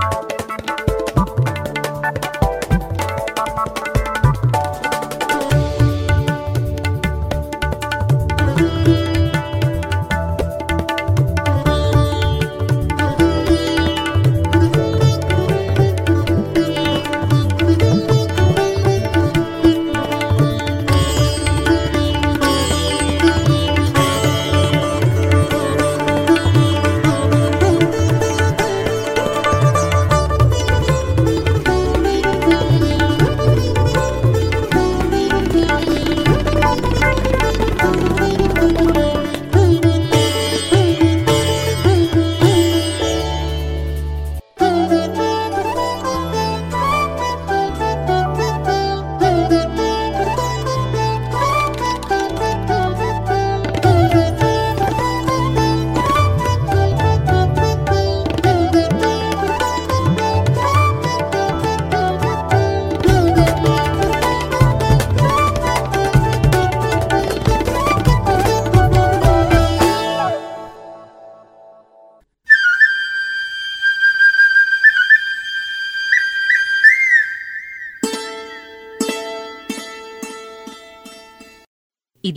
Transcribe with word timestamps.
you 0.00 0.37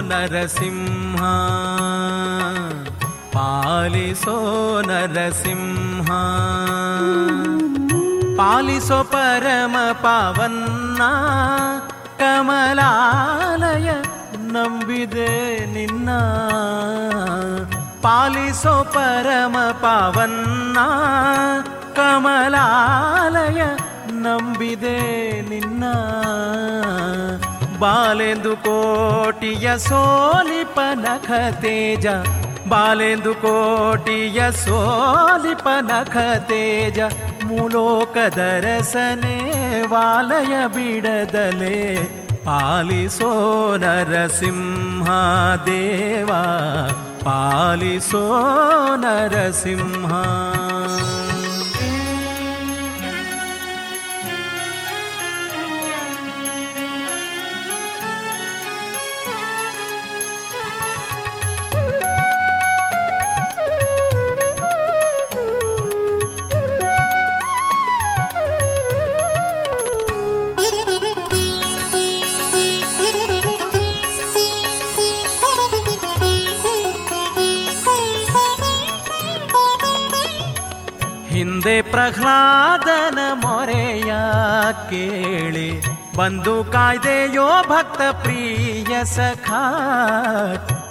Narasimha 0.00 1.22
ಪಾಲಿಸೋ 3.32 4.36
Narasimha 4.86 6.10
ಪಾಲಿಸೋ 8.38 9.04
ಪರಮ 9.04 9.76
ಪಾವನ್ನ 10.02 11.02
ಕಮಲಾಲಯ 12.18 13.88
ನಂಬಿದೆ 14.36 15.30
ನಿನ್ನ 15.72 16.10
ಪಾಲಿಸೋ 18.02 18.84
ಪರಮ 18.84 19.56
ಪಾವನ್ನ 19.70 20.78
ಕಮಲಾಲಯ 21.96 23.62
ನಂಬಿದೆ 24.10 24.98
ನಿನ್ನ 25.48 25.84
ಬಾಲೆಂದು 27.78 28.56
ಕೋಟಿಯ 28.56 29.78
ಸೋಲಿಪ 29.78 30.80
ನಖ 30.94 31.30
ತೇಜ 31.54 32.06
ಬಾಲೆಂದು 32.68 33.34
ಕೋಟಿಯ 33.34 34.50
ಸೋಲಿಪ 34.50 35.68
ನಖ 35.80 36.16
ತೇಜ 36.38 36.98
ಮೂಲೋಕದರಸನೆ 37.44 39.36
ವಾಲಯ 39.86 40.66
ಬಿಡದಲೆ. 40.66 41.96
ಪಾಲಿಸೋ 42.44 43.30
ನರಸಿಂಹ 43.76 45.10
ದೇವ 45.66 46.26
ಪಾಲಿಸೋ 47.24 48.44
ನರಸಿಂಹ. 48.96 50.12
ಪ್ರಹ್ಲಾದನ 82.06 83.18
ಮೊರೆಯ 83.34 84.12
ಕೇಳಿ 84.90 85.82
ಬಂದು 86.16 86.64
ಕಾಯ್ದೆಯೋ 86.64 87.62
ಭಕ್ತ 87.62 88.02
ಪ್ರಿಯ 88.22 89.04
ಸಖ. 89.04 89.50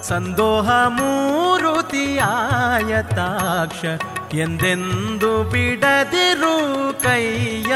ಸಂದೋಹ 0.01 0.87
ಮೂರುತಿಯಾಯತಾಕ್ಷ 0.87 3.85
ಎಂದೆಂದು 4.33 5.43
ಬಿಡದಿರು 5.43 7.03
ಕೈಯ. 7.03 7.75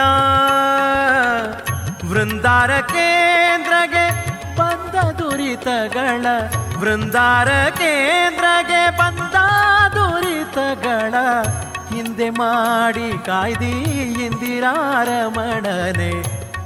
ವೃಂದಾರ 2.10 2.72
ಕೇಂದ್ರಗೆ 2.72 4.06
ಬಂದ 4.58 5.12
ದುರಿತಗಳ, 5.12 6.26
ವೃಂದಾರ 6.80 7.70
ಕೇಂದ್ರಗೆ 7.70 8.98
ಬಂದ 8.98 9.36
ದುರಿತಗಳ. 9.96 11.14
ಹಿಂದೆ 12.00 12.30
ಮಾಡಿ 12.30 13.26
ಕಾಯ್ದಿ 13.26 13.72
ಇಂದಿರಾರಮಣನೆ 14.26 16.12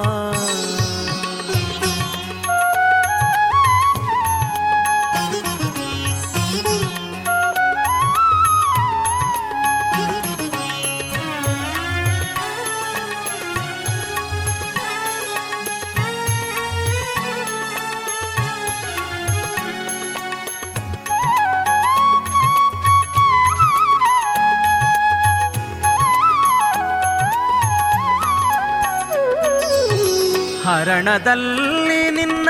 ಹರಣದಲ್ಲಿ 30.67 32.12
ನಿನ್ನ 32.12 32.50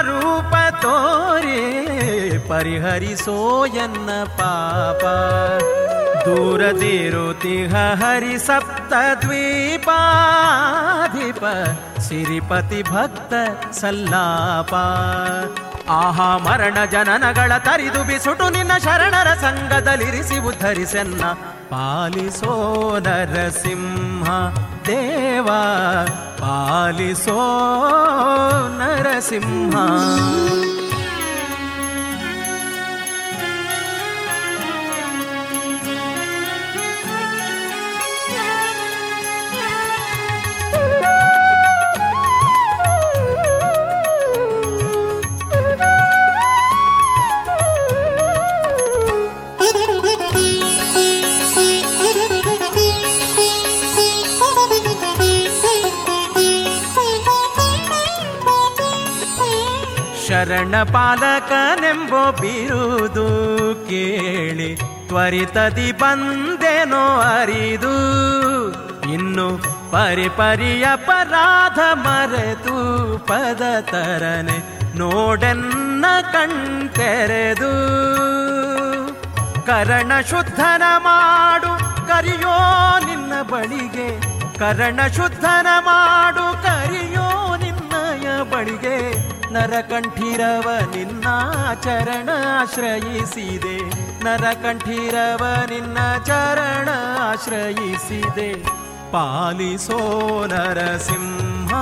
ರೂಪ 0.00 0.54
ತೋರಿ, 0.82 1.60
ಪರಿಹರಿಸೋ 2.48 3.66
ಎನ್ನ 3.66 4.24
ಪಾಪ. 4.24 5.04
ದೂರದಿರುತಿಹ 6.26 8.02
ಹರಿ 8.02 8.38
ಸಪ್ತ 8.38 8.94
ದ್ವೀಪಾಧಿಪ, 9.24 11.44
ಸಿರಿಪತಿ 12.00 12.82
ಭಕ್ತ 12.82 13.34
ಸಲ್ಲಾಪ. 13.72 14.74
ಆಹಾ 15.90 16.38
ಮರಣ 16.38 16.84
ಜನನಗಳ 16.84 17.58
ತರಿದು 17.58 18.04
ಬಿಸುಟು 18.04 18.50
ನಿನ್ನ 18.50 18.78
ಶರಣರ 18.78 19.34
ಸಂಘದಲ್ಲಿರಿಸಿ 19.34 20.38
ಉದ್ಧರಿಸೆನ್ನ 20.38 21.24
ಪಾಲಿಸೋ 21.70 22.98
ನರಸಿಂಹ 22.98 24.28
ದೇವ 24.86 25.48
ಪಾಲಿಸೋ 26.38 27.38
ನರಸಿಂಹ. 28.78 29.76
ಶರಣ 60.42 60.82
ಪಾಲಕನೆಂಬೋ 60.82 62.32
ಬಿರುದು 62.32 63.26
ಕೇಳಿ 63.88 64.76
ತ್ವರಿತದಿ 65.06 65.92
ಬಂದೆನೋ 65.92 67.20
ಅರಿದು 67.20 67.96
ಇನ್ನು 69.12 69.58
ಪರಿಪರಿಯ 69.92 70.86
ಪರಾಧ 70.96 71.78
ಮರೆತು 71.92 73.18
ಪದ 73.18 73.62
ತರನೆ 73.80 74.58
ನೋಡೆನ್ನ 74.98 76.04
ಕಣ್ತೆರೆದು. 76.32 77.72
ಕರಣ 79.66 80.12
ಶುದ್ಧನ 80.30 80.82
ಮಾಡು, 80.96 81.78
ಕರಿಯೋ 82.08 82.56
ನಿನ್ನ 83.06 83.32
ಬಳಿಗೆ. 83.42 84.20
ಕರಣ 84.58 85.06
ಶುದ್ಧನ 85.06 85.66
ಮಾಡು, 85.80 86.62
ಕರಿಯೋ 86.62 87.56
ನಿನ್ನಯ 87.56 88.50
ಬಳಿಗೆ. 88.50 89.31
ನರಕಂಠಿರವ 89.52 90.68
ನಿನ್ನ 90.96 91.26
ಚರಣ 91.82 92.28
ಆಶ್ರಯಿಸಿದೆ 92.60 93.76
ನರಕಂಠಿರವ 94.24 95.44
ನಿನ್ನ 95.70 95.98
ಚರಣ 96.24 96.88
ಆಶ್ರಯಿಸಿದೆ 97.20 98.50
ಪಾಲಿಸೋ 99.12 99.98
ನರಸಿಂಹ 100.46 101.72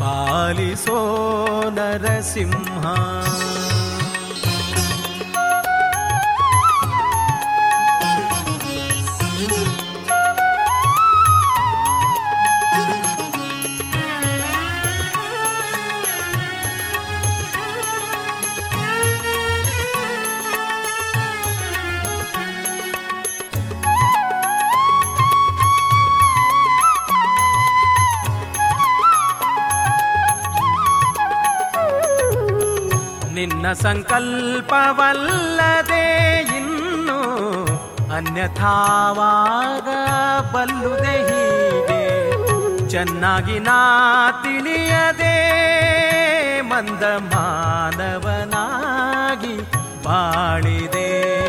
ಪಾಲಿಸೋ 0.00 0.98
ನರಸಿಂಹ. 1.70 2.84
ನಿನ್ನ 33.40 33.72
ಸಂಕಲ್ಪವಲ್ಲದೆ 33.72 36.42
ಇನ್ನು 36.42 37.20
ಅನ್ಯಥಾವಾಗ 38.14 39.88
ಬಲ್ಲುದೆ 40.56 41.00
ಹೀಗೆ. 41.00 42.28
ಚೆನ್ನಾಗಿ 42.88 43.58
ನಾ 43.58 44.42
ತಿಳಿಯದೆ 44.42 45.50
ಮಂದ 46.60 47.02
ಮಾನವನಾಗಿ 47.02 49.70
ಬಾಳಿದೆ. 50.04 51.40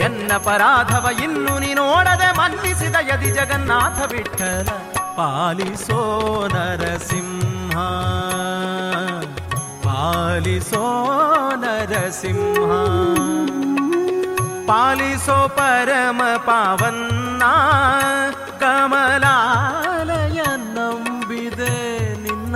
ಎನ್ನ 0.00 0.38
ಪರಾಧವ 0.38 1.08
ಇನ್ನು 1.24 1.58
ನೀನೋಡದೆ 1.58 2.38
ಮನ್ನಿಸಿದ 2.38 2.94
ಯದಿ 3.12 3.30
ಜಗನ್ನಾಥ 3.30 4.12
ವಿಠಲ 4.12 4.68
ಪಾಲಿಸೋ 5.16 6.48
ನರಸಿಂಹ. 6.54 7.76
ಪಾಲಿಸೋ 10.09 10.83
ನರಸಿಂಹ 11.63 12.71
ಪಾಲಿಸೋ 14.69 15.37
ಪರಮ 15.57 16.21
ಪಾವನ್ನ 16.47 17.43
ಕಮಲಾಲಯ 18.61 20.39
ನಂಬಿದೆ 20.75 21.75
ನಿನ್ನ 22.23 22.55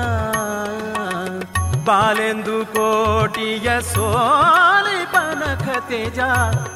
ಬಾಲೆಂದು 1.86 2.58
ಕೋಟಿಯ 2.74 3.70
ಸೋಲಿಪನ 3.92 5.44
ಕತೆಜ 5.66 6.20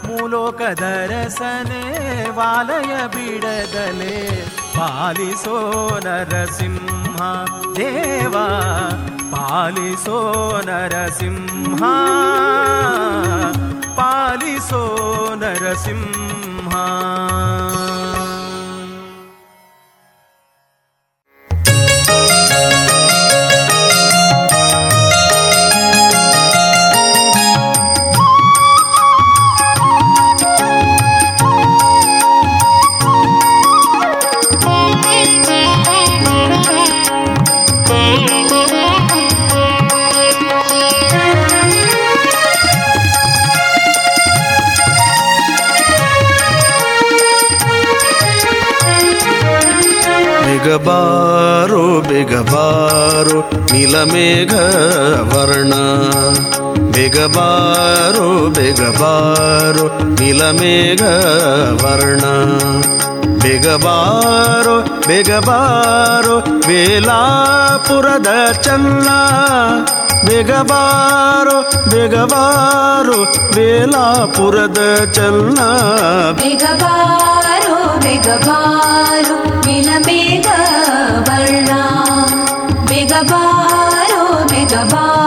ಮೂಲೋಕದ 0.08 0.86
ರಸನೆ 1.12 1.84
ವಾಲಯ 2.30 2.94
ಬಿಡದಲೆ 3.08 4.16
ಪಾಲಿಸೋ 4.78 5.58
ನರಸಿಂಹ 6.06 7.20
ದೇವ 7.78 8.36
पालिसो 9.33 10.19
नरसिंहा 10.69 11.95
पालिसो 13.99 14.83
नरसिंहा 15.43 16.85
ಬೇಗಬಾರು 50.79 52.01
ಬೇಗಬಾರು 52.01 53.51
ನೀಲಮೇಘ 53.73 54.55
ವರ್ಣ. 55.35 55.73
ಬೇಗಬಾರು 56.93 58.51
ಬೇಗಬಾರು 58.51 60.21
ನೀಲಮೇಘ 60.21 61.03
ವರ್ಣ. 61.85 62.25
ಬಿಗಬಾರು 63.39 65.07
ಬಿಗಬಾರು, 65.07 66.39
ವೇಲಾಪುರದ 66.39 68.53
ಚನ್ನ. 68.53 69.09
ಬಿಗಬಾರು, 70.27 71.91
ಬೇಗಬಾರು, 71.91 73.55
ವೇಲಾಪುರದ 73.55 75.13
ಚನ್ನ. 75.13 75.59
ಬಿಗಬಾರು, 76.33 78.01
ಬೇಗಬಾರೋ. 78.01 79.58
ಬೇಗಬಾರೋ 84.81 85.18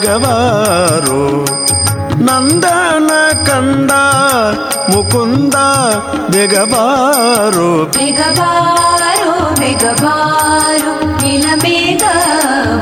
ಬೇಗ 0.00 0.10
ಬಾರೋ 0.22 1.22
ನಂದನ 2.26 3.08
ಕಂದ 3.46 3.92
ಮುಕುಂದ 4.90 5.56
ಬೇಗ 6.32 6.54
ಬಾರೋ 6.72 7.66
ಬೇಗಬಾರೋ 7.96 9.32
ಬೇಗಬಾರೋ 9.60 10.94
ನೀಲಮೇಘ 11.22 12.04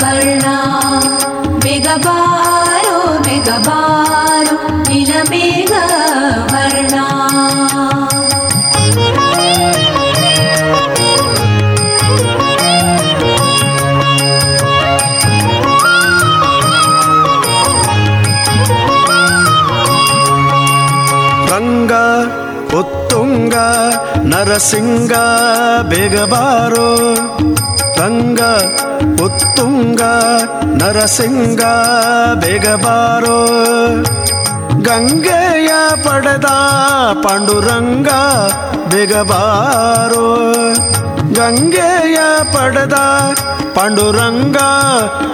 ವರ್ಣ 0.02 0.46
ಬೇಗಬಾರೋ 1.64 2.98
ನರಸಿಂಗ 24.46 25.12
ಬೇಗಬಾರೋ 25.82 26.84
ರಂಗ, 27.98 28.40
ಉತ್ತುಂಗ, 29.24 30.02
ನರಸಿಂಗ 30.82 31.62
ಬೇಗಬಾರೋ 32.34 33.38
ಗಂಗೆಯ 34.82 35.70
ಪಡೆದ 36.04 36.50
ಪಾಂಡುರಂಗ 37.24 38.08
ಬೇಗಬಾರೋ 38.94 40.24
ಗಂಗೆಯ 41.34 42.18
ಪಡೆದ 42.52 42.98
ಪಾಂಡುರಂಗ 43.74 44.56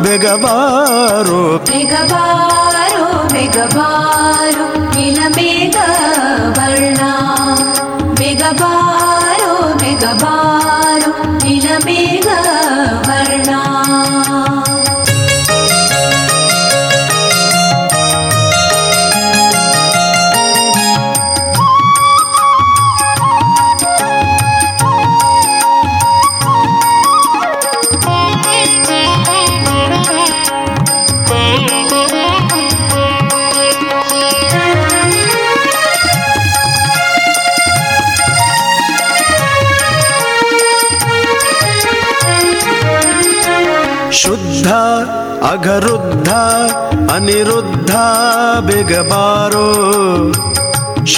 ಬೇಗಬಾರೋ 0.03 1.43
ಬೇಗಬಾರೋ 1.59 3.07
ಬೇಗಬಾರೋ 3.29 4.67
ಇಲ್ಲ 5.01 5.21
ಬೇಗ 5.29 5.77
ವರ್ಣ. 6.59 7.03
गबारो 8.53 9.53
मे 9.81 9.93
गबारो 10.03 11.13
निलमे 11.43 12.01
गव 12.27 13.09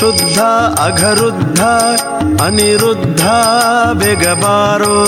अघरुद्ध 0.07 1.61
अनिरुद्ध 2.41 3.23
बेगबारो। 4.03 5.05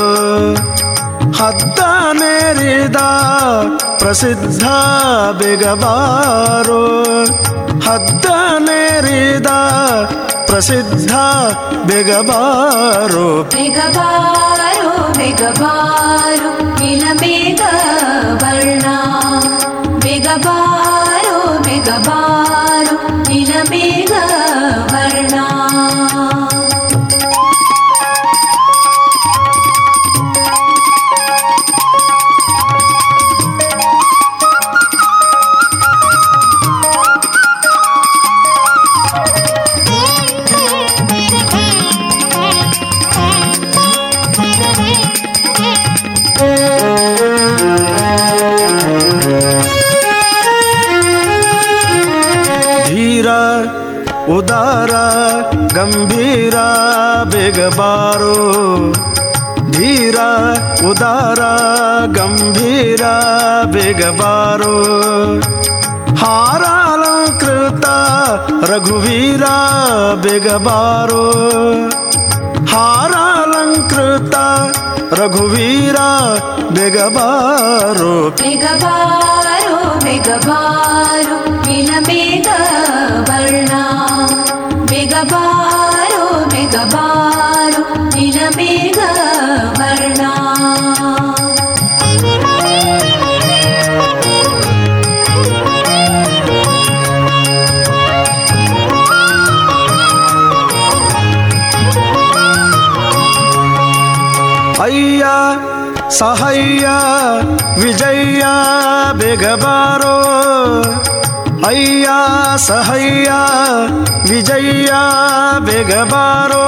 हे 1.32 2.50
हृद 2.50 2.96
प्रसिद्ध 4.02 4.62
बेगबारो। 5.42 7.04
हे 7.82 8.98
हृद 8.98 9.46
प्रसिद्ध 10.50 11.10
बेगबारोगबारो 11.86 13.46
बेगबारो 19.98 21.58
बेगबारो। 21.58 22.35
ಗಂಭೀರ 55.86 56.56
ಬೇಗ 57.24 57.58
ಬಾರೋ 57.78 58.36
ಧೀರ 59.70 60.18
ಉದಾರ 60.88 61.42
ಗಂಭೀರ 62.16 63.02
ಬೇಗ 63.66 64.02
ಬಾರೋ 64.20 64.72
ಹಾರಾಲಂಕೃತ 66.22 67.86
ರಘುವೀರ 68.70 69.44
ಬೇಗ 70.20 70.56
ಬಾರೋ 70.66 71.22
ಹಾರಾಲಂಕೃತ 72.72 74.34
ರಘುವೀರ 75.12 75.98
ಬೇಗ 76.70 76.96
ಬೇಗಬಾರೋ 86.76 87.82
ನೀಲಮೇಘ 88.14 88.98
ವರ್ಣ 89.78 90.22
ಅಯ್ಯ 104.80 105.24
ಸಹಯ್ಯ 106.18 106.86
ವಿಜಯ 107.80 108.42
ಬೇಗ 109.18 109.44
ಬಾರೋ 109.64 110.16
ಅಯ್ಯ 111.64 112.08
ಸಹಯ್ಯ 112.66 113.30
ವಿಜಯ 114.28 114.90
ಬೇಗ 115.60 115.92
ಬಾರೋ 116.12 116.66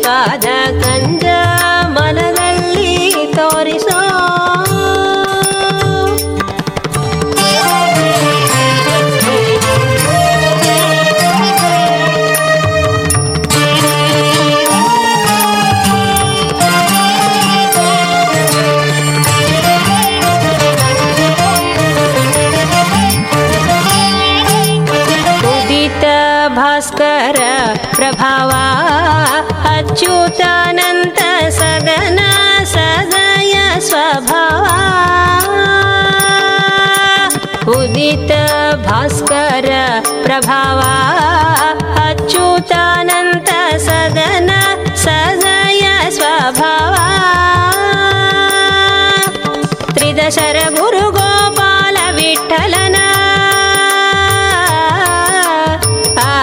ಪಾದ 0.05 0.47
ಕಂಜ 0.83 1.27
ಮನದಲ್ಲಿ 1.97 2.93
ತೋರಿಸೋ 3.37 3.99
ತ್ರಿದಶರ 50.31 50.59
ಗುರು 50.75 51.05
ಗೋಪಾಲ 51.11 51.97
ವಿಠಲನ 52.17 52.97
ಆ, 56.23 56.35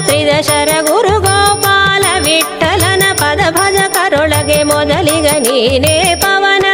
ತ್ರಿದಶರ 0.00 0.70
ಗುರು 0.88 1.14
ಗೋಪಾಲ 1.20 2.04
ವಿಠಲನ 2.26 3.04
ಪದ 3.20 3.42
ಭಜ 3.50 3.78
ಕರೊಳಗೆ 3.94 4.58
ಮೊದಲಿಗ 4.70 5.28
ನೀನೇ 5.46 5.94
ಪವನ 6.24 6.66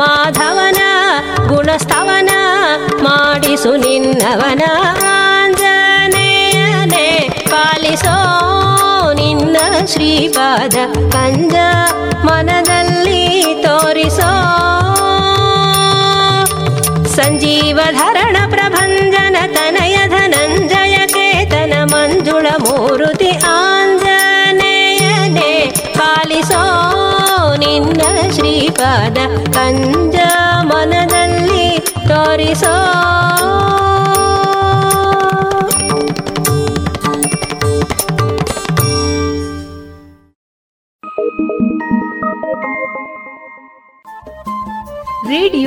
ಮಾಧವನ 0.00 0.80
ಗುಣಸ್ತವನ 1.48 2.32
ಮಾಡಿಸು 3.06 3.72
ನಿನ್ನವನ 3.84 4.62
ಆಂಜನೇಯನೇ 5.14 7.06
ಪಾಲಿಸೋ 7.52 8.16
ನಿನ್ನ 8.26 8.47
ಶ್ರೀಪಾದ 9.91 10.77
ಕಂಜ 11.15 11.55
ಮನದಲ್ಲಿ 12.27 13.23
ತೋರಿಸೋ 13.63 14.31
ಸಂಜೀವಧರಣ 17.17 18.37
ಪ್ರಭಂಜನ 18.49 19.37
ತನಯ 19.55 19.97
ಧನಂಜಯ 20.07 20.95
ಕೇತನ 21.07 21.73
ಮಂಜುಳ 21.93 22.47
ಮೂರುತಿ 22.63 23.31
ಆಂಜನೇಯನೇ 23.53 25.51
ಪಾಲಿಸೋ 25.97 26.63
ನಿನ್ನ 27.57 28.01
ಶ್ರೀಪಾದ 28.35 29.17
ಕಂಜ 29.57 30.17
ಮನದಲ್ಲಿ 30.71 31.67
ತೋರಿಸೋ 32.09 32.75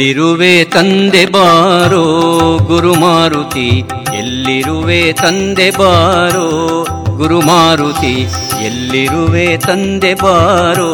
ಎಲ್ಲಿರುವೆ 0.00 0.64
ತಂದೆ 0.64 1.26
ಬಾರೋ 1.26 2.04
ಗುರು 2.58 2.94
ಮಾರುತಿ 2.94 3.84
ಎಲ್ಲಿರುವೆ 4.18 5.12
ತಂದೆ 5.12 5.70
ಬಾರೋ 5.70 6.46
ಗುರುಮಾರುತಿ? 7.16 8.12
ಎಲ್ಲಿರುವೆ 8.64 9.56
ತಂದೆ 9.56 10.14
ಬಾರೋ 10.14 10.88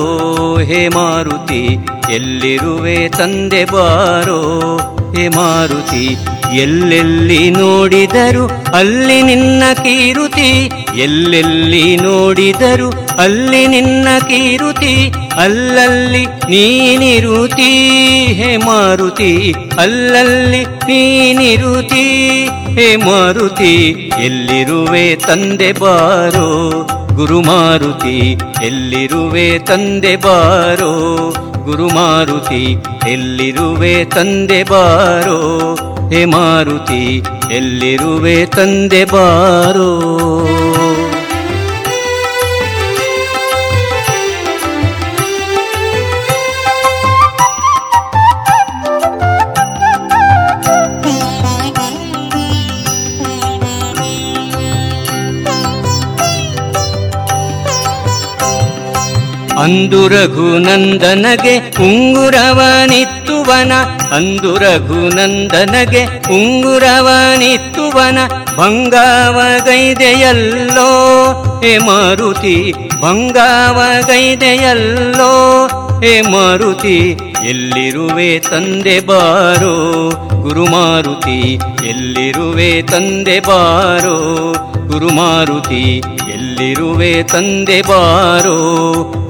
ಹೇ 0.57 0.89
ಮಾರುತಿ 0.89 1.79
ಎಲ್ಲಿರುವೆ 2.13 3.09
ತಂದೆ 3.09 3.65
ಬಾರೋ 3.65 4.41
ಹೇ 5.17 5.29
ಮಾರುತಿ 5.29 6.05
ಎಲ್ಲೆಲ್ಲಿ 6.57 7.51
ನೋಡಿದರು 7.51 8.47
ಅಲ್ಲಿ 8.75 9.23
ನಿನ್ನ 9.23 9.63
ಕೀರುತಿ? 9.75 10.71
ಎಲ್ಲೆಲ್ಲಿ 10.97 11.97
ನೋಡಿದರು 11.97 12.91
ಅಲ್ಲಿ 13.19 13.67
ನಿನ್ನ 13.67 14.09
ಕೀರುತಿ? 14.19 15.13
ಅಲ್ಲಲ್ಲಿ 15.45 16.23
ನೀನಿರುತಿ 16.51 17.71
ಹೇ 18.39 18.51
ಮಾರುತಿ, 18.57 19.33
ಅಲ್ಲಲ್ಲಿ 19.79 20.61
ನೀನಿರುತಿ 20.89 22.05
ಹೇ 22.77 22.87
ಮಾರುತಿ, 22.97 23.73
ಎಲ್ಲಿರುವೆ 24.19 25.05
ತಂದೆ 25.27 25.73
ಬಾರೋ 25.73 26.49
ಗುರು 27.19 27.41
ಮಾರುತಿ, 27.41 28.17
ಎಲ್ಲಿರುವೆ 28.63 29.47
ತಂದೆ 29.59 30.15
ಬಾರೋ 30.17 30.93
ಗುರು 31.67 31.89
ಮಾರುತಿ, 31.89 32.63
ಎಲ್ಲಿರುವೆ 33.13 33.95
ತಂದೆ 34.05 34.63
ಬಾರೋ 34.63 35.39
ಹೇ 36.13 36.25
ಮಾರುತಿ, 36.25 37.03
ಎಲ್ಲಿರುವೆ 37.51 38.37
ತಂದೆ 38.57 39.05
ಬಾರೋ 39.05 39.91
ಅಂದು 59.67 60.09
ರಘುನಂದನಗೆ 60.09 61.59
ಉಂಗುರವನಿತ್ತುವನ, 61.83 63.73
ಅಂದು 64.13 64.57
ರಘುನಂದನಗೆ 64.57 66.03
ಉಂಗುರವನಿತ್ತುವನ, 66.35 68.19
ಭಂಗಾವಗೈದೆಯಲ್ಲೋ 68.57 69.63
ಹೇ 71.65 71.79
ಮಾರುತಿ, 71.79 72.75
ಭಂಗಾವಗೈದೆಯಲ್ಲೋ 73.03 73.63
ಹೇ 76.01 76.21
ಮಾರುತಿ, 76.21 76.99
ಎಲ್ಲಿರುವೆ 77.49 78.39
ತಂದೆ 78.39 79.01
ಬಾರೋ 79.01 79.75
ಗುರುಮಾರುತಿ, 80.43 81.55
ಎಲ್ಲಿರುವೆ 81.87 82.83
ತಂದೆ 82.83 83.41
ಬಾರೋ 83.41 84.17
ಗುರುಮಾರುತಿ 84.97 86.03
ಎಲ್ಲಿರುವೆ 86.35 87.23
ತಂದೆ 87.23 87.83
ಬಾರೋ? 87.83 88.55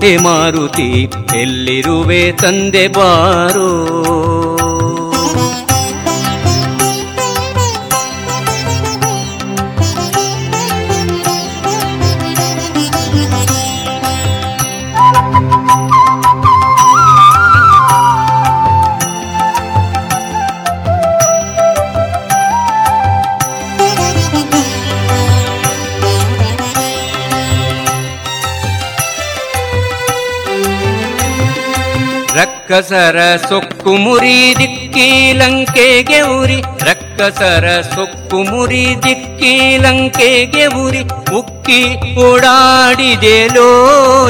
ಹೇ 0.03 0.17
ಮಾರುತಿ 0.17 1.09
ಎಲ್ಲಿರುವೆ 1.35 2.33
ತಂದೆ 2.33 2.89
ಬಾರೋ? 2.89 3.69
ರಕ್ಕಸರ 32.69 33.19
ಸೊಕ್ಕು 33.49 33.93
ಮುರಿ 33.93 34.55
ದಿಕ್ಕಿ 34.59 35.33
ಲಂಕೆಗೆ 35.33 36.21
ಉರಿ. 36.21 36.61
ರಕ್ಕಸರ 36.61 37.81
ಸೊಕ್ಕು 37.95 38.43
ಮುರಿ 38.43 38.97
ದಿಕ್ಕಿ 39.03 39.79
ಲಂಕೆಗೆ 39.79 40.67
ಉರಿ. 40.67 41.03
ಉಕ್ಕಿ 41.37 42.15
ಓಡಾಡಿದೆ 42.21 43.43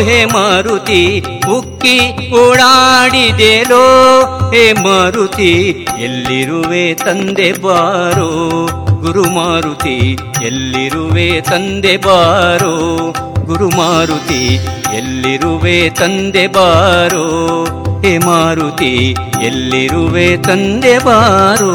ಹೇ 0.04 0.24
ಮಾರುತಿ. 0.24 1.22
ಉಕ್ಕಿ 1.48 1.98
ಓಡಾಡಿದೆಲೋ 2.30 3.84
ಹೇ 4.50 4.72
ಮಾರುತಿ. 4.72 5.86
ಎಲ್ಲಿರುವೆ 5.98 6.94
ತಂದೆ 6.94 7.52
ಬಾರೋ 7.52 8.30
ಗುರು 9.00 9.24
ಮಾರುತಿ. 9.24 10.18
ಎಲ್ಲಿರುವೆ 10.44 11.40
ತಂದೆ 11.40 11.96
ಬಾರೋ 11.96 12.74
ಗುರು 13.44 13.68
ಮಾರುತಿ. 13.68 14.60
ಎಲ್ಲಿರುವೆ 14.96 15.90
ತಂದೆ 15.90 16.46
ಬಾರೋ 16.46 17.26
ಮಾರುತಿ 18.14 18.92
ಎಲ್ಲಿರುವೆ 19.42 20.36
ತಂದೆ 20.36 20.98
ಬಾರೋ? 20.98 21.72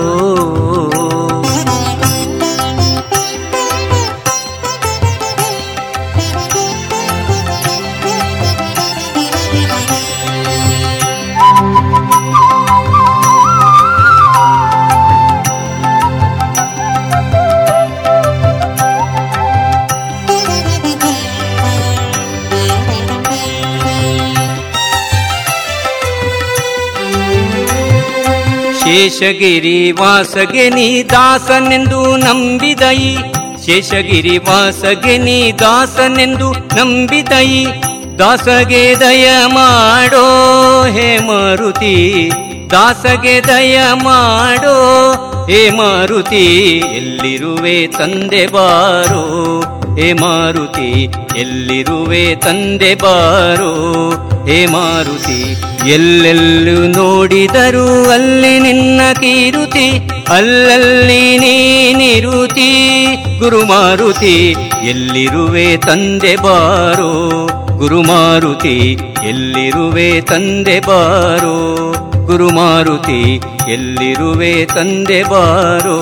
ಶೇಷಗಿರಿ 28.92 29.92
ವಾಸಗೆ 29.92 30.70
ನೀ 30.70 31.04
ದಾಸನೆಂದು 31.04 32.16
ನಂಬಿದೈ 32.18 33.16
ಶೇಷಗಿರಿ 33.66 34.38
ವಾಸಗೆ 34.38 35.18
ನೀ 35.18 35.52
ದಾಸನೆಂದು 35.52 36.52
ನಂಬಿದೈ 36.52 37.66
ದಾಸಗೆ 38.20 38.96
ದಯ 39.00 39.32
ಮಾಡೋ 39.46 40.26
ಹೇ 40.84 41.18
ಮಾರುತಿ. 41.18 42.32
ದಾಸಗೆ 42.72 43.42
ದಯ 43.48 43.82
ಮಾಡೋ 44.04 44.78
ಹೇ 45.50 45.70
ಮಾರುತಿ. 45.70 46.46
ಎಲ್ಲಿರುವೆ 46.98 47.88
ತಂದೆ 47.88 48.48
ಬಾರೋ 48.48 49.24
ಹೇ 50.00 50.14
ಮಾರುತಿ, 50.14 51.04
ಎಲ್ಲಿರುವೆ 51.38 52.36
ತಂದೆ 52.36 52.96
ಬಾರೋ? 52.96 53.72
ಹೇ 54.46 54.66
ಮಾರುತಿ, 54.66 55.56
ಎಲ್ಲೆಲ್ಲೂ 55.90 56.88
ನೋಡಿದರು 56.88 58.12
ಅಲ್ಲಿ 58.12 58.60
ನಿನ್ನ 58.60 59.02
ಕೀರುತಿ, 59.14 60.08
ಅಲ್ಲಲ್ಲಿ 60.30 61.38
ನೀನಿರುತಿ. 61.38 62.72
ಗುರುಮಾರುತಿ 63.40 64.56
ಎಲ್ಲಿರುವೆ 64.84 65.78
ತಂದೆ 65.78 66.36
ಬಾರೋ? 66.36 67.12
ಗುರುಮಾರುತಿ 67.78 68.98
ಎಲ್ಲಿರುವೆ 69.24 70.22
ತಂದೆ 70.22 70.80
ಬಾರೋ? 70.80 71.58
ಗುರುಮಾರುತಿ 72.26 73.36
ಎಲ್ಲಿರುವೆ 73.72 74.66
ತಂದೆ 74.66 75.24
ಬಾರೋ? 75.24 75.98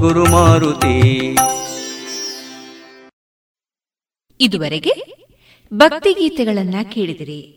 ಗುರುಮಾರುತಿ 0.00 1.36
ಇದುವರೆಗೆ 4.40 4.90
ಭಕ್ತಿಗೀತೆಗಳನ್ನ 5.74 6.74
ಕೇಳಿದಿರಿ. 6.92 7.56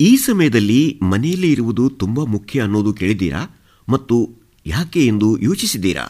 ಈ 0.00 0.16
ಸಮಯದಲ್ಲಿ 0.16 1.00
ಮನೆಯಲ್ಲಿ 1.02 1.52
ಇರುವುದು 1.52 1.90
ತುಂಬಾ 1.90 2.24
ಮುಖ್ಯ 2.24 2.60
ಅನ್ನೋದು 2.60 2.92
ಕೇಳಿದ್ದೀರಾ? 2.92 3.60
ಮತ್ತು 3.88 4.30
ಯಾಕೆ 4.66 5.06
ಎಂದು 5.06 5.38
ಯೋಚಿಸಿದ್ದೀರಾ? 5.38 6.06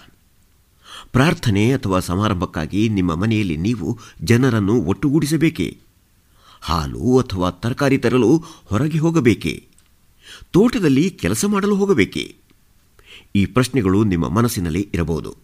ಪ್ರಾರ್ಥನೆ 1.12 1.72
ಅಥವಾ 1.72 2.00
ಸಮಾರಂಭಕ್ಕಾಗಿ 2.00 2.88
ನಿಮ್ಮ 2.88 3.14
ಮನೆಯಲ್ಲಿ 3.14 3.56
ನೀವು 3.56 3.98
ಜನರನ್ನು 4.22 4.82
ಒಟ್ಟುಗೂಡಿಸಬೇಕೆ? 4.82 5.78
ಹಾಲು 6.60 7.18
ಅಥವಾ 7.18 7.50
ತರಕಾರಿ 7.50 7.98
ತರಲು 7.98 8.44
ಹೊರಗೆ 8.64 8.98
ಹೋಗಬೇಕೇ? 8.98 9.68
ತೋಟದಲ್ಲಿ 10.52 11.10
ಕೆಲಸ 11.10 11.44
ಮಾಡಲು 11.44 11.74
ಹೋಗಬೇಕೆ? 11.74 12.36
ಈ 13.36 13.46
ಪ್ರಶ್ನೆಗಳು 13.46 14.04
ನಿಮ್ಮ 14.04 14.28
ಮನಸ್ಸಿನಲ್ಲಿ 14.28 14.88
ಇರಬಹುದು. 14.94 15.36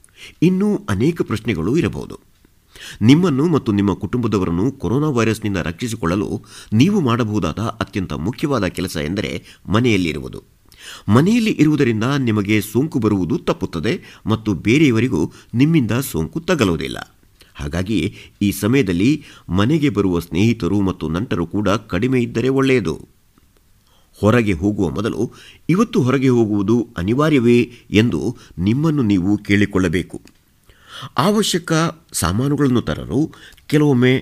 ಇನ್ನೂ 0.42 0.80
ಅನೇಕ 0.88 1.22
ಪ್ರಶ್ನೆಗಳು 1.22 1.76
ಇರಬಹುದು. 1.76 2.20
ನಿಮ್ಮನ್ನು 3.02 3.46
ಮತ್ತು 3.46 3.72
ನಿಮ್ಮ 3.72 3.94
ಕುಟುಂಬದವರನ್ನು 3.94 4.72
ಕೊರೋನಾ 4.72 5.08
ವೈರಸ್ನಿಂದ 5.08 5.56
ರಕ್ಷಿಸಿಕೊಳ್ಳಲು 5.56 6.42
ನೀವು 6.72 7.00
ಮಾಡಬಹುದಾದ 7.00 7.58
ಅತ್ಯಂತ 7.58 8.12
ಮುಖ್ಯವಾದ 8.12 8.64
ಕೆಲಸ 8.64 8.96
ಎಂದರೆ 8.96 9.44
ಮನೆಯಲ್ಲಿರುವುದು. 9.66 10.42
ಮನೆಯಲ್ಲಿ 11.08 11.50
ಇರುವುದರಿಂದ 11.50 12.04
ನಿಮಗೆ 12.18 12.60
ಸೋಂಕು 12.60 12.98
ಬರುವುದು 12.98 13.38
ತಪ್ಪುತ್ತದೆ 13.38 14.00
ಮತ್ತು 14.26 14.54
ಬೇರೆಯವರಿಗೂ 14.54 15.32
ನಿಮ್ಮಿಂದ 15.54 15.90
ಸೋಂಕು 15.90 16.40
ತಗಲುವುದಿಲ್ಲ. 16.40 17.16
ಹಾಗಾಗಿ 17.54 18.14
ಈ 18.42 18.52
ಸಮಯದಲ್ಲಿ 18.52 19.24
ಮನೆಗೆ 19.48 19.88
ಬರುವ 19.88 20.18
ಸ್ನೇಹಿತರು 20.18 20.80
ಮತ್ತು 20.80 21.08
ನಂಟರು 21.08 21.46
ಕೂಡ 21.46 21.68
ಕಡಿಮೆ 21.68 22.22
ಇದ್ದರೆ 22.22 22.48
ಒಳ್ಳೆಯದು. 22.48 23.08
ಹೊರಗೆ 24.22 24.52
ಹೋಗುವ 24.52 24.90
ಮೊದಲು 24.90 25.32
ಇವತ್ತು 25.68 26.02
ಹೊರಗೆ 26.02 26.28
ಹೋಗುವುದು 26.28 26.88
ಅನಿವಾರ್ಯವೇ 26.98 27.60
ಎಂದು 27.90 28.36
ನಿಮ್ಮನ್ನು 28.58 29.02
ನೀವು 29.02 29.38
ಕೇಳಿಕೊಳ್ಳಬೇಕು. 29.38 30.20
ಅವಶ್ಯಕ 31.18 31.72
ಸಾಮಾನುಗಳನ್ನು 32.12 32.82
ತರಲು, 32.82 33.32
ಕೆಲವೊಮ್ಮೆ 33.66 34.12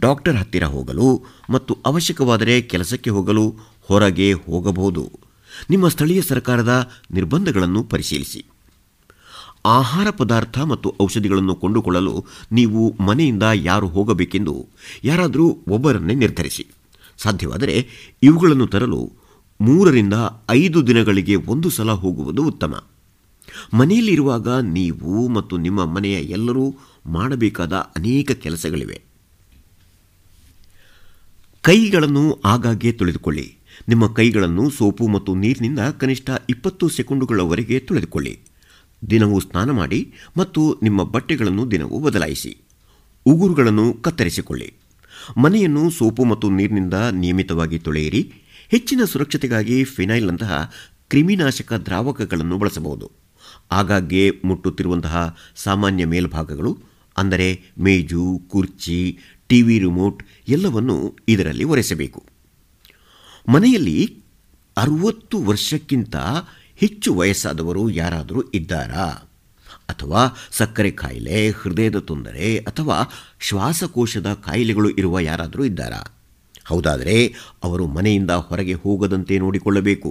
ಡಾಕ್ಟರ್ 0.00 0.36
ಹತ್ತಿರ 0.36 0.64
ಹೋಗಲು 0.64 1.08
ಮತ್ತು 1.50 1.78
ಅವಶ್ಯಕವಾದರೆ 1.86 2.60
ಕೆಲಸಕ್ಕೆ 2.62 3.10
ಹೋಗಲು 3.10 3.44
ಹೊರಗೆ 3.82 4.32
ಹೋಗಬಹುದು. 4.32 5.04
ನಿಮ್ಮ 5.70 5.88
ಸ್ಥಳೀಯ 5.88 6.22
ಸರ್ಕಾರದ 6.22 6.90
ನಿರ್ಬಂಧಗಳನ್ನು 7.10 7.82
ಪರಿಶೀಲಿಸಿ. 7.82 8.44
ಆಹಾರ 9.64 10.10
ಪದಾರ್ಥ 10.10 10.58
ಮತ್ತು 10.58 10.94
ಔಷಧಿಗಳನ್ನು 11.02 11.54
ಕೊಂಡುಕೊಳ್ಳಲು 11.54 12.24
ನೀವು 12.52 12.82
ಮನೆಯಿಂದ 13.02 13.42
ಯಾರು 13.54 13.88
ಹೋಗಬೇಕೆಂದು 13.88 14.68
ಯಾರಾದರೂ 15.04 15.46
ಒಬ್ಬರನ್ನೇ 15.68 16.14
ನಿರ್ಧರಿಸಿ. 16.14 16.66
ಸಾಧ್ಯವಾದರೆ 17.18 17.74
ಇವುಗಳನ್ನು 18.22 18.66
ತರಲು 18.66 19.12
ಮೂರರಿಂದ 19.60 20.14
ಐದು 20.50 20.86
ದಿನಗಳಿಗೆ 20.86 21.36
ಒಂದು 21.36 21.70
ಸಲ 21.70 21.90
ಹೋಗುವುದು 21.90 22.46
ಉತ್ತಮ. 22.46 22.84
ಮನೆಯಲ್ಲಿರುವಾಗ 23.74 24.48
ನೀವು 24.48 25.28
ಮತ್ತು 25.28 25.56
ನಿಮ್ಮ 25.56 25.84
ಮನೆಯ 25.84 26.12
ಎಲ್ಲರೂ 26.12 26.74
ಮಾಡಬೇಕಾದ 27.06 27.72
ಅನೇಕ 27.72 28.32
ಕೆಲಸಗಳಿವೆ. 28.32 29.02
ಕೈಗಳನ್ನು 31.62 32.40
ಆಗಾಗ್ಗೆ 32.44 32.92
ತೊಳೆದುಕೊಳ್ಳಿ. 32.92 33.56
ನಿಮ್ಮ 33.88 34.06
ಕೈಗಳನ್ನು 34.06 34.70
ಸೋಪು 34.70 35.08
ಮತ್ತು 35.08 35.34
ನೀರಿನಿಂದ 35.34 35.78
ಕನಿಷ್ಠ 35.78 36.30
ಇಪ್ಪತ್ತು 36.48 36.88
ಸೆಕೆಂಡುಗಳವರೆಗೆ 36.88 37.78
ತೊಳೆದುಕೊಳ್ಳಿ. 37.78 38.40
ದಿನವೂ 39.10 39.40
ಸ್ನಾನ 39.40 39.70
ಮಾಡಿ 39.70 40.12
ಮತ್ತು 40.36 40.80
ನಿಮ್ಮ 40.82 41.04
ಬಟ್ಟೆಗಳನ್ನು 41.04 41.70
ದಿನವೂ 41.70 41.98
ಬದಲಾಯಿಸಿ. 41.98 42.58
ಉಗುರುಗಳನ್ನು 43.26 43.92
ಕತ್ತರಿಸಿಕೊಳ್ಳಿ. 43.92 44.74
ಮನೆಯನ್ನು 45.36 45.90
ಸೋಪು 45.90 46.24
ಮತ್ತು 46.24 46.50
ನೀರಿನಿಂದ 46.50 46.94
ನಿಯಮಿತವಾಗಿ 46.94 47.78
ತೊಳೆಯಿರಿ. 47.78 48.32
ಹೆಚ್ಚಿನ 48.68 49.04
ಸುರಕ್ಷತೆಗಾಗಿ 49.04 49.84
ಫಿನೈಲ್ನಂತಹ 49.84 50.72
ಕ್ರಿಮಿನಾಶಕ 51.08 51.72
ದ್ರಾವಕಗಳನ್ನು 51.72 52.58
ಬಳಸಬಹುದು. 52.58 53.10
ಆಗಾಗ್ಗೆ 53.70 54.30
ಮುಟ್ಟುತ್ತಿರುವಂತಹ 54.44 55.36
ಸಾಮಾನ್ಯ 55.56 56.04
ಮೇಲ್ಭಾಗಗಳು, 56.04 56.78
ಅಂದರೆ 57.16 57.62
ಮೇಜು, 57.78 58.42
ಕುರ್ಚಿ, 58.48 59.18
ಟಿವಿ 59.48 59.78
ರಿಮೋಟ್ 59.78 60.22
ಎಲ್ಲವನ್ನು 60.48 61.16
ಇದರಲ್ಲಿ 61.28 61.64
ಒರೆಸಬೇಕು. 61.64 62.24
ಮನೆಯಲ್ಲಿ 63.48 64.22
ಅರುವತ್ತು 64.76 65.42
ವರ್ಷಕ್ಕಿಂತ 65.42 66.16
ಹೆಚ್ಚು 66.76 67.14
ವಯಸ್ಸಾದವರು 67.14 67.90
ಯಾರಾದರೂ 67.90 68.42
ಇದ್ದಾರಾ? 68.54 69.06
ಅಥವಾ 69.88 70.36
ಸಕ್ಕರೆ 70.50 70.90
ಕಾಯಿಲೆ 70.90 71.50
ಹೃದಯದ 71.50 71.96
ತೊಂದರೆ, 71.96 72.58
ಅಥವಾ 72.58 73.12
ಶ್ವಾಸಕೋಶದ 73.40 74.32
ಕಾಯಿಲೆಗಳು 74.32 74.90
ಇರುವ 74.90 75.20
ಯಾರಾದರೂ 75.20 75.64
ಇದ್ದಾರಾ? 75.64 76.17
ಹೌದಾದರೆ 76.68 77.16
ಅವರು 77.64 77.86
ಮನೆಯಿಂದ 77.86 78.30
ಹೊರಗೆ 78.30 78.74
ಹೋಗದಂತೆ 78.74 79.38
ನೋಡಿಕೊಳ್ಳಬೇಕು. 79.38 80.10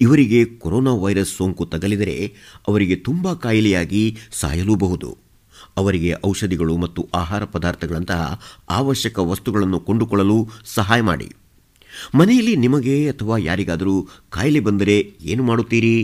ಇವರಿಗೆ 0.00 0.44
ಕೊರೋನಾ 0.44 0.92
ವೈರಸ್ 0.94 1.36
ಸೋಂಕು 1.36 1.64
ತಗಲಿದರೆ 1.66 2.16
ಅವರಿಗೆ 2.68 2.96
ತುಂಬ 2.96 3.32
ಕಾಯಿಲೆಯಾಗಿ 3.32 4.16
ಸಾಯಲೂಬಹುದು. 4.32 5.10
ಅವರಿಗೆ 5.76 6.14
ಔಷಧಿಗಳು 6.26 6.76
ಮತ್ತು 6.76 7.08
ಆಹಾರ 7.14 7.44
ಪದಾರ್ಥಗಳಂತಹ 7.44 8.22
ಅವಶ್ಯಕ 8.70 9.18
ವಸ್ತುಗಳನ್ನು 9.18 9.80
ಕೊಂಡುಕೊಳ್ಳಲು 9.80 10.38
ಸಹಾಯ 10.64 11.00
ಮಾಡಿ. 11.00 11.28
ಮನೆಯಲ್ಲಿ 12.14 12.56
ನಿಮಗೆ 12.56 12.94
ಅಥವಾ 13.10 13.38
ಯಾರಿಗಾದರೂ 13.38 13.94
ಕಾಯಿಲೆ 14.30 14.60
ಬಂದರೆ 14.60 14.96
ಏನು 15.22 15.42
ಮಾಡುತ್ತೀರಿ? 15.42 15.96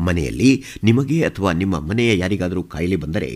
ಮನೆಯಲ್ಲಿ 0.00 0.64
ನಿಮಗೆ 0.84 1.18
ಅಥವಾ 1.22 1.52
ನಿಮ್ಮ 1.52 1.80
ಮನೆಯ 1.80 2.18
ಯಾರಿಗಾದರೂ 2.18 2.62
ಕಾಯಿಲೆ 2.62 2.96
ಬಂದರೆ 2.96 3.32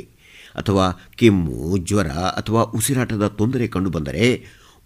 ಅಥವಾ 0.54 0.84
ಕೆಮ್ಮು, 1.16 1.78
ಜ್ವರ 1.78 2.08
ಅಥವಾ 2.08 2.62
ಉಸಿರಾಟದ 2.62 3.26
ತೊಂದರೆ 3.26 3.66
ಕಂಡುಬಂದರೆ 3.68 4.24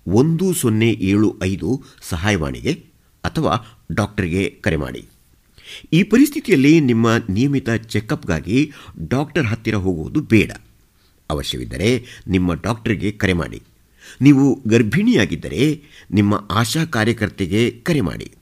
ಒಂದು 0.06 0.52
ಸೊನ್ನೆ 0.52 0.90
ಏಳು 0.90 1.36
ಐದು 1.42 1.82
ಸಹಾಯವಾಣಿಗೆ 2.02 2.84
ಅಥವಾ 3.24 3.84
ಡಾಕ್ಟರ್ಗೆ 3.92 4.50
ಕರೆ 4.50 4.76
ಮಾಡಿ. 4.76 5.06
ಈ 5.92 6.02
ಪರಿಸ್ಥಿತಿಯಲ್ಲಿ 6.02 6.80
ನಿಮ್ಮ 6.80 7.08
ನಿಯಮಿತ 7.28 7.70
ಚೆಕಪ್ಗಾಗಿ 7.70 8.72
ಡಾಕ್ಟರ್ 9.08 9.46
ಹತ್ತಿರ 9.46 9.74
ಹೋಗುವುದು 9.74 10.20
ಬೇಡ. 10.20 10.50
ಅವಶ್ಯವಿದ್ದರೆ 11.30 12.04
ನಿಮ್ಮ 12.28 12.54
ಡಾಕ್ಟರ್ಗೆ 12.54 13.12
ಕರೆ 13.12 13.32
ಮಾಡಿ. 13.32 13.62
ನೀವು 14.20 14.62
ಗರ್ಭಿಣಿಯಾಗಿದ್ದರೆ 14.66 15.82
ನಿಮ್ಮ 16.10 16.48
ಆಶಾ 16.50 16.84
ಕಾರ್ಯಕರ್ತೆಗೆ 16.84 17.70
ಕರೆ 17.70 18.00
ಮಾಡಿ. 18.00 18.32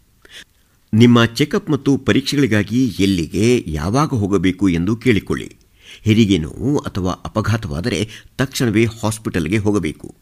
ನಿಮ್ಮ 0.94 1.24
ಚೆಕಪ್ 1.24 1.70
ಮತ್ತು 1.70 1.98
ಪರೀಕ್ಷೆಗಳಿಗಾಗಿ 1.98 2.86
ಎಲ್ಲಿಗೆ, 2.86 3.64
ಯಾವಾಗ 3.66 4.08
ಹೋಗಬೇಕು 4.08 4.68
ಎಂದು 4.68 4.96
ಕೇಳಿಕೊಳ್ಳಿ. 4.96 5.56
ಹೆರಿಗೆ 6.02 6.38
ನೋವು 6.38 6.78
ಅಥವಾ 6.78 7.12
ಅಪಘಾತವಾದರೆ 7.12 8.08
ತಕ್ಷಣವೇ 8.38 8.84
ಹಾಸ್ಪಿಟಲ್ಗೆ 8.84 9.56
ಹೋಗಬೇಕು. 9.56 10.14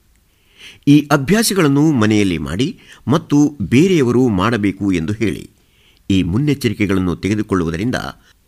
ಈ 0.88 1.08
ಅಭ್ಯಾಸಗಳನ್ನು 1.10 1.92
ಮನೆಯಲ್ಲಿ 1.92 2.38
ಮಾಡಿ 2.38 2.80
ಮತ್ತು 3.08 3.56
ಬೇರೆಯವರು 3.62 4.28
ಮಾಡಬೇಕು 4.28 4.92
ಎಂದು 4.92 5.12
ಹೇಳಿ. 5.12 5.50
ಈ 6.10 6.22
ಮುನ್ನೆಚ್ಚರಿಕೆಗಳನ್ನು 6.22 7.16
ತೆಗೆದುಕೊಳ್ಳುವುದರಿಂದ 7.16 7.94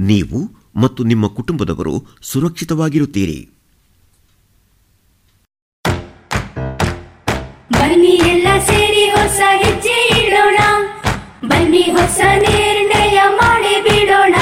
ನೀವು 0.01 0.51
ಮತ್ತು 0.77 1.05
ನಿಮ್ಮ 1.05 1.27
ಕುಟುಂಬದವರು 1.27 2.05
ಸುರಕ್ಷಿತವಾಗಿರುತ್ತೀರಿ. 2.23 3.49
ಬನ್ನಿ 7.73 8.15
ಎಲ್ಲ 8.31 8.47
ಸೇರಿ 8.67 9.11
ಹೊಸ 9.11 9.41
ಹೆಜ್ಜೆ 9.65 10.27
ಇಡೋಣ. 10.27 10.59
ಬನ್ನಿ 11.49 11.83
ಹೊಸ 11.83 12.21
ನಿರ್ಣಯ 12.39 13.21
ಮಾಡಿ 13.29 13.83
ಬಿಡೋಣ. 13.83 14.35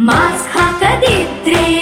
ಮಾಸ್ಕ್ 0.00 0.58
ಹಾಕದಿದ್ರೆ 0.58 1.81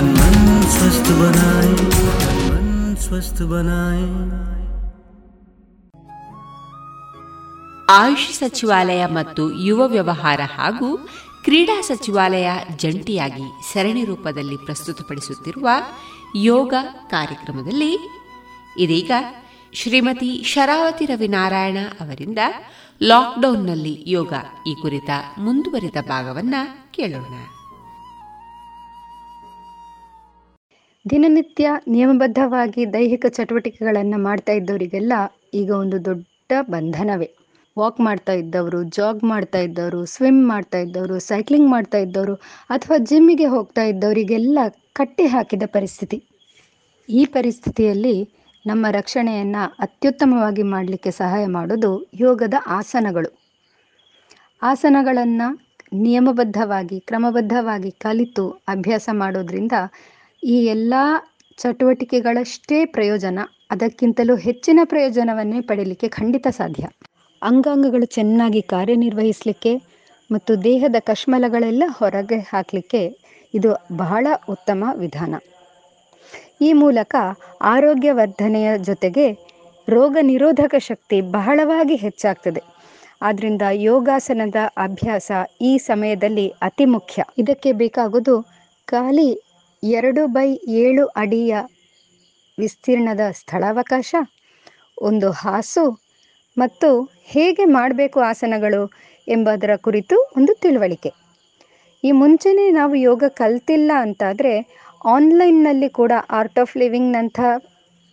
मन 3.40 3.40
स्वस्थ 3.40 3.40
बनाए 3.50 4.04
ಆಯುಷ್ 7.88 8.30
ಸಚಿವಾಲಯ 8.32 9.06
ಮತ್ತು 9.06 9.42
ಯುವ 9.60 9.82
ವ್ಯವಹಾರ 9.86 10.40
ಹಾಗೂ 10.54 10.88
ಕ್ರೀಡಾ 11.44 11.80
ಸಚಿವಾಲಯ 11.80 12.48
ಜಂಟಿಯಾಗಿ 12.76 13.46
ಸರಣಿ 13.72 14.04
ರೂಪದಲ್ಲಿ 14.04 14.56
ಪ್ರಸ್ತುತಪಡಿಸುತ್ತಿರುವ 14.64 15.68
ಯೋಗ 16.44 16.74
ಕಾರ್ಯಕ್ರಮದಲ್ಲಿ 17.10 17.92
ಇದೀಗ 18.78 19.12
ಶ್ರೀಮತಿ 19.72 20.42
ಶರಾವತಿ 20.44 21.06
ರವಿನಾರಾಯಣ 21.06 21.78
ಅವರಿಂದ 22.00 22.40
ಲಾಕ್ಡೌನ್ನಲ್ಲಿ 23.00 24.04
ಯೋಗ 24.06 24.32
ಈ 24.66 24.74
ಕುರಿತ 24.82 25.10
ಮುಂದುವರಿದ 25.38 26.00
ಭಾಗವನ್ನ 26.08 26.56
ಕೇಳೋಣ 26.90 27.34
ದಿನನಿತ್ಯ 31.05 31.69
ನಿಯಮಬದ್ಧವಾಗಿ 31.87 32.93
ದೈಹಿಕ 32.93 33.25
ಚಟುವಟಿಕೆಗಳನ್ನು 33.29 34.17
ಮಾಡ್ತಾ 34.17 34.51
ಇದ್ದವರಿಗೆಲ್ಲ 34.51 35.13
ಈಗ 35.53 35.69
ಒಂದು 35.71 36.05
ದೊಡ್ಡ 36.05 36.51
ಬಂಧನವೇ. 36.69 37.29
ವಾಕ್ 37.77 37.99
ಮಾಡ್ತಾ 37.99 38.33
ಇದ್ದವರು, 38.33 38.83
ಜಾಗ್ 38.83 39.23
ಮಾಡ್ತಾ 39.23 39.59
ಇದ್ದವರು, 39.59 40.05
ಸ್ವಿಮ್ 40.05 40.47
ಮಾಡ್ತಾ 40.47 40.77
ಇದ್ದವರು, 40.77 41.19
ಸೈಕ್ಲಿಂಗ್ 41.19 41.69
ಮಾಡ್ತಾ 41.69 41.97
ಇದ್ದವರು 41.97 42.35
ಅಥವಾ 42.69 42.97
ಜಿಮ್ಮಿಗೆ 42.97 43.45
ಹೋಗ್ತಾ 43.45 43.83
ಇದ್ದವರಿಗೆಲ್ಲ 43.83 44.59
ಕಟ್ಟಿ 44.93 45.25
ಹಾಕಿದ 45.25 45.63
ಪರಿಸ್ಥಿತಿ. 45.65 46.17
ಈ 47.09 47.25
ಪರಿಸ್ಥಿತಿಯಲ್ಲಿ 47.25 48.15
ನಮ್ಮ 48.65 48.85
ರಕ್ಷಣೆಯನ್ನು 48.91 49.75
ಅತ್ಯುತ್ತಮವಾಗಿ 49.79 50.63
ಮಾಡಲಿಕ್ಕೆ 50.63 51.11
ಸಹಾಯ 51.11 51.45
ಮಾಡೋದು 51.47 51.91
ಯೋಗದ 52.13 52.53
ಆಸನಗಳು. 52.67 53.31
ಆಸನಗಳನ್ನು 54.61 55.47
ನಿಯಮಬದ್ಧವಾಗಿ, 55.93 56.99
ಕ್ರಮಬದ್ಧವಾಗಿ 56.99 57.91
ಕಲಿತು 57.91 58.49
ಅಭ್ಯಾಸ 58.67 59.09
ಮಾಡೋದ್ರಿಂದ 59.13 59.71
ಈ 60.43 60.65
ಎಲ್ಲ 60.65 60.93
ಚಟುವಟಿಕೆಗಳಷ್ಟೇ 61.57 62.85
ಪ್ರಯೋಜನ. 62.85 63.39
ಅದಕ್ಕಿಂತಲೂ 63.71 64.35
ಹೆಚ್ಚಿನ 64.35 64.79
ಪ್ರಯೋಜನವನ್ನೇ 64.83 65.61
ಪಡೀಲಿಕ್ಕೆ 65.61 66.07
ಖಂಡಿತ 66.07 66.47
ಸಾಧ್ಯ. 66.47 66.87
ಅಂಗಾಂಗಗಳು 67.41 68.05
ಚೆನ್ನಾಗಿ 68.05 68.61
ಕಾರ್ಯನಿರ್ವಹಿಸಲಿಕ್ಕೆ 68.61 69.75
ಮತ್ತು 70.31 70.63
ದೇಹದ 70.63 70.95
ಕಶ್ಮಲಗಳೆಲ್ಲ 70.99 71.83
ಹೊರಗೆ 71.87 72.39
ಹಾಕಲಿಕ್ಕೆ 72.39 73.01
ಇದು 73.53 73.75
ಬಹಳ 73.97 74.27
ಉತ್ತಮ 74.49 74.83
ವಿಧಾನ. 74.93 75.35
ಈ 76.61 76.73
ಮೂಲಕ 76.73 77.15
ಆರೋಗ್ಯ 77.61 78.11
ವರ್ಧನೆಯ 78.11 78.77
ಜೊತೆಗೆ 78.77 79.31
ರೋಗ 79.89 80.17
ನಿರೋಧಕ 80.21 80.75
ಶಕ್ತಿ 80.79 81.21
ಬಹಳವಾಗಿ 81.21 81.95
ಹೆಚ್ಚಾಗ್ತದೆ. 81.95 82.61
ಆದ್ದರಿಂದ 83.21 83.61
ಯೋಗಾಸನದ 83.71 84.55
ಅಭ್ಯಾಸ 84.77 85.31
ಈ 85.61 85.77
ಸಮಯದಲ್ಲಿ 85.77 86.47
ಅತಿ 86.49 86.85
ಮುಖ್ಯ. 86.85 87.23
ಇದಕ್ಕೆ 87.37 87.71
ಬೇಕಾಗೋದು 87.71 88.45
ಖಾಲಿ 88.85 89.50
ಎರಡು 89.83 90.23
ಬೈ 90.27 90.47
ಏಳು 90.81 91.03
ಅಡಿಯ 91.15 91.53
ವಿಸ್ತೀರ್ಣದ 92.57 93.23
ಸ್ಥಳಾವಕಾಶ, 93.31 94.11
ಒಂದು 95.01 95.29
ಹಾಸು 95.31 95.85
ಮತ್ತು 96.57 96.89
ಹೇಗೆ 97.33 97.65
ಮಾಡಬೇಕು 97.77 98.19
ಆಸನಗಳು 98.19 98.81
ಎಂಬುದರ 99.27 99.75
ಕುರಿತು 99.85 100.15
ಒಂದು 100.37 100.53
ತಿಳುವಳಿಕೆ. 100.63 101.11
ಈ 102.03 102.11
ಮುಂಚೆನೇ 102.11 102.67
ನಾವು 102.69 102.95
ಯೋಗ 103.09 103.23
ಕಲ್ತಿಲ್ಲ 103.41 103.91
ಅಂತಾದರೆ 104.05 104.53
ಆನ್ಲೈನ್ನಲ್ಲಿ 105.15 105.89
ಕೂಡ 105.99 106.11
ಆರ್ಟ್ 106.39 106.59
ಆಫ್ 106.59 106.75
ಲಿವಿಂಗ್ನಂಥ 106.77 107.39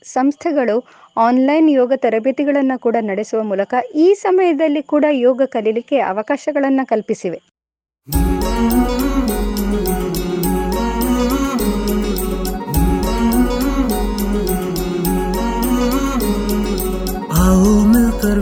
ಸಂಸ್ಥೆಗಳು 0.07 0.79
ಆನ್ಲೈನ್ 1.27 1.69
ಯೋಗ 1.71 1.93
ತರಬೇತಿಗಳನ್ನು 1.97 2.79
ಕೂಡ 2.79 2.97
ನಡೆಸುವ 3.11 3.43
ಮೂಲಕ 3.43 3.75
ಈ 3.95 4.09
ಸಮಯದಲ್ಲಿ 4.25 4.83
ಕೂಡ 4.95 5.05
ಯೋಗ 5.27 5.43
ಕಲೀಲಿಕ್ಕೆ 5.57 5.99
ಅವಕಾಶಗಳನ್ನು 6.13 6.87
ಕಲ್ಪಿಸಿವೆ. 6.87 7.41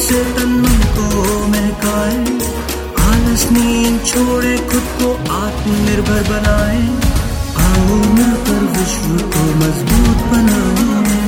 से 0.00 0.20
तन 0.34 0.50
मन 0.62 0.80
को 0.96 1.06
महकाए 1.48 2.18
आलस 3.04 3.44
नींद 3.52 4.00
छोड़े 4.06 4.56
खुद 4.70 4.86
को 4.98 5.08
आत्मनिर्भर 5.36 6.22
बनाए 6.28 6.82
आओ 7.64 7.98
मिलकर 8.14 8.62
विश्व 8.76 9.08
को 9.34 9.44
मजबूत 9.60 10.20
बनाए 10.32 11.22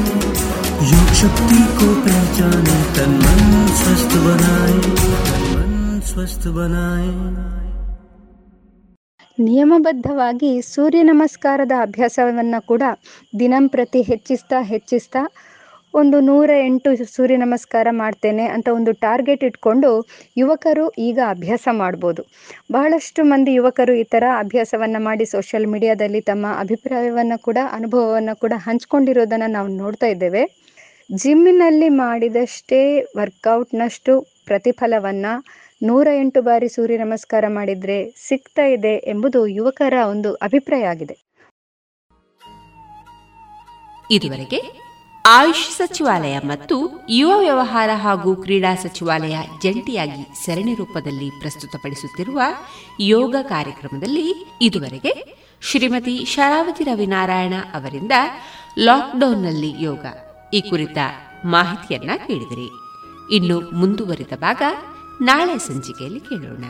योग 0.91 1.13
शक्ति 1.23 1.61
को 1.79 1.89
पहचाने 2.07 2.79
तन 2.97 3.19
मन 3.25 3.43
स्वस्थ 3.81 4.17
बनाए 4.27 4.79
तन 5.21 5.47
मन 5.53 6.01
स्वस्थ 6.11 6.49
बनाए 6.59 7.11
ನಿಯಮಬದ್ಧವಾಗಿ 9.39 10.51
ಸೂರ್ಯ 10.69 11.01
ನಮಸ್ಕಾರದ 11.03 11.75
ಅಭ್ಯಾಸವನ್ನು 11.83 12.61
ಕೂಡ 12.67 12.83
ದಿನಂಪ್ರತಿ 13.33 14.01
ಹೆಚ್ಚಿಸ್ತಾ 14.03 14.59
ಹೆಚ್ಚಿಸ್ತಾ 14.71 15.23
ಒಂದು 15.94 16.20
ನೂರ 16.20 16.50
ಎಂಟು 16.66 16.90
ಸೂರ್ಯ 17.16 17.38
ನಮಸ್ಕಾರ 17.38 17.88
ಮಾಡ್ತೇನೆ 17.92 18.46
ಅಂತ 18.48 18.68
ಒಂದು 18.78 18.92
ಟಾರ್ಗೆಟ್ 18.92 19.44
ಇಟ್ಕೊಂಡು 19.44 19.90
ಯುವಕರು 20.38 20.90
ಈಗ 20.90 21.20
ಅಭ್ಯಾಸ 21.30 21.68
ಮಾಡ್ಬೋದು. 21.72 22.22
ಬಹಳಷ್ಟು 22.72 23.24
ಮಂದಿ 23.24 23.54
ಯುವಕರು 23.54 23.94
ಈ 23.94 24.04
ಥರ 24.04 24.24
ಅಭ್ಯಾಸವನ್ನು 24.38 25.04
ಮಾಡಿ 25.04 25.26
ಸೋಷಿಯಲ್ 25.26 25.68
ಮೀಡಿಯಾದಲ್ಲಿ 25.68 26.22
ತಮ್ಮ 26.22 26.46
ಅಭಿಪ್ರಾಯವನ್ನು 26.60 27.38
ಕೂಡ, 27.44 27.58
ಅನುಭವವನ್ನು 27.72 28.36
ಕೂಡ 28.40 28.54
ಹಂಚ್ಕೊಂಡಿರೋದನ್ನು 28.68 29.52
ನಾವು 29.52 29.68
ನೋಡ್ತಾ 29.68 30.08
ಇದ್ದೇವೆ. 30.08 30.44
ಜಿಮ್ಮಿನಲ್ಲಿ 31.24 31.90
ಮಾಡಿದಷ್ಟೇ 31.90 32.82
ವರ್ಕೌಟ್ನಷ್ಟು 33.18 34.14
ಪ್ರತಿಫಲವನ್ನು 34.46 35.34
ನೂರ 35.84 36.08
ಎಂಟು 36.20 36.42
ಬಾರಿ 36.42 36.70
ಸೂರ್ಯ 36.70 36.98
ನಮಸ್ಕಾರ 36.98 37.46
ಮಾಡಿದರೆ 37.48 37.98
ಸಿಗ್ತಾ 38.28 38.66
ಇದೆ 38.66 38.96
ಎಂಬುದು 39.14 39.48
ಯುವಕರ 39.48 39.94
ಒಂದು 40.14 40.34
ಅಭಿಪ್ರಾಯ 40.48 40.86
ಆಗಿದೆ. 40.86 41.18
ಇದುವರೆಗೆ 44.12 44.60
ಆಯುಷ್ 45.26 45.70
ಸಚಿವಾಲಯ 45.70 46.40
ಮತ್ತು 46.40 47.06
ಯುವ 47.10 47.40
ವ್ಯವಹಾರ 47.40 47.90
ಹಾಗೂ 47.94 48.36
ಕ್ರೀಡಾ 48.36 48.76
ಸಚಿವಾಲಯ 48.76 49.38
ಜಂಟಿಯಾಗಿ 49.64 50.46
ಸರಣಿ 50.46 50.74
ರೂಪದಲ್ಲಿ 50.74 51.40
ಪ್ರಸ್ತುತಪಡಿಸುತ್ತಿರುವ 51.40 52.42
ಯೋಗ 53.00 53.36
ಕಾರ್ಯಕ್ರಮದಲ್ಲಿ 53.42 54.58
ಇದುವರೆಗೆ 54.62 55.42
ಶ್ರೀಮತಿ 55.62 56.26
ಶರಾವತಿ 56.26 56.84
ರವಿನಾರಾಯಣ 56.84 57.54
ಅವರಿಂದ 57.74 58.12
ಲಾಕ್ಡೌನ್ನಲ್ಲಿ 58.80 59.84
ಯೋಗ. 59.84 60.06
ಈ 60.54 60.62
ಕುರಿತ 60.62 60.98
ಮಾಹಿತಿಯನ್ನ 61.46 62.12
ಕೇಳಿದಿರಿ. 62.28 62.70
ಇನ್ನು 63.36 63.72
ಮುಂದುವರಿದ 63.72 64.34
ಭಾಗ 64.36 64.62
ನಾಳೆ 65.22 65.58
ಸಂಚಿಕೆಯಲ್ಲಿ 65.58 66.20
ಕೇಳೋಣ. 66.20 66.64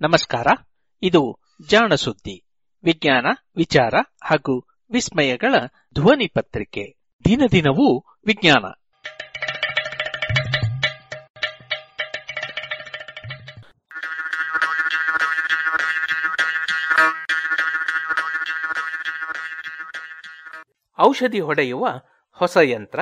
ನಮಸ್ಕಾರ. 0.00 0.46
ಇದು 1.02 1.38
ಜಾಣ 1.68 1.94
ಸುದ್ದಿ, 1.94 2.44
ವಿಜ್ಞಾನ, 2.84 3.26
ವಿಚಾರ 3.56 3.94
ಹಾಗೂ 4.24 4.66
ವಿಸ್ಮಯಗಳ 4.90 5.54
ಧ್ವನಿ 5.94 6.26
ಪತ್ರಿಕೆ. 6.26 7.00
ದಿನ 7.24 7.40
ದಿನವೂ 7.50 8.04
ವಿಜ್ಞಾನ. 8.26 8.64
ಔಷಧಿ 21.00 21.40
ಹೊಡೆಯುವ 21.40 21.88
ಹೊಸ 22.30 22.56
ಯಂತ್ರ, 22.62 23.00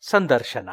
ಸಂದರ್ಶನ. 0.00 0.68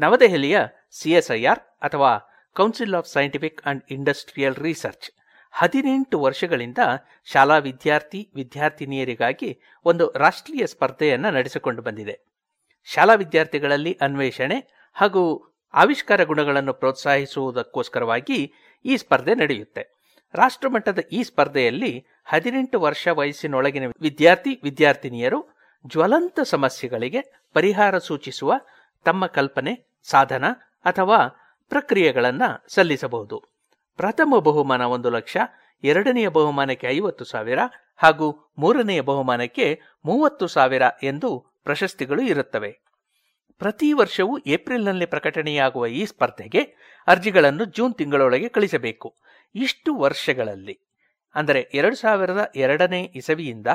ನವದೆಹಲಿಯ 0.00 0.58
ಸಿಎಸ್ಐಆರ್ 0.90 1.58
ಅಥವಾ 1.58 2.10
Council 2.56 2.94
of 2.94 3.08
Scientific 3.08 3.62
and 3.66 3.82
Industrial 3.90 4.56
Research 4.56 5.10
ಹದಿನೆಂಟು 5.50 6.20
ವರ್ಷಗಳಿಂದ 6.20 6.78
ಶಾಲಾ 7.24 7.58
ವಿದ್ಯಾರ್ಥಿ 7.58 8.30
ವಿದ್ಯಾರ್ಥಿನಿಯರಿಗಾಗಿ 8.34 9.60
ಒಂದು 9.84 10.12
ರಾಷ್ಟ್ರೀಯ 10.16 10.66
ಸ್ಪರ್ಧೆಯನ್ನು 10.66 11.30
ನಡೆಸಿಕೊಂಡು 11.30 11.82
ಬಂದಿದೆ. 11.82 12.20
ಶಾಲಾ 12.84 13.14
ವಿದ್ಯಾರ್ಥಿಗಳಲ್ಲಿ 13.14 13.98
ಅನ್ವೇಷಣೆ 14.00 14.58
ಹಾಗೂ 14.94 15.22
ಆವಿಷ್ಕಾರ 15.74 16.24
ಗುಣಗಳನ್ನು 16.24 16.74
ಪ್ರೋತ್ಸಾಹಿಸುವುದಕ್ಕೋಸ್ಕರವಾಗಿ 16.74 18.52
ಈ 18.84 18.96
ಸ್ಪರ್ಧೆ 18.96 19.34
ನಡೆಯುತ್ತೆ. 19.34 19.82
ರಾಷ್ಟ್ರಮಟ್ಟದ 20.34 20.98
ಈ 21.12 21.22
ಸ್ಪರ್ಧೆಯಲ್ಲಿ 21.22 22.06
ಹದಿನೆಂಟು 22.24 22.80
ವರ್ಷ 22.80 23.08
ವಯಸ್ಸಿನೊಳಗಿನ 23.08 23.82
ವಿದ್ಯಾರ್ಥಿ 24.00 24.60
ವಿದ್ಯಾರ್ಥಿನಿಯರು 24.62 25.40
ಜ್ವಲಂತ 25.86 26.40
ಸಮಸ್ಯೆಗಳಿಗೆ 26.44 27.20
ಪರಿಹಾರ 27.52 27.98
ಸೂಚಿಸುವ 27.98 28.52
ತಮ್ಮ 29.04 29.26
ಕಲ್ಪನೆ 29.26 29.89
ಸಾಧನ 30.02 30.44
ಅಥವಾ 30.84 31.26
ಪ್ರಕ್ರಿಯೆಗಳನ್ನು 31.68 32.64
ಸಲ್ಲಿಸಬಹುದು. 32.74 33.44
ಪ್ರಥಮ 33.96 34.34
ಬಹುಮಾನ 34.38 34.80
ಒಂದು 34.80 35.10
ಲಕ್ಷ, 35.10 35.36
ಎರಡನೆಯ 35.84 36.28
ಬಹುಮಾನಕ್ಕೆ 36.28 36.86
ಐವತ್ತು 36.86 37.24
ಸಾವಿರ 37.24 37.58
ಹಾಗೂ 37.96 38.54
ಮೂರನೆಯ 38.58 39.00
ಬಹುಮಾನಕ್ಕೆ 39.00 39.80
ಮೂವತ್ತು 40.04 40.46
ಸಾವಿರ 40.46 40.82
ಎಂದು 41.02 41.46
ಪ್ರಶಸ್ತಿಗಳು 41.64 42.22
ಇರುತ್ತವೆ. 42.22 42.80
ಪ್ರತಿ 43.58 43.92
ವರ್ಷವೂ 43.92 44.38
ಏಪ್ರಿಲ್ನಲ್ಲಿ 44.38 45.06
ಪ್ರಕಟಣೆಯಾಗುವ 45.06 45.86
ಈ 45.86 46.06
ಸ್ಪರ್ಧೆಗೆ 46.06 46.62
ಅರ್ಜಿಗಳನ್ನು 47.06 47.64
ಜೂನ್ 47.64 47.94
ತಿಂಗಳೊಳಗೆ 47.94 48.48
ಕಳಿಸಬೇಕು. 48.48 49.16
ಇಷ್ಟು 49.54 49.96
ವರ್ಷಗಳಲ್ಲಿ. 49.96 50.80
ಅಂದರೆ 51.34 51.70
ಎರಡು 51.74 51.96
ಸಾವಿರದ 51.96 52.52
ಎರಡನೇ 52.56 53.12
ಇಸವಿಯಿಂದ 53.14 53.66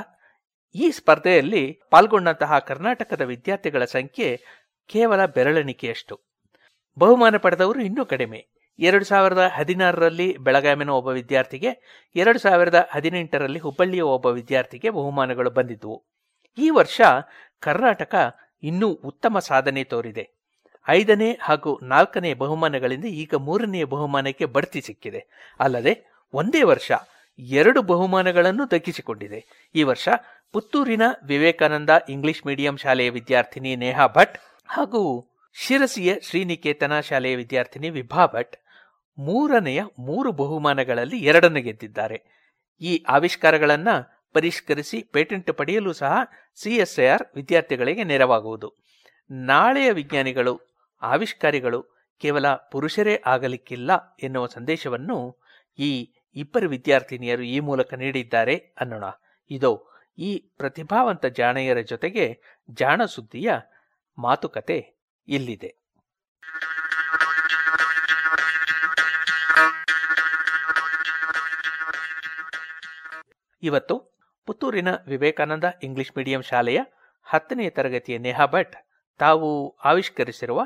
ಈ 0.76 0.92
ಸ್ಪರ್ಧೆಯಲ್ಲಿ 0.92 1.80
ಪಾಲ್ಗೊಂಡಂತಹ 1.90 2.60
ಕರ್ನಾಟಕದ 2.60 3.22
ವಿದ್ಯಾರ್ಥಿಗಳ 3.22 3.86
ಸಂಖ್ಯೆ 3.86 4.42
ಕೇವಲ 4.88 5.26
ಬೆರಳೆಣಿಕೆಯಷ್ಟು. 5.26 6.22
ಬಹುಮಾನ 7.00 7.38
ಪಡೆದವರು 7.38 7.82
ಇನ್ನೂ 7.82 8.06
ಕಡಿಮೆ. 8.06 8.48
ಎರಡು 8.80 9.06
ಸಾವಿರದ 9.06 9.50
ಹದಿನಾರರಲ್ಲಿ 9.54 10.38
ಬೆಳಗಾವಿನ 10.38 10.90
ಒಬ್ಬ 10.90 11.08
ವಿದ್ಯಾರ್ಥಿಗೆ, 11.08 12.04
ಎರಡು 12.16 12.40
ಸಾವಿರದ 12.40 12.88
ಹದಿನೆಂಟರಲ್ಲಿ 12.92 13.60
ಹುಬ್ಬಳ್ಳಿಯ 13.60 14.02
ಒಬ್ಬ 14.02 14.26
ವಿದ್ಯಾರ್ಥಿಗೆ 14.26 14.90
ಬಹುಮಾನಗಳು 14.90 15.52
ಬಂದಿದ್ದವು 15.52 16.04
ಈ 16.58 16.70
ವರ್ಷ 16.70 17.02
ಕರ್ನಾಟಕ 17.60 18.16
ಇನ್ನೂ 18.64 18.90
ಉತ್ತಮ 18.90 19.40
ಸಾಧನೆ 19.40 19.84
ತೋರಿದೆ. 19.84 20.30
ಐದನೇ 20.90 21.38
ಹಾಗೂ 21.42 21.80
ನಾಲ್ಕನೇ 21.84 22.34
ಬಹುಮಾನಗಳಿಂದ 22.34 23.06
ಈಗ 23.06 23.34
ಮೂರನೆಯ 23.38 23.84
ಬಹುಮಾನಕ್ಕೆ 23.84 24.46
ಬಡ್ತಿ 24.46 24.82
ಸಿಕ್ಕಿದೆ. 24.82 25.28
ಅಲ್ಲದೆ, 25.60 25.94
ಒಂದೇ 26.34 26.64
ವರ್ಷ 26.64 26.92
ಎರಡು 27.40 27.82
ಬಹುಮಾನಗಳನ್ನು 27.82 28.72
ದಕ್ಕಿಸಿಕೊಂಡಿದೆ 28.72 29.72
ಈ 29.76 29.84
ವರ್ಷ 29.84 30.10
ಪುತ್ತೂರಿನ 30.52 31.02
ವಿವೇಕಾನಂದ 31.24 31.90
ಇಂಗ್ಲಿಷ್ 32.10 32.46
ಮೀಡಿಯಂ 32.46 32.78
ಶಾಲೆಯ 32.78 33.10
ವಿದ್ಯಾರ್ಥಿನಿ 33.10 33.76
ನೇಹಾ 33.76 34.08
ಭಟ್ 34.08 34.38
ಹಾಗೂ 34.66 35.32
ಶಿರಸಿಯ 35.54 36.16
ಶ್ರೀನಿಕೇತನ 36.22 37.00
ಶಾಲೆಯ 37.00 37.36
ವಿದ್ಯಾರ್ಥಿನಿ 37.36 37.90
ವಿಭಾ 37.90 38.26
ಭಟ್ 38.26 38.56
ಮೂರನೆಯ 39.18 39.84
ಮೂರು 40.00 40.32
ಬಹುಮಾನಗಳಲ್ಲಿ 40.32 41.18
ಎರಡನ್ನು 41.18 41.62
ಗೆದ್ದಿದ್ದಾರೆ. 41.62 42.18
ಈ 42.82 43.04
ಆವಿಷ್ಕಾರಗಳನ್ನು 43.08 44.26
ಪರಿಷ್ಕರಿಸಿ 44.34 45.04
ಪೇಟೆಂಟ್ 45.04 45.52
ಪಡೆಯಲು 45.54 45.94
ಸಹ 45.94 46.14
ಸಿಎಸ್ಐಆರ್ 46.56 47.24
ವಿದ್ಯಾರ್ಥಿಗಳಿಗೆ 47.36 48.04
ನೆರವಾಗುವುದು. 48.04 48.74
ನಾಳೆಯ 49.32 49.92
ವಿಜ್ಞಾನಿಗಳು, 49.92 50.62
ಆವಿಷ್ಕಾರಿಗಳು 51.02 51.96
ಕೇವಲ 52.20 52.54
ಪುರುಷರೇ 52.54 53.22
ಆಗಲಿಕ್ಕಿಲ್ಲ 53.26 54.18
ಎನ್ನುವ 54.24 54.46
ಸಂದೇಶವನ್ನು 54.46 55.42
ಈ 55.80 56.12
ಇಬ್ಬರು 56.36 56.70
ವಿದ್ಯಾರ್ಥಿನಿಯರು 56.70 57.44
ಈ 57.44 57.60
ಮೂಲಕ 57.60 57.94
ನೀಡಿದ್ದಾರೆ 57.94 58.56
ಅನ್ನೋಣ. 58.56 59.04
ಇದು 59.50 59.96
ಈ 60.18 60.54
ಪ್ರತಿಭಾವಂತ 60.58 61.26
ಜಾಣೆಯರ 61.26 61.82
ಜೊತೆಗೆ 61.82 62.38
ಜಾಣ 62.70 63.06
ಸುದ್ದಿಯ 63.06 63.54
ಮಾತುಕತೆ 64.18 64.78
ಇಲ್ಲಿದೆ. 65.28 65.86
ಇವತ್ತು 73.64 73.96
ಪುತ್ತೂರಿನ 74.46 74.88
ವಿವೇಕಾನಂದ 75.08 75.64
ಇಂಗ್ಲಿಷ್ 75.84 76.18
ಮೀಡಿಯಂ 76.18 76.42
ಶಾಲೆಯ 76.42 76.80
ಹತ್ತನೆಯ 77.24 77.70
ತರಗತಿಯ 77.70 78.18
ನೇಹಾ 78.18 78.46
ಭಟ್ 78.46 78.76
ತಾವು 79.20 79.78
ಆವಿಷ್ಕರಿಸಿರುವ 79.84 80.62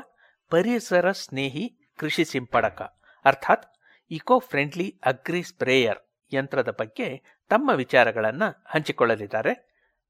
ಪರಿಸರ 0.50 1.10
ಸ್ನೇಹಿ 1.10 1.64
ಕೃಷಿ 1.98 2.24
ಸಿಂಪಡಕ, 2.24 2.82
ಅರ್ಥಾತ್ 3.24 3.66
ಇಕೋ 4.10 4.38
ಫ್ರೆಂಡ್ಲಿ 4.38 5.00
ಅಗ್ರಿ 5.06 5.42
ಸ್ಪ್ರೇಯರ್ 5.42 5.98
ಯಂತ್ರದ 6.32 6.70
ಬಗ್ಗೆ 6.80 7.08
ತಮ್ಮ 7.48 7.70
ವಿಚಾರಗಳನ್ನು 7.76 8.64
ಹಂಚಿಕೊಳ್ಳಲಿದ್ದಾರೆ. 8.66 9.52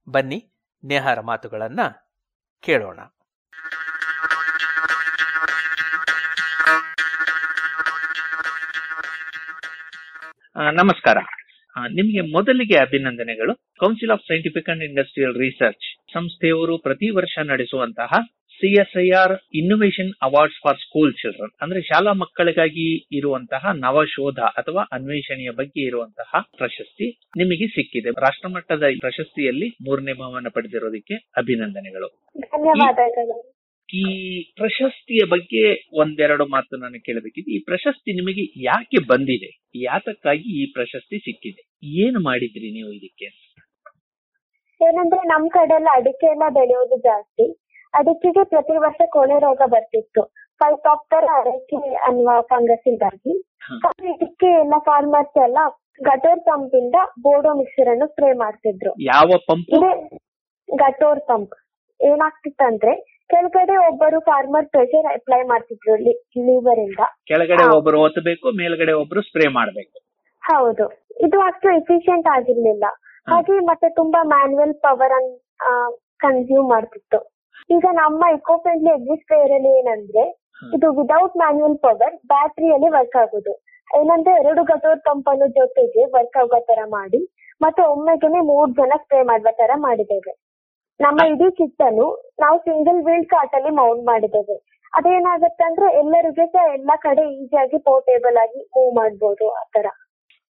ಬನ್ನಿ 0.09 0.53
ನೇಹಾರ 0.85 1.21
ಮಾತುಗಳನ್ನು 1.21 1.87
ಕೇಳೋಣ. 2.61 3.01
ನಮಸ್ಕಾರ. 10.73 11.19
ನಿಮಗೆ 11.89 12.21
ಮೊದಲಿಗೆ 12.33 12.77
ಅಭಿನಂದನೆಗಳು. 12.79 13.53
Council 13.79 14.11
of 14.11 14.23
Scientific 14.29 14.69
and 14.69 14.85
Industrial 14.85 15.35
Research 15.35 15.87
ಸಂಸ್ಥೆಯವರು 16.13 16.79
ಪ್ರತಿ 16.79 17.09
ವರ್ಷ 17.11 17.39
ನಡೆಸುವಂತಹ 17.45 18.11
CSIR 18.61 19.39
innovation 19.55 20.11
awards 20.23 20.59
for 20.63 20.79
school 20.79 21.13
children 21.13 21.53
ಅಂದ್ರೆ 21.63 21.81
ಶಾಲಾ 21.81 22.13
ಮಕ್ಕಳಿಗಾಗಿ 22.13 23.17
ಇರುವಂತಹ 23.17 23.73
ನವಶೋಧ 23.75 24.39
ಅಥವಾ 24.39 24.83
ಅನ್ವೇಷಣೆಯ 24.93 25.51
ಬಗ್ಗೆ 25.51 25.81
ಇರುವಂತಹ 25.81 26.41
ಪ್ರಶಸ್ತಿ 26.57 27.21
ನಿಮಗೆ 27.37 27.67
ಸಿಕ್ಕಿದೆ. 27.67 28.11
ರಾಷ್ಟ್ರಮಟ್ಟದ 28.11 28.83
ಪ್ರಶಸ್ತಿಯಲ್ಲಿ 29.01 29.69
ಮೂರನೇ 29.69 30.13
ಭಾವನ 30.13 30.49
ಪಡೆದಿರೋದಕ್ಕೆ 30.55 31.15
ಅಭಿನಂದನೆಗಳು. 31.15 32.23
ಧನ್ಯವಾದಗಳು. 32.41 33.55
ಈ 33.95 34.05
ಪ್ರಶಸ್ತಿಯ 34.43 35.23
ಬಗ್ಗೆ 35.29 35.63
ಒಂದೆರಡು 35.93 36.47
ಮಾತು 36.47 36.77
ನಾನು 36.77 37.05
ಕೇಳಬೇಕಿದೆ. 37.05 37.57
ಈ 37.57 37.59
ಪ್ರಶಸ್ತಿ 37.59 38.13
ನಿಮಗೆ 38.13 38.45
ಯಾಕೆ 38.65 39.07
ಬಂದಿದೆ? 39.07 39.51
ಯಾತಕ್ಕಾಗಿ 39.77 40.63
ಈ 40.63 40.73
ಪ್ರಶಸ್ತಿ 40.73 41.19
ಸಿಕ್ಕಿದೆ? 41.19 41.79
ಏನು 41.85 42.21
ಮಾಡಿದ್ರಿ 42.21 42.71
ನೀವು 42.71 42.93
ಇದಕ್ಕೆ? 42.93 43.29
ಏನಂದ್ರೆ 44.81 45.21
ನಮ್ 45.21 45.51
ಕಡೆ 45.51 45.75
ಎಲ್ಲ 45.75 45.89
ಅಡಿಕೆ 45.93 46.27
ಎಲ್ಲ 46.27 46.43
ಬೆಳೆಯೋದು 46.49 46.97
ಜಾಸ್ತಿ. 46.97 47.70
ಅಡಿಕೆಗೆ 47.95 48.45
ಪ್ರತಿ 48.45 48.77
ವರ್ಷ 48.77 49.01
ಕೊಳೆ 49.11 49.39
ರೋಗ 49.39 49.61
ಬರ್ತಿತ್ತು. 49.67 50.23
ಫೈಟಾಪ್ಟರ್ 50.61 51.27
ಅಡಿಕೆ 51.37 51.95
ಅನ್ನುವ 52.09 52.31
ಫಂಗಸ್ 52.41 52.89
ಇಂದಾಗಿ 52.89 53.35
ಇದಕ್ಕೆ 54.13 54.47
ಎಲ್ಲ 54.47 54.75
ಫಾರ್ಮರ್ಸ್ 54.79 55.39
ಎಲ್ಲ 55.45 55.59
ಗಟೋರ್ 56.03 56.41
ಪಂಪ್ 56.41 56.75
ಇಂದ 56.75 56.95
ಬೋಡೋ 57.23 57.55
ಮಿಕ್ಸರ್ 57.55 57.89
ಅನ್ನು 57.89 58.07
ಸ್ಪ್ರೇ 58.07 58.33
ಮಾಡ್ತಿದ್ರು. 58.33 58.93
ಯಾವ 59.01 59.31
ಪಂಪ್ 59.49 59.71
ಗಟೋರ್ 60.69 61.21
ಪಂಪ್ 61.21 61.55
ಏನಾಗ್ತಿತ್ತಂದ್ರೆ 62.01 62.95
ಕೆಳಗಡೆ 63.31 63.77
ಒಬ್ಬರು 63.89 64.21
ಫಾರ್ಮರ್ 64.21 64.67
ಪ್ರೆಷರ್ 64.67 65.07
ಅಪ್ಲೈ 65.07 65.43
ಮಾಡ್ತಿದ್ರು 65.43 65.97
ಲಿವರ್ 66.47 66.79
ಇಂದ. 66.79 67.03
ಕೆಳಗಡೆ 67.27 67.65
ಒಬ್ಬರು 67.77 68.01
ಒತ್ತಬೇಕು 68.03 68.49
ಮೇಲ್ಗಡೆ 68.51 68.93
ಒಬ್ರು 68.93 69.21
ಸ್ಪ್ರೇ 69.23 69.49
ಮಾಡಬೇಕು. 69.49 69.97
ಹೌದು. 70.43 70.85
ಇದು 71.27 71.41
ಅಷ್ಟು 71.41 71.69
ಎಫಿಷಿಯಂಟ್ 71.77 72.29
ಆಗಿರ್ಲಿಲ್ಲ. 72.37 72.85
ಹಾಗೆ 73.29 73.53
ಮತ್ತೆ 73.53 73.89
ತುಂಬಾ 73.89 74.23
ಮ್ಯಾನ್ಯಲ್ 74.23 74.75
ಪವರ್ 74.75 75.13
ಅನ್ 75.19 75.31
ಕನ್ಸ್ಯೂಮ್ 76.21 76.69
ಮಾಡ್ತಿತ್ತು. 76.69 77.19
ಈಗ 77.71 77.87
ನಮ್ಮ 77.95 78.23
ಇಕೋ 78.37 78.55
ಫ್ರೆಂಡ್ಲಿ 78.63 78.91
ಎಕ್ಸಿಸ್ಟ್ 78.97 79.33
ಅಲ್ಲಿ 79.57 79.73
ಏನಂದ್ರೆ 79.81 80.25
ಇದು 80.73 80.87
ವಿದೌಟ್ 80.99 81.37
ಮ್ಯಾನ್ಯಲ್ 81.37 81.77
ಪವರ್ 81.85 82.17
ಬ್ಯಾಟ್ರಿಯಲ್ಲಿ 82.33 82.89
ವರ್ಕ್ 82.97 83.17
ಆಗೋದು. 83.23 83.53
ಏನಂದ್ರೆ 83.91 84.33
ಎರಡು 84.41 84.63
ಗಟೋರ್ 84.65 85.01
ಪಂಪ್ 85.07 85.29
ಅನ್ನು 85.33 85.47
ಜೊತೆಗೆ 85.59 86.03
ವರ್ಕ್ 86.17 86.37
ಆಗೋ 86.43 86.59
ತರ 86.71 86.81
ಮಾಡಿ 86.97 87.21
ಮತ್ತೆ 87.61 87.83
ಒಮ್ಮೆಗೆನೆ 87.93 88.41
ಮೂರ್ 88.51 88.71
ಜನ 88.79 88.93
ಸ್ಪ್ರೇ 89.03 89.23
ಮಾಡುವ 89.31 89.51
ತರ 89.61 89.73
ಮಾಡಿದ್ದೇವೆ. 89.87 90.33
ನಮ್ಮ 91.01 91.21
ಇಡೀ 91.33 91.49
ಕಿಟ್ 91.59 91.83
ಅನ್ನು 91.89 92.07
ನಾವು 92.41 92.57
ಸಿಂಗಲ್ 92.67 93.01
ವೀಲ್ 93.07 93.27
ಕಾರ್ಟ್ 93.27 93.55
ಅಲ್ಲಿ 93.59 93.73
ಮೌಂಟ್ 93.81 94.05
ಮಾಡಿದ್ದೇವೆ. 94.11 94.57
ಅದೇನಾಗುತ್ತೆ 94.93 95.65
ಅಂದ್ರೆ 95.65 95.89
ಎಲ್ಲರಿಗೆ 96.01 96.45
ಸಹ 96.55 96.65
ಎಲ್ಲಾ 96.77 96.95
ಕಡೆ 97.05 97.25
ಈಸಿಯಾಗಿ 97.35 97.79
ಪೋರ್ಟೇಬಲ್ 97.89 98.39
ಆಗಿ 98.45 98.61
ಮೂವ್ 98.77 98.93
ಮಾಡ್ಬೋದು 98.97 99.49
ಆತರ 99.61 99.87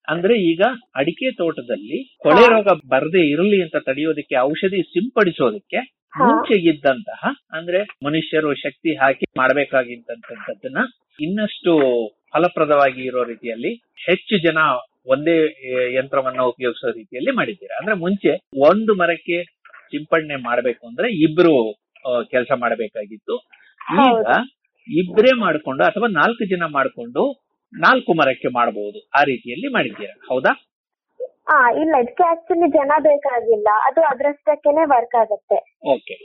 ಅಂದ್ರೆ 0.08 0.36
ಈಗ 0.52 0.62
ಅಡಿಕೆ 0.96 1.28
ತೋಟದಲ್ಲಿ 1.40 1.98
ಕೊಳೆ 2.24 2.44
ರೋಗ 2.54 2.70
ಬರದೇ 2.94 3.24
ಇರಲಿ 3.34 3.58
ಅಂತ 3.66 3.78
ತಡೆಯೋದಕ್ಕೆ 3.88 4.36
ಔಷಧಿ 4.44 4.80
ಸಿಂಪಡಿಸೋದಕ್ಕೆ 4.94 5.82
ಮುಂಚೆ 6.14 6.56
ಇದ್ದಂತಹ 6.70 7.22
ಅಂದ್ರೆ 7.52 7.80
ಮನುಷ್ಯರು 8.06 8.56
ಶಕ್ತಿ 8.56 8.96
ಹಾಕಿ 8.96 9.26
ಮಾಡಬೇಕಾಗಿದ್ದಂತದ್ದನ್ನ 9.38 10.80
ಇನ್ನಷ್ಟು 11.20 11.74
ಫಲಪ್ರದವಾಗಿ 12.34 13.02
ಇರೋ 13.06 13.24
ರೀತಿಯಲ್ಲಿ 13.24 13.72
ಹೆಚ್ಚು 13.98 14.38
ಜನ 14.38 14.58
ಒಂದೇ 15.06 15.36
ಯಂತ್ರವನ್ನ 15.96 16.42
ಉಪಯೋಗಿಸೋ 16.42 16.92
ರೀತಿಯಲ್ಲಿ 16.92 17.32
ಮಾಡಿದ್ದೀರಾ? 17.32 17.76
ಅಂದ್ರೆ 17.76 17.96
ಮುಂಚೆ 17.96 18.32
ಒಂದು 18.70 18.96
ಮರಕ್ಕೆ 18.96 19.38
ಸಿಂಪಡಣೆ 19.86 20.36
ಮಾಡಬೇಕು 20.36 20.88
ಅಂದ್ರೆ 20.88 21.10
ಇಬ್ರು 21.24 21.54
ಕೆಲಸ 22.24 22.52
ಮಾಡಬೇಕಾಗಿತ್ತು. 22.56 23.36
ಈಗ 24.10 24.36
ಇಬ್ರೇ 24.88 25.40
ಮಾಡ್ಕೊಂಡು 25.40 25.84
ಅಥವಾ 25.84 26.08
ನಾಲ್ಕು 26.08 26.46
ಜನ 26.50 26.64
ಮಾಡ್ಕೊಂಡು 26.68 27.24
ನಾಲ್ಕು 27.74 28.14
ಮರಕ್ಕೆ 28.14 28.48
ಮಾಡಬಹುದು 28.48 29.00
ಆ 29.20 29.24
ರೀತಿಯಲ್ಲಿ 29.24 29.68
ಮಾಡಿದ್ದೀರಾ? 29.68 30.14
ಹೌದಾ? 30.28 30.52
ಹಾ 31.50 31.60
ಇಲ್ಲ 31.82 31.94
ಇದಕ್ಕೆ 32.04 32.24
ಆಕ್ಚುಲಿ 32.32 32.68
ಜನ 32.76 32.92
ಬೇಕಾಗಿಲ್ಲ. 33.06 33.70
ಅದು 33.88 34.02
ಅದ್ರಷ್ಟಕ್ಕೇನೆ 34.12 34.84
ವರ್ಕ್ 34.94 35.16
ಆಗುತ್ತೆ. 35.22 35.60
ಓಕೆ 35.94 36.18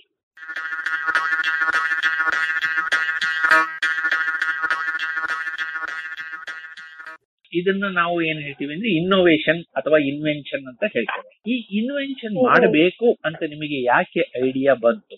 ಇದನ್ನ 7.53 7.87
ನಾವು 7.99 8.15
ಏನ್ 8.29 8.41
ಹೇಳ್ತೀವಿ 8.45 8.73
ಅಂದ್ರೆ 8.75 8.91
ಇನ್ನೋವೇಷನ್ 9.01 9.61
ಅಥವಾ 9.77 9.99
ಇನ್ವೆನ್ಷನ್ 10.11 10.65
ಅಂತ 10.71 10.85
ಹೇಳ್ತೇವೆ. 10.95 11.29
ಈ 11.47 11.57
ಇನ್ವೆನ್ಷನ್ 11.81 12.37
ಮಾಡಬೇಕು 12.49 13.09
ಅಂತ 13.29 13.41
ನಿಮಗೆ 13.53 13.79
ಯಾಕೆ 13.85 14.23
ಐಡಿಯಾ 14.47 14.73
ಬಂತು? 14.85 15.17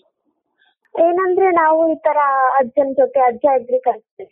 ಏನಂದ್ರೆ 0.95 1.47
ನಾವು 1.61 1.79
ಈ 1.93 1.95
ತರ 2.07 2.19
ಅಜ್ಜನ 2.59 2.91
ಜೊತೆ 2.99 3.19
ಅಜ್ಜ 3.29 3.45
ಅಗ್ರಿಕಲ್ಚರ್ 3.57 4.31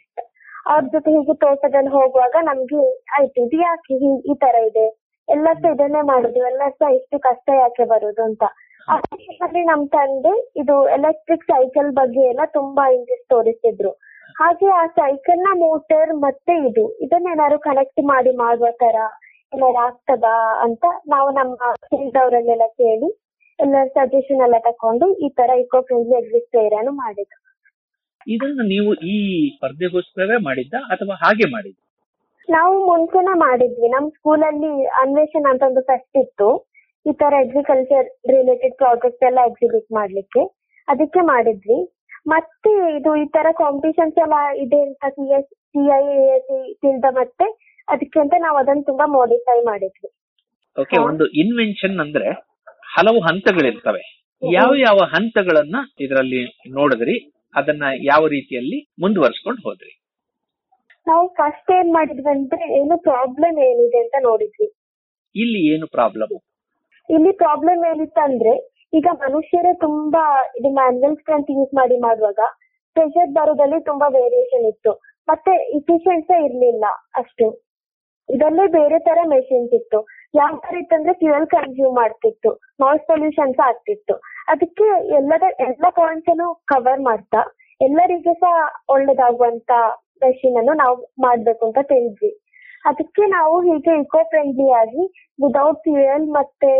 ಅವ್ರ 0.72 0.84
ಜೊತೆ 0.94 1.10
ಹೀಗೆ 1.16 1.34
ತೋಟದಲ್ಲಿ 1.42 1.92
ಹೋಗುವಾಗ 1.98 2.36
ನಮ್ಗೆ 2.44 2.84
ಆಯ್ತು 3.18 3.40
ಇದು 3.48 3.58
ಯಾಕೆ 3.64 3.96
ಈ 4.32 4.36
ತರ 4.44 4.56
ಇದೆ? 4.70 4.86
ಎಲ್ಲ 5.28 5.48
ಸಹ 5.54 5.72
ಇದನ್ನೇ 5.74 6.02
ಮಾಡುದು 6.02 6.40
ಎಲ್ಲ 6.48 6.64
ಸಹ 6.80 6.90
ಇಷ್ಟು 6.96 7.20
ಕಷ್ಟ 7.20 7.50
ಯಾಕೆ 7.56 7.86
ಬರುದು 7.86 8.24
ಅಂತ. 8.24 8.44
ಆ 8.90 8.96
ನಮ್ 9.70 9.88
ತಂದೆ 9.88 10.34
ಇದು 10.58 10.90
ಎಲೆಕ್ಟ್ರಿಕ್ 10.90 11.44
ಸೈಕಲ್ 11.44 11.92
ಬಗ್ಗೆ 11.92 12.22
ಎಲ್ಲ 12.22 12.44
ತುಂಬಾ 12.46 12.84
ಇಂಟ್ರೆಸ್ಟ್ 12.90 13.30
ತೋರಿಸಿದ್ರು. 13.30 13.92
ಹಾಗೆ 14.42 14.68
ಆ 14.72 14.86
ಸೈಕಲ್ನ 14.86 15.48
ಮೋಟರ್ 15.54 16.14
ಮತ್ತೆ 16.16 16.54
ಇದು, 16.70 16.98
ಇದನ್ನೇನಾದ್ರು 17.00 17.60
ಕನೆಕ್ಟ್ 17.60 18.04
ಮಾಡಿ 18.04 18.32
ಮಾಡುವ 18.36 18.68
ತರ 18.72 18.96
ಏನಾದ್ರು 19.54 19.78
ಆಗ್ತದಾ 19.78 20.62
ಅಂತ 20.62 20.86
ನಾವು 21.08 21.32
ನಮ್ಮ 21.32 21.56
ಫೀಲ್ಡ್ 21.72 22.18
ಅವರನ್ನೆಲ್ಲ 22.18 22.68
ಕೇಳಿ, 22.68 23.10
ಎಲ್ಲ 23.60 23.76
ಸಜೆಷನ್ 23.94 24.42
ಎಲ್ಲ 24.42 24.56
ತಕೊಂಡು 24.60 25.08
ಈ 25.18 25.30
ತರ 25.30 25.50
ಇಕೋ 25.58 25.82
ಫ್ರೆಂಡ್ಲಿ 25.82 26.16
ಎಕ್ಸಿಸ್ಟ್ 26.16 26.58
ಮಾಡಿದ್ದು. 26.90 27.38
ಇದನ್ನ 28.28 28.62
ನೀವು 28.68 28.94
ಈ 28.94 29.16
ಸ್ಪರ್ಧೆಗೋಸ್ಕರವೇ 29.56 30.38
ಮಾಡಿದ್ದ 30.44 30.74
ಅಥವಾ 30.74 31.14
ಹಾಗೆ 31.14 31.52
ಮಾಡಿದ್ದ? 31.52 31.80
ನಾವು 32.50 32.86
ಮುಂಚೆನೆ 32.86 33.38
ಮಾಡಿದ್ವಿ. 33.38 33.88
ನಮ್ 33.88 34.12
ಸ್ಕೂಲಲ್ಲಿ 34.12 34.86
ಅನ್ವೇಷನ್ 34.86 35.46
ಅಂತ 35.46 35.64
ಒಂದು 35.64 35.82
ಫೆಸ್ಟ್ 35.82 36.18
ಇತ್ತು. 36.18 36.72
ಈ 37.06 37.14
ತರ 37.14 37.34
ಅಗ್ರಿಕಲ್ಚರ್ 37.40 38.08
ರಿಲೇಟೆಡ್ 38.30 38.76
ಪ್ರಾಜೆಕ್ಟ್ 38.76 39.24
ಎಲ್ಲ 39.24 39.40
ಎಕ್ಸಿಬಿಟ್ 39.46 39.94
ಮಾಡ್ಲಿಕ್ಕೆ. 39.94 40.44
ಅದಕ್ಕೆ 40.88 41.20
ಮಾಡಿದ್ವಿ. 41.20 41.92
ಮತ್ತೆ 42.28 42.98
ಇದು 42.98 43.16
ಈ 43.16 43.26
ತರ 43.26 43.48
ಕಾಂಪಿಟಿಷನ್ಸ್ 43.58 44.20
ಎಲ್ಲ 44.20 44.34
ಇದೆ 44.56 44.82
ಅಂತ 44.82 45.06
C 45.06 45.34
S 45.34 45.46
C 45.46 45.80
I 45.80 46.04
S 46.38 46.76
ತಿಳಿದ 46.82 47.06
ಮತ್ತೆ 47.12 47.46
ಅದಕ್ಕೆ 47.88 48.20
ಅಂತ 48.20 48.34
ನಾವು 48.38 48.58
ಅದನ್ನ 48.58 48.82
ತುಂಬಾ 48.82 49.06
ಮಾಡಿಫೈ 49.06 49.66
ಮಾಡಿದ್ವಿ. 49.66 50.10
ಓಕೆ 50.78 50.98
ಒಂದು 51.00 51.28
ಇನ್ವೆನ್ಷನ್ 51.28 52.00
ಅಂದ್ರೆ 52.00 52.30
ಹಲವು 52.96 53.20
ಹಂತಗಳಿರ್ತವೆ. 53.20 54.02
ಯಾವ 54.42 54.76
ಯಾವ 54.76 54.98
ಹಂತಗಳನ್ನ 54.98 55.76
ಇದರಲ್ಲಿ 56.00 56.42
ನೋಡಿದ್ರಿ 56.70 57.32
ಅದನ್ನ 57.56 57.84
ಯಾವ 58.02 58.28
ರೀತಿಯಲ್ಲಿ 58.28 58.92
ಮುಂದುವರ್ಸ್ಕೊಂಡು 59.02 59.62
ಹೋದ್ರಿ? 59.70 60.05
ನಾವು 61.08 61.26
ಫಸ್ಟ್ 61.28 61.72
ಏನ್ 61.72 61.94
ಮಾಡಿದ್ವಿ 61.94 62.30
ಅಂದ್ರೆ 62.30 62.66
ಏನು 62.80 62.96
ಪ್ರಾಬ್ಲಮ್ 62.98 63.58
ಏನಿದೆ 63.70 64.00
ಅಂತ 64.06 64.16
ನೋಡಿದ್ವಿ. 64.20 64.68
ಇಲ್ಲಿ 65.36 65.62
ಏನು 65.74 65.88
ಪ್ರಾಬ್ಲಮ್ 65.88 66.32
ಇಲ್ಲಿ 67.10 67.32
ಪ್ರಾಬ್ಲಮ್ 67.32 67.82
ಏನಿತ್ತಂದ್ರೆ 67.86 68.54
ಈಗ 68.94 69.08
ಮನುಷ್ಯರೇ 69.26 69.74
ತುಂಬಾ 69.74 70.24
ಇದು 70.60 70.70
ಮ್ಯಾನ್ಯಲ್ 70.70 71.16
ಸ್ಟ್ರೆಂತ್ 71.16 71.52
ಯೂಸ್ 71.52 71.74
ಮಾಡಿ 71.74 71.98
ಮಾಡುವಾಗ 71.98 72.40
ಪ್ರೆಷರ್ 72.96 73.32
ಬರೋದಲ್ಲಿ 73.32 73.80
ತುಂಬಾ 73.84 74.08
ವೇರಿಯೇಷನ್ 74.08 74.66
ಇತ್ತು. 74.66 74.92
ಮತ್ತೆ 75.28 75.54
ಇಫಿಷಿಯನ್ಸ್ 75.78 76.32
ಇರ್ಲಿಲ್ಲ 76.46 76.86
ಅಷ್ಟು. 77.16 77.46
ಇದಲ್ಲೇ 78.30 78.66
ಬೇರೆ 78.68 79.00
ತರ 79.00 79.20
ಮೆಷಿನ್ಸ್ 79.26 79.74
ಇತ್ತು. 79.74 80.00
ಯಾವ 80.36 80.54
ತರ 80.56 80.76
ಇತ್ತಂದ್ರೆ 80.78 81.14
ಫ್ಯೂಯಲ್ 81.14 81.48
ಕನ್ಸ್ಯೂಮ್ 81.48 81.96
ಮಾಡ್ತಿತ್ತು. 81.96 82.52
ನಾಯ್ಸ್ 82.80 83.06
ಪೊಲ್ಯೂಷನ್ಸ್ 83.08 83.60
ಆಗ್ತಿತ್ತು. 83.68 84.16
ಅದಕ್ಕೆ 84.48 84.88
ಎಲ್ಲದ 85.20 85.46
ಎಲ್ಲ 85.60 85.86
ಪಾಯಿಂಟ್ಸ್ 85.90 86.30
ಅನ್ನು 86.30 86.48
ಕವರ್ 86.66 87.02
ಮಾಡ್ತಾ 87.02 87.42
ಎಲ್ಲರಿಗೆ 87.82 88.34
ಸಹ 88.34 88.56
ಒಳ್ಳೇದಾಗುವಂತ 88.90 89.72
ಮೆಷಿನ್ 90.24 90.58
ಅನ್ನು 90.58 90.74
ನಾವು 90.74 90.96
ಮಾಡ್ಬೇಕು 91.20 91.66
ಅಂತ 91.66 91.78
ತಿಳಿದ್ವಿ. 91.82 92.32
ಅದಕ್ಕೆ 92.86 93.22
ನಾವು 93.28 93.62
ಹೀಗೆ 93.62 94.00
ಇಕೋ 94.02 94.24
ಫ್ರೆಂಡ್ಲಿ 94.24 94.72
ಆಗಿ 94.72 95.04
ವಿದೌಟ್ 95.44 95.80
ಫ್ಯೂಯಲ್ 95.80 96.28
ಮತ್ತೆ 96.28 96.72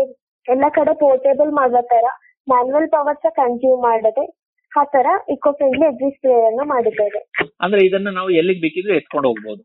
ಎಲ್ಲ 0.48 0.64
ಕಡೆ 0.68 0.94
ಪೋರ್ಟೇಬಲ್ 0.94 1.52
ಮಾಡೋ 1.52 1.82
ತರ 1.82 2.04
ಮ್ಯಾನ್ಯಲ್ 2.48 2.90
ಪವರ್ 2.90 3.16
ಸಹ 3.16 3.28
ಕನ್ಸ್ಯೂಮ್ 3.28 3.82
ಮಾಡದೆ 3.82 4.24
ಆ 4.72 4.84
ತರ 4.84 5.06
ಇಕೋ 5.28 5.52
ಫ್ರೆಂಡ್ಲಿ 5.52 5.86
ಎಕ್ಸಿಸ್ಟ್ 5.86 6.26
ಅನ್ನ 6.46 6.60
ಮಾಡಿದ್ದೇವೆ. 6.64 7.20
ಅಂದ್ರೆ 7.60 7.86
ಇದನ್ನ 7.86 8.08
ನಾವು 8.08 8.30
ಎಲ್ಲಿಗೆ 8.30 8.60
ಬೇಕಿದ್ರು 8.60 8.94
ಎತ್ಕೊಂಡು 8.94 9.28
ಹೋಗ್ಬೋದು. 9.28 9.62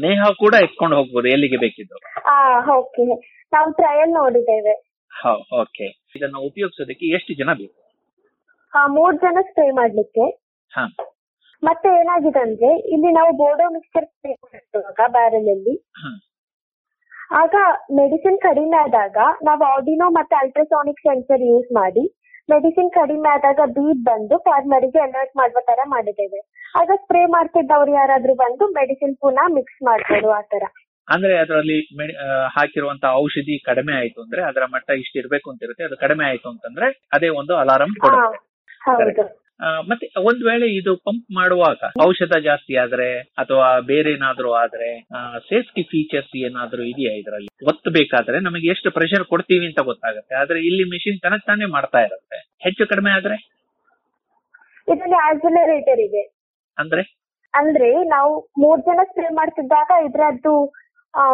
ನೇಹ 0.00 0.22
ಕೂಡ 0.38 0.54
ಎತ್ಕೊಂಡು 0.62 0.96
ಹೋಗ್ಬೋದು 0.96 1.28
ಎಲ್ಲಿಗೆ 1.28 1.56
ಬೇಕಿದ್ರು. 1.56 1.98
ಓಕೆ 2.78 3.04
ನಾವು 3.52 3.72
ಟ್ರಯಲ್ 3.72 4.10
ನೋಡಿದ್ದೇವೆ. 4.10 4.74
ಹಾ 5.12 5.32
ಓಕೆ 5.60 5.86
ಇದನ್ನ 6.16 6.36
ಉಪಯೋಗಿಸೋದಕ್ಕೆ 6.36 7.06
ಎಷ್ಟು 7.06 7.34
ಜನ 7.34 7.52
ಬೇಕು? 7.52 7.78
ಮೂರ್ 8.88 9.16
ಜನ 9.16 9.38
ಸ್ಪ್ರೇ 9.40 9.70
ಮಾಡ್ಲಿಕ್ಕೆ. 9.70 10.24
ಹಾ. 10.72 10.84
ಮತ್ತೆ 11.62 11.88
ಏನಾಗಿದೆ 12.00 12.40
ಅಂದ್ರೆ 12.46 12.70
ಇಲ್ಲಿ 12.94 13.10
ನಾವು 13.18 13.30
ಬೋರ್ಡೋ 13.40 13.66
ಮಿಕ್ಸರ್ 13.76 14.06
ಬ್ಯಾರಲ್ 15.16 15.48
ಅಲ್ಲಿ. 15.54 15.74
ಆಗ 17.40 17.54
ಮೆಡಿಸಿನ್ 17.98 18.38
ಕಡಿಮೆ 18.46 18.76
ಆದಾಗ 18.84 19.16
ನಾವು 19.48 19.62
ಆಡಿನೋ 19.72 20.06
ಮತ್ತೆ 20.18 20.34
ಅಲ್ಟ್ರಾಸಾನಿಕ್ 20.42 21.02
ಸೆನ್ಸರ್ 21.06 21.42
ಯೂಸ್ 21.50 21.68
ಮಾಡಿ 21.80 22.04
ಮೆಡಿಸಿನ್ 22.48 22.90
ಕಡಿಮೆ 22.90 23.28
ಆದಾಗ 23.36 23.60
ಬೀಪ್ 23.76 24.04
ಬಂದು 24.10 24.36
ಫಾರ್ಮರಿಗೆ 24.46 25.00
ಅಲರ್ಟ್ 25.06 25.34
ಮಾಡುವ 25.40 25.60
ತರ 25.70 25.80
ಮಾಡಿದ್ದೇವೆ. 25.94 26.40
ಆಗ 26.80 26.90
ಸ್ಪ್ರೇ 27.02 27.22
ಮಾಡ್ತಿದ್ದವ್ರು 27.34 27.92
ಯಾರಾದ್ರೂ 27.98 28.34
ಬಂದು 28.44 28.66
ಮೆಡಿಸಿನ್ 28.78 29.16
ಪುನಃ 29.24 29.48
ಮಿಕ್ಸ್ 29.56 29.80
ಮಾಡ್ಬೋದು 29.88 30.30
ಆ 30.38 30.40
ತರ. 30.54 30.64
ಅಂದ್ರೆ 31.08 31.34
ಅದರಲ್ಲಿ 31.42 31.76
ಹಾಕಿರುವಂತ 32.56 33.04
ಔಷಧಿ 33.22 33.54
ಕಡಿಮೆ 33.68 33.92
ಆಯ್ತು 34.00 34.18
ಅಂದ್ರೆ 34.24 34.40
ಅದರ 34.48 34.64
ಮಟ್ಟ 34.74 34.96
ಇಷ್ಟಿರ್ಬೇಕು 35.02 35.48
ಅಂತ 35.52 35.62
ಇರುತ್ತೆ 35.68 35.84
ಅದು 35.84 35.96
ಕಡಿಮೆ 36.04 36.24
ಆಯ್ತು 36.30 36.48
ಅಂತಂದ್ರೆ 36.52 36.88
ಅದೇ 37.16 37.30
ಒಂದು 37.40 37.54
ಅಲಾರಂ 37.62 37.92
ಕೊಡುತ್ತೆ. 38.02 39.26
ಮತ್ತೆ 39.60 40.06
ಒಂದ್ 40.18 40.44
ವೇಳೆ 40.44 40.66
ಇದು 40.76 40.96
ಪಂಪ್ 40.96 41.34
ಮಾಡುವಾಗ 41.34 41.76
ಔಷಧ 42.06 42.36
ಜಾಸ್ತಿ 42.36 42.76
ಆದ್ರೆ 42.76 43.20
ಅಥವಾ 43.20 43.80
ಬೇರೆ 43.80 44.10
ಏನಾದ್ರೂ 44.10 44.52
ಆದ್ರೆ 44.52 45.02
ಸೇಫ್ಟಿ 45.38 45.82
ಫೀಚರ್ಸ್ 45.82 46.36
ಏನಾದ್ರೂ 46.36 46.82
ಇದೆಯಾ 46.82 47.16
ಇದರಲ್ಲಿ? 47.16 47.66
ಒತ್ತಬೇಕಾದ್ರೆ 47.66 48.40
ನಮಗೆ 48.40 48.68
ಎಷ್ಟು 48.68 48.90
ಪ್ರೆಷರ್ 48.90 49.24
ಕೊಡ್ತೀವಿ 49.24 49.66
ಅಂತ 49.66 49.80
ಗೊತ್ತಾಗುತ್ತೆ. 49.80 50.34
ಆದ್ರೆ 50.34 50.60
ಇಲ್ಲಿ 50.60 50.84
ಮಿಷಿನ್ 50.84 51.20
ತನಕ್ 51.20 51.46
ತಾನೇ 51.46 51.64
ಮಾಡ್ತಾ 51.64 51.98
ಇರುತ್ತೆ. 51.98 52.54
ಹೆಚ್ಚು 52.64 52.86
ಕಡಿಮೆ 52.86 53.10
ಆದ್ರೆ? 53.10 53.36
ಇದರಲ್ಲಿ 54.88 55.14
ಆಕ್ಸಿಲರೇಟರ್ 55.14 56.00
ಇದೆ. 56.00 56.22
ಅಂದ್ರೆ? 56.78 57.02
ಅಂದ್ರೆ 57.54 58.04
ನಾವು 58.04 58.40
ಮೂರ್ 58.58 58.80
ಜನ 58.80 59.00
ಸ್ಪ್ರೇ 59.04 59.28
ಮಾಡ್ತಿದ್ದಾಗ 59.34 59.90
ಇದ್ರದ್ದು 60.04 60.72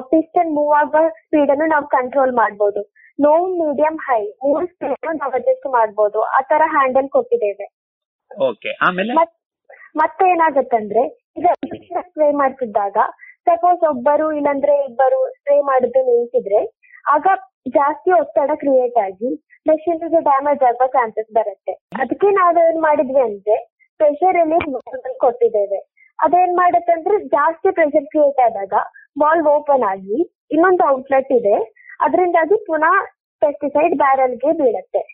ಪಿಸ್ಟನ್ 0.01 0.55
ಮೂವ್ 0.55 0.81
ಆಗುವ 0.81 1.09
ಸ್ಪೀಡ್ 1.09 1.51
ಅನ್ನು 1.51 1.67
ನಾವು 1.67 1.87
ಕಂಟ್ರೋಲ್ 1.87 2.33
ಮಾಡಬಹುದು 2.33 2.95
ಲೋ 3.21 3.47
ಮೀಡಿಯಂ 3.47 3.97
ಹೈ 3.97 4.23
ಮೂರು 4.25 4.67
ಸ್ಪೀಡ್ 4.67 5.17
ನಾವು 5.17 5.33
ಅಡ್ಜಸ್ಟ್ 5.33 5.67
ಮಾಡ್ಬೋದು. 5.67 6.23
ಆ 6.23 6.41
ತರ 6.41 6.63
ಹ್ಯಾಂಡಲ್ 6.67 7.09
ಕೊಟ್ಟಿದ್ದೇವೆ. 7.09 7.74
ಓಕೆ 8.43 8.69
ಆಮೇಲೆ? 8.71 9.15
ಮತ್ತೆ 9.97 10.31
ಏನಾಗತ್ತಂದ್ರೆ, 10.31 11.31
ಈಗ 11.37 11.47
ಸ್ಪ್ರೇ 12.01 12.31
ಮಾಡ್ತಿದ್ದಾಗ 12.31 12.97
ಸಪೋಸ್ 13.45 13.89
ಒಬ್ಬರು 13.89 14.33
ಇಲ್ಲಂದ್ರೆ 14.33 14.85
ಇಬ್ಬರು 14.85 15.31
ಸ್ಪ್ರೇ 15.31 15.61
ಮಾಡಿದ್ದು 15.61 16.05
ನಿಲ್ಸಿದ್ರೆ, 16.05 16.73
ಆಗ 17.11 17.27
ಜಾಸ್ತಿ 17.69 18.13
ಒತ್ತಡ 18.13 18.51
ಕ್ರಿಯೇಟ್ 18.55 18.99
ಆಗಿ 18.99 19.45
ಮೆಷಿನ್ 19.69 20.01
ಡ್ಯಾಮೇಜ್ 20.01 20.63
ಆಗೋ 20.63 20.87
ಚಾನ್ಸಸ್ 20.87 21.33
ಬರುತ್ತೆ. 21.33 21.73
ಅದಕ್ಕೆ 21.73 22.27
ನಾವು 22.27 22.69
ಏನ್ 22.69 22.83
ಮಾಡಿದ್ವಿ 22.83 23.21
ಅಂದ್ರೆ 23.21 23.75
ಪ್ರೆಷರ್ 23.97 24.35
ರಿಲೀಫ್ 24.35 25.19
ಕೊಟ್ಟಿದ್ದೇವೆ. 25.19 25.79
ಅದೇನ್ 26.23 26.57
ಮಾಡತ್ತಂದ್ರೆ, 26.57 27.25
ಜಾಸ್ತಿ 27.25 27.71
ಪ್ರೆಷರ್ 27.71 28.07
ಕ್ರಿಯೇಟ್ 28.07 28.41
ಆದಾಗ 28.41 28.73
ವಾಲ್ವ್ 29.21 29.49
ಓಪನ್ 29.49 29.83
ಆಗಿ, 29.83 30.39
ಇನ್ನೊಂದು 30.51 30.93
ಔಟ್ಲೆಟ್ 30.93 31.33
ಇದೆ. 31.33 31.75
ಅದರಿಂದಾಗಿ 32.01 32.65
ಪುನಃ 32.67 33.07
ಪೆಸ್ಟಿಸೈಡ್ 33.41 33.97
ಬ್ಯಾರಲ್ಗೆ 33.97 34.53
ಬೀಳತ್ತೆ. 34.53 35.14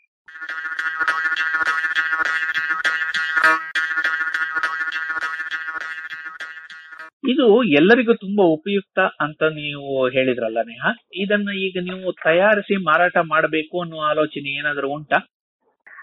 ಇದು 7.24 7.46
ಎಲ್ಲರಿಗೂ 7.62 8.14
ತುಂಬಾ 8.14 8.44
ಉಪಯುಕ್ತ 8.44 8.98
ಅಂತ 9.20 9.42
ನೀವು 9.42 10.08
ಹೇಳಿದ್ರಲ್ಲ 10.08 10.58
ನೇಹ. 10.62 10.84
ಇದನ್ನ 11.14 11.48
ಈಗ 11.58 11.78
ನೀವು 11.82 12.12
ತಯಾರಿಸಿ 12.24 12.76
ಮಾರಾಟ 12.84 13.16
ಮಾಡಬೇಕು 13.28 13.80
ಅನ್ನೋ 13.80 13.98
ಆಲೋಚನೆ 14.02 14.50
ಏನಾದರೂ 14.58 14.88
ಉಂಟಾ? 14.88 15.18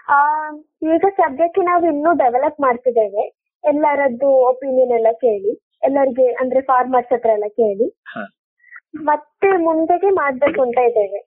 ಆ 0.08 0.18
ಈಗ 0.92 1.04
ಸದ್ಯಕ್ಕೆ 1.16 1.60
ನಾವು 1.60 1.86
ಇನ್ನೂ 1.86 2.12
ಡೆವಲಪ್ 2.16 2.60
ಮಾಡ್ತಿದ್ದೇವೆ. 2.60 3.24
ಎಲ್ಲರದ್ದು 3.64 4.28
ಒಪಿನಿಯನ್ 4.50 4.90
ಎಲ್ಲ 4.90 5.12
ಕೇಳಿ 5.16 5.52
ಎಲ್ಲರಿಗೆ 5.84 6.26
ಅಂದ್ರೆ 6.32 6.60
ಫಾರ್ಮರ್ಸ್ 6.60 7.12
ಹತ್ರ 7.12 7.30
ಎಲ್ಲ 7.30 7.48
ಕೇಳಿ. 7.52 7.88
ಮತ್ತೆ 9.04 9.48
ಮುಂದೆಗೆ 9.64 10.10
ಮಾಡ್ಬೇಕು 10.14 10.62
ಅಂತ 10.62 10.78
ಇದ್ದೇವೆ. 10.90 11.20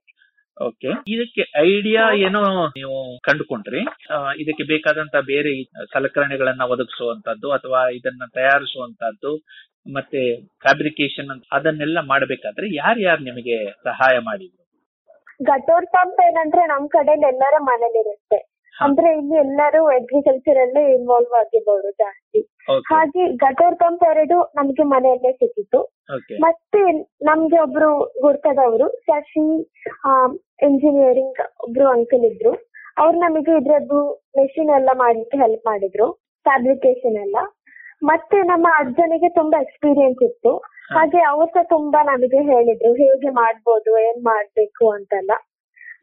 ಓಕೆ. 0.57 0.89
ಇದಕ್ಕೆ 1.07 1.43
ಐಡಿಯಾ 1.61 2.01
ಏನೋ 2.25 2.41
ನೀವು 2.67 2.95
ಕಂಡುಕೊಂಡ್ರಿ. 3.19 3.81
ಇದಕ್ಕೆ 4.37 4.63
ಬೇಕಾದಂತ 4.63 5.15
ಬೇರೆ 5.25 5.51
ಸಲಕರಣೆಗಳನ್ನ 5.93 6.63
ಒದಗಿಸುವಂತದ್ದು 6.63 7.51
ಅಥವಾ 7.51 7.89
ಇದನ್ನ 7.89 8.23
ತಯಾರಿಸುವಂತದ್ದು 8.33 9.31
ಮತ್ತೆ 9.85 10.21
ಫ್ಯಾಬ್ರಿಕೇಶನ್ 10.63 11.29
ಅದನ್ನೆಲ್ಲ 11.51 11.99
ಮಾಡಬೇಕಾದ್ರೆ 12.11 12.67
ಯಾರ್ಯಾರು 12.75 13.21
ನಿಮಗೆ 13.23 13.57
ಸಹಾಯ 13.83 14.15
ಮಾಡಿದ್ರು? 14.29 14.57
ಗಟೋರ್ 15.43 15.87
ಪಂಪ್ 15.95 16.19
ಏನಂದ್ರೆ 16.27 16.63
ನಮ್ 16.67 16.87
ಕಡೆಯಲ್ಲಿ 16.89 17.27
ಎಲ್ಲರ 17.33 17.55
ಮನೇಲಿರುತ್ತೆ. 17.69 18.39
ಅಂದ್ರೆ 18.75 19.09
ಇಲ್ಲಿ 19.17 19.35
ಎಲ್ಲರೂ 19.35 19.81
ಅಗ್ರಿಕಲ್ಚರ್ 19.95 20.59
ಅಲ್ಲೇ 20.63 20.83
ಇನ್ವಾಲ್ವ್ 20.93 21.33
ಆಗಿರೋರು 21.39 21.91
ಜಾಸ್ತಿ. 22.03 22.39
ಹಾಗೆ 22.91 23.23
ಗಟೋರ್ 23.43 23.75
ಪಂಪ್ 23.75 24.03
ಎರಡು 24.03 24.37
ನಮ್ಗೆ 24.55 24.83
ಮನೆಯಲ್ಲೇ 24.93 25.31
ಸಿಕ್ಕಿತ್ತು 25.31 25.79
ಮತ್ತೆ 26.45 26.81
ನಮ್ಗೆ 27.29 27.57
ಒಬ್ರು 27.61 27.91
ಗುರ್ತದವರು 28.21 28.87
ಶಶಿ 29.07 29.45
ಇಂಜಿನಿಯರಿಂಗ್ 30.67 31.41
ಒಬ್ರು 31.67 31.87
ಅಂಕಲ್ 31.95 32.25
ಇದ್ರು. 32.31 32.53
ಅವ್ರು 32.97 33.17
ನಮಗೆ 33.19 33.51
ಇದ್ರದ್ದು 33.61 33.99
ಮೆಷಿನ್ 34.37 34.71
ಎಲ್ಲ 34.79 34.89
ಮಾಡ್ಲಿಕ್ಕೆ 35.03 35.37
ಹೆಲ್ಪ್ 35.37 35.65
ಮಾಡಿದ್ರು 35.65 36.07
ಫ್ಯಾಬ್ರಿಕೇಶನ್ 36.45 37.17
ಎಲ್ಲ. 37.25 37.37
ಮತ್ತೆ 38.03 38.37
ನಮ್ಮ 38.37 38.67
ಅಜ್ಜನಿಗೆ 38.77 39.29
ತುಂಬಾ 39.29 39.61
ಎಕ್ಸ್ಪೀರಿಯನ್ಸ್ 39.61 40.23
ಇತ್ತು. 40.23 40.57
ಹಾಗೆ 40.91 41.21
ಅವರ್ಸ 41.21 41.57
ತುಂಬಾ 41.63 42.03
ನಮಗೆ 42.03 42.53
ಹೇಳಿದ್ರು 42.53 42.93
ಹೇಗೆ 42.93 43.29
ಮಾಡ್ಬೋದು 43.29 43.97
ಏನ್ 43.97 44.23
ಮಾಡ್ಬೇಕು 44.23 44.91
ಅಂತೆಲ್ಲ. 44.91 45.31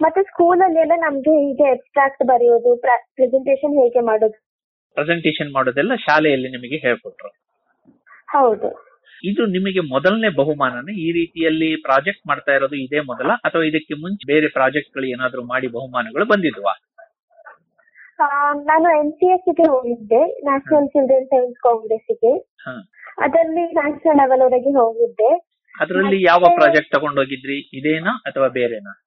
ಮತ್ತೆ 0.01 0.23
ಸ್ಕೂಲಲ್ಲಿ 0.23 0.79
ಎಲ್ಲ 0.79 0.93
ನಮ್ಗೆ 0.97 1.31
ಹೀಗೆ 1.31 1.71
ಎಬ್ಸ್ಟ್ರಾಕ್ಟ್ 1.71 2.25
ಬರೆಯೋದು 2.25 2.77
ಪ್ರೆಸೆಂಟೇಷನ್ 2.77 3.75
ಹೇಗೆ 3.83 4.01
ಮಾಡೋದು. 4.01 4.49
ಪ್ರೆಸೆಂಟೇಷನ್ 4.95 5.53
ಮಾಡೋದೆಲ್ಲ 5.53 5.95
ಶಾಲೆಯಲ್ಲಿ 5.95 6.49
ನಿಮಗೆ 6.49 6.77
ಹೇಳ್ಕೊಟ್ರು. 6.77 7.29
ಹೌದು. 8.29 8.89
ಇದು 9.25 9.47
ನಿಮಗೆ 9.47 9.81
ಮೊದಲನೇ 9.81 10.29
ಬಹುಮಾನನೇ? 10.29 10.93
ಈ 10.93 11.13
ರೀತಿಯಲ್ಲಿ 11.13 11.77
ಪ್ರಾಜೆಕ್ಟ್ 11.77 12.27
ಮಾಡ್ತಾ 12.27 12.53
ಇರೋದು 12.53 12.77
ಇದೇ 12.77 13.01
ಮೊದಲ? 13.01 13.27
ಅಥವಾ 13.27 13.63
ಇದಕ್ಕೆ 13.63 13.95
ಮುಂಚೆ 13.95 14.27
ಬೇರೆ 14.27 14.49
ಪ್ರಾಜೆಕ್ಟ್ಗಳು 14.49 15.05
ಏನಾದ್ರು 15.05 15.43
ಮಾಡಿ 15.45 15.67
ಬಹುಮಾನಗಳು 15.67 16.25
ಬಂದಿದ್ವಾ? 16.25 16.88
ನಾನು 18.63 19.01
ಎನ್ 19.01 19.13
ಸಿ 19.13 19.27
ಎಸ್ಗೆ 19.27 19.69
ಹೋಗಿದ್ದೆ 19.69 20.25
ನ್ಯಾಷನಲ್ 20.45 20.89
ಚಿಲ್ಡ್ರನ್ 20.89 21.27
ಸೈನ್ಸ್ 21.27 21.59
ಕಾಂಗ್ರೆಸ್ಗೆ. 21.59 22.39
ಅದ್ರಲ್ಲಿ 23.19 23.73
ನ್ಯಾಷನಲ್ 23.73 24.17
ಲೆವೆಲ್ 24.17 24.41
ವರೆಗೆ 24.41 24.71
ಹೋಗಿದ್ದೆ. 24.71 25.49
ಅದರಲ್ಲಿ 25.81 26.27
ಯಾವ 26.27 26.41
ಪ್ರಾಜೆಕ್ಟ್ 26.55 26.93
ತಗೊಂಡೋಗಿದ್ರಿ? 26.95 27.71
ಇದೇನಾ 27.79 28.11
ಅಥವಾ 28.27 28.49
ಬೇರೆನಾ? 28.49 29.05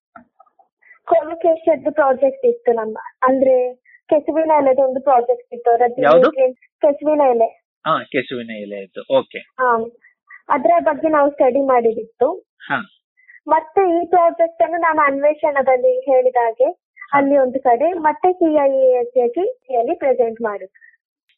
ಕೊಲೋಕೇಶದ್ 1.05 1.93
ಪ್ರಾಜೆಕ್ಟ್ 1.93 2.45
ಇತ್ತು 2.45 2.71
ನಮ್ಮ 2.71 2.97
ಅಂದ್ರೆ 3.21 3.73
ಕೆಸುವಿನ 4.09 4.51
ಎಲೆದು 4.57 4.81
ಒಂದು 4.81 5.01
ಪ್ರಾಜೆಕ್ಟ್ 5.01 5.53
ಇತ್ತು. 5.53 6.01
ಯಾವುದು? 6.01 6.31
ಕೆಸುವಿನ 6.81 7.21
ಎಲೆ. 7.29 7.45
ಹಾ 7.85 8.03
ಕೆಸುವಿನ 8.03 8.49
ಎಲೆ 8.49 8.75
ಇತ್ತು. 8.75 9.19
ಓಕೆ. 9.19 9.39
ಅದ್ರ 10.49 10.71
ಬಗ್ಗೆ 10.79 11.07
ನಾವು 11.07 11.31
ಸ್ಟಡಿ 11.31 11.61
ಮಾಡಿದಿತ್ತು. 11.67 12.47
ಹಾ. 12.57 12.79
ಮತ್ತೆ 13.47 14.01
ಈ 14.01 14.05
ಪ್ರಾಜೆಕ್ಟ್ 14.09 14.63
ಅನ್ನು 14.63 14.77
ನಾನು 14.77 15.01
ಅನ್ವೇಷಣದಲ್ಲಿ 15.01 15.99
ಹೇಳಿದ 15.99 16.35
ಹಾಗೆ 16.41 16.80
ಅಲ್ಲಿ 17.13 17.37
ಒಂದು 17.37 17.59
ಕಡೆ 17.59 17.93
ಮತ್ತೆ 17.93 18.33
ಸಿಐಎಸ್ 18.33 19.17
ಅಲ್ಲಿ 19.77 19.95
ಪ್ರೆಸೆಂಟ್ 19.95 20.41
ಮಾಡುದು 20.41 20.73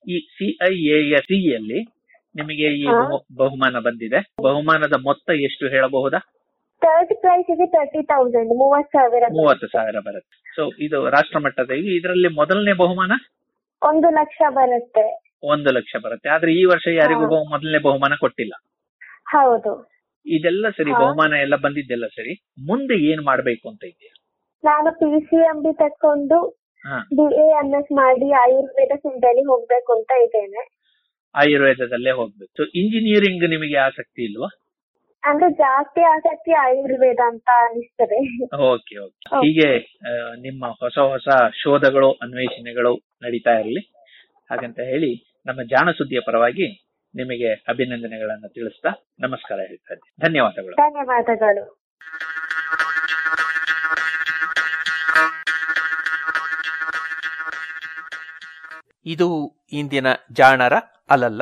ಈ 0.07 0.19
ಸಿಐಎಎಸ್ 0.19 1.31
ಯಲ್ಲಿ 1.31 1.81
ನಿಮಗೆ 2.35 2.67
ಈ 2.73 2.85
ಬಹುಮಾನ 3.37 3.79
ಬಂದಿದೆ. 3.79 4.19
ಬಹುಮಾನದ 4.41 4.93
ಮೊತ್ತ 5.03 5.29
ಎಷ್ಟು 5.31 5.65
ಹೇಳಬಹುದಾ? 5.67 6.19
ಥರ್ಡ್ 6.81 7.13
ಪ್ರೈಸ್ 7.13 7.51
ಇದೆ 7.51 7.65
ತರ್ಟಿ 7.65 8.01
ತೌಸಂಡ್ 8.03 8.49
ಮೂವತ್ತು 8.49 8.99
ಸಾವಿರ 8.99 9.23
ಮೂವತ್ತು 9.31 9.67
ಸಾವಿರ 9.67 9.99
ಬರುತ್ತೆ. 9.99 10.51
ಸೊ 10.55 10.71
ಇದು 10.79 11.09
ರಾಷ್ಟ್ರ 11.09 11.39
ಮಟ್ಟದ 11.39 11.71
ಇದರಲ್ಲಿ 11.71 12.27
ಮೊದಲನೇ 12.27 12.73
ಬಹುಮಾನ? 12.73 13.11
ಒಂದು 13.81 14.09
ಲಕ್ಷ 14.09 14.41
ಬರುತ್ತೆ. 14.49 15.05
ಒಂದು 15.43 15.71
ಲಕ್ಷ 15.71 15.95
ಬರುತ್ತೆ. 16.03 16.29
ಆದ್ರೆ 16.29 16.51
ಈ 16.53 16.65
ವರ್ಷ 16.65 16.87
ಯಾರಿಗೂ. 16.93 17.49
ಮೊದಲನೇ 17.49 17.77
ಬಹುಮಾನ 17.77 18.15
ಕೊಟ್ಟಿಲ್ಲ. 18.15 18.53
ಹೌದು. 19.27 19.93
ಇದೆಲ್ಲ 20.25 20.69
ಸರಿ 20.69 20.91
ಬಹುಮಾನ 20.91 21.33
ಎಲ್ಲ 21.33 21.55
ಬಂದಿದ್ದೆಲ್ಲ 21.55 22.07
ಸರಿ. 22.07 22.33
ಮುಂದೆ 22.67 22.95
ಏನ್ 23.11 23.21
ಮಾಡ್ಬೇಕು 23.21 23.69
ಅಂತ 23.69 23.83
ಇದೆಯಾ 23.83 24.22
ನಾನು 24.65 24.91
P 24.91 25.19
C 25.25 25.35
M 25.35 25.57
B 25.63 25.69
A 27.35 27.45
M 27.61 27.69
S 27.79 27.91
ಮಾಡಿ 27.91 28.31
ಆಯುರ್ವೇದ 28.31 28.91
ಫೀಲ್ಡಲ್ಲಿ 28.95 29.41
ಹೋಗ್ಬೇಕು 29.41 29.93
ಅಂತ 29.93 30.11
ಇದ್ದೇನೆ. 30.21 30.61
ಆಯುರ್ವೇದದಲ್ಲೇ 31.35 32.11
ಹೋಗ್ಬೇಕು. 32.11 32.63
ಇಂಜಿನಿಯರಿಂಗ್ 32.63 33.49
ನಿಮಗೆ 33.49 33.77
ಆಸಕ್ತಿ 33.77 34.23
ಇಲ್ವಾ? 34.23 34.49
ಅಂದ್ರೆ 35.23 35.51
ಜಾಸ್ತಿ 35.53 36.01
ಆಸಕ್ತಿ 36.01 36.51
ಆಯುರ್ವೇದ 36.51 37.19
ಅಂತ 37.25 37.49
ಅನಿಸ್ತದೆ. 37.55 38.19
ಓಕೆ 38.73 38.97
ಓಕೆ 38.97 39.35
ಹೀಗೆ 39.35 39.69
ನಿಮ್ಮ 40.41 40.65
ಹೊಸ 40.65 40.97
ಹೊಸ 40.99 41.27
ಶೋಧಗಳು 41.63 42.11
ಅನ್ವೇಷಣೆಗಳು 42.11 42.93
ನಡೀತಾ 43.23 43.53
ಇರಲಿ. 43.59 43.83
ಹಾಗಂತ 44.49 44.79
ಹೇಳಿ 44.79 45.11
ನಮ್ಮ 45.45 45.61
ಜಾಣ 45.61 45.91
ಸುದ್ದಿಯ 45.91 46.19
ಪರವಾಗಿ 46.25 46.67
ನಿಮಗೆ 47.15 47.53
ಅಭಿನಂದನೆಗಳನ್ನು 47.53 48.49
ತಿಳಿಸ್ತಾ 48.49 48.89
ನಮಸ್ಕಾರ 49.19 49.59
ಹೇಳ್ತಾ 49.59 49.93
ಇದ್ದೀನಿ. 49.93 50.27
ಧನ್ಯವಾದಗಳು. 50.27 50.75
ಧನ್ಯವಾದಗಳು. 50.75 51.65
ಇದು 59.05 59.57
ಇಂದಿನ 59.71 60.07
ಜಾಣರ 60.31 60.73
ಅಲಲ್ಲ 61.09 61.41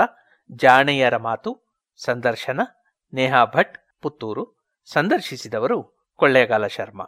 ಜಾಣೆಯರ 0.52 1.18
ಮಾತು, 1.18 1.78
ಸಂದರ್ಶನ, 2.04 2.60
ನೇಹಾ 3.14 3.46
ಭಟ್, 3.46 4.02
ಪುತ್ತೂರು, 4.02 4.68
ಸಂದರ್ಶಿಸಿದವರು 4.94 6.10
ಕೊಳ್ಳೇಗಾಲ 6.16 6.68
ಶರ್ಮಾ. 6.68 7.06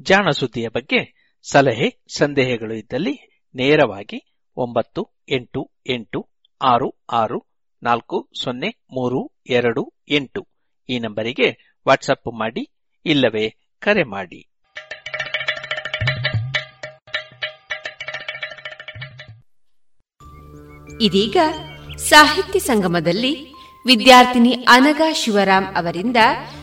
ಜಾಣ 0.00 0.30
ಸುದ್ದಿಯ 0.30 0.68
ಬಗ್ಗೆ 0.68 1.30
ಸಲಹೆ, 1.52 2.04
ಸಂದೇಹಗಳು 2.18 2.74
ಇದ್ದಲ್ಲಿ 2.74 3.44
ನೇರವಾಗಿ 3.54 4.44
ಒಂಬತ್ತು, 4.56 5.24
ಎಂಟು 5.28 5.72
ಎಂಟು, 5.86 6.30
ಆರು 6.62 7.04
ಆರು, 7.10 7.46
ನಾಲ್ಕು, 7.82 8.30
ಸೊನ್ನೆ, 8.42 8.68
ಮೂರು, 8.68 9.42
ಎರಡು, 9.48 9.94
ಎಂಟು 10.08 10.48
ಈ 10.88 10.98
ನಂಬರಿಗೆ 10.98 11.78
ವಾಟ್ಸಪ್ 11.88 12.38
ಮಾಡಿ 12.38 12.70
ಇಲ್ಲವೇ 13.06 13.76
ಕರೆ 13.78 14.02
ಮಾಡಿ. 14.02 14.57
ಇದೀಗ 21.00 21.36
ಸಾಹಿತ್ಯ 21.96 22.58
ಸಂಗಮದಲ್ಲಿ 22.58 23.52
ವಿದ್ಯಾರ್ಥಿನಿ 23.86 24.52
ಅನಗಾ 24.52 25.12
ಶಿವರಾಮ್ 25.12 25.66
ಅವರಿಂದ 25.76 26.16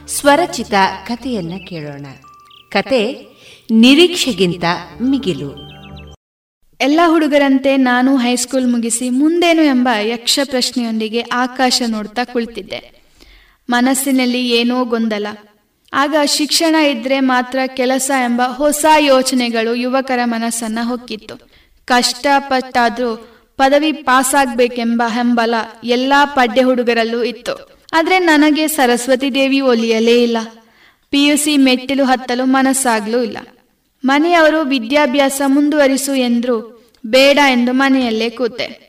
ಸ್ವರಚಿತ 0.07 0.73
ಕಥೆಯನ್ನ 1.07 1.53
ಕೇಳೋಣ. 1.69 2.05
ಕತೆ 2.71 3.25
ನಿರೀಕ್ಷೆಗಿಂತ 3.71 4.63
ಮಿಗಿಲು. 5.01 5.71
ಎಲ್ಲ 6.81 6.99
ಹುಡುಗರಂತೆ 7.07 7.77
ನಾನು 7.77 8.17
ಹೈಸ್ಕೂಲ್ 8.17 8.67
ಮುಗಿಸಿ 8.67 9.09
ಮುಂದೇನು 9.09 9.61
ಎಂಬ 9.61 9.89
ಯಕ್ಷ 10.01 10.39
ಪ್ರಶ್ನೆಯೊಂದಿಗೆ 10.43 11.21
ಆಕಾಶ 11.21 11.81
ನೋಡ್ತಾ 11.87 12.23
ಕುಳಿತಿದ್ದೆ. 12.23 13.01
ಮನಸ್ಸಿನಲ್ಲಿ 13.69 14.49
ಏನೋ 14.49 14.85
ಗೊಂದಲ. 14.85 15.27
ಆಗ 15.93 16.15
ಶಿಕ್ಷಣ 16.25 16.75
ಇದ್ರೆ 16.75 17.19
ಮಾತ್ರ 17.19 17.59
ಕೆಲಸ 17.67 18.11
ಎಂಬ 18.17 18.41
ಹೊಸ 18.45 18.85
ಯೋಚನೆಗಳು 18.99 19.75
ಯುವಕರ 19.75 20.19
ಮನಸ್ಸನ್ನ 20.25 20.79
ಹೊಕ್ಕಿತ್ತು. 20.83 21.49
ಕಷ್ಟಪಟ್ಟಾದ್ರೂ 21.85 23.34
ಪದವಿ 23.57 23.91
ಪಾಸಾಗಬೇಕೆಂಬ 23.91 25.03
ಹೆಂಬಲ 25.07 25.55
ಎಲ್ಲಾ 25.83 26.25
ಪಡ್ಡೆ 26.25 26.61
ಹುಡುಗರಲ್ಲೂ 26.61 27.23
ಇತ್ತು. 27.23 27.79
ಆದ್ರೆ 27.93 28.19
ನನಗೆ 28.19 28.67
ಸರಸ್ವತಿ 28.67 29.33
ದೇವಿ 29.33 29.59
ಒಲಿಯಲೇ 29.59 30.23
ಇಲ್ಲ. 30.23 30.37
ಪಿಯುಸಿ 31.09 31.57
ಮೆಟ್ಟಿಲು 31.57 32.03
ಹತ್ತಲು 32.03 32.45
ಮನಸ್ಸಾಗ್ಲೂ 32.45 33.21
ಇಲ್ಲ. 33.21 33.37
ಮನೆಯವರು 34.05 34.61
ವಿದ್ಯಾಭ್ಯಾಸ 34.61 35.41
ಮುಂದುವರಿಸು 35.45 36.15
ಎಂದ್ರು 36.15 36.85
ಬೇಡ 37.05 37.39
ಎಂದು 37.51 37.73
ಮನೆಯಲ್ಲೇ 37.73 38.29
ಕೂತೆ. 38.29 38.85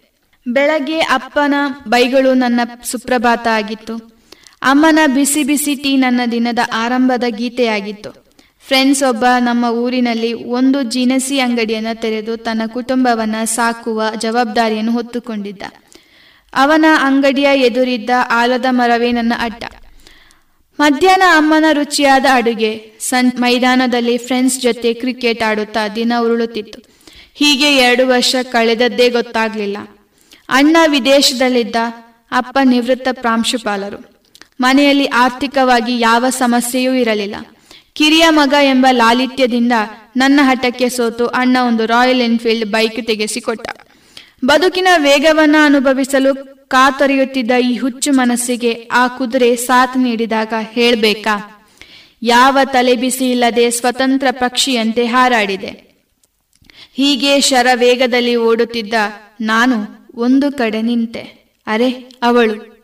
ಬೆಳಗ್ಗೆ 0.49 1.01
ಅಪ್ಪನ 1.01 1.55
ಬೈಗಳು 1.89 2.35
ನನ್ನ 2.35 2.61
ಸುಪ್ರಭಾತ 2.85 3.47
ಆಗಿತ್ತು. 3.47 4.17
ಅಮ್ಮನ 4.63 4.99
ಬಿಸಿ 5.15 5.45
ಬಿಸಿ 5.45 5.75
ಟೀ 5.75 5.97
ನನ್ನ 5.97 6.21
ದಿನದ 6.31 6.59
ಆರಂಭದ 6.75 7.25
ಗೀತೆಯಾಗಿತ್ತು. 7.29 8.26
ಫ್ರೆಂಡ್ಸ್ 8.67 9.03
ಒಬ್ಬ 9.03 9.25
ನಮ್ಮ 9.39 9.65
ಊರಿನಲ್ಲಿ 9.65 10.33
ಒಂದು 10.35 10.83
ಜಿನಸಿ 10.83 11.41
ಅಂಗಡಿಯನ್ನು 11.41 12.01
ತೆರೆದು 12.01 12.37
ತನ್ನ 12.37 12.63
ಕುಟುಂಬವನ್ನು 12.67 13.47
ಸಾಕುವ 13.47 14.03
ಜವಾಬ್ದಾರಿಯನ್ನು 14.19 14.93
ಹೊತ್ತುಕೊಂಡಿದ್ದ. 14.93 15.63
ಅವನ 16.55 16.85
ಅಂಗಡಿಯ 17.01 17.49
ಎದುರಿದ್ದ 17.57 18.11
ಆಲದ 18.31 18.65
ಮರವೇ 18.71 19.13
ನನ್ನ 19.13 19.33
ಅಡ್ಡ. 19.39 19.65
ಮಧ್ಯಾಹ್ನ 20.81 21.23
ಅಮ್ಮನ 21.37 21.65
ರುಚಿಯಾದ 21.73 22.27
ಅಡುಗೆ, 22.35 22.93
ಸನ್ 23.01 23.33
ಮೈದಾನದಲ್ಲಿ 23.41 24.19
ಫ್ರೆಂಡ್ಸ್ 24.19 24.61
ಜೊತೆ 24.61 24.93
ಕ್ರಿಕೆಟ್ 24.93 25.43
ಆಡುತ್ತಾ 25.43 25.89
ದಿನ 25.89 26.13
ಉರುಳುತ್ತಿತ್ತು. 26.21 26.83
ಹೀಗೆ 27.35 27.77
ಎರಡು 27.77 28.09
ವರ್ಷ 28.09 28.37
ಕಳೆದದ್ದೇ 28.43 29.11
ಗೊತ್ತಾಗ್ಲಿಲ್ಲ. 29.11 29.77
ಅಣ್ಣ 30.49 30.77
ವಿದೇಶದಲ್ಲಿದ್ದ 30.87 31.77
ಅಪ್ಪ 32.33 32.59
ನಿವೃತ್ತ 32.65 33.09
ಪ್ರಾಂಶುಪಾಲರು. 33.13 34.21
ಮನೆಯಲ್ಲಿ 34.61 35.07
ಆರ್ಥಿಕವಾಗಿ 35.07 36.01
ಯಾವ 36.01 36.25
ಸಮಸ್ಯೆಯೂ 36.29 36.93
ಇರಲಿಲ್ಲ. 36.93 37.37
ಕಿರಿಯ 37.97 38.27
ಮಗ 38.29 38.55
ಎಂಬ 38.63 38.87
ಲಾಲಿತ್ಯದಿಂದ 38.91 39.73
ನನ್ನ 40.17 40.41
ಹಠಕ್ಕೆ 40.43 40.89
ಸೋತು 40.89 41.27
ಅಣ್ಣ 41.27 41.57
ಒಂದು 41.67 41.87
ರಾಯಲ್ 41.87 42.21
ಎನ್ಫೀಲ್ಡ್ 42.21 42.71
ಬೈಕ್ 42.71 43.07
ತೆಗೆಸಿಕೊಟ್ಟ. 43.07 43.69
ಬದುಕಿನ 44.45 44.89
ವೇಗವನ್ನ 44.97 45.57
ಅನುಭವಿಸಲು 45.65 46.35
ಕಾತೊರೆಯುತ್ತಿದ್ದ 46.69 47.51
ಈ 47.65 47.77
ಹುಚ್ಚು 47.77 48.13
ಮನಸ್ಸಿಗೆ 48.13 48.73
ಆ 48.93 49.09
ಕುದುರೆ 49.09 49.57
ಸಾಥ್ 49.57 49.97
ನೀಡಿದಾಗ 49.97 50.53
ಹೇಳ್ಬೇಕಾ? 50.73 51.65
ಯಾವ 52.23 52.59
ತಲೆಬಿಸಿ 52.65 53.31
ಇಲ್ಲದೆ 53.31 53.71
ಸ್ವತಂತ್ರ 53.71 54.27
ಪಕ್ಷಿಯಂತೆ 54.31 55.07
ಹಾರಾಡಿದೆ. 55.07 56.03
ಹೀಗೆ 56.95 57.41
ಶರ 57.41 57.67
ವೇಗದಲ್ಲಿ 57.75 58.37
ಓಡುತ್ತಿದ್ದ 58.37 58.95
ನಾನು 59.41 59.77
ಒಂದು 60.15 60.53
ಕಡೆ 60.53 60.83
ನಿಂತೆ. 60.83 61.21
ಅರೆ, 61.67 61.91
ಅವಳು 62.23 62.76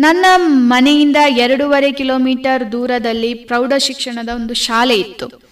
ನನ್ನ 0.00 0.26
ಮನೆಯಿಂದ 0.36 1.16
ಎರಡೂವರೆ 1.28 1.92
ಕಿಲೋಮೀಟರ್ 1.92 2.72
ದೂರದಲ್ಲಿ 2.72 3.34
ಪ್ರೌಢ 3.34 3.72
ಶಿಕ್ಷಣದ 3.78 4.28
ಒಂದು 4.28 4.54
ಶಾಲೆ 4.54 4.94
ಇತ್ತು. 4.94 5.42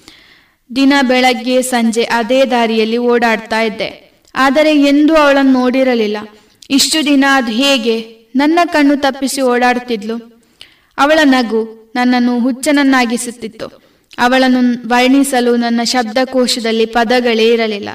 ದಿನ 0.76 0.92
ಬೆಳಗ್ಗೆ, 1.02 1.62
ಸಂಜೆ 1.62 2.02
ಅದೇ 2.02 2.44
ದಾರಿಯಲ್ಲಿ 2.44 2.98
ಓಡಾಡ್ತಾ 2.98 3.60
ಇದ್ದೆ. 3.60 4.12
ಆದರೆ 4.34 4.80
ಎಂದೂ 4.80 5.14
ಅವಳನ್ನು 5.14 5.52
ನೋಡಿರಲಿಲ್ಲ. 5.52 6.16
ಇಷ್ಟು 6.70 7.04
ದಿನ 7.04 7.24
ಅದು 7.32 7.52
ಹೇಗೆ? 7.52 8.00
ನನ್ನ 8.36 8.58
ಕಣ್ಣು 8.64 8.96
ತಪ್ಪಿಸಿ 8.96 9.40
ಓಡಾಡ್ತಿದ್ಲು. 9.40 10.42
ಅವಳ 10.98 11.18
ನಗು 11.24 11.92
ನನ್ನನ್ನು 11.96 12.40
ಹುಚ್ಚನನ್ನಾಗಿಸುತ್ತಿತ್ತು. 12.40 13.82
ಅವಳನ್ನು 14.18 14.88
ವರ್ಣಿಸಲು 14.88 15.56
ನನ್ನ 15.56 15.82
ಶಬ್ದಕೋಶದಲ್ಲಿ 15.82 16.86
ಪದಗಳೇ 16.86 17.48
ಇರಲಿಲ್ಲ. 17.48 17.88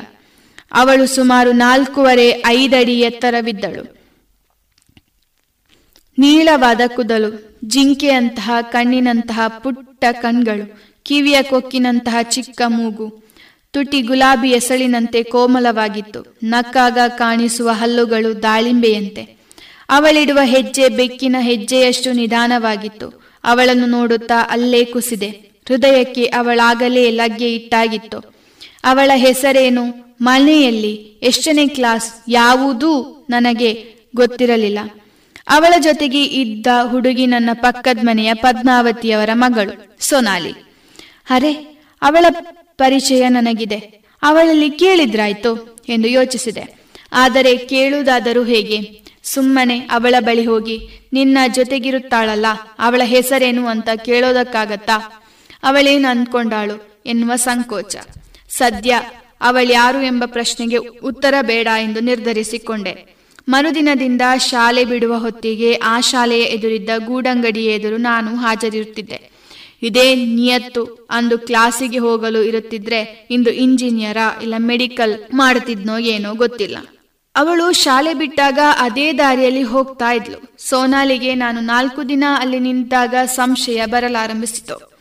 ಅವಳು 0.72 1.08
ಸುಮಾರು 1.08 1.52
ನಾಲ್ಕೂವರೆ 1.52 2.44
ಐದಡಿ 2.48 3.00
ಎತ್ತರವಿದ್ದಳು. 3.00 4.03
ನೀಳವಾದ 6.18 6.82
ಕುದಲು, 6.96 7.60
ಜಿಂಕೆಯಂತಹ 7.66 8.52
ಕಣ್ಣಿನಂತಹ 8.62 9.48
ಪುಟ್ಟ 9.48 10.06
ಕಣ್ಗಳು, 10.12 10.80
ಕಿವಿಯ 11.04 11.42
ಕೊಕ್ಕಿನಂತಹ 11.42 12.22
ಚಿಕ್ಕ 12.22 12.62
ಮೂಗು, 12.68 13.24
ತುಟಿ 13.72 14.02
ಗುಲಾಬಿ 14.02 14.50
ಎಸಳಿನಂತೆ 14.50 15.24
ಕೋಮಲವಾಗಿತ್ತು. 15.24 16.38
ನಕ್ಕಾಗ 16.44 16.98
ಕಾಣಿಸುವ 17.08 17.70
ಹಲ್ಲುಗಳು 17.70 18.44
ದಾಳಿಂಬೆಯಂತೆ. 18.44 19.22
ಅವಳಿಡುವ 19.90 20.40
ಹೆಜ್ಜೆ 20.44 20.90
ಬೆಕ್ಕಿನ 20.90 21.36
ಹೆಜ್ಜೆಯಷ್ಟು 21.40 22.12
ನಿಧಾನವಾಗಿತ್ತು. 22.12 23.24
ಅವಳನ್ನು 23.44 23.86
ನೋಡುತ್ತಾ 23.86 24.48
ಅಲ್ಲೇ 24.50 24.86
ಕುಸಿದೆ. 24.86 25.30
ಹೃದಯಕ್ಕೆ 25.68 26.26
ಅವಳಾಗಲೇ 26.26 27.10
ಲಗ್ಗೆ 27.10 27.56
ಇಟ್ಟಾಗಿತ್ತು. 27.56 28.34
ಅವಳ 28.84 29.12
ಹೆಸರೇನು? 29.16 30.16
ಮನೆಯಲ್ಲಿ 30.22 30.94
ಎಷ್ಟನೇ 31.24 31.68
ಕ್ಲಾಸ್? 31.68 32.14
ಯಾವುದೂ 32.28 33.26
ನನಗೆ 33.30 33.86
ಗೊತ್ತಿರಲಿಲ್ಲ. 34.16 34.80
ಅವಳ 35.48 35.74
ಜೊತೆಗೆ 35.80 36.24
ಇದ್ದ 36.24 36.68
ಹುಡುಗಿ 36.84 37.26
ನನ್ನ 37.26 37.50
ಪಕ್ಕದ 37.54 38.00
ಮನೆಯ 38.02 38.34
ಪದ್ಮಾವತಿಯವರ 38.34 39.30
ಮಗಳು, 39.34 39.98
ಸೋನಾಲಿ. 40.00 40.54
ಅರೆ, 41.30 41.54
ಅವಳ 42.02 42.26
ಪರಿಚಯ 42.78 43.28
ನನಗಿದೆ. 43.28 43.78
ಅವಳಲ್ಲಿ 44.24 44.70
ಕೇಳಿದ್ರಾಯ್ತು 44.70 45.82
ಎಂದು 45.90 46.08
ಯೋಚಿಸಿದೆ. 46.08 46.84
ಆದರೆ 47.12 47.58
ಕೇಳುವುದಾದರೂ 47.58 48.44
ಹೇಗೆ? 48.44 49.04
ಸುಮ್ಮನೆ 49.24 49.80
ಅವಳ 49.80 50.16
ಬಳಿ 50.20 50.46
ಹೋಗಿ, 50.46 50.90
ನಿನ್ನ 51.14 51.38
ಜೊತೆಗಿರುತ್ತಾಳಲ್ಲ, 51.48 52.46
ಅವಳ 52.80 53.02
ಹೆಸರೇನು 53.06 53.68
ಅಂತ 53.68 53.90
ಕೇಳೋದಕ್ಕಾಗತ್ತಾ? 54.06 55.22
ಅವಳೇನು 55.64 56.08
ಅಂದ್ಕೊಂಡಾಳು 56.08 57.02
ಎನ್ನುವ 57.06 57.36
ಸಂಕೋಚ. 57.36 57.96
ಸದ್ಯ 58.50 59.02
ಅವಳ್ಯಾರು 59.42 60.02
ಎಂಬ 60.02 60.24
ಪ್ರಶ್ನೆಗೆ 60.26 60.78
ಉತ್ತರ 60.78 61.34
ಬೇಡ 61.42 61.68
ಎಂದು 61.82 62.00
ನಿರ್ಧರಿಸಿಕೊಂಡೆ. 62.00 63.13
ಮರುದಿನದಿಂದ 63.50 64.22
ಶಾಲೆ 64.38 64.86
ಬಿಡುವ 64.86 65.18
ಹೊತ್ತಿಗೆ 65.18 65.74
ಆ 65.74 66.00
ಶಾಲೆಯ 66.00 66.44
ಎದುರಿದ್ದ 66.44 66.90
ಗೂಡಂಗಡಿಯ 66.98 67.70
ಎದುರು 67.70 67.98
ನಾನು 67.98 68.36
ಹಾಜರಿರುತ್ತಿದ್ದೆ. 68.36 69.32
ಇದೇ 69.82 70.16
ನಿಯತ್ತು. 70.16 71.08
ಅಂದು 71.12 71.40
ಕ್ಲಾಸಿಗೆ 71.40 71.98
ಹೋಗಲು 71.98 72.44
ಇರುತ್ತಿದ್ರೆ 72.44 73.28
ಇಂದು 73.32 73.50
ಇಂಜಿನಿಯರ 73.50 74.18
ಇಲ್ಲ 74.42 74.54
ಮೆಡಿಕಲ್ 74.58 75.20
ಮಾಡುತ್ತಿದ್ನೋ 75.34 75.98
ಏನೋ 75.98 76.36
ಗೊತ್ತಿಲ್ಲ. 76.36 76.78
ಅವಳು 77.36 77.72
ಶಾಲೆ 77.72 78.14
ಬಿಟ್ಟಾಗ 78.14 78.60
ಅದೇ 78.80 79.14
ದಾರಿಯಲ್ಲಿ 79.14 79.64
ಹೋಗ್ತಾ 79.64 80.14
ಇದ್ಲು. 80.14 80.56
ಸೋನಾಲಿಗೆ 80.58 81.36
ನಾನು 81.36 81.62
ನಾಲ್ಕು 81.62 82.10
ದಿನ 82.10 82.24
ಅಲ್ಲಿ 82.40 82.60
ನಿಂತಾಗ 82.60 83.16
ಸಂಶಯ 83.26 83.86
ಬರಲಾರಂಭಿಸಿತು. 83.86 85.00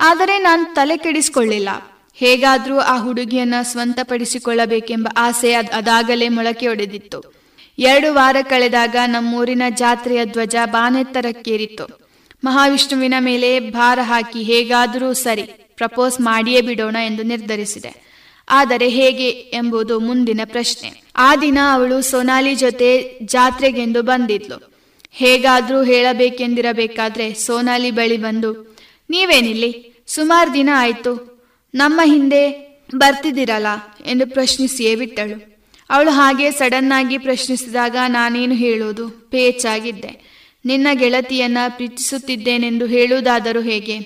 ಆದರೆ 0.00 0.38
ನಾನು 0.38 0.74
ತಲೆ 0.74 0.96
ಕೆಡಿಸಿಕೊಳ್ಳಿಲ್ಲ. 0.96 1.68
ಹೇಗಾದ್ರೂ 2.14 2.78
ಆ 2.78 2.98
ಹುಡುಗಿಯನ್ನ 2.98 3.54
ಸ್ವಂತಪಡಿಸಿಕೊಳ್ಳಬೇಕೆಂಬ 3.62 5.08
ಆಸೆ 5.16 5.52
ಅದ್- 5.52 5.72
ಅದಾಗಲೇ 5.72 6.28
ಮೊಳಕೆ 6.28 6.68
ಒಡೆದಿತ್ತು 6.68 7.41
ಎರಡು 7.78 8.14
ವಾರ 8.14 8.36
ಕಳೆದಾಗ 8.42 8.96
ನಮ್ಮೂರಿನ 9.06 9.62
ಜಾತ್ರೆಯ 9.70 10.24
ಧ್ವಜ 10.24 10.56
ಬಾನೆತ್ತರಕ್ಕೇರಿತು 10.64 12.02
ಮಹಾವಿಷ್ಣುವಿನ 12.44 13.14
ಮೇಲೆ 13.18 13.60
ಭಾರ 13.60 13.98
ಹಾಕಿ 14.02 14.42
ಹೇಗಾದರೂ 14.42 15.12
ಸರಿ, 15.12 15.42
ಪ್ರಪೋಸ್ 15.76 16.20
ಮಾಡಿಯೇ 16.20 16.60
ಬಿಡೋಣ 16.60 16.96
ಎಂದು 17.06 17.22
ನಿರ್ಧರಿಸಿದೆ. 17.22 18.12
ಆದರೆ 18.48 18.88
ಹೇಗೆ 18.88 19.28
ಎಂಬುದು 19.28 20.00
ಮುಂದಿನ 20.00 20.40
ಪ್ರಶ್ನೆ. 20.44 21.02
ಆ 21.16 21.36
ದಿನ 21.36 21.58
ಅವಳು 21.72 22.02
ಸೋನಾಲಿ 22.02 22.54
ಜೊತೆ 22.54 23.18
ಜಾತ್ರೆಗೆಂದು 23.24 24.02
ಬಂದಿದ್ಲು. 24.02 24.72
ಹೇಗಾದ್ರೂ 25.10 25.82
ಹೇಳಬೇಕೆಂದಿರಬೇಕಾದ್ರೆ 25.82 27.34
ಸೋನಾಲಿ 27.34 27.90
ಬಳಿ 27.90 28.16
ಬಂದು, 28.16 28.76
ನೀವೇನಿಲ್ಲಿ? 29.10 30.04
ಸುಮಾರು 30.06 30.54
ದಿನ 30.54 30.70
ಆಯ್ತು. 30.74 31.42
ನಮ್ಮ 31.74 32.00
ಹಿಂದೆ 32.04 32.72
ಬರ್ತಿದ್ದೀರಲ್ಲ? 32.94 33.66
ಎಂದು 34.06 34.26
ಪ್ರಶ್ನಿಸಿಯೇ 34.26 34.96
ಬಿಟ್ಟಳು. 34.96 35.51
ಅವಳು 35.92 36.10
ಹಾಗೆ 36.10 36.50
ಸಡನ್ 36.50 36.98
ಆಗಿ 36.98 37.18
ಪ್ರಶ್ನಿಸಿದಾಗ 37.18 37.96
ನಾನೇನು 38.06 38.54
ಹೇಳೋದು? 38.54 39.08
ಪೇಚಾಗಿದ್ದೆ 39.08 40.32
ನಿನ್ನ 40.64 40.86
ಗೆಳತಿಯನ್ನ 40.92 41.58
ಪ್ರೀತಿಸುತ್ತಿದ್ದೇನೆಂದು 41.68 42.86
ಹೇಳುವುದಾದರೂ 42.86 43.60
ಹೇಗೆ? 43.60 43.98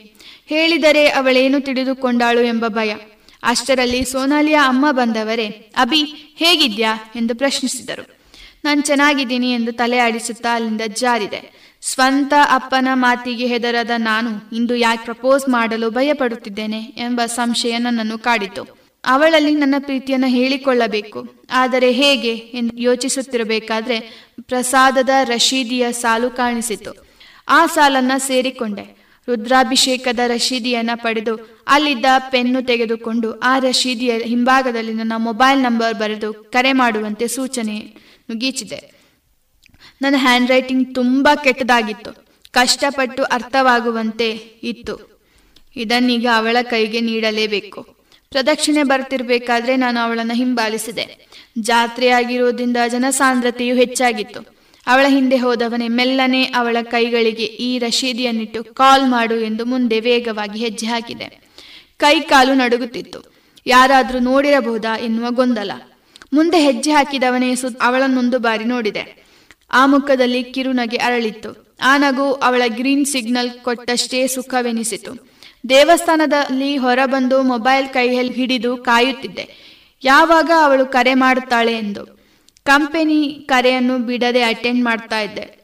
ಹೇಳಿದರೆ 0.46 1.08
ಅವಳೇನು 1.08 1.60
ತಿಳಿದುಕೊಂಡಾಳು 1.60 2.40
ಎಂಬ 2.40 2.66
ಭಯ. 2.68 2.94
ಅಷ್ಟರಲ್ಲಿ 3.42 4.04
ಸೋನಾಲಿಯ 4.04 4.54
ಅಮ್ಮ 4.54 4.90
ಬಂದವರೇ, 4.90 5.46
ಅಭಿ, 5.76 6.04
ಹೇಗಿದ್ಯಾ? 6.36 6.98
ಎಂದು 7.16 7.34
ಪ್ರಶ್ನಿಸಿದರು. 7.34 8.18
ನಾನು 8.64 8.82
ಚೆನ್ನಾಗಿದ್ದೀನಿ 8.82 9.52
ಎಂದು 9.52 9.72
ತಲೆ 9.72 9.98
ಆಡಿಸುತ್ತಾ 9.98 10.54
ಅಲ್ಲಿಂದ 10.54 10.80
ಜಾರಿದೆ. 10.88 11.70
ಸ್ವಂತ 11.82 12.32
ಅಪ್ಪನ 12.52 12.88
ಮಾತಿಗೆ 12.92 13.46
ಹೆದರದ 13.46 13.90
ನಾನು 13.96 14.56
ಇಂದು 14.56 14.76
ಯಾಕೆ 14.76 15.04
ಪ್ರಪೋಸ್ 15.04 15.48
ಮಾಡಲು 15.48 15.90
ಭಯಪಡುತ್ತಿದ್ದೇನೆ? 15.90 16.78
ಎಂಬ 16.78 17.20
ಸಂಶಯ 17.26 17.78
ನನ್ನನ್ನು 17.78 18.18
ಕಾಡಿತು. 18.18 18.85
ಅವಳಲ್ಲಿ 19.06 19.54
ನನ್ನ 19.54 19.74
ಪ್ರೀತಿಯನ್ನು 19.78 20.26
ಹೇಳಿಕೊಳ್ಳಬೇಕು. 20.26 21.34
ಆದರೆ 21.50 21.92
ಹೇಗೆ 21.92 22.34
ಎಂದು 22.34 22.76
ಯೋಚಿಸುತ್ತಿರಬೇಕಾದ್ರೆ 22.76 24.28
ಪ್ರಸಾದದ 24.42 25.08
ರಶೀದಿಯ 25.24 25.92
ಸಾಲು 25.92 26.30
ಕಾಣಿಸಿತು. 26.30 27.06
ಆ 27.48 27.66
ಸಾಲನ್ನ 27.66 28.12
ಸೇರಿಕೊಂಡೆ. 28.16 29.06
ರುದ್ರಾಭಿಷೇಕದ 29.28 30.18
ರಶೀದಿಯನ್ನ 30.26 30.90
ಪಡೆದು 30.94 31.64
ಅಲ್ಲಿದ್ದ 31.66 32.04
ಪೆನ್ನು 32.30 32.62
ತೆಗೆದುಕೊಂಡು 32.62 33.38
ಆ 33.38 33.58
ರಶೀದಿಯ 33.58 34.18
ಹಿಂಭಾಗದಲ್ಲಿ 34.18 34.92
ನನ್ನ 34.92 35.12
ಮೊಬೈಲ್ 35.16 35.60
ನಂಬರ್ 35.60 35.94
ಬರೆದು 35.94 36.32
ಕರೆ 36.32 36.72
ಮಾಡುವಂತೆ 36.72 37.28
ಸೂಚನೆ 37.28 37.78
ನುಗೀಚಿದೆ 38.30 38.92
ನನ್ನ 40.02 40.14
ಹ್ಯಾಂಡ್ 40.18 40.50
ರೈಟಿಂಗ್ 40.50 40.94
ತುಂಬಾ 40.94 41.34
ಕೆಟ್ಟದಾಗಿತ್ತು. 41.34 42.26
ಕಷ್ಟಪಟ್ಟು 42.52 43.24
ಅರ್ಥವಾಗುವಂತೆ 43.24 44.30
ಇತ್ತು. 44.62 45.22
ಇದನ್ನೀಗ 45.76 46.26
ಅವಳ 46.34 46.56
ಕೈಗೆ 46.62 47.00
ನೀಡಲೇಬೇಕು. 47.00 47.95
ಪ್ರದಕ್ಷಿಣೆ 48.30 48.82
ಬರ್ತಿರ್ಬೇಕಾದ್ರೆ 48.82 49.76
ನಾನು 49.76 50.00
ಅವಳನ್ನು 50.00 50.34
ಹಿಂಬಾಲಿಸಿದೆ. 50.34 51.28
ಜಾತ್ರೆಯಾಗಿರುವುದರಿಂದ 51.58 52.76
ಜನಸಾಂದ್ರತೆಯು 52.88 53.76
ಹೆಚ್ಚಾಗಿತ್ತು. 53.76 54.56
ಅವಳ 54.86 55.06
ಹಿಂದೆ 55.08 55.36
ಹೋದವನೇ 55.36 55.88
ಮೆಲ್ಲನೆ 55.88 56.44
ಅವಳ 56.44 56.76
ಕೈಗಳಿಗೆ 56.82 57.44
ಈ 57.44 57.78
ರಶೀದಿಯನ್ನಿಟ್ಟು 57.78 58.64
ಕಾಲ್ 58.64 59.10
ಮಾಡು 59.10 59.34
ಎಂದು 59.34 59.64
ಮುಂದೆ 59.64 60.00
ವೇಗವಾಗಿ 60.00 60.58
ಹೆಜ್ಜೆ 60.58 60.86
ಹಾಕಿದೆ. 60.86 61.40
ಕೈ 61.96 62.20
ಕಾಲು 62.20 62.54
ನಡುಗುತ್ತಿತ್ತು. 62.54 63.36
ಯಾರಾದ್ರೂ 63.66 64.18
ನೋಡಿರಬಹುದಾ 64.18 64.98
ಎನ್ನುವ 64.98 65.30
ಗೊಂದಲ. 65.30 65.70
ಮುಂದೆ 66.32 66.58
ಹೆಜ್ಜೆ 66.58 66.90
ಹಾಕಿದವನೇ 66.90 67.54
ಸು 67.54 67.68
ಅವಳನ್ನೊಂದು 67.80 68.38
ಬಾರಿ 68.38 68.64
ನೋಡಿದೆ. 68.64 69.26
ಆ 69.70 69.86
ಮುಖದಲ್ಲಿ 69.86 70.44
ಕಿರುನಗೆ 70.44 70.96
ಅರಳಿತ್ತು. 70.96 71.76
ಆ 71.82 71.96
ನಗು 71.96 72.32
ಅವಳ 72.32 72.62
ಗ್ರೀನ್ 72.66 73.06
ಸಿಗ್ನಲ್ 73.06 73.50
ಕೊಟ್ಟಷ್ಟೇ 73.50 74.26
ಸುಖವೆನಿಸಿತು. 74.26 75.35
ದೇವಸ್ಥಾನದಲ್ಲಿ 75.68 76.76
ಹೊರಬಂದು 76.76 77.42
ಮೊಬೈಲ್ 77.42 77.88
ಕೈಯಲ್ಲಿ 77.88 78.32
ಹಿಡಿದು 78.32 78.76
ಕಾಯುತ್ತಿದ್ದೆ. 78.76 79.66
ಯಾವಾಗ 80.04 80.50
ಅವಳು 80.62 80.86
ಕರೆ 80.86 81.14
ಮಾಡುತ್ತಾಳೆ 81.14 81.72
ಎಂದು. 81.72 82.16
ಕಂಪೆನಿ 82.64 83.46
ಕರೆಯನ್ನು 83.48 83.98
ಬಿಡದೆ 83.98 84.42
ಅಟೆಂಡ್ 84.42 84.84
ಮಾಡ್ತಾ 84.84 85.20
ಇದ್ದೆ. 85.20 85.56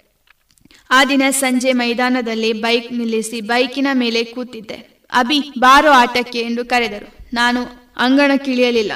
ಆ 0.91 1.05
ದಿನ 1.05 1.23
ಸಂಜೆ 1.31 1.73
ಮೈದಾನದಲ್ಲಿ 1.73 2.53
ಬೈಕ್ 2.53 2.93
ನಿಲ್ಲಿಸಿ 2.93 3.41
ಬೈಕಿನ 3.41 3.87
ಮೇಲೆ 3.93 4.25
ಕೂತಿದ್ದೆ. 4.25 5.09
ಅಭಿ, 5.13 5.53
ಬಾರೋ 5.59 5.91
ಆಟಕ್ಕೆ 5.91 6.39
ಎಂದು 6.39 6.65
ಕರೆದರು. 6.65 7.17
ನಾನು 7.33 7.61
ಅಂಗಣಕ್ಕಿಳಿಯಲಿಲ್ಲ 7.97 8.93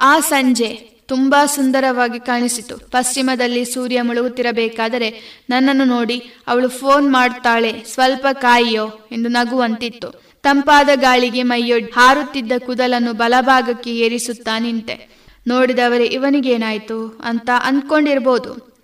ಆ 0.00 0.20
ಸಂಜೆ 0.20 0.94
ತುಂಬಾ 1.08 1.46
ಸುಂದರವಾಗಿ 1.46 2.20
ಕಾಣಿಸಿತು. 2.20 2.78
ಪಶ್ಚಿಮದಲ್ಲಿ 2.78 3.64
ಸೂರ್ಯ 3.64 4.02
ಮುಳುಗುತ್ತಿರಬೇಕಾದರೆ 4.02 5.42
ನನ್ನನ್ನು 5.50 5.84
ನೋಡಿ 5.84 6.22
ಅವಳು 6.46 6.68
ಫೋನ್ 6.68 7.12
ಮಾಡ್ತಾಳೆ, 7.12 7.84
ಸ್ವಲ್ಪ 7.86 8.26
ಕಾಯಿಯೋ 8.32 8.90
ಎಂದು 9.12 9.28
ನಗುವಂತಿತ್ತು. 9.28 10.23
ತಂಪಾದ 10.44 10.88
ಗಾಳಿಗೆ 10.94 11.42
ಮೈಯೊಡ್ 11.42 11.90
ಹಾರುತ್ತಿದ್ದ 11.92 12.52
ಕುದಲನ್ನು 12.58 13.12
ಬಲಭಾಗಕ್ಕೆ 13.12 13.96
ಏರಿಸುತ್ತಾ 13.96 14.58
ನಿಂತೆ. 14.58 15.08
ನೋಡಿದವರೇ, 15.46 16.04
ಇವನಿಗೇನಾಯ್ತು? 16.04 17.20
ಅಂತ 17.24 17.50
ಅಂದ್ಕೊಂಡಿರ್ಬೋದು. 17.64 18.74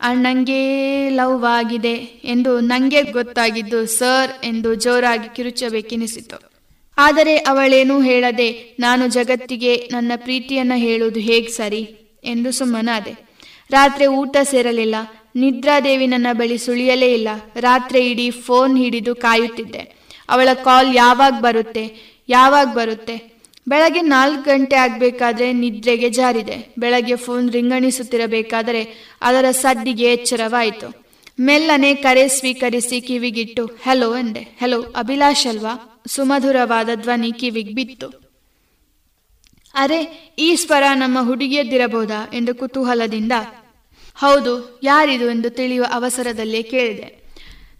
ಅಣ್ಣಂಗೆ 0.00 0.60
ಲವ್ 1.10 1.44
ಆಗಿದೆ 1.44 1.94
ಎಂದು 2.24 2.60
ನಂಗೆ 2.60 3.02
ಗೊತ್ತಾಗಿದ್ದು 3.02 3.86
ಸರ್ 3.86 4.44
ಎಂದು 4.44 4.74
ಜೋರಾಗಿ 4.74 5.34
ಕಿರುಚಬೇಕೆನಿಸಿತು. 5.36 6.38
ಆದರೆ 6.98 7.36
ಅವಳೇನೂ 7.36 8.02
ಹೇಳದೆ, 8.02 8.76
ನಾನು 8.80 9.08
ಜಗತ್ತಿಗೆ 9.08 9.88
ನನ್ನ 9.92 10.12
ಪ್ರೀತಿಯನ್ನ 10.16 10.72
ಹೇಳುವುದು 10.76 11.20
ಹೇಗ್ 11.20 11.50
ಸರಿ? 11.50 11.82
ಎಂದು 12.24 12.52
ಸುಮ್ಮನಾದೆ. 12.52 13.14
ರಾತ್ರಿ 13.70 14.06
ಊಟ 14.06 14.36
ಸೇರಲಿಲ್ಲ, 14.42 14.94
ನಿದ್ರಾದೇವಿ 15.36 16.06
ನನ್ನ 16.06 16.26
ಬಳಿ 16.32 16.58
ಸುಳಿಯಲೇ 16.58 17.12
ಇಲ್ಲ, 17.12 17.28
ರಾತ್ರಿ 17.60 18.00
ಇಡೀ 18.10 18.30
ಫೋನ್ 18.30 18.78
ಹಿಡಿದು 18.78 19.14
ಕಾಯುತ್ತಿದ್ದೆ. 19.14 19.97
ಅವಳ 20.28 20.48
ಕಾಲ್ 20.64 20.96
ಯಾವಾಗ 20.96 21.32
ಬರುತ್ತೆ? 21.32 21.96
ಯಾವಾಗ 22.28 22.66
ಬರುತ್ತೆ? 22.66 23.38
ಬೆಳಗ್ಗೆ 23.68 24.00
ನಾಲ್ಕು 24.00 24.42
ಗಂಟೆ 24.42 24.76
ಆಗಬೇಕಾದ್ರೆ 24.76 25.52
ನಿದ್ರೆಗೆ 25.52 26.08
ಜಾರಿದೆ. 26.10 26.74
ಬೆಳಗ್ಗೆ 26.78 27.16
ಫೋನ್ 27.16 27.52
ರಿಂಗಣಿಸುತ್ತಿರಬೇಕಾದರೆ 27.52 29.14
ಅದರ 29.22 29.50
ಸದ್ದಿಗೆ 29.50 30.12
ಎಚ್ಚರವಾಯಿತು. 30.12 31.08
ಮೆಲ್ಲನೆ 31.40 31.94
ಕರೆ 31.94 32.28
ಸ್ವೀಕರಿಸಿ 32.28 33.00
ಕಿವಿಗಿಟ್ಟು 33.00 33.66
ಹೆಲೋ 33.66 34.16
ಎಂದೆ 34.16 34.40
ಹೆಲೋ 34.40 34.82
ಅಭಿಲಾಷ್ 34.82 35.46
ಅಲ್ವಾ? 35.46 36.02
ಸುಮಧುರವಾದ 36.06 36.88
ಧ್ವನಿ 36.94 37.32
ಕಿವಿಗೆ 37.32 37.74
ಬಿತ್ತು. 37.74 38.28
ಅರೆ, 39.74 40.32
ಈ 40.38 40.54
ಸ್ವರ 40.54 40.82
ನಮ್ಮ 40.94 41.18
ಹುಡುಗಿಯದ್ದಿರಬಹುದಾ? 41.22 42.30
ಎಂದು 42.34 42.54
ಕುತೂಹಲದಿಂದ, 42.54 43.32
ಹೌದು, 44.14 44.80
ಯಾರಿದು? 44.82 45.30
ಎಂದು 45.30 45.50
ತಿಳಿಯುವ 45.50 45.86
ಅವಸರದಲ್ಲೇ 45.92 46.62
ಕೇಳಿದೆ. 46.62 47.17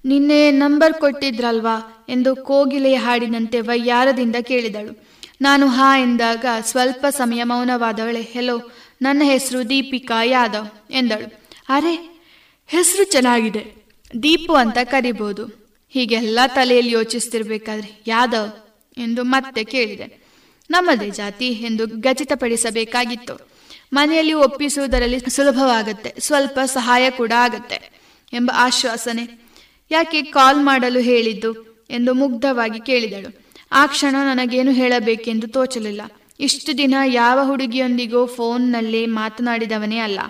ನಿನ್ನೆ 0.05 0.51
ನಂಬರ್ 0.51 0.95
ಕೊಟ್ಟಿದ್ರಲ್ವಾ 0.95 2.07
ಎಂದು 2.09 2.37
ಕೋಗಿಲೆಯ 2.37 2.95
ಹಾಡಿನಂತೆ 2.95 3.61
ವೈಯಾರದಿಂದ 3.61 4.37
ಕೇಳಿದಳು. 4.43 5.05
ನಾನು 5.41 5.67
ಹಾ 5.67 5.99
ಎಂದಾಗ 5.99 6.45
ಸ್ವಲ್ಪ 6.61 7.07
ಸಮಯ 7.11 7.43
ಮೌನವಾದವಳೆ, 7.43 8.21
ಹೆಲೋ, 8.21 8.73
ನನ್ನ 9.03 9.23
ಹೆಸರು 9.25 9.69
ದೀಪಿಕಾ 9.69 10.23
ಯಾದವ್ 10.23 10.93
ಎಂದಳು. 10.93 11.43
ಅರೆ, 11.69 12.23
ಹೆಸರು 12.67 13.05
ಚೆನ್ನಾಗಿದೆ, 13.05 13.75
ದೀಪು 14.23 14.55
ಅಂತ 14.55 14.79
ಕರಿಬಹುದು 14.85 15.75
ಹೀಗೆಲ್ಲ 15.89 16.39
ತಲೆಯಲ್ಲಿ 16.47 16.93
ಯೋಚಿಸ್ತಿರ್ಬೇಕಾದ್ರೆ 16.93 18.03
ಯಾದವ್ 18.07 18.51
ಎಂದು 18.99 19.25
ಮತ್ತೆ 19.25 19.65
ಕೇಳಿದೆ. 19.65 20.29
ನಮ್ಮದೇ 20.71 21.11
ಜಾತಿ 21.11 21.49
ಎಂದು 21.49 21.89
ಖಚಿತಪಡಿಸಬೇಕಾಗಿತ್ತು. 21.89 23.51
ಮನೆಯಲ್ಲಿ 23.93 24.33
ಒಪ್ಪಿಸುವುದರಲ್ಲಿ 24.33 25.19
ಸುಲಭವಾಗುತ್ತೆ, 25.19 26.15
ಸ್ವಲ್ಪ 26.19 26.59
ಸಹಾಯ 26.65 27.11
ಕೂಡ 27.11 27.33
ಆಗತ್ತೆ 27.37 27.91
ಎಂಬ 28.33 28.51
ಆಶ್ವಾಸನೆ 28.55 29.48
ಯಾಕೆ 29.91 30.23
ಕಾಲ್ 30.23 30.65
ಮಾಡಲು 30.65 31.01
ಹೇಳಿದ್ದು 31.01 31.85
ಎಂದು 31.91 32.15
ಮುಗ್ಧವಾಗಿ 32.15 32.81
ಕೇಳಿದಳು. 32.81 33.49
ಆ 33.73 33.87
ಕ್ಷಣ 33.87 34.17
ನನಗೇನು 34.25 34.71
ಹೇಳಬೇಕೆಂದು 34.71 35.49
ತೋಚಲಿಲ್ಲ. 35.49 36.03
ಇಷ್ಟು 36.41 36.79
ದಿನ 36.79 36.95
ಯಾವ 37.05 37.47
ಹುಡುಗಿಯೊಂದಿಗೂ 37.47 38.27
ಫೋನ್ನಲ್ಲಿ 38.27 39.07
ಮಾತನಾಡಿದವನೇ 39.07 39.99
ಅಲ್ಲ. 39.99 40.21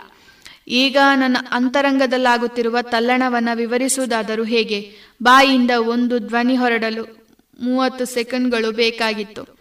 ಈಗ 0.69 0.97
ನನ್ನ 1.15 1.37
ಅಂತರಂಗದಲ್ಲಾಗುತ್ತಿರುವ 1.51 2.77
ತಲ್ಲಣವನ್ನು 2.83 3.57
ವಿವರಿಸುವುದಾದರೂ 3.57 4.45
ಹೇಗೆ? 4.45 4.93
ಬಾಯಿಯಿಂದ 5.23 5.71
ಒಂದು 5.71 6.19
ಧ್ವನಿ 6.19 6.57
ಹೊರಡಲು 6.57 7.27
ಮೂವತ್ತು 7.61 8.05
ಸೆಕೆಂಡ್ಗಳು 8.05 8.73
ಬೇಕಾಗಿತ್ತು. 8.73 9.59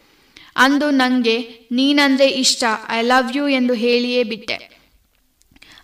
ಅಂದು 0.55 0.89
ನನಗೆ 0.89 1.67
ನೀನಂದ್ರೆ 1.71 2.27
ಇಷ್ಟ, 2.27 2.63
ಐ 2.89 3.01
ಲವ್ 3.01 3.37
ಯು 3.37 3.47
ಎಂದು 3.47 3.73
ಹೇಳಿಯೇ 3.73 4.23
ಬಿಟ್ಟೆ. 4.23 4.81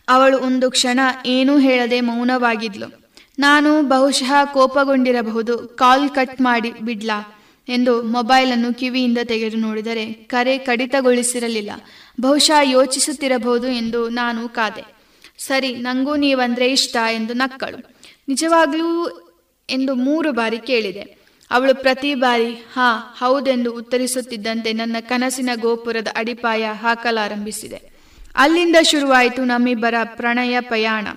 ಅವಳು 0.08 0.40
ಒಂದು 0.40 0.72
ಕ್ಷಣ 0.72 1.00
ಏನೂ 1.26 1.58
ಹೇಳದೆ 1.58 2.02
ಮೌನವಾಗಿದ್ಲು. 2.02 3.03
ನಾನು 3.40 3.84
ಬಹುಶಃ 3.84 4.46
ಕೋಪಗೊಂಡಿರಬಹುದು. 4.46 5.58
ಕಾಲ್ 5.58 6.10
ಕಟ್ 6.10 6.42
ಮಾಡಿ, 6.42 6.72
ಬಿಡ್ಲಾ, 6.72 7.40
ಎಂದು 7.70 8.04
ಮೊಬೈಲನ್ನು 8.04 8.74
ಕಿವಿಯಿಂದ 8.74 9.18
ತೆಗೆದು 9.24 9.58
ನೋಡಿದರೆ 9.58 10.14
ಕರೆ 10.14 10.58
ಕಡಿತಗೊಳಿಸಿರಲಿಲ್ಲ. 10.58 11.72
ಬಹುಶಃ 12.22 12.60
ಯೋಚಿಸುತ್ತಿರಬಹುದು 12.62 13.68
ಎಂದು 13.68 14.10
ನಾನು 14.10 14.50
ಕಾದೆ. 14.50 14.84
ಸರಿ, 15.38 15.76
ನಂಗೂ 15.76 16.16
ನೀವಂದ್ರೆ 16.16 16.72
ಇಷ್ಟ 16.72 16.98
ಎಂದು 17.12 17.34
ನಕ್ಕಳು. 17.34 17.98
ನಿಜವಾಗ್ಲೂ 18.28 19.08
ಎಂದು 19.70 19.96
ಮೂರು 19.96 20.32
ಬಾರಿ 20.32 20.60
ಕೇಳಿದೆ. 20.60 21.18
ಅವಳು 21.52 21.76
ಪ್ರತಿ 21.76 22.16
ಬಾರಿ, 22.16 22.54
ಹಾ, 22.54 23.16
ಹೌದೆಂದು 23.18 23.74
ಉತ್ತರಿಸುತ್ತಿದ್ದಂತೆ 23.74 24.74
ನನ್ನ 24.74 24.96
ಕನಸಿನ 25.00 25.50
ಗೋಪುರದ 25.56 26.08
ಅಡಿಪಾಯ 26.16 26.66
ಹಾಕಲಾರಂಭಿಸಿದೆ. 26.66 27.94
ಅಲ್ಲಿಂದ 28.36 28.76
ಶುರುವಾಯಿತು 28.82 29.44
ನಮ್ಮಿಬ್ಬರ 29.44 29.96
ಪ್ರಣಯ 30.04 30.62
ಪಯಾಣ. 30.62 31.08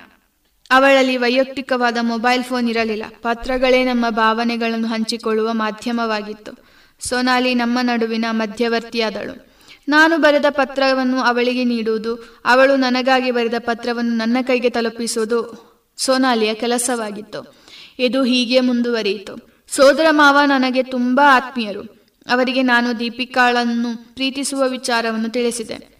ಅವಳಲ್ಲಿ 0.70 1.16
ವೈಯಕ್ತಿಕವಾದ 1.16 1.96
ಮೊಬೈಲ್ 2.00 2.44
ಫೋನ್ 2.44 2.68
ಇರಲಿಲ್ಲ. 2.68 3.02
ಪತ್ರಗಳೇ 3.22 3.84
ನಮ್ಮ 3.84 4.10
ಭಾವನೆಗಳನ್ನು 4.10 4.88
ಹಂಚಿಕೊಳ್ಳುವ 4.88 5.52
ಮಾಧ್ಯಮವಾಗಿತ್ತು. 5.52 6.52
ಸೋನಾಲಿ 7.00 7.54
ನಮ್ಮ 7.54 7.78
ನಡುವಿನ 7.82 8.24
ಮಧ್ಯವರ್ತಿಯಾದಳು. 8.30 9.56
ನಾನು 9.88 10.18
ಬರೆದ 10.18 10.44
ಪತ್ರವನ್ನು 10.50 11.20
ಅವಳಿಗೆ 11.20 11.64
ನೀಡುವುದು, 11.64 12.42
ಅವಳು 12.44 12.76
ನನಗಾಗಿ 12.76 13.30
ಬರೆದ 13.30 13.54
ಪತ್ರವನ್ನು 13.58 14.16
ನನ್ನ 14.16 14.36
ಕೈಗೆ 14.42 14.70
ತಲುಪಿಸುವುದು 14.70 15.66
ಸೋನಾಲಿಯ 15.96 16.54
ಕೆಲಸವಾಗಿತ್ತು. 16.54 17.54
ಇದು 17.98 18.22
ಹೀಗೆ 18.22 18.60
ಮುಂದುವರಿಯಿತು. 18.60 19.64
ಸೋದರ 19.68 20.06
ಮಾವ 20.10 20.38
ನನಗೆ 20.46 20.82
ತುಂಬಾ 20.82 21.36
ಆತ್ಮೀಯರು. 21.36 21.82
ಅವರಿಗೆ 22.30 22.62
ನಾನು 22.62 22.98
ದೀಪಿಕಾಳನ್ನು 22.98 24.14
ಪ್ರೀತಿಸುವ 24.14 24.68
ವಿಚಾರವನ್ನು 24.68 25.28
ತಿಳಿಸಿದೆ. 25.28 25.96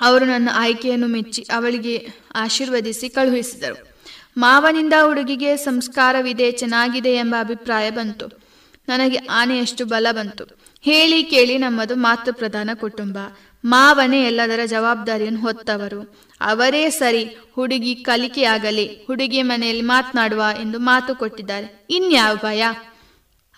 ಅವರು 0.00 0.24
ನನ್ನ 0.24 0.48
ಆಯ್ಕೆಯನ್ನು 0.54 1.06
ಮೆಚ್ಚಿ 1.06 1.42
ಅವಳಿಗೆ 1.42 2.08
ಆಶೀರ್ವದಿಸಿ 2.34 3.08
ಕಳುಹಿಸಿದರು. 3.08 3.87
ಮಾವನಿಂದ 4.38 4.92
ಹುಡುಗಿಗೆ 5.06 5.56
ಸಂಸ್ಕಾರವಿದೆ, 5.56 6.50
ಚೆನ್ನಾಗಿದೆ 6.50 7.14
ಎಂಬ 7.14 7.34
ಅಭಿಪ್ರಾಯ 7.40 7.90
ಬಂತು. 7.90 8.26
ನನಗೆ 8.88 9.16
ಆನೆಯಷ್ಟು 9.16 9.84
ಬಲ 9.84 10.06
ಬಂತು. 10.10 10.44
ಹೇಳಿ 10.82 11.22
ಕೇಳಿ 11.22 11.58
ನಮ್ಮದು 11.58 11.96
ಮಾತೃ 11.96 12.32
ಪ್ರಧಾನ 12.32 12.70
ಕುಟುಂಬ. 12.74 13.18
ಮಾವನೇ 13.64 14.22
ಎಲ್ಲದರ 14.22 14.60
ಜವಾಬ್ದಾರಿಯನ್ನು 14.66 15.40
ಹೊತ್ತವರು. 15.40 16.20
ಅವರೇ 16.40 16.90
ಸರಿ, 16.90 17.24
ಹುಡುಗಿ 17.52 17.94
ಕಲಿಕೆಯಾಗಲಿ 17.94 19.04
ಹುಡುಗಿ 19.06 19.42
ಮನೆಯಲ್ಲಿ 19.42 19.82
ಮಾತನಾಡುವ 19.82 20.42
ಎಂದು 20.60 20.78
ಮಾತು 20.78 21.14
ಕೊಟ್ಟಿದ್ದಾರೆ. 21.14 21.86
ಇನ್ಯಾವ 21.90 22.36
ಭಯ? 22.36 22.64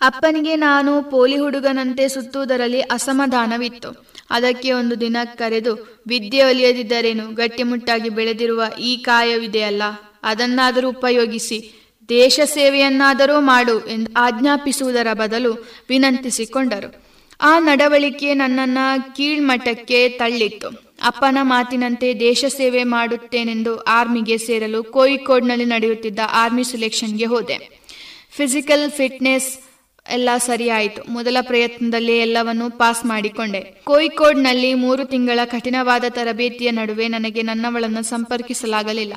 ಅಪ್ಪನಿಗೆ 0.01 0.55
ನಾನು 0.55 1.03
ಪೋಲಿ 1.03 1.37
ಹುಡುಗನಂತೆ 1.37 2.07
ಸುತ್ತುವುದರಲ್ಲಿ 2.07 2.81
ಅಸಮಾಧಾನವಿತ್ತು. 2.81 4.05
ಅದಕ್ಕೆ 4.29 4.71
ಒಂದು 4.71 4.99
ದಿನ 4.99 5.17
ಕರೆದು, 5.23 6.01
ವಿದ್ಯೆ 6.07 6.43
ಒಲಿಯದಿದ್ದರೇನು? 6.43 7.33
ಗಟ್ಟಿಮುಟ್ಟಾಗಿ 7.33 8.09
ಬೆಳೆದಿರುವ 8.09 8.63
ಈ 8.79 8.97
ಕಾಯವಿದೆಯಲ್ಲ. 8.97 9.83
ಅದನ್ನಾದರೂ 10.23 10.89
ಉಪಯೋಗಿಸಿ, 10.89 11.73
ದೇಶ 12.09 12.39
ಸೇವೆಯನ್ನಾದರೂ 12.45 13.39
ಮಾಡು 13.39 13.87
ಎಂದು 13.87 14.11
ಆಜ್ಞಾಪಿಸುವುದರ 14.17 15.07
ಬದಲು 15.13 15.67
ವಿನಂತಿಸಿಕೊಂಡರು. 15.89 17.11
ಆ 17.41 17.59
ನಡವಳಿಕೆ 17.59 18.33
ನನ್ನನ್ನ 18.33 18.77
ಕೀಳ್ಮಟ್ಟಕ್ಕೆ 19.15 20.09
ತಳ್ಳಿತ್ತು. 20.09 20.91
ಅಪ್ಪನ 21.03 21.37
ಮಾತಿನಂತೆ 21.41 22.19
ದೇಶ 22.19 22.45
ಸೇವೆ 22.57 22.83
ಮಾಡುತ್ತೇನೆಂದು 22.83 23.79
ಆರ್ಮಿಗೆ 23.79 24.37
ಸೇರಲು 24.37 24.83
ಕೋಯಿಕೋಡ್ನಲ್ಲಿ 24.83 25.65
ನಡೆಯುತ್ತಿದ್ದ 25.65 26.19
ಆರ್ಮಿ 26.31 26.63
ಸೆಲೆಕ್ಷನ್ಗೆ 26.63 27.25
ಹೋದೆ. 27.25 27.81
ಫಿಸಿಕಲ್ 28.31 28.91
ಫಿಟ್ನೆಸ್ 28.91 29.57
ಎಲ್ಲ 30.09 30.29
ಸರಿಯಾಯಿತು. 30.37 31.11
ಮೊದಲ 31.11 31.37
ಪ್ರಯತ್ನದಲ್ಲಿ 31.41 32.19
ಎಲ್ಲವನ್ನೂ 32.19 32.69
ಪಾಸ್ 32.69 33.05
ಮಾಡಿಕೊಂಡೆ. 33.05 33.59
ಕೋಯಿಕೋಡ್ನಲ್ಲಿ 33.83 34.73
ಮೂರು 34.73 35.05
ತಿಂಗಳ 35.05 35.39
ಕಠಿಣವಾದ 35.45 36.03
ತರಬೇತಿಯ 36.09 36.71
ನಡುವೆ 36.71 37.07
ನನಗೆ 37.07 37.41
ನನ್ನವಳನ್ನು 37.41 38.03
ಸಂಪರ್ಕಿಸಲಾಗಲಿಲ್ಲ. 38.03 39.13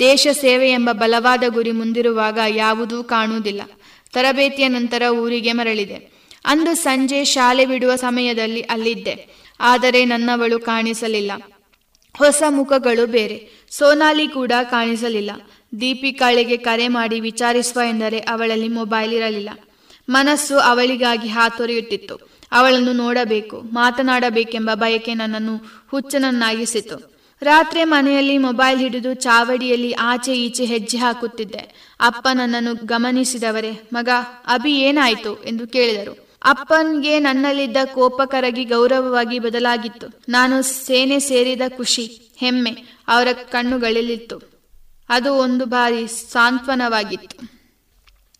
ದೇಶ 0.00 0.26
ಸೇವೆ 0.32 0.70
ಎಂಬ 0.70 0.92
ಬಲವಾದ 0.92 1.42
ಗುರಿ 1.48 1.70
ಮುಂದಿರುವಾಗ 1.70 2.38
ಯಾವುದೂ 2.48 3.02
ಕಾಣುವುದಿಲ್ಲ. 3.02 3.62
ತರಬೇತಿಯ 4.12 4.68
ನಂತರ 4.68 5.02
ಊರಿಗೆ 5.10 5.52
ಮರಳಿದೆ. 5.52 6.18
ಅಂದು 6.44 6.74
ಸಂಜೆ 6.74 7.24
ಶಾಲೆ 7.24 7.66
ಬಿಡುವ 7.66 7.96
ಸಮಯದಲ್ಲಿ 7.96 8.60
ಅಲ್ಲಿದ್ದೆ. 8.60 9.28
ಆದರೆ 9.60 10.04
ನನ್ನವಳು 10.04 10.58
ಕಾಣಿಸಲಿಲ್ಲ. 10.58 11.32
ಹೊಸ 12.18 12.42
ಮುಖಗಳು 12.48 13.06
ಬೇರೆ. 13.06 13.50
ಸೋನಾಲಿ 13.70 14.28
ಕೂಡ 14.28 14.52
ಕಾಣಿಸಲಿಲ್ಲ. 14.62 15.30
ದೀಪಿಕಾಳಿಗೆ 15.80 16.56
ಕರೆ 16.56 16.88
ಮಾಡಿ 16.88 17.20
ವಿಚಾರಿಸುವ 17.20 17.82
ಎಂದರೆ 17.82 18.18
ಅವಳಲ್ಲಿ 18.18 18.68
ಮೊಬೈಲ್ 18.68 19.12
ಇರಲಿಲ್ಲ. 19.12 19.50
ಮನಸ್ಸು 20.08 20.58
ಅವಳಿಗಾಗಿ 20.58 21.28
ಹಾತೊರೆಯುತ್ತಿತ್ತು. 21.28 22.28
ಅವಳನ್ನು 22.52 22.92
ನೋಡಬೇಕು, 22.92 23.60
ಮಾತನಾಡಬೇಕೆಂಬ 23.60 24.70
ಬಯಕೆ 24.74 25.14
ನನ್ನನ್ನು 25.14 25.84
ಹುಚ್ಚನನ್ನಾಗಿಸಿತು. 25.90 27.17
ರಾತ್ರಿ 27.42 27.84
ಮನೆಯಲ್ಲಿ 27.84 28.38
ಮೊಬೈಲ್ 28.38 28.80
ಹಿಡಿದು 28.80 29.14
ಚಾವಡಿಯಲ್ಲಿ 29.14 29.92
ಆಚೆ 29.92 30.38
ಈಚೆ 30.38 30.64
ಹೆಜ್ಜೆ 30.64 30.98
ಹಾಕುತ್ತಿದ್ದೆ. 30.98 31.94
ಅಪ್ಪ 32.00 32.28
ನನ್ನನ್ನು 32.34 32.74
ಗಮನಿಸಿದವರೇ, 32.74 33.88
ಮಗ, 33.92 34.08
ಅಭಿ 34.46 34.78
ಏನಾಯ್ತು? 34.78 35.44
ಎಂದು 35.44 35.66
ಕೇಳಿದರು. 35.66 36.28
ಅಪ್ಪನ್ಗೆ 36.44 37.18
ನನ್ನಲ್ಲಿದ್ದ 37.18 37.76
ಕೋಪ 37.94 38.22
ಕರಗಿ 38.22 38.64
ಗೌರವವಾಗಿ 38.64 39.38
ಬದಲಾಗಿತ್ತು. 39.38 40.22
ನಾನು 40.28 40.62
ಸೇನೆ 40.62 41.18
ಸೇರಿದ 41.18 41.60
ಖುಷಿ, 41.76 42.32
ಹೆಮ್ಮೆ 42.36 42.76
ಅವರ 43.08 43.28
ಕಣ್ಣುಗಳಲ್ಲಿತ್ತು 43.32 44.58
ಅದು 45.08 45.34
ಒಂದು 45.34 45.64
ಬಾರಿ 45.64 46.06
ಸಾಂತ್ವನವಾಗಿತ್ತು. 46.06 47.58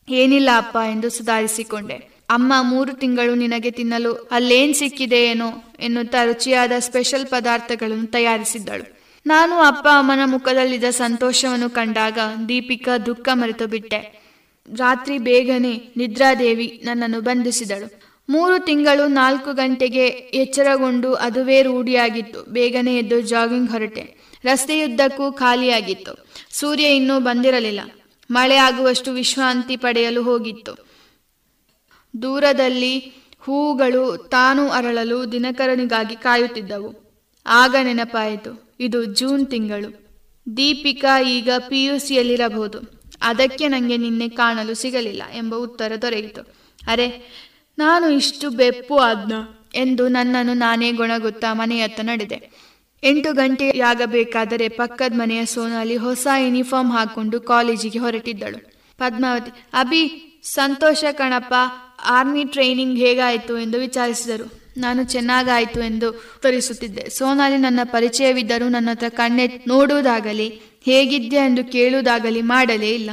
ಏನಿಲ್ಲ 0.09 0.51
ಅಪ್ಪ 0.57 0.77
ಎಂದು 0.77 1.11
ಸುಧಾರಿಸಿಕೊಂಡೆ. 1.11 1.95
ಅಮ್ಮ 2.31 2.53
ಮೂರು 2.61 2.93
ತಿಂಗಳು 2.93 3.35
ನಿನಗೆ 3.35 3.71
ತಿನ್ನಲು 3.71 4.13
ಅಲ್ಲೇನ್ 4.13 4.75
ಸಿಕ್ಕಿದೆ 4.75 5.25
ಏನೋ? 5.25 5.68
ಎನ್ನುತ್ತಾ 5.81 6.25
ರುಚಿಯಾದ 6.25 6.73
ಸ್ಪೆಷಲ್ 6.79 7.27
ಪದಾರ್ಥಗಳನ್ನು 7.27 8.07
ತಯಾರಿಸಿದ್ದಳು. 8.07 8.99
ನಾನು 9.27 9.57
ಅಪ್ಪ 9.57 9.89
ಅಮ್ಮನ 9.93 10.21
ಮುಖದಲ್ಲಿದ್ದ 10.25 10.85
ಸಂತೋಷವನ್ನು 10.91 11.71
ಕಂಡಾಗ 11.71 12.19
ದೀಪಿಕಾ 12.49 12.99
ದುಃಖ 12.99 13.29
ಮರೆತು 13.33 13.67
ಬಿಟ್ಟೆ 13.67 14.29
ರಾತ್ರಿ 14.79 15.19
ಬೇಗನೆ 15.19 15.83
ನಿದ್ರಾದೇವಿ 15.97 16.81
ನನ್ನನ್ನು 16.85 17.21
ಬಂಧಿಸಿದಳು. 17.21 18.01
ಮೂರು 18.29 18.59
ತಿಂಗಳು 18.59 19.07
ನಾಲ್ಕು 19.07 19.53
ಗಂಟೆಗೆ 19.53 20.07
ಎಚ್ಚರಗೊಂಡು 20.09 21.15
ಅದುವೇ 21.15 21.63
ರೂಢಿಯಾಗಿತ್ತು. 21.63 22.43
ಬೇಗನೆ 22.43 22.97
ಎದ್ದು 22.97 23.21
ಜಾಗಿಂಗ್ 23.21 23.71
ಹೊರಟೆ. 23.71 24.19
ರಸ್ತೆಯುದ್ದಕ್ಕೂ 24.45 25.33
ಖಾಲಿಯಾಗಿತ್ತು. 25.33 26.27
ಸೂರ್ಯ 26.51 26.97
ಇನ್ನೂ 26.97 27.21
ಬಂದಿರಲಿಲ್ಲ. 27.21 27.81
ಮಳೆ 28.31 28.57
ಆಗುವಷ್ಟು 28.57 29.13
ವಿಶ್ರಾಂತಿ 29.13 29.77
ಪಡೆಯಲು 29.77 30.23
ಹೋಗಿತ್ತು. 30.23 30.89
ದೂರದಲ್ಲಿ 32.23 33.15
ಹೂಗಳು 33.49 34.17
ತಾನು 34.17 34.69
ಅರಳಲು 34.69 35.33
ದಿನಕರನಿಗಾಗಿ 35.33 36.17
ಕಾಯುತ್ತಿದ್ದವು. 36.17 37.21
ಆಗ 37.47 37.77
ನೆನಪಾಯಿತು, 37.83 38.77
ಇದು 38.81 39.05
ಜೂನ್ 39.05 39.47
ತಿಂಗಳು. 39.47 40.09
ದೀಪಿಕಾ 40.57 41.21
ಈಗ 41.21 41.51
ಪಿಯುಸಿಯಲ್ಲಿರಬಹುದು. 41.59 42.79
ಅದಕ್ಕೆ 43.23 43.69
ನನಗೆ 43.69 43.97
ನಿನ್ನೆ 43.97 44.29
ಕಾಣಲು 44.29 44.75
ಸಿಗಲಿಲ್ಲ 44.75 45.23
ಎಂಬ 45.35 45.55
ಉತ್ತರ 45.55 45.93
ದೊರೆಯಿತು. 46.03 46.55
ಅರೆ, 46.89 47.09
ನಾನು 47.79 48.11
ಇಷ್ಟು 48.11 48.51
ಬೆಪ್ಪು 48.51 48.99
ಆದ್ನ 48.99 49.33
ಎಂದು 49.75 50.09
ನನ್ನನ್ನು 50.09 50.55
ನಾನೇ 50.55 50.93
ಗೊಣಗುತ್ತಾ 50.93 51.53
ಮನೆಯತ್ತ 51.53 52.01
ನಡೆದೆ. 52.01 52.51
ಎಂಟು 53.03 53.33
ಗಂಟೆಯಾಗಬೇಕಾದರೆ 53.33 54.69
ಪಕ್ಕದ 54.69 55.13
ಮನೆಯ 55.15 55.45
ಸೋನಾಲಿ 55.45 55.97
ಹೊಸ 55.97 56.27
ಯೂನಿಫಾರ್ಮ್ 56.39 56.93
ಹಾಕೊಂಡು 56.93 57.41
ಕಾಲೇಜಿಗೆ 57.41 57.99
ಹೊರಟಿದ್ದಳು. 57.99 58.71
ಪದ್ಮಾವತಿ, 58.99 59.51
ಅಭಿ, 59.73 60.25
ಸಂತೋಷ 60.45 61.05
ಕಣಪ್ಪ 61.13 61.55
ಆರ್ಮಿ 62.05 62.45
ಟ್ರೈನಿಂಗ್ 62.45 62.99
ಹೇಗಾಯಿತು 62.99 63.59
ಎಂದು 63.59 63.79
ವಿಚಾರಿಸಿದರು. 63.79 64.61
ನಾನು 64.77 65.05
ಚೆನ್ನಾಗಾಯಿತು 65.05 65.81
ಎಂದು 65.81 66.11
ಉತ್ತರಿಸುತ್ತಿದ್ದೆ. 66.11 67.11
ಸೋನಾಲಿ 67.11 67.57
ನನ್ನ 67.57 67.81
ಪರಿಚಯವಿದ್ದರೂ 67.85 68.69
ನನ್ನ 68.69 68.91
ಹತ್ರ 68.91 69.09
ಕಣ್ಣೆ 69.09 69.65
ನೋಡುವುದಾಗಲಿ, 69.67 70.61
ಹೇಗಿದ್ಯಾ 70.85 71.47
ಎಂದು 71.47 71.65
ಕೇಳುವುದಾಗಲಿ 71.65 72.43
ಮಾಡಲೇ 72.43 72.91
ಇಲ್ಲ. 72.91 73.11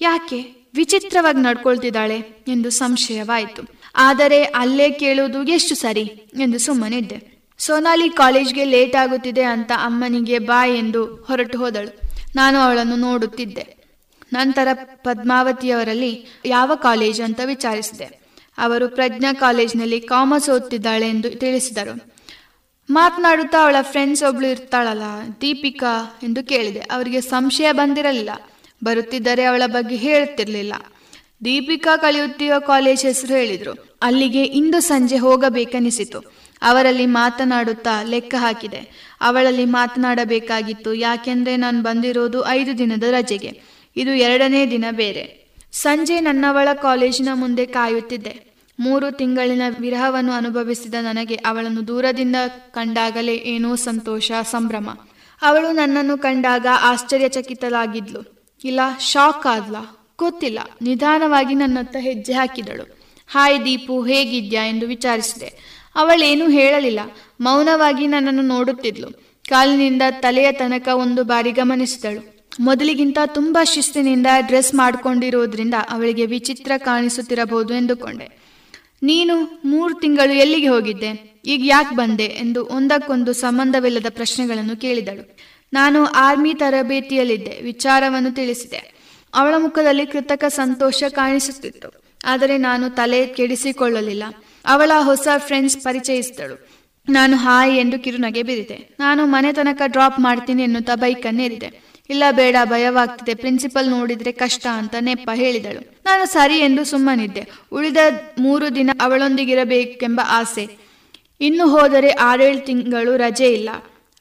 ಯಾಕೆ? 0.00 0.64
ವಿಚಿತ್ರವಾಗಿ 0.74 1.38
ನಡ್ಕೊಳ್ತಿದ್ದಾಳೆ 1.38 2.44
ಎಂದು 2.48 2.70
ಸಂಶಯವಾಯಿತು. 2.70 3.62
ಆದರೆ 3.96 4.42
ಅಲ್ಲೇ 4.44 4.90
ಕೇಳುವುದು 4.90 5.42
ಎಷ್ಟು 5.42 5.74
ಸರಿ 5.74 6.02
ಎಂದು 6.34 6.58
ಸುಮ್ಮನಿದ್ದೆ. 6.58 7.46
ಸೋನಾಲಿ 7.58 8.10
ಕಾಲೇಜ್ಗೆ 8.10 8.64
ಲೇಟ್ 8.64 8.96
ಆಗುತ್ತಿದೆ 8.96 9.42
ಅಂತ 9.42 9.72
ಅಮ್ಮನಿಗೆ 9.76 10.38
ಬಾಯ್ 10.38 10.76
ಎಂದು 10.76 11.04
ಹೊರಟು 11.04 11.58
ಹೋದಳು. 11.58 12.00
ನಾನು 12.36 12.58
ಅವಳನ್ನು 12.58 12.96
ನೋಡುತ್ತಿದ್ದೆ. 12.96 13.84
ನಂತರ 14.32 14.68
ಪದ್ಮಾವತಿಯವರಲ್ಲಿ 14.74 16.26
ಯಾವ 16.44 16.74
ಕಾಲೇಜ್ 16.74 17.20
ಅಂತ 17.20 17.40
ವಿಚಾರಿಸಿದೆ. 17.44 18.23
ಅವರು 18.58 18.88
ಪ್ರಜ್ಞಾ 18.88 19.32
ಕಾಲೇಜ್ನಲ್ಲಿ 19.32 20.00
ಕಾಮರ್ಸ್ 20.00 20.50
ಓದ್ತಿದ್ದಾಳೆ 20.50 21.08
ಎಂದು 21.08 21.30
ತಿಳಿಸಿದರು. 21.30 22.14
ಮಾತನಾಡುತ್ತಾ 22.90 23.62
ಅವಳ 23.62 23.76
ಫ್ರೆಂಡ್ಸ್ 23.82 24.22
ಒಬ್ಳು 24.22 24.50
ಇರ್ತಾಳಲ್ಲ, 24.50 25.02
ದೀಪಿಕಾ 25.40 26.20
ಎಂದು 26.22 26.44
ಕೇಳಿದೆ. 26.44 26.78
ಅವರಿಗೆ 26.78 27.20
ಸಂಶಯ 27.20 27.72
ಬಂದಿರಲಿಲ್ಲ. 27.72 28.30
ಬರುತ್ತಿದ್ದರೆ 28.84 29.44
ಅವಳ 29.44 29.62
ಬಗ್ಗೆ 29.66 29.96
ಹೇಳುತ್ತಿರಲಿಲ್ಲ. 29.96 30.74
ದೀಪಿಕಾ 31.44 31.96
ಕಲಿಯುತ್ತಿರುವ 31.96 32.58
ಕಾಲೇಜ್ 32.58 33.02
ಹೆಸರು 33.02 33.34
ಹೇಳಿದರು. 33.34 33.98
ಅಲ್ಲಿಗೆ 34.02 34.44
ಇಂದು 34.44 34.80
ಸಂಜೆ 34.80 35.16
ಹೋಗಬೇಕೆನಿಸಿತು. 35.16 36.18
ಅವರಲ್ಲಿ 36.62 37.06
ಮಾತನಾಡುತ್ತಾ 37.06 38.02
ಲೆಕ್ಕ 38.02 38.34
ಹಾಕಿದೆ. 38.38 39.12
ಅವಳಲ್ಲಿ 39.20 39.64
ಮಾತನಾಡಬೇಕಾಗಿತ್ತು. 39.64 40.94
ಯಾಕೆಂದರೆ 40.94 41.56
ನಾನು 41.56 41.82
ಬಂದಿರೋದು 41.82 42.46
ಐದು 42.46 42.78
ದಿನದ 42.78 43.02
ರಜೆಗೆ. 43.02 43.62
ಇದು 43.96 44.10
ಎರಡನೇ 44.10 44.70
ದಿನ 44.70 44.84
ಬೇರೆ. 44.90 45.43
ಸಂಜೆ 45.74 46.20
ನನ್ನವಳ 46.20 46.68
ಕಾಲೇಜಿನ 46.74 47.28
ಮುಂದೆ 47.34 47.66
ಕಾಯುತ್ತಿದ್ದೆ. 47.66 48.54
ಮೂರು 48.78 49.10
ತಿಂಗಳಿನ 49.10 49.62
ವಿರಹವನ್ನು 49.80 50.32
ಅನುಭವಿಸಿದ 50.32 50.94
ನನಗೆ 50.94 51.34
ಅವಳನ್ನು 51.34 51.88
ದೂರದಿಂದ 51.88 52.36
ಕಂಡಾಗಲೇ 52.70 53.34
ಏನೋ 53.34 53.74
ಸಂತೋಷ, 53.74 54.32
ಸಂಭ್ರಮ. 54.42 54.90
ಅವಳು 55.42 55.72
ನನ್ನನ್ನು 55.72 56.18
ಕಂಡಾಗ 56.18 56.66
ಆಶ್ಚರ್ಯಚಕಿತಲಾಗಿದ್ಲು 56.80 58.44
ಇಲ್ಲ 58.64 58.80
ಶಾಕ್ 59.00 59.46
ಆದ್ಲ. 59.46 59.76
ಗೊತ್ತಿಲ್ಲ, 60.18 60.58
ನಿಧಾನವಾಗಿ 60.82 61.54
ನನ್ನತ್ತ 61.54 61.96
ಹೆಜ್ಜೆ 62.00 62.32
ಹಾಕಿದಳು. 62.32 62.98
ಹಾಯ್ 63.28 63.64
ದೀಪು, 63.64 64.02
ಹೇಗಿದ್ಯಾ? 64.02 64.64
ಎಂದು 64.64 64.86
ವಿಚಾರಿಸಿದೆ. 64.86 65.80
ಅವಳೇನೂ 65.94 66.48
ಹೇಳಲಿಲ್ಲ. 66.48 67.00
ಮೌನವಾಗಿ 67.40 68.06
ನನ್ನನ್ನು 68.06 68.42
ನೋಡುತ್ತಿದ್ಲು. 68.42 69.10
ಕಾಲಿನಿಂದ 69.48 70.02
ತಲೆಯ 70.10 70.52
ತನಕ 70.52 70.88
ಒಂದು 70.88 71.24
ಬಾರಿ 71.24 71.50
ಗಮನಿಸಿದಳು. 71.50 72.33
ಮೊದಲಿಗಿಂತ 72.60 73.18
ತುಂಬಾ 73.26 73.64
ಶಿಸ್ತಿನಿಂದ 73.64 74.26
ಡ್ರೆಸ್ 74.40 74.74
ಮಾಡ್ಕೊಂಡಿರೋದ್ರಿಂದ 74.74 75.74
ಅವಳಿಗೆ 75.90 76.26
ವಿಚಿತ್ರ 76.26 76.72
ಕಾಣಿಸುತ್ತಿರಬಹುದು 76.76 77.74
ಎಂದುಕೊಂಡೆ. 77.74 78.44
ನೀನು 79.02 79.60
ಮೂರು 79.64 79.94
ತಿಂಗಳು 79.94 80.32
ಎಲ್ಲಿಗೆ 80.32 80.68
ಹೋಗಿದ್ದೆ? 80.68 81.40
ಈಗ 81.46 81.62
ಯಾಕೆ 81.64 81.96
ಬಂದೆ? 81.96 82.24
ಎಂದು 82.24 82.66
ಒಂದಕ್ಕೊಂದು 82.66 83.32
ಸಂಬಂಧವಿಲ್ಲದ 83.32 84.06
ಪ್ರಶ್ನೆಗಳನ್ನು 84.08 84.76
ಕೇಳಿದಳು. 84.76 85.36
ನಾನು 85.72 86.04
ಆರ್ಮಿ 86.04 86.54
ತರಬೇತಿಯಲ್ಲಿದ್ದೆ, 86.54 87.60
ವಿಚಾರವನ್ನು 87.62 88.34
ತಿಳಿಸಿದೆ. 88.34 88.94
ಅವಳ 89.34 89.54
ಮುಖದಲ್ಲಿ 89.56 90.06
ಕೃತಕ 90.06 90.44
ಸಂತೋಷ 90.48 91.04
ಕಾಣಿಸುತ್ತಿತ್ತು. 91.08 92.04
ಆದರೆ 92.24 92.58
ನಾನು 92.58 92.90
ತಲೆ 92.90 93.26
ಕೆಡಿಸಿಕೊಳ್ಳಲಿಲ್ಲ. 93.26 94.24
ಅವಳ 94.66 94.90
ಹೊಸ 94.98 95.28
ಫ್ರೆಂಡ್ಸ್ 95.36 95.78
ಪರಿಚಯಿಸಿದಳು. 95.78 96.68
ನಾನು 97.08 97.36
ಹಾಯ್ 97.36 97.78
ಎಂದು 97.78 97.98
ಕಿರುನಗೆ 97.98 98.42
ಬಿರಿದೆ 98.42 98.96
ನಾನು 99.00 99.26
ಮನೆ 99.26 99.52
ತನಕ 99.52 99.82
ಡ್ರಾಪ್ 99.86 100.20
ಮಾಡ್ತೀನಿ 100.20 100.62
ಎನ್ನುತ್ತಾ 100.62 100.94
ಬೈಕನ್ನೇರಿದೆ. 100.94 101.83
ಇಲ್ಲ 102.10 102.22
ಬೇಡ, 102.30 102.56
ಭಯವಾಗ್ತಿದೆ. 102.64 103.34
ಪ್ರಿನ್ಸಿಪಲ್ 103.34 103.90
ನೋಡಿದ್ರೆ 103.90 104.32
ಕಷ್ಟ 104.32 104.66
ಅಂತ 104.66 104.94
ನೆಪ 105.00 105.30
ಹೇಳಿದಳು. 105.34 106.02
ನಾನು 106.04 106.26
ಸರಿ 106.26 106.54
ಎಂದು 106.54 106.84
ಸುಮ್ಮನಿದ್ದೆ. 106.84 107.48
ಉಳಿದ 107.72 107.96
ಮೂರು 108.38 108.74
ದಿನ 108.74 108.90
ಅವಳೊಂದಿಗಿರಬೇಕೆಂಬ 109.00 110.20
ಆಸೆ. 110.24 110.68
ಇನ್ನು 111.40 111.68
ಹೋದರೆ 111.68 112.10
ಆರೇಳು 112.10 112.66
ತಿಂಗಳು 112.66 113.16
ರಜೆ 113.16 113.52
ಇಲ್ಲ. 113.52 113.70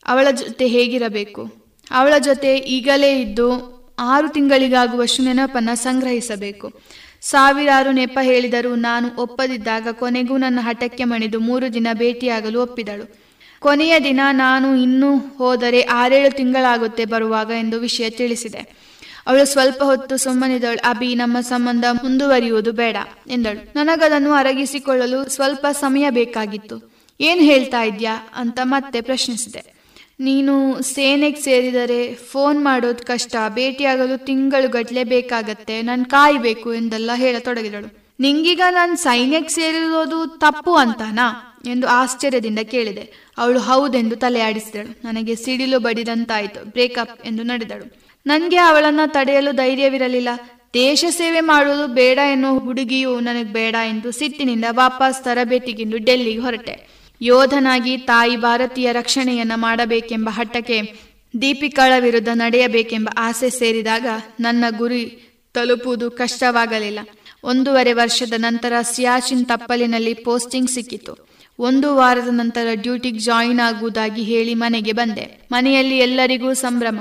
ಅವಳ 0.06 0.28
ಜೊತೆ 0.32 0.68
ಹೇಗಿರಬೇಕು? 0.68 1.54
ಅವಳ 1.92 2.14
ಜೊತೆ 2.20 2.58
ಈಗಲೇ 2.58 3.22
ಇದ್ದು 3.22 3.74
ಆರು 4.00 4.28
ತಿಂಗಳಿಗಾಗುವಷ್ಟು 4.28 5.24
ನೆನಪನ್ನ 5.24 5.70
ಸಂಗ್ರಹಿಸಬೇಕು. 5.74 6.82
ಸಾವಿರಾರು 7.22 7.92
ನೆಪ 7.92 8.20
ಹೇಳಿದರೂ 8.22 8.76
ನಾನು 8.76 9.22
ಒಪ್ಪದಿದ್ದಾಗ 9.22 9.88
ಕೊನೆಗೂ 9.92 10.38
ನನ್ನ 10.38 10.60
ಹಠಕ್ಕೆ 10.62 11.04
ಮಣಿದು 11.04 11.40
ಮೂರು 11.40 11.74
ದಿನ 11.74 11.88
ಭೇಟಿಯಾಗಲು 11.94 12.62
ಒಪ್ಪಿದಳು. 12.62 13.23
ಕೊನೆಯ 13.64 14.00
ದಿನ 14.00 14.20
ನಾನು 14.32 14.76
ಇನ್ನೂ 14.76 15.18
ಹೋದರೆ 15.18 15.82
ಆರೇಳು 15.82 16.36
ತಿಂಗಳಾಗುತ್ತೆ 16.36 17.06
ಬರುವಾಗ 17.06 17.50
ಎಂದು 17.50 17.80
ವಿಷಯ 17.80 18.10
ತಿಳಿಸಿದೆ. 18.10 18.84
ಅವಳು 19.28 19.46
ಸ್ವಲ್ಪ 19.46 19.84
ಹೊತ್ತು 19.84 20.18
ಸುಮ್ಮನಿದಳು, 20.18 20.90
ಅಭಿ, 20.90 21.16
ನಮ್ಮ 21.16 21.40
ಸಂಬಂಧ 21.40 21.86
ಮುಂದುವರಿಯುವುದು 21.92 22.72
ಬೇಡ, 22.72 22.98
ಎಂದಳು. 23.28 23.74
ನನಗದನ್ನು 23.76 24.32
ಅರಗಿಸಿಕೊಳ್ಳಲು 24.32 25.30
ಸ್ವಲ್ಪ 25.30 25.68
ಸಮಯ 25.72 26.10
ಬೇಕಾಗಿತ್ತು. 26.10 26.94
ಏನು 27.22 27.42
ಹೇಳ್ತಾ 27.42 27.84
ಇದ್ಯಾ? 27.84 28.28
ಅಂತ 28.36 28.60
ಮತ್ತೆ 28.64 29.02
ಪ್ರಶ್ನಿಸಿದೆ. 29.02 29.74
ನೀನು 30.20 30.82
ಸೇನೆಗೆ 30.82 31.42
ಸೇರಿದರೆ 31.42 32.16
ಫೋನ್ 32.16 32.64
ಮಾಡೋದು 32.64 33.06
ಕಷ್ಟ, 33.06 33.36
ಭೇಟಿಯಾಗಲು 33.50 34.26
ತಿಂಗಳು 34.26 34.70
ಗಟ್ಲೆ 34.70 35.04
ಬೇಕಾಗತ್ತೆ, 35.04 35.82
ನಾನು 35.82 36.06
ಕಾಯಬೇಕು, 36.06 36.74
ಎಂದೆಲ್ಲ 36.74 37.12
ಹೇಳತೊಡಗಿದಳು. 37.16 38.14
ನಿಂಗೀಗ 38.20 38.62
ನಾನು 38.70 38.96
ಸೈನ್ಯಕ್ಕೆ 38.96 39.54
ಸೇರಿರೋದು 39.54 40.28
ತಪ್ಪು 40.28 40.74
ಅಂತಾನಾ? 40.74 41.53
ಎಂದು 41.66 41.88
ಆಶ್ಚರ್ಯದಿಂದ 41.88 42.60
ಕೇಳಿದೆ. 42.60 43.32
ಅವಳು, 43.38 43.60
ಹೌದೆಂದು 43.60 44.16
ತಲೆಯಾಡಿಸಿದಳು. 44.16 45.00
ನನಗೆ 45.04 45.36
ಸಿಡಿಲು 45.36 45.80
ಬಡಿದಂತಾಯಿತು. 45.80 46.66
ಬ್ರೇಕಪ್ 46.66 47.28
ಎಂದು 47.28 47.44
ನಡೆದಳು. 47.44 48.04
ನನಗೆ 48.26 48.58
ಅವಳನ್ನ 48.58 49.00
ತಡೆಯಲು 49.08 49.56
ಧೈರ್ಯವಿರಲಿಲ್ಲ. 49.56 50.30
ದೇಶ 50.74 51.06
ಸೇವೆ 51.10 51.40
ಮಾಡುವುದು 51.40 51.88
ಬೇಡ 51.88 52.20
ಎನ್ನುವ 52.32 52.60
ಹುಡುಗಿಯು 52.60 53.20
ನನಗೆ 53.20 53.54
ಬೇಡ 53.54 53.76
ಎಂದು 53.90 54.12
ಸಿಟ್ಟಿನಿಂದ 54.12 54.66
ವಾಪಸ್ 54.70 55.24
ತರಬೇತಿಗೆಂದು 55.24 55.98
ಡೆಲ್ಲಿಗೆ 55.98 56.40
ಹೊರಟೆ. 56.40 56.88
ಯೋಧನಾಗಿ 57.22 57.98
ತಾಯಿ 57.98 58.36
ಭಾರತೀಯ 58.36 58.92
ರಕ್ಷಣೆಯನ್ನ 58.92 59.52
ಮಾಡಬೇಕೆಂಬ 59.56 60.30
ಹಠಕ್ಕೆ 60.32 60.94
ದೀಪಿಕಾಳ 61.42 61.94
ವಿರುದ್ಧ 62.00 62.28
ನಡೆಯಬೇಕೆಂಬ 62.34 63.10
ಆಸೆ 63.18 63.50
ಸೇರಿದಾಗ 63.50 64.06
ನನ್ನ 64.40 64.64
ಗುರಿ 64.78 65.20
ತಲುಪುವುದು 65.54 66.12
ಕಷ್ಟವಾಗಲಿಲ್ಲ. 66.12 67.00
ಒಂದೂವರೆ 67.44 67.94
ವರ್ಷದ 67.94 68.34
ನಂತರ 68.38 68.74
ಸಿಯಾಚಿನ್ 68.82 69.46
ತಪ್ಪಲಿನಲ್ಲಿ 69.46 70.14
ಪೋಸ್ಟಿಂಗ್ 70.14 70.70
ಸಿಕ್ಕಿತು. 70.70 71.33
ಒಂದು 71.60 71.96
ವಾರದ 71.96 72.28
ನಂತರ 72.28 72.68
ಡ್ಯೂಟಿಗೆ 72.74 73.20
ಜಾಯಿನ್ 73.20 73.60
ಆಗುವುದಾಗಿ 73.60 74.24
ಹೇಳಿ 74.24 74.54
ಮನೆಗೆ 74.54 74.92
ಬಂದೆ. 74.92 75.48
ಮನೆಯಲ್ಲಿ 75.52 75.98
ಎಲ್ಲರಿಗೂ 75.98 76.54
ಸಂಭ್ರಮ. 76.54 77.00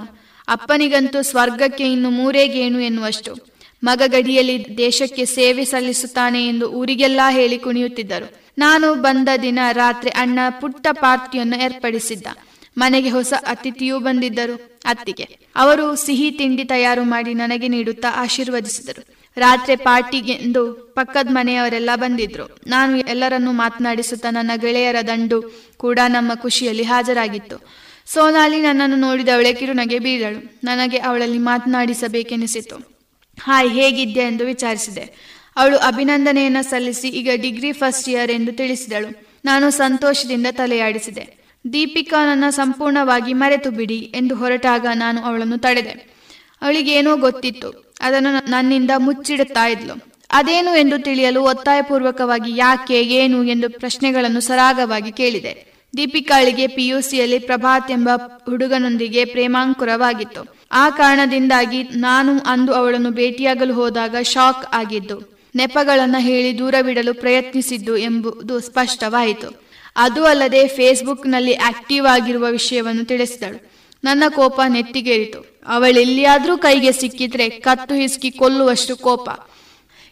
ಅಪ್ಪನಿಗಂತೂ 0.48 1.22
ಸ್ವರ್ಗಕ್ಕೆ 1.22 1.92
ಇನ್ನು 1.92 2.10
ಮೂರೇ 2.10 2.48
ಗೇಣು 2.48 2.80
ಎನ್ನುವಷ್ಟು. 2.80 3.52
ಮಗ 3.84 4.02
ಗಡಿಯಲ್ಲಿ 4.06 4.78
ದೇಶಕ್ಕೆ 4.78 5.24
ಸೇವೆ 5.24 5.64
ಸಲ್ಲಿಸುತ್ತಾನೆ 5.64 6.48
ಎಂದು 6.48 6.70
ಊರಿಗೆಲ್ಲಾ 6.70 7.30
ಹೇಳಿ 7.30 7.58
ಕುಣಿಯುತ್ತಿದ್ದರು. 7.58 8.42
ನಾನು 8.58 8.94
ಬಂದ 8.94 9.28
ದಿನ 9.42 9.58
ರಾತ್ರಿ 9.72 10.10
ಅಣ್ಣ 10.10 10.38
ಪುಟ್ಟ 10.60 10.86
ಪಾರ್ಟಿಯನ್ನು 10.92 11.64
ಏರ್ಪಡಿಸಿದ್ದ. 11.64 12.26
ಮನೆಗೆ 12.78 13.10
ಹೊಸ 13.10 13.32
ಅತಿಥಿಯೂ 13.46 13.98
ಬಂದಿದ್ದರು 13.98 14.80
ಅತ್ತಿಗೆ. 14.84 15.28
ಅವರು 15.56 15.96
ಸಿಹಿ 15.96 16.30
ತಿಂಡಿ 16.30 16.64
ತಯಾರು 16.64 17.04
ಮಾಡಿ 17.04 17.34
ನನಗೆ 17.34 17.68
ನೀಡುತ್ತಾ 17.68 18.08
ಆಶೀರ್ವದಿಸಿದರು. 18.16 19.11
ರಾತ್ರಿ 19.36 19.76
ಪಾರ್ಟಿಗೆಂದು 19.76 20.72
ಪಕ್ಕದ 20.72 21.28
ಮನೆಯವರೆಲ್ಲ 21.30 21.90
ಬಂದಿದ್ರು. 21.94 22.58
ನಾನು 22.66 22.96
ಎಲ್ಲರನ್ನೂ 22.98 23.52
ಮಾತನಾಡಿಸುತ್ತಾ 23.52 24.30
ನನ್ನ 24.30 24.50
ಗೆಳೆಯರ 24.56 24.96
ದಂಡು 25.06 25.66
ಕೂಡ 25.76 25.98
ನಮ್ಮ 26.08 26.34
ಖುಷಿಯಲ್ಲಿ 26.34 26.82
ಹಾಜರಾಗಿತ್ತು. 26.82 27.56
ಸೋನಾಲಿ 28.06 28.60
ನನ್ನನ್ನು 28.60 28.96
ನೋಡಿದವಳೆ 28.96 29.52
ಕಿರುನಗೆ 29.52 29.98
ಬೀದಳು 29.98 30.60
ನನಗೆ 30.64 30.98
ಅವಳಲ್ಲಿ 30.98 31.38
ಮಾತನಾಡಿಸಬೇಕೆನಿಸಿತು. 31.38 32.76
ಹಾಯ್ 33.40 33.70
ಹೇಗಿದ್ದೆ 33.70 34.20
ಎಂದು 34.20 34.44
ವಿಚಾರಿಸಿದೆ. 34.44 35.32
ಅವಳು 35.56 35.78
ಅಭಿನಂದನೆಯನ್ನ 35.78 36.56
ಸಲ್ಲಿಸಿ 36.60 37.08
ಈಗ 37.08 37.28
ಡಿಗ್ರಿ 37.34 37.72
ಫಸ್ಟ್ 37.72 38.08
ಇಯರ್ 38.08 38.30
ಎಂದು 38.30 38.52
ತಿಳಿಸಿದಳು. 38.52 39.40
ನಾನು 39.44 39.70
ಸಂತೋಷದಿಂದ 39.70 40.46
ತಲೆಯಾಡಿಸಿದೆ. 40.50 41.42
ದೀಪಿಕಾ 41.72 42.34
ನನ್ನ 42.34 42.50
ಸಂಪೂರ್ಣವಾಗಿ 42.50 43.32
ಮರೆತು 43.32 43.70
ಬಿಡಿ 43.70 43.98
ಎಂದು 43.98 44.34
ಹೊರಟಾಗ 44.34 44.86
ನಾನು 44.94 45.20
ಅವಳನ್ನು 45.22 45.58
ತಡೆದೆ. 45.58 46.12
ಅವಳಿಗೇನೋ 46.62 47.16
ಗೊತ್ತಿತ್ತು. 47.16 47.91
ಅದನ್ನು 48.02 48.50
ನನ್ನಿಂದ 48.50 48.90
ಮುಚ್ಚಿಡುತ್ತಾ 48.98 49.66
ಇದ್ಲು. 49.66 49.94
ಅದೇನು 50.30 50.72
ಎಂದು 50.76 50.98
ತಿಳಿಯಲು 50.98 51.42
ಒತ್ತಾಯಪೂರ್ವಕವಾಗಿ 51.42 52.50
ಯಾಕೆ, 52.56 53.02
ಏನು 53.02 53.44
ಎಂದು 53.44 53.70
ಪ್ರಶ್ನೆಗಳನ್ನು 53.70 54.40
ಸರಾಗವಾಗಿ 54.40 55.12
ಕೇಳಿದೆ. 55.12 55.52
ದೀಪಿಕಾಳಿಗೆ 55.96 56.66
ಪಿಯುಸಿಯಲ್ಲಿ 56.66 57.38
ಪ್ರಭಾತ್ 57.38 57.90
ಎಂಬ 57.90 58.10
ಹುಡುಗನೊಂದಿಗೆ 58.44 59.24
ಪ್ರೇಮಾಂಕುರವಾಗಿತ್ತು. 59.24 60.42
ಆ 60.72 60.90
ಕಾರಣದಿಂದಾಗಿ 60.90 61.82
ನಾನು 61.82 62.32
ಅಂದು 62.46 62.72
ಅವಳನ್ನು 62.72 63.10
ಭೇಟಿಯಾಗಲು 63.10 63.74
ಹೋದಾಗ 63.74 64.16
ಶಾಕ್ 64.22 64.64
ಆಗಿದ್ದು, 64.74 65.18
ನೆಪಗಳನ್ನು 65.54 66.20
ಹೇಳಿ 66.20 66.58
ದೂರವಿಡಲು 66.58 67.14
ಪ್ರಯತ್ನಿಸಿದ್ದು 67.14 67.96
ಎಂಬುದು 67.96 68.60
ಸ್ಪಷ್ಟವಾಯಿತು. 68.60 69.48
ಅದು 69.96 70.24
ಅಲ್ಲದೆ 70.24 70.66
ಫೇಸ್ಬುಕ್ನಲ್ಲಿ 70.68 71.54
ಆಕ್ಟಿವ್ 71.54 72.06
ಆಗಿರುವ 72.06 72.44
ವಿಷಯವನ್ನು 72.50 73.04
ತಿಳಿಸಿದಳು. 73.04 73.71
ನನ್ನ 74.04 74.24
ಕೋಪ 74.28 74.60
ನೆತ್ತಿಗೇರಿತು. 74.68 75.60
ಅವಳೆಲ್ಲಿಯಾದ್ರೂ 75.66 76.56
ಕೈಗೆ 76.56 76.92
ಸಿಕ್ಕಿದ್ರೆ 76.92 77.48
ಕತ್ತು 77.48 77.94
ಹಿಸ್ಕಿ 77.94 78.30
ಕೊಲ್ಲುವಷ್ಟು 78.30 78.96
ಕೋಪ. 78.96 79.30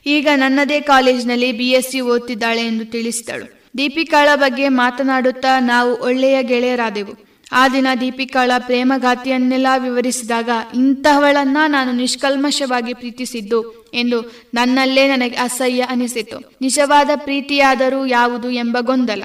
ಈಗ 0.07 0.29
ನನ್ನದೇ 0.37 0.81
ಕಾಲೇಜಿನಲ್ಲಿ 0.81 1.53
ಬಿ 1.53 2.01
ಓದ್ತಿದ್ದಾಳೆ 2.01 2.67
ಎಂದು 2.67 2.85
ತಿಳಿಸಿದಳು. 2.85 3.61
ದೀಪಿಕಾಳ 3.79 4.29
ಬಗ್ಗೆ 4.35 4.69
ಮಾತನಾಡುತ್ತಾ 4.69 5.61
ನಾವು 5.61 6.03
ಒಳ್ಳೆಯ 6.03 6.43
ಗೆಳೆಯರಾದೆವು. 6.43 7.31
ಆ 7.53 7.69
ದಿನ 7.69 7.87
ದೀಪಿಕಾಳ 8.01 8.51
ಪ್ರೇಮಗಾತಿಯನ್ನೆಲ್ಲ 8.59 9.67
ವಿವರಿಸಿದಾಗ 9.79 10.51
ಇಂತಹವಳನ್ನ 10.75 11.57
ನಾನು 11.67 11.93
ನಿಷ್ಕಲ್ಮಶವಾಗಿ 11.93 12.95
ಪ್ರೀತಿಸಿದ್ದು 12.95 13.91
ಎಂದು 13.95 14.33
ನನ್ನಲ್ಲೇ 14.55 15.09
ನನಗೆ 15.09 15.37
ಅಸಹ್ಯ 15.37 15.81
ಅನಿಸಿತು. 15.81 16.53
ನಿಜವಾದ 16.61 17.11
ಪ್ರೀತಿಯಾದರೂ 17.17 18.07
ಯಾವುದು 18.07 18.51
ಎಂಬ 18.51 18.77
ಗೊಂದಲ. 18.81 19.23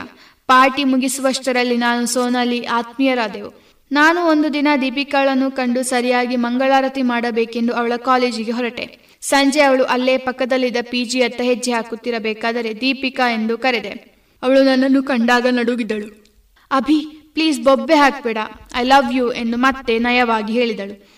ಪಾರ್ಟಿ 0.48 0.84
ಮುಗಿಸುವಷ್ಟರಲ್ಲಿ 0.84 1.78
ನಾನು 1.78 2.06
ಸೋನಾಲಿ 2.06 2.66
ಆತ್ಮೀಯರಾದೆವು. 2.66 3.65
ನಾನು 3.92 4.26
ಒಂದು 4.26 4.54
ದಿನ 4.54 4.68
ದೀಪಿಕಾಳನ್ನು 4.82 5.52
ಕಂಡು 5.52 5.84
ಸರಿಯಾಗಿ 5.84 6.36
ಮಂಗಳಾರತಿ 6.36 7.02
ಮಾಡಬೇಕೆಂದು 7.02 7.74
ಅವಳ 7.74 7.94
ಕಾಲೇಜಿಗೆ 7.96 8.52
ಹೊರಟೆ. 8.52 8.98
ಸಂಜೆ 9.22 9.62
ಅವಳು 9.62 9.84
ಅಲ್ಲೇ 9.84 10.18
ಪಕ್ಕದಲ್ಲಿದ್ದ 10.18 10.78
ಪಿಜಿಯತ್ತ 10.82 11.42
ಹೆಜ್ಜೆ 11.42 11.72
ಹಾಕುತ್ತಿರಬೇಕಾದರೆ 11.72 12.82
ದೀಪಿಕಾ 12.82 13.32
ಎಂದು 13.32 13.58
ಕರೆದೆ. 13.58 14.16
ಅವಳು 14.44 14.64
ನನ್ನನ್ನು 14.64 15.04
ಕಂಡಾಗ 15.04 15.48
ನಡುಗಿದಳು. 15.52 16.26
ಅಭಿ, 16.72 17.02
ಪ್ಲೀಸ್ 17.34 17.62
ಬೊಬ್ಬೆ 17.62 17.96
ಹಾಕ್ಬೇಡ. 17.96 18.38
ಐ 18.76 18.84
ಲವ್ 18.84 19.14
ಯು 19.14 19.32
ಎಂದು 19.32 19.58
ಮತ್ತೆ 19.58 20.00
ನಯವಾಗಿ 20.00 20.54
ಹೇಳಿದಳು. 20.54 21.10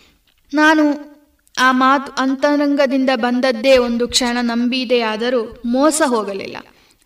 ನಾನು 0.54 1.18
ಆ 1.60 1.72
ಮಾತು 1.72 2.12
ಅಂತರಂಗದಿಂದ 2.12 3.10
ಬಂದದ್ದೇ 3.16 3.78
ಒಂದು 3.78 4.08
ಕ್ಷಣ 4.08 4.38
ನಂಬಿದೆಯಾದರೂ 4.42 5.62
ಮೋಸ 5.66 6.02
ಹೋಗಲಿಲ್ಲ. 6.06 6.58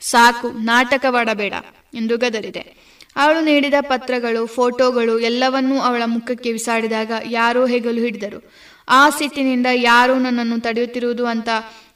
ಸಾಕು, 0.02 0.50
ನಾಟಕವಾಡಬೇಡ 0.50 1.54
ಎಂದು 1.94 2.18
ಗದರಿದೆ. 2.18 2.81
ಅವಳು 3.16 3.44
ನೀಡಿದ 3.44 3.74
ಪತ್ರಗಳು, 3.82 4.46
ಫೋಟೋಗಳು 4.46 5.20
ಎಲ್ಲವನ್ನೂ 5.20 5.80
ಅವಳ 5.80 6.02
ಮುಖಕ್ಕೆ 6.06 6.52
ಬಿಸಾಡಿದಾಗ 6.52 7.12
ಯಾರೋ 7.30 7.66
ಹೆಗಲು 7.66 8.02
ಹಿಡಿದರು. 8.02 8.52
ಆ 8.90 9.10
ಸಿಟ್ಟಿನಿಂದ 9.10 9.66
ಯಾರೋ 9.74 10.20
ನನ್ನನ್ನು 10.20 10.60
ತಡೆಯುತ್ತಿರುವುದು 10.60 11.26
ಅಂತ 11.26 11.50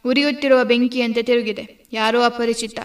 ಉರಿಯುತ್ತಿರುವ 0.05 0.63
ಬೆಂಕಿಯಂತೆ 0.63 1.23
ತಿರುಗಿದೆ. 1.23 1.85
ಯಾರೋ 1.93 2.21
ಅಪರಿಚಿತ. 2.21 2.79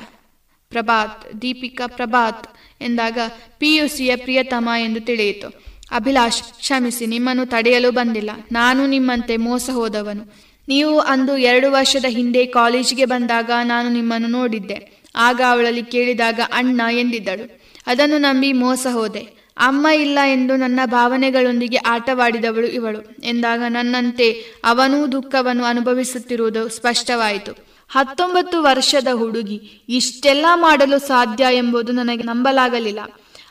ಪ್ರಭಾತ್, 0.69 1.43
ದೀಪಿಕಾ 1.43 1.87
ಪ್ರಭಾತ್ 1.87 2.57
ಎಂದಾಗ 2.83 3.19
ಪಿಯುಸಿಯ 3.59 4.17
ಪ್ರಿಯತಮ 4.17 4.69
ಎಂದು 4.79 5.01
ತಿಳಿಯಿತು. 5.01 5.49
ಅಭಿಲಾಷ್, 5.93 6.43
ಕ್ಷಮಿಸಿ, 6.43 7.07
ನಿಮ್ಮನ್ನು 7.07 7.47
ತಡೆಯಲು 7.47 7.91
ಬಂದಿಲ್ಲ. 7.91 8.31
ನಾನು 8.53 8.87
ನಿಮ್ಮಂತೆ 8.87 9.37
ಮೋಸ 9.37 9.71
ಹೋದವನು. 9.73 10.35
ನೀವು 10.69 10.99
ಅಂದು 10.99 11.37
ಎರಡು 11.37 11.73
ವರ್ಷದ 11.73 12.05
ಹಿಂದೆ 12.09 12.47
ಕಾಲೇಜಿಗೆ 12.47 13.05
ಬಂದಾಗ 13.05 13.51
ನಾನು 13.65 13.89
ನಿಮ್ಮನ್ನು 13.89 14.29
ನೋಡಿದ್ದೆ. 14.29 15.03
ಆಗ 15.17 15.41
ಅವಳಲ್ಲಿ 15.49 15.83
ಕೇಳಿದಾಗ 15.83 16.41
ಅಣ್ಣ 16.53 16.81
ಎಂದಿದ್ದಳು. 16.93 17.60
ಅದನ್ನು 17.87 18.19
ನಂಬಿ 18.19 18.53
ಮೋಸ 18.53 18.87
ಹೋದೆ. 18.93 19.41
ಅಮ್ಮ 19.57 19.87
ಇಲ್ಲ 19.87 20.19
ಎಂದು 20.33 20.57
ನನ್ನ 20.57 20.81
ಭಾವನೆಗಳೊಂದಿಗೆ 20.85 21.77
ಆಟವಾಡಿದವಳು 21.77 22.67
ಇವಳು. 22.67 23.27
ಎಂದಾಗ 23.27 23.63
ನನ್ನಂತೆ 23.69 24.45
ಅವನೂ 24.65 25.07
ದುಃಖವನ್ನು 25.07 25.65
ಅನುಭವಿಸುತ್ತಿರುವುದು 25.65 26.69
ಸ್ಪಷ್ಟವಾಯಿತು. 26.69 27.53
ಹತ್ತೊಂಬತ್ತು 27.89 28.63
ವರ್ಷದ 28.63 29.09
ಹುಡುಗಿ 29.13 29.83
ಇಷ್ಟೆಲ್ಲ 29.89 30.47
ಮಾಡಲು 30.55 30.99
ಸಾಧ್ಯ 30.99 31.47
ಎಂಬುದು 31.51 31.93
ನನಗೆ 31.93 32.23
ನಂಬಲಾಗಲಿಲ್ಲ. 32.23 33.01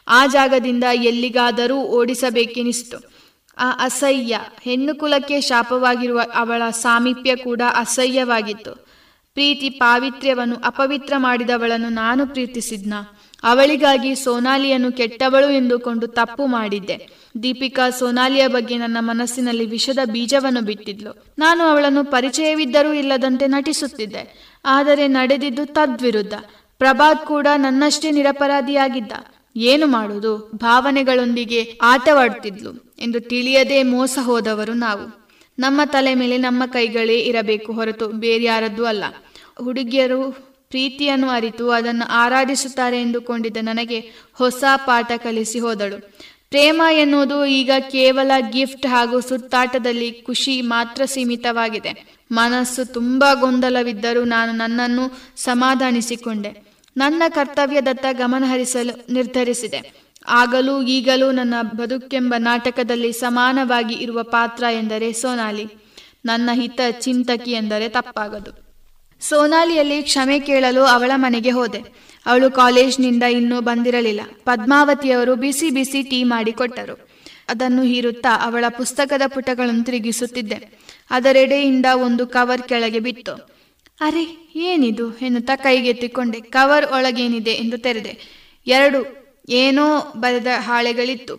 ಆ 0.08 0.26
ಜಾಗದಿಂದ 0.26 0.84
ಎಲ್ಲಿಗಾದರೂ 0.94 1.78
ಓಡಿಸಬೇಕೆನಿಸಿತು. 1.78 3.20
ಆ 3.58 3.72
ಅಸಹ್ಯ, 3.72 4.40
ಹೆಣ್ಣು 4.62 4.96
ಕುಲಕ್ಕೆ 4.96 5.42
ಶಾಪವಾಗಿರುವ 5.42 6.22
ಅವಳ 6.36 6.70
ಸಾಮೀಪ್ಯ 6.70 7.36
ಕೂಡ 7.36 7.62
ಅಸಹ್ಯವಾಗಿತ್ತು. 7.76 8.74
ಪ್ರೀತಿ, 9.34 9.70
ಪಾವಿತ್ರ್ಯವನ್ನು 9.70 10.56
ಅಪವಿತ್ರ 10.56 11.14
ಮಾಡಿದವಳನ್ನು 11.18 11.90
ನಾನು 11.90 12.28
ಪ್ರೀತಿಸಿದ್ನ? 12.28 12.94
ಅವಳಿಗಾಗಿ 13.44 14.16
ಸೋನಾಲಿಯನ್ನು 14.16 14.92
ಕೆಟ್ಟವಳು 14.92 15.50
ಎಂದುಕೊಂಡು 15.50 16.08
ತಪ್ಪು 16.08 16.46
ಮಾಡಿದ್ದೆ. 16.46 17.10
ದೀಪಿಕಾ 17.44 17.90
ಸೋನಾಲಿಯ 17.90 18.48
ಬಗ್ಗೆ 18.48 18.78
ನನ್ನ 18.78 18.98
ಮನಸ್ಸಿನಲ್ಲಿ 19.00 19.66
ವಿಷದ 19.66 20.00
ಬೀಜವನ್ನು 20.06 20.62
ಬಿಟ್ಟಿದ್ಲು. 20.62 21.26
ನಾನು 21.40 21.64
ಅವಳನ್ನು 21.64 22.04
ಪರಿಚಯವಿದ್ದರೂ 22.04 22.94
ಇಲ್ಲದಂತೆ 22.94 23.48
ನಟಿಸುತ್ತಿದ್ದೆ. 23.48 24.54
ಆದರೆ 24.66 25.08
ನಡೆದಿದ್ದು 25.08 25.66
ತದ್ವಿರುದ್ಧ. 25.66 26.34
ಪ್ರಭಾತ್ 26.78 27.26
ಕೂಡ 27.26 27.48
ನನ್ನಷ್ಟೇ 27.56 28.12
ನಿರಪರಾಧಿಯಾಗಿದ್ದ. 28.12 29.12
ಏನು 29.56 29.88
ಮಾಡುವುದು 29.88 30.52
ಭಾವನೆಗಳೊಂದಿಗೆ 30.56 31.80
ಆಟವಾಡ್ತಿದ್ಲು 31.82 32.94
ಎಂದು 33.00 33.20
ತಿಳಿಯದೆ 33.20 33.84
ಮೋಸ 33.84 34.20
ಹೋದವರು 34.22 34.74
ನಾವು. 34.74 35.30
ನಮ್ಮ 35.60 35.82
ತಲೆ 35.86 36.16
ಮೇಲೆ 36.16 36.38
ನಮ್ಮ 36.38 36.66
ಕೈಗಳೇ 36.66 37.20
ಇರಬೇಕು 37.20 37.74
ಹೊರತು 37.74 38.08
ಬೇರ್ಯಾರದ್ದು 38.08 38.86
ಅಲ್ಲ. 38.86 39.04
ಹುಡುಗಿಯರು 39.64 40.49
ಪ್ರೀತಿಯನ್ನು 40.70 41.30
ಅರಿತು 41.30 41.72
ಅದನ್ನು 41.72 42.08
ಆರಾಧಿಸುತ್ತಾರೆ 42.12 43.02
ಎಂದುಕೊಂಡಿದ್ದ 43.02 43.58
ನನಗೆ 43.62 44.00
ಹೊಸ 44.34 44.64
ಪಾಠ 44.76 45.12
ಕಲಿಸಿ 45.18 45.60
ಹೋದಳು. 45.60 46.00
ಪ್ರೇಮ 46.50 46.82
ಎನ್ನುವುದು 46.92 47.46
ಈಗ 47.46 47.72
ಕೇವಲ 47.80 48.32
ಗಿಫ್ಟ್ 48.50 48.86
ಹಾಗೂ 48.88 49.20
ಸುತ್ತಾಟದಲ್ಲಿ 49.20 50.12
ಖುಷಿ 50.12 50.62
ಮಾತ್ರ 50.62 51.06
ಸೀಮಿತವಾಗಿದೆ. 51.06 52.20
ಮನಸ್ಸು 52.32 52.94
ತುಂಬಾ 52.94 53.34
ಗೊಂದಲವಿದ್ದರೂ 53.34 54.24
ನಾನು 54.24 54.52
ನನ್ನನ್ನು 54.52 55.22
ಸಮಾಧಾನಿಸಿಕೊಂಡೆ. 55.36 56.64
ನನ್ನ 56.98 57.24
ಕರ್ತವ್ಯದತ್ತ 57.30 58.06
ಗಮನಹರಿಸಲು 58.12 59.14
ನಿರ್ಧರಿಸಿದೆ. 59.14 59.94
ಆಗಲೂ 60.28 60.82
ಈಗಲೂ 60.82 61.32
ನನ್ನ 61.32 61.54
ಬದುಕೆಂಬ 61.62 62.34
ನಾಟಕದಲ್ಲಿ 62.38 63.12
ಸಮಾನವಾಗಿ 63.12 63.94
ಇರುವ 63.96 64.24
ಪಾತ್ರ 64.24 64.64
ಎಂದರೆ 64.72 65.14
ಸೋನಾಲಿ. 65.14 65.68
ನನ್ನ 66.26 66.50
ಹಿತ 66.54 66.82
ಚಿಂತಕಿ 66.92 67.52
ಎಂದರೆ 67.52 67.90
ತಪ್ಪಾಗದು. 67.90 68.69
ಸೋನಾಲಿಯಲ್ಲಿ 69.22 70.04
ಕ್ಷಮೆ 70.04 70.40
ಕೇಳಲು 70.40 70.84
ಅವಳ 70.84 71.12
ಮನೆಗೆ 71.16 71.52
ಹೋದೆ. 71.52 72.10
ಅವಳು 72.26 72.52
ಕಾಲೇಜ್ನಿಂದ 72.52 73.24
ಇನ್ನೂ 73.24 73.62
ಬಂದಿರಲಿಲ್ಲ. 73.62 74.22
ಪದ್ಮಾವತಿಯವರು 74.46 75.36
ಬಿಸಿ 75.36 75.70
ಬಿಸಿ 75.70 76.04
ಟೀ 76.04 76.24
ಮಾಡಿಕೊಟ್ಟರು 76.24 77.10
ಅದನ್ನು 77.50 77.82
ಹೀರುತ್ತಾ 77.82 78.46
ಅವಳ 78.46 78.66
ಪುಸ್ತಕದ 78.70 79.22
ಪುಟಗಳನ್ನು 79.28 79.84
ತಿರುಗಿಸುತ್ತಿದ್ದೆ. 79.84 80.80
ಅದರೆಡೆಯಿಂದ 81.10 81.86
ಒಂದು 81.96 82.28
ಕವರ್ 82.28 82.62
ಕೆಳಗೆ 82.62 83.00
ಬಿತ್ತು. 83.00 83.34
ಅರೆ, 84.02 84.52
ಏನಿದು? 84.56 85.18
ಎನ್ನುತ್ತಾ 85.18 85.56
ಕೈಗೆತ್ತಿಕೊಂಡೆ. 85.56 86.40
ಕವರ್ 86.42 86.86
ಒಳಗೇನಿದೆ? 86.86 87.52
ಎಂದು 87.52 87.78
ತೆರೆದೆ. 87.78 88.18
ಎರಡು. 88.68 89.20
ಏನೋ 89.50 90.14
ಬರೆದ 90.18 90.48
ಹಾಳೆಗಳಿತ್ತು. 90.58 91.36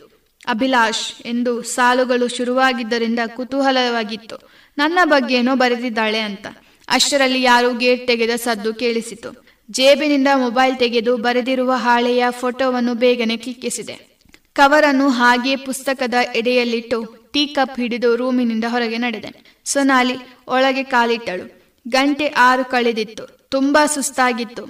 ಅಭಿಲಾಷ್ 0.48 1.26
ಎಂದು 1.26 1.62
ಸಾಲುಗಳು 1.62 2.28
ಶುರುವಾಗಿದ್ದರಿಂದ 2.28 3.18
ಕುತೂಹಲವಾಗಿತ್ತು. 3.26 4.50
ನನ್ನ 4.78 4.98
ಬಗ್ಗೆನೋ 5.04 5.56
ಬರೆದಿದ್ದಾಳೆ 5.56 6.20
ಅಂತ. 6.20 6.46
ಅಷ್ಟರಲ್ಲಿ 6.90 7.42
ಯಾರೋ 7.42 7.74
ಗೇಟ್ 7.74 8.06
ತೆಗೆದ 8.06 8.30
ಸದ್ದು 8.30 8.74
ಕೇಳಿಸಿತು. 8.74 9.46
ಜೇಬಿನಿಂದ 9.70 10.28
ಮೊಬೈಲ್ 10.36 10.78
ತೆಗೆದು 10.78 11.16
ಬರೆದಿರುವ 11.16 11.72
ಹಾಳೆಯ 11.72 12.24
ಫೋಟೋವನ್ನು 12.30 12.94
ಬೇಗನೆ 12.94 13.36
ಕ್ಲಿಕ್ಕಿಸಿದೆ. 13.36 14.18
ಕವರನ್ನು 14.52 15.08
ಹಾಗೆ 15.08 15.56
ಪುಸ್ತಕದ 15.56 16.14
ಎಡೆಯಲ್ಲಿಟ್ಟು 16.34 17.16
ಟೀ 17.32 17.46
ಕಪ್ 17.46 17.80
ಹಿಡಿದು 17.80 18.16
ರೂಮಿನಿಂದ 18.16 18.64
ಹೊರಗೆ 18.68 18.98
ನಡೆದೆ. 18.98 19.60
ಸೊನಾಲಿ 19.64 20.14
ಒಳಗೆ 20.48 20.82
ಕಾಲಿಟ್ಟಳು. 20.82 21.60
ಗಂಟೆ 21.88 22.26
ಆರು 22.26 22.64
ಕಳೆದಿತ್ತು. 22.64 23.26
ತುಂಬಾ 23.48 23.86
ಸುಸ್ತಾಗಿತ್ತು. 23.86 24.64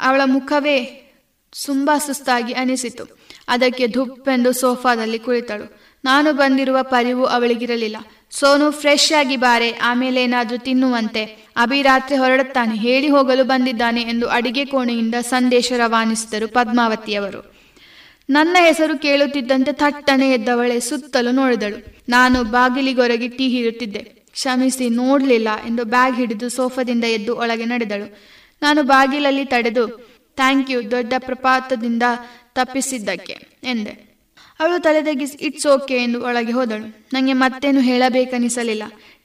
ಅವಳ 0.00 0.20
ಮುಖವೇ 0.24 0.84
ತುಂಬಾ 1.66 1.98
ಸುಸ್ತಾಗಿ 1.98 2.52
ಅನಿಸಿತು. 2.52 3.18
ಅದಕ್ಕೆ 3.48 3.86
ಧುಪ್ಪೆಂದು 3.86 4.52
ಸೋಫಾದಲ್ಲಿ 4.52 5.18
ಕುಳಿತಳು. 5.18 5.80
ನಾನು 6.04 6.32
ಬಂದಿರುವ 6.32 6.78
ಪರಿವು 6.82 7.24
ಅವಳಿಗಿರಲಿಲ್ಲ. 7.24 7.96
ಸೋನು 8.30 8.70
ಫ್ರೆಶ್ 8.70 9.12
ಆಗಿ 9.12 9.36
ಬಾರೆ, 9.36 9.72
ಆಮೇಲೆ 9.72 10.22
ಏನಾದ್ರೂ 10.22 10.58
ತಿನ್ನುವಂತೆ. 10.58 11.24
ಅಭಿ 11.56 11.82
ರಾತ್ರಿ 11.82 12.16
ಹೊರಡುತ್ತಾನೆ, 12.16 12.74
ಹೇಳಿ 12.74 13.08
ಹೋಗಲು 13.08 13.44
ಬಂದಿದ್ದಾನೆ 13.44 14.02
ಎಂದು 14.02 14.28
ಅಡಿಗೆ 14.28 14.64
ಕೋಣೆಯಿಂದ 14.64 15.14
ಸಂದೇಶ 15.14 15.72
ರವಾನಿಸಿದರು 15.76 16.48
ಪದ್ಮಾವತಿಯವರು. 16.48 17.56
ನನ್ನ 18.30 18.56
ಹೆಸರು 18.60 18.98
ಕೇಳುತ್ತಿದ್ದಂತೆ 18.98 19.72
ಥಟ್ಟನೆ 19.72 20.30
ಎದ್ದವಳೆ 20.30 20.80
ಸುತ್ತಲೂ 20.80 21.30
ನೋಡಿದಳು. 21.30 21.96
ನಾನು 22.08 22.44
ಬಾಗಿಲಿಗೊರಗಿ 22.44 23.28
ಟೀ 23.28 23.48
ಹೀರುತ್ತಿದ್ದೆ. 23.48 24.02
ಕ್ಷಮಿಸಿ, 24.32 24.88
ನೋಡ್ಲಿಲ್ಲ 24.88 25.48
ಎಂದು 25.66 25.84
ಬ್ಯಾಗ್ 25.84 26.16
ಹಿಡಿದು 26.16 26.48
ಸೋಫಾದಿಂದ 26.48 27.04
ಎದ್ದು 27.04 27.36
ಒಳಗೆ 27.36 27.64
ನಡೆದಳು. 27.64 28.22
ನಾನು 28.62 28.82
ಬಾಗಿಲಲ್ಲಿ 28.82 29.44
ತಡೆದು, 29.44 29.86
ಥ್ಯಾಂಕ್ 30.36 30.70
ಯು 30.70 30.90
ದೊಡ್ಡ 30.90 31.14
ಪ್ರಪಾತದಿಂದ 31.18 32.02
ತಪ್ಪಿಸಿದ್ದಕ್ಕೆ, 32.54 33.46
ಎಂದೆ. 33.64 34.05
ಅವಳು 34.60 34.82
ತಲೆದಗ್ಗಿಸಿ 34.82 35.36
ಇಟ್ಸ್ 35.46 35.66
ಓಕೆ 35.66 35.96
ಎಂದು 35.96 36.22
ಒಳಗೆ 36.22 36.52
ಹೋದಳು. 36.52 36.86
ನನಗೆ 37.12 37.32
ಮತ್ತೇನು 37.32 37.80
ಹೇಳಬೇಕನಿಸಲಿಲ್ಲ 37.80 38.82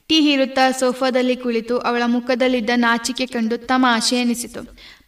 ಟೀ 0.07 0.21
ಹೀರುತ್ತಾ 0.21 0.71
ಸೋಫಾದಲ್ಲಿ 0.71 1.35
ಕುಳಿತು 1.35 1.77
ಅವಳ 1.79 2.01
ಮುಖದಲ್ಲಿದ್ದ 2.05 2.69
ನಾಚಿಕೆ 2.75 3.25
ಕಂಡು 3.25 3.57
ತಮಾಷೆ 3.57 4.15
ಎನಿಸಿತು 4.15 4.61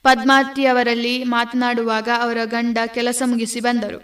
ಪದ್ಮಾವತಿಯವರಲ್ಲಿ 0.03 1.23
ಮಾತನಾಡುವಾಗ 1.23 2.09
ಅವರ 2.19 2.37
ಗಂಡ 2.45 2.77
ಕೆಲಸ 2.93 3.21
ಮುಗಿಸಿ 3.25 3.59
ಬಂದರು. 3.59 3.99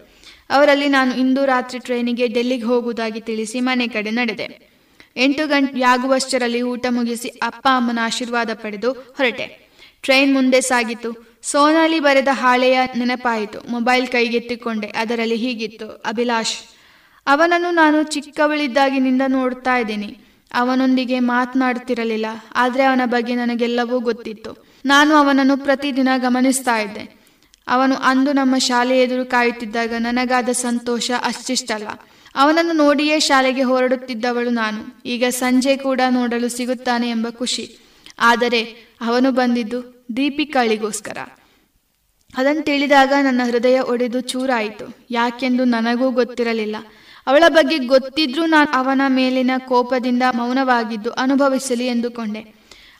ಅವರಲ್ಲಿ 0.49 0.87
ನಾನು 0.89 1.15
ಇಂದು 1.15 1.45
ರಾತ್ರಿ 1.45 1.79
ಟ್ರೈನಿಗೆ 1.79 2.27
ಡೆಲ್ಲಿಗೆ 2.27 2.63
ಹೋಗುವುದಾಗಿ 2.63 3.21
ತಿಳಿಸಿ 3.21 3.59
ಮನೆ 3.59 3.87
ಕಡೆ 3.87 4.11
ನಡೆದೆ. 4.11 4.47
ಎಂಟು 5.15 5.47
ಗಂಟೆ 5.47 5.81
ಆಗುವಷ್ಟರಲ್ಲಿ 5.81 6.61
ಊಟ 6.61 6.85
ಮುಗಿಸಿ 6.89 7.29
ಅಪ್ಪ 7.29 7.67
ಅಮ್ಮನ 7.71 7.99
ಆಶೀರ್ವಾದ 8.01 8.49
ಪಡೆದು 8.53 8.91
ಹೊರಟೆ. 8.91 9.47
ಟ್ರೈನ್ 10.01 10.33
ಮುಂದೆ 10.33 10.61
ಸಾಗಿತು. 10.61 11.28
ಸೋನಾಲಿ 11.43 11.99
ಬರೆದ 11.99 12.27
ಹಾಳೆಯ 12.31 12.79
ನೆನಪಾಯಿತು. 12.97 13.71
ಮೊಬೈಲ್ 13.71 14.07
ಕೈಗೆತ್ತಿಕೊಂಡೆ. 14.07 14.87
ಅದರಲ್ಲಿ 14.87 15.35
ಹೀಗಿತ್ತು. 15.35 15.87
ಅಭಿಲಾಷ್, 16.05 16.57
ಅವನನ್ನು 17.27 17.71
ನಾನು 17.71 18.03
ಚಿಕ್ಕವಳಿದ್ದಾಗಿನಿಂದ 18.03 19.21
ನೋಡ್ತಾ 19.27 19.77
ಇದ್ದೀನಿ. 19.77 20.17
ಅವನೊಂದಿಗೆ 20.53 21.19
ಮಾತನಾಡ್ತಿರಲಿಲ್ಲ. 21.19 22.25
ಆದರೆ 22.55 22.83
ಅವನ 22.83 23.01
ಬಗ್ಗೆ 23.05 23.35
ನನಗೆಲ್ಲವೂ 23.35 23.99
ಗೊತ್ತಿತ್ತು. 23.99 24.65
ನಾನು 24.85 25.15
ಅವನನ್ನು 25.15 25.57
ಪ್ರತಿದಿನ 25.57 26.09
ಗಮನಿಸ್ತಾ 26.17 26.77
ಇದ್ದೆ. 26.77 27.19
ಅವನು 27.67 27.95
ಅಂದು 27.95 28.33
ನಮ್ಮ 28.33 28.57
ಶಾಲೆ 28.57 29.01
ಎದುರು 29.01 29.25
ಕಾಯುತ್ತಿದ್ದಾಗ 29.25 29.93
ನನಗಾದ 29.99 30.49
ಸಂತೋಷ 30.49 31.11
ಅಷ್ಟಿಷ್ಟಲ್ಲ. 31.23 31.87
ಅವನನ್ನು 32.35 32.73
ನೋಡಿಯೇ 32.73 33.19
ಶಾಲೆಗೆ 33.19 33.61
ಹೊರಡುತ್ತಿದ್ದವಳು 33.61 34.49
ನಾನು. 34.49 35.01
ಈಗ 35.05 35.23
ಸಂಜೆ 35.29 35.77
ಕೂಡ 35.77 36.01
ನೋಡಲು 36.09 36.49
ಸಿಗುತ್ತಾನೆ 36.49 37.09
ಎಂಬ 37.09 37.27
ಖುಷಿ. 37.29 37.77
ಆದರೆ 38.19 38.61
ಅವನು 39.01 39.31
ಬಂದಿದ್ದು 39.31 39.98
ದೀಪಿಕಾಳಿಗೋಸ್ಕರ. 40.17 41.17
ಅದನ್ನು 42.37 42.61
ತಿಳಿದಾಗ 42.61 43.13
ನನ್ನ 43.21 43.41
ಹೃದಯ 43.45 43.79
ಒಡೆದು 43.79 44.21
ಚೂರಾಯಿತು. 44.21 44.97
ಯಾಕೆಂದು 45.11 45.63
ನನಗೂ 45.63 46.11
ಗೊತ್ತಿರಲಿಲ್ಲ. 46.11 46.75
ಅವಳ 47.27 47.43
ಬಗ್ಗೆ 47.47 47.77
ಗೊತ್ತಿದ್ರೂ 47.77 48.45
ನಾನು 48.45 48.71
ಅವನ 48.73 49.01
ಮೇಲಿನ 49.07 49.51
ಕೋಪದಿಂದ 49.57 50.23
ಮೌನವಾಗಿದ್ದು 50.33 51.11
ಅನುಭವಿಸಲಿ 51.11 51.87
ಎಂದುಕೊಂಡೆ. 51.87 52.39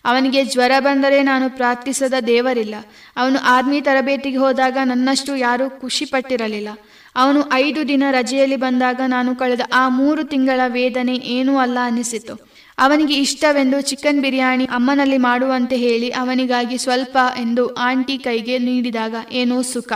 ಅವನಿಗೆ 0.05 0.45
ಜ್ವರ 0.45 0.71
ಬಂದರೆ 0.79 1.23
ನಾನು 1.23 1.49
ಪ್ರಾರ್ಥಿಸದ 1.49 2.13
ದೇವರಿಲ್ಲ. 2.27 2.75
ಅವನು 3.17 3.39
ಆರ್ಮಿ 3.39 3.81
ತರಬೇತಿಗೆ 3.81 4.37
ಹೋದಾಗ 4.37 4.77
ನನ್ನಷ್ಟು 4.83 5.35
ಯಾರೂ 5.35 5.69
ಖುಷಿ 5.69 6.05
ಪಟ್ಟಿರಲಿಲ್ಲ 6.05 6.69
ಅವನು 7.15 7.53
ಐದು 7.53 7.87
ದಿನ 7.87 8.03
ರಜೆಯಲ್ಲಿ 8.11 8.55
ಬಂದಾಗ 8.55 9.01
ನಾನು 9.07 9.35
ಕಳೆದ 9.35 9.61
ಆ 9.73 9.89
ಮೂರು 9.89 10.23
ತಿಂಗಳ 10.23 10.61
ವೇದನೆ 10.67 11.15
ಏನೂ 11.15 11.57
ಅಲ್ಲ 11.57 11.77
ಅನಿಸಿತು 11.83 12.48
ಅವನಿಗೆ 12.85 13.15
ಇಷ್ಟವೆಂದು 13.25 13.77
ಚಿಕನ್ 13.89 14.21
ಬಿರಿಯಾನಿ 14.25 14.65
ಅಮ್ಮನಲ್ಲಿ 14.77 15.19
ಮಾಡುವಂತೆ 15.27 15.77
ಹೇಳಿ 15.85 16.09
ಅವನಿಗಾಗಿ 16.21 16.77
ಸ್ವಲ್ಪ 16.85 17.17
ಎಂದು 17.43 17.63
ಆಂಟಿ 17.87 18.17
ಕೈಗೆ 18.25 18.57
ನೀಡಿದಾಗ 18.67 19.15
ಏನೋ 19.41 19.57
ಸುಖ. 19.71 19.91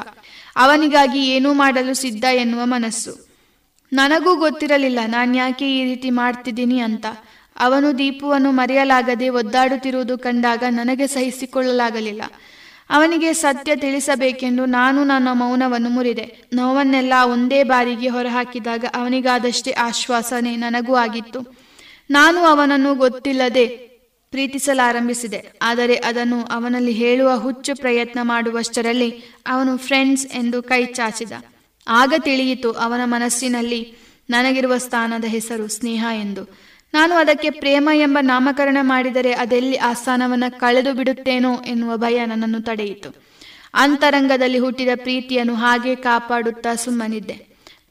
ಅವನಿಗಾಗಿ 0.63 1.21
ಏನೂ 1.35 1.51
ಮಾಡಲು 1.61 1.93
ಸಿದ್ಧ 2.01 2.25
ಎನ್ನುವ 2.43 2.63
ಮನಸ್ಸು. 2.73 3.13
ನನಗೂ 3.91 4.31
ಗೊತ್ತಿರಲಿಲ್ಲ, 4.35 4.99
ನಾನು 5.07 5.33
ಯಾಕೆ 5.37 5.67
ಈ 5.77 5.81
ರೀತಿ 5.89 6.09
ಮಾಡ್ತಿದ್ದೀನಿ 6.21 6.79
ಅಂತ. 6.87 7.05
ಅವನು 7.57 7.87
ದೀಪುವನ್ನು 7.97 8.51
ಮರೆಯಲಾಗದೆ 8.51 9.27
ಒದ್ದಾಡುತ್ತಿರುವುದು 9.39 10.15
ಕಂಡಾಗ 10.17 10.63
ನನಗೆ 10.69 11.07
ಸಹಿಸಿಕೊಳ್ಳಲಾಗಲಿಲ್ಲ. 11.15 12.23
ಅವನಿಗೆ 12.89 13.29
ಸತ್ಯ 13.41 13.71
ತಿಳಿಸಬೇಕೆಂದು 13.83 14.63
ನಾನು 14.77 14.99
ನನ್ನ 15.11 15.29
ಮೌನವನ್ನು 15.41 15.89
ಮುರಿದೆ. 15.89 16.25
ನೋವನ್ನೆಲ್ಲ 16.53 17.13
ಒಂದೇ 17.33 17.59
ಬಾರಿಗೆ 17.63 18.09
ಹೊರಹಾಕಿದಾಗ 18.15 18.85
ಅವನಿಗಾದಷ್ಟೇ 19.01 19.71
ಆಶ್ವಾಸನೆ 19.87 20.53
ನನಗೂ 20.55 20.95
ಆಗಿತ್ತು. 21.05 21.41
ನಾನು 22.13 22.39
ಅವನನ್ನು 22.39 22.95
ಗೊತ್ತಿಲ್ಲದೆ 22.95 23.67
ಪ್ರೀತಿಸಲಾರಂಭಿಸಿದೆ. 24.31 25.59
ಆದರೆ 25.61 25.95
ಅದನ್ನು 25.95 26.45
ಅವನಲ್ಲಿ 26.45 26.91
ಹೇಳುವ 26.91 27.37
ಹುಚ್ಚು 27.37 27.75
ಪ್ರಯತ್ನ 27.75 28.19
ಮಾಡುವಷ್ಟರಲ್ಲಿ 28.21 29.23
ಅವನು 29.47 29.77
ಫ್ರೆಂಡ್ಸ್ 29.77 30.27
ಎಂದು 30.27 30.63
ಕೈ 30.63 30.85
ಚಾಚಿದ. 30.85 31.31
ಆಗ 31.87 32.13
ತಿಳಿಯಿತು 32.19 32.71
ಅವನ 32.71 32.99
ಮನಸ್ಸಿನಲ್ಲಿ 33.03 33.93
ನನಗಿರುವ 34.29 34.77
ಸ್ಥಾನದ 34.77 35.25
ಹೆಸರು 35.25 35.67
ಸ್ನೇಹ 35.67 36.05
ಎಂದು. 36.21 36.43
ನಾನು 36.93 37.13
ಅದಕ್ಕೆ 37.15 37.49
ಪ್ರೇಮ 37.49 37.89
ಎಂಬ 37.95 38.17
ನಾಮಕರಣ 38.21 38.77
ಮಾಡಿದರೆ 38.81 39.33
ಅದೆಲ್ಲಿ 39.33 39.75
ಆ 39.75 39.93
ಸ್ಥಾನವನ್ನು 39.93 40.59
ಕಳೆದು 40.59 40.93
ಬಿಡುತ್ತೇನೋ 40.93 41.61
ಎನ್ನುವ 41.61 41.97
ಭಯ 41.97 42.25
ನನ್ನನ್ನು 42.25 42.61
ತಡೆಯಿತು. 42.61 43.15
ಅಂತರಂಗದಲ್ಲಿ 43.73 44.59
ಹುಟ್ಟಿದ 44.59 44.89
ಪ್ರೀತಿಯನ್ನು 44.95 45.55
ಹಾಗೆ 45.55 45.95
ಕಾಪಾಡುತ್ತಾ 45.95 46.75
ಸುಮ್ಮನಿದ್ದೆ. 46.75 47.33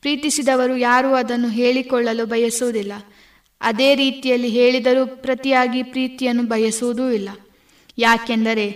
ಪ್ರೀತಿಸಿದವರು 0.00 0.76
ಯಾರೂ 0.76 1.14
ಅದನ್ನು 1.14 1.48
ಹೇಳಿಕೊಳ್ಳಲು 1.48 2.26
ಬಯಸುವುದಿಲ್ಲ. 2.26 2.92
ಅದೇ 3.62 3.94
ರೀತಿಯಲ್ಲಿ 3.94 4.48
ಹೇಳಿದರೂ 4.48 5.06
ಪ್ರತಿಯಾಗಿ 5.06 5.82
ಪ್ರೀತಿಯನ್ನು 5.82 6.42
ಬಯಸುವುದೂ 6.42 7.10
ಇಲ್ಲ. 7.10 7.28
ಯಾಕೆಂದರೆ 7.98 8.70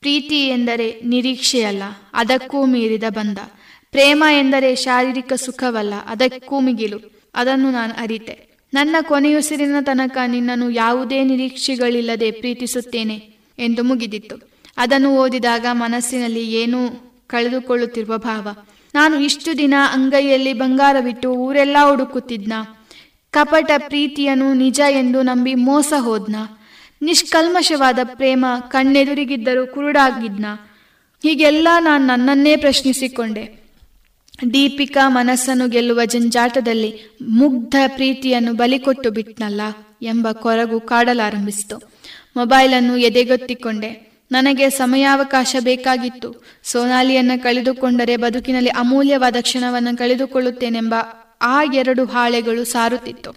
ಪ್ರೀತಿ 0.00 0.48
ಎಂದರೆ 0.48 1.00
ನಿರೀಕ್ಷೆಯಲ್ಲ 1.04 1.82
ಅದಕ್ಕೂ 2.14 2.64
ಮೀರಿದ 2.64 3.02
ಬಂಧ. 3.08 3.38
ಪ್ರೇಮ 3.90 4.24
ಎಂದರೆ 4.30 4.74
ಶಾರೀರಿಕ 4.74 5.32
ಸುಖವಲ್ಲ, 5.32 5.94
ಅದಕ್ಕೂ 6.06 6.60
ಮಿಗಿಲು. 6.60 6.98
ಅದನ್ನು 7.34 7.70
ನಾನು 7.70 7.92
ಅರಿತೆ. 8.02 8.52
ನನ್ನ 8.74 8.96
ಕೊನೆಯುಸಿರಿನ 9.02 9.74
ತನಕ 9.80 10.18
ನಿನ್ನನ್ನು 10.26 10.70
ಯಾವುದೇ 10.70 11.24
ನಿರೀಕ್ಷೆಗಳಿಲ್ಲದೆ 11.24 12.30
ಪ್ರೀತಿಸುತ್ತೇನೆ 12.30 13.16
ಎಂದು 13.58 13.84
ಮುಗಿದಿತ್ತು. 13.84 14.36
ಅದನ್ನು 14.76 15.16
ಓದಿದಾಗ 15.16 15.66
ಮನಸ್ಸಿನಲ್ಲಿ 15.72 16.52
ಏನೂ 16.52 16.88
ಕಳೆದುಕೊಳ್ಳುತ್ತಿರುವ 17.26 18.16
ಭಾವ. 18.18 18.48
ನಾನು 18.94 19.20
ಇಷ್ಟು 19.20 19.58
ದಿನ 19.58 19.74
ಅಂಗೈಯಲ್ಲಿ 19.92 20.52
ಬಂಗಾರವಿಟ್ಟು 20.52 21.30
ಊರೆಲ್ಲ 21.30 21.76
ಹುಡುಕುತ್ತಿದ್ನ? 21.88 22.52
ಕಪಟ 23.32 23.70
ಪ್ರೀತಿಯನ್ನು 23.78 24.54
ನಿಜ 24.54 24.80
ಎಂದು 24.90 25.22
ನಂಬಿ 25.22 25.54
ಮೋಸ 25.54 25.92
ಹೋದ್ನ. 25.98 26.36
ನಿಷ್ಕಲ್ಮಶವಾದ 27.02 27.98
ಪ್ರೇಮ 28.04 28.46
ಕಣ್ಣೆದುರಿಗಿದ್ದರೂ 28.68 29.66
ಕುರುಡಾಗಿದ್ನ. 29.66 30.46
ಹೀಗೆಲ್ಲ 31.22 31.68
ನಾನು 31.78 32.06
ನನ್ನನ್ನೇ 32.06 32.56
ಪ್ರಶ್ನಿಸಿಕೊಂಡೆ. 32.56 33.62
ದೀಪಿಕಾ 34.54 35.08
ಮನಸ್ಸನ್ನು 35.08 35.68
ಗೆಲ್ಲುವ 35.68 36.04
ಜಂಜಾಟದಲ್ಲಿ 36.04 37.16
ಮುಗ್ಧ 37.28 37.74
ಪ್ರೀತಿಯನ್ನು 37.86 38.54
ಬಲಿಕೊಟ್ಟು 38.54 39.10
ಬಿಟ್ನಲ್ಲ 39.10 39.60
ಎಂಬ 40.02 40.28
ಕೊರಗು 40.32 40.80
ಕಾಡಲಾರಂಭಿಸಿತು. 40.80 41.92
ಮೊಬೈಲನ್ನು 42.36 42.96
ಎದೆಗೊತ್ತಿಕೊಂಡೆ. 42.96 44.12
ನನಗೆ 44.32 44.70
ಸಮಯಾವಕಾಶ 44.70 45.56
ಬೇಕಾಗಿತ್ತು. 45.60 46.44
ಸೋನಾಲಿಯನ್ನು 46.64 47.42
ಕಳೆದುಕೊಂಡರೆ 47.42 48.16
ಬದುಕಿನಲ್ಲಿ 48.16 48.70
ಅಮೂಲ್ಯವಾದ 48.70 49.36
ಕ್ಷಣವನ್ನು 49.40 49.98
ಕಳೆದುಕೊಳ್ಳುತ್ತೇನೆಂಬ 49.98 50.94
ಆ 51.42 51.62
ಎರಡು 51.74 52.04
ಹಾಳೆಗಳು 52.04 52.64
ಸಾರುತ್ತಿತ್ತು. 52.64 53.30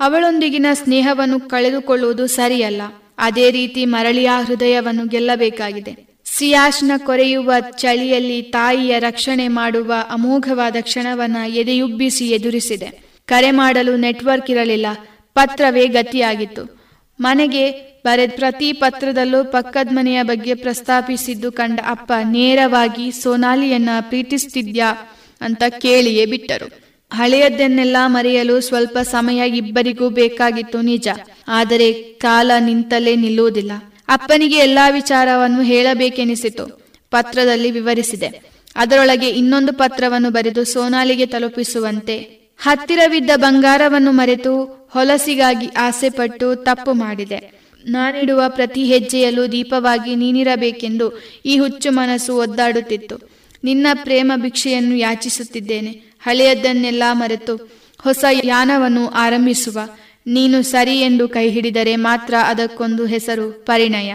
ಅವಳೊಂದಿಗಿನ 0.00 0.66
ಸ್ನೇಹವನ್ನು 0.72 1.40
ಕಳೆದುಕೊಳ್ಳುವುದು 1.40 2.26
ಸರಿಯಲ್ಲ. 2.26 2.82
ಅದೇ 3.18 3.50
ರೀತಿ 3.50 3.84
ಮರಳಿಯ 3.84 4.30
ಹೃದಯವನ್ನು 4.46 5.06
ಗೆಲ್ಲಬೇಕಾಗಿದೆ. 5.06 6.06
ಸಿಯಾಶ್ನ 6.24 6.92
ಕೊರೆಯುವ 6.96 7.52
ಚಳಿಯಲ್ಲಿ 7.70 8.42
ತಾಯಿಯ 8.42 8.98
ರಕ್ಷಣೆ 8.98 9.48
ಮಾಡುವ 9.48 9.94
ಅಮೋಘವಾದ 10.10 10.76
ಕ್ಷಣವನ್ನ 10.80 11.36
ಎದೆಯುಬ್ಬಿಸಿ 11.46 12.28
ಎದುರಿಸಿದೆ. 12.28 13.04
ಕರೆ 13.26 13.50
ಮಾಡಲು 13.50 13.96
ನೆಟ್ವರ್ಕ್ 13.96 14.50
ಇರಲಿಲ್ಲ. 14.50 14.86
ಪತ್ರವೇ 15.34 15.86
ಗತಿಯಾಗಿತ್ತು. 15.86 16.92
ಮನೆಗೆ 17.20 17.70
ಬರೆದ 18.04 18.32
ಪ್ರತಿ 18.34 18.72
ಪತ್ರದಲ್ಲೂ 18.72 19.44
ಪಕ್ಕದ 19.44 19.88
ಮನೆಯ 19.90 20.22
ಬಗ್ಗೆ 20.22 20.54
ಪ್ರಸ್ತಾಪಿಸಿದ್ದು 20.54 21.52
ಕಂಡ 21.52 21.80
ಅಪ್ಪ, 21.86 22.12
ನೇರವಾಗಿ 22.24 23.12
ಸೋನಾಲಿಯನ್ನ 23.12 23.88
ಪ್ರೀತಿಸ್ತಿದ್ಯಾ? 24.00 24.94
ಅಂತ 25.40 25.62
ಕೇಳಿಯೇ 25.80 26.26
ಬಿಟ್ಟರು. 26.26 26.85
ಹಳೆಯದನ್ನೆಲ್ಲ 27.10 27.96
ಮರೆಯಲು 28.06 28.60
ಸ್ವಲ್ಪ 28.60 28.98
ಸಮಯ 28.98 29.50
ಇಬ್ಬರಿಗೂ 29.50 30.08
ಬೇಕಾಗಿತ್ತು 30.08 30.80
ನಿಜ. 30.80 31.08
ಆದರೆ 31.48 31.92
ಕಾಲ 31.92 32.50
ನಿಂತಲೇ 32.60 33.16
ನಿಲ್ಲುವುದಿಲ್ಲ. 33.16 33.72
ಅಪ್ಪನಿಗೆ 34.08 34.56
ಎಲ್ಲಾ 34.56 34.88
ವಿಚಾರವನ್ನು 34.88 35.62
ಹೇಳಬೇಕೆನಿಸಿತು. 35.62 36.86
ಪತ್ರದಲ್ಲಿ 37.10 37.70
ವಿವರಿಸಿದೆ. 37.70 38.42
ಅದರೊಳಗೆ 38.76 39.28
ಇನ್ನೊಂದು 39.28 39.72
ಪತ್ರವನ್ನು 39.72 40.30
ಬರೆದು 40.30 40.64
ಸೋನಾಲಿಗೆ 40.64 41.26
ತಲುಪಿಸುವಂತೆ. 41.26 42.18
ಹತ್ತಿರವಿದ್ದ 42.58 43.30
ಬಂಗಾರವನ್ನು 43.36 44.12
ಮರೆತು 44.12 44.64
ಹೊಲಸಿಗಾಗಿ 44.92 45.66
ಆಸೆಪಟ್ಟು 45.66 46.54
ತಪ್ಪು 46.54 46.92
ಮಾಡಿದೆ. 46.92 47.60
ನಾನಿಡುವ 47.86 48.42
ಪ್ರತಿ 48.48 48.84
ಹೆಜ್ಜೆಯಲ್ಲೂ 48.84 49.46
ದೀಪವಾಗಿ 49.46 50.16
ನೀನಿರಬೇಕೆಂದು 50.16 51.22
ಈ 51.46 51.58
ಹುಚ್ಚು 51.58 51.92
ಮನಸ್ಸು 51.92 52.36
ಒದ್ದಾಡುತ್ತಿತ್ತು. 52.36 53.30
ನಿನ್ನ 53.64 53.86
ಪ್ರೇಮ 53.94 54.32
ಭಿಕ್ಷೆಯನ್ನು 54.36 54.96
ಯಾಚಿಸುತ್ತಿದ್ದೇನೆ. 54.96 56.02
ಹಳೆಯದನ್ನೆಲ್ಲ 56.26 57.02
ಮರೆತು 57.12 57.56
ಹೊಸ 57.98 58.24
ಯಾನವನ್ನು 58.44 59.08
ಆರಂಭಿಸುವ. 59.08 59.78
ನೀನು 60.26 60.62
ಸರಿ 60.62 61.00
ಎಂದು 61.00 61.28
ಕೈ 61.28 61.50
ಹಿಡಿದರೆ 61.50 61.96
ಮಾತ್ರ 61.96 62.34
ಅದಕ್ಕೊಂದು 62.44 63.06
ಹೆಸರು 63.06 63.52
ಪರಿಣಯ 63.52 64.14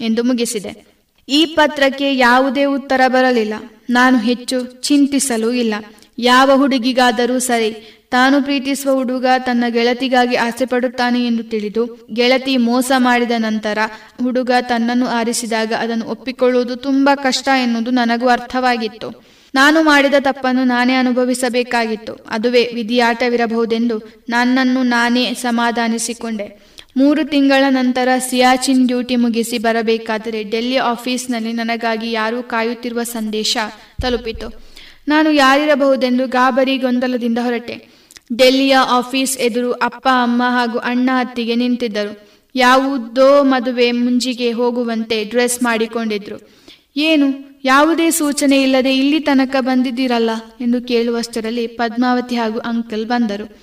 ಎಂದು 0.00 0.24
ಮುಗಿಸಿದೆ. 0.24 0.86
ಈ 1.28 1.46
ಪತ್ರಕ್ಕೆ 1.46 2.16
ಯಾವುದೇ 2.16 2.64
ಉತ್ತರ 2.64 3.00
ಬರಲಿಲ್ಲ. 3.06 3.54
ನಾನು 3.90 4.18
ಹೆಚ್ಚು 4.18 4.64
ಚಿಂತಿಸಲು 4.64 5.52
ಇಲ್ಲ. 5.52 5.74
ಯಾವ 6.18 6.50
ಹುಡುಗಿಗಾದರೂ 6.54 7.38
ಸರಿ, 7.38 7.98
ತಾನು 8.10 8.42
ಪ್ರೀತಿಸುವ 8.42 8.94
ಹುಡುಗ 8.94 9.26
ತನ್ನ 9.38 9.64
ಗೆಳತಿಗಾಗಿ 9.68 10.36
ಆಸೆ 10.36 10.66
ಪಡುತ್ತಾನೆ 10.66 11.26
ಎಂದು 11.26 11.42
ತಿಳಿದು, 11.42 12.08
ಗೆಳತಿ 12.12 12.56
ಮೋಸ 12.56 12.92
ಮಾಡಿದ 12.96 13.30
ನಂತರ 13.38 13.78
ಹುಡುಗ 14.22 14.50
ತನ್ನನ್ನು 14.60 15.06
ಆರಿಸಿದಾಗ 15.06 15.72
ಅದನ್ನು 15.78 16.06
ಒಪ್ಪಿಕೊಳ್ಳುವುದು 16.06 16.76
ತುಂಬಾ 16.76 17.14
ಕಷ್ಟ 17.14 17.48
ಎನ್ನುವುದು 17.62 17.90
ನನಗೂ 17.90 18.28
ಅರ್ಥವಾಗಿತ್ತು. 18.28 19.31
ನಾನು 19.54 19.82
ಮಾಡಿದ 19.82 20.14
ತಪ್ಪನ್ನು 20.20 20.64
ನಾನೇ 20.64 20.94
ಅನುಭವಿಸಬೇಕಾಗಿತ್ತು. 20.94 22.12
ಅದುವೇ 22.12 22.70
ವಿಧಿಯಾಟವಿರಬಹುದೆಂದು 22.74 24.24
ನನ್ನನ್ನು 24.28 24.82
ನಾನೇ 24.82 25.34
ಸಮಾಧಾನಿಸಿಕೊಂಡೆ. 25.34 26.72
ಮೂರು 26.96 27.24
ತಿಂಗಳ 27.24 27.64
ನಂತರ 27.68 28.08
ಸಿಯಾಚಿನ್ 28.18 28.86
ಡ್ಯೂಟಿ 28.86 29.16
ಮುಗಿಸಿ 29.16 29.58
ಬರಬೇಕಾದರೆ 29.58 30.42
ಡೆಲ್ಲಿ 30.42 30.76
ಆಫೀಸ್ನಲ್ಲಿ 30.76 31.52
ನನಗಾಗಿ 31.52 32.12
ಯಾರೂ 32.12 32.42
ಕಾಯುತ್ತಿರುವ 32.42 33.02
ಸಂದೇಶ 33.02 33.56
ತಲುಪಿತು. 34.02 34.72
ನಾನು 35.08 35.30
ಯಾರಿರಬಹುದೆಂದು 35.30 36.26
ಗಾಬರಿ 36.26 36.78
ಗೊಂದಲದಿಂದ 36.78 37.38
ಹೊರಟೆ. 37.42 37.88
ಡೆಲ್ಲಿಯ 38.36 38.76
ಆಫೀಸ್ 38.90 39.38
ಎದುರು 39.38 39.72
ಅಪ್ಪ, 39.72 40.08
ಅಮ್ಮ 40.22 40.42
ಹಾಗೂ 40.46 40.78
ಅಣ್ಣ 40.78 41.10
ಅತ್ತಿಗೆ 41.18 41.54
ನಿಂತಿದ್ದರು. 41.54 42.28
ಯಾವುದೋ 42.54 43.42
ಮದುವೆ 43.42 43.92
ಮುಂಜಿಗೆ 43.92 44.52
ಹೋಗುವಂತೆ 44.52 45.24
ಡ್ರೆಸ್ 45.24 45.62
ಮಾಡಿಕೊಂಡಿದ್ರು. 45.62 46.61
ಏನು? 46.96 47.60
ಯಾವುದೇ 47.64 48.10
ಸೂಚನೆ 48.10 48.62
ಇಲ್ಲದೆ 48.62 48.94
ಇಲ್ಲಿ 48.94 49.20
ತನಕ 49.20 49.56
ಬಂದಿದ್ದೀರಲ್ಲ? 49.60 50.30
ಎಂದು 50.60 50.82
ಕೇಳುವಷ್ಟರಲ್ಲಿ 50.82 51.66
ಪದ್ಮಾವತಿ 51.66 52.36
ಹಾಗೂ 52.36 52.58
ಅಂಕಲ್ 52.58 53.06
ಬಂದರು. 53.06 53.56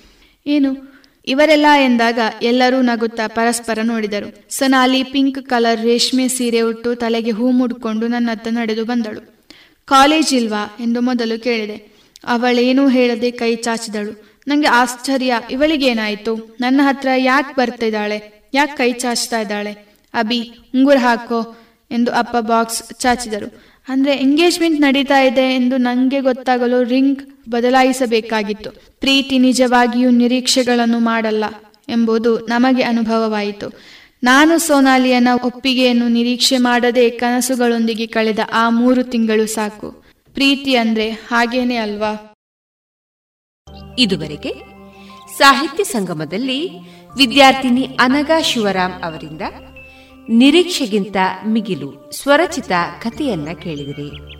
ಏನು? 0.46 1.00
ಇವರೆಲ್ಲ 1.26 1.66
ಎಂದಾಗ 1.84 2.18
ಎಲ್ಲರೂ 2.42 2.80
ನಗುತ್ತಾ 2.80 3.26
ಪರಸ್ಪರ 3.26 3.78
ನೋಡಿದರು. 3.82 4.44
ಸೊನಾಲಿ 4.50 5.02
ಪಿಂಕ್ 5.02 5.42
ಕಲರ್ 5.42 5.80
ರೇಷ್ಮೆ 5.80 6.28
ಸೀರೆ 6.28 6.60
ಉಟ್ಟು 6.60 6.94
ತಲೆಗೆ 6.94 7.30
ಹೂ 7.30 7.50
ಮುಡ್ಕೊಂಡು 7.50 8.06
ನನ್ನತ್ತ 8.06 8.48
ನಡೆದು 8.50 8.84
ಬಂದಳು. 8.84 9.40
ಕಾಲೇಜ್ 9.84 10.34
ಇಲ್ವಾ? 10.34 10.76
ಎಂದು 10.80 11.00
ಮೊದಲು 11.00 11.42
ಕೇಳಿದೆ. 11.42 11.90
ಅವಳೇನೂ 12.24 12.88
ಹೇಳದೆ 12.88 13.30
ಕೈ 13.30 13.56
ಚಾಚಿದಳು. 13.56 14.40
ನಂಗೆ 14.48 14.66
ಆಶ್ಚರ್ಯ. 14.66 15.40
ಇವಳಿಗೇನಾಯ್ತು? 15.50 16.56
ನನ್ನ 16.60 16.80
ಹತ್ರ 16.84 17.08
ಯಾಕೆ 17.16 17.54
ಬರ್ತಿದ್ದಾಳೆ? 17.54 18.50
ಯಾಕೆ 18.54 18.76
ಕೈ 18.76 18.92
ಚಾಚ್ತಾ 18.92 19.40
ಇದ್ದಾಳೆ? 19.40 19.72
ಅಬಿ 20.14 20.40
ಉಂಗುರ 20.74 20.96
ಹಾಕೋ. 21.00 21.56
ಎಂದು 21.90 22.12
ಅಪ್ಪ 22.12 22.36
ಬಾಕ್ಸ್ 22.36 22.82
ಚಾಚಿದರು. 22.94 23.70
ಅಂದ್ರೆ 23.88 24.16
ಎಂಗೇಜ್ಮೆಂಟ್ 24.16 24.80
ನಡೀತಾ 24.80 25.20
ಇದೆ 25.20 25.54
ಎಂದು 25.54 25.76
ನಂಗೆ 25.76 26.20
ಗೊತ್ತಾಗಲು 26.20 26.82
ರಿಂಗ್ 26.82 27.50
ಬದಲಾಯಿಸಬೇಕಾಗಿತ್ತು. 27.50 28.70
ಪ್ರೀತಿ 28.70 29.38
ನಿಜವಾಗಿಯೂ 29.38 30.10
ನಿರೀಕ್ಷೆಗಳನ್ನು 30.10 30.98
ಮಾಡಲ್ಲ 30.98 31.44
ಎಂಬುದು 31.88 32.38
ನಮಗೆ 32.38 32.82
ಅನುಭವವಾಯಿತು. 32.82 33.72
ನಾನು 34.22 34.58
ಸೋನಾಲಿಯನ 34.58 35.28
ಒಪ್ಪಿಗೆಯನ್ನು 35.44 36.08
ನಿರೀಕ್ಷೆ 36.08 36.58
ಮಾಡದೆ 36.58 37.10
ಕನಸುಗಳೊಂದಿಗೆ 37.10 38.06
ಕಳೆದ 38.06 38.38
ಆ 38.52 38.68
ಮೂರು 38.68 39.02
ತಿಂಗಳು 39.02 39.46
ಸಾಕು. 39.46 40.04
ಪ್ರೀತಿ 40.34 40.76
ಅಂದ್ರೆ 40.76 41.10
ಹಾಗೇನೆ 41.10 41.76
ಅಲ್ವಾ? 41.76 42.34
ಇದುವರೆಗೆ 43.98 44.52
ಸಾಹಿತ್ಯ 45.38 45.84
ಸಂಗಮದಲ್ಲಿ 45.84 46.70
ವಿದ್ಯಾರ್ಥಿನಿ 47.16 47.82
ಅನಗಾ 48.00 48.40
ಶಿವರಾಮ್ 48.40 49.02
ಅವರಿಂದ 49.02 49.42
ನಿರೀಕ್ಷೆಗಿಂತ 50.28 51.16
ಮಿಗಿಲು 51.46 52.10
ಸ್ವರಚಿತ 52.12 52.72
ಕಥೆಯನ್ನ 53.02 53.48
ಕೇಳಿದಿರಿ. 53.62 54.39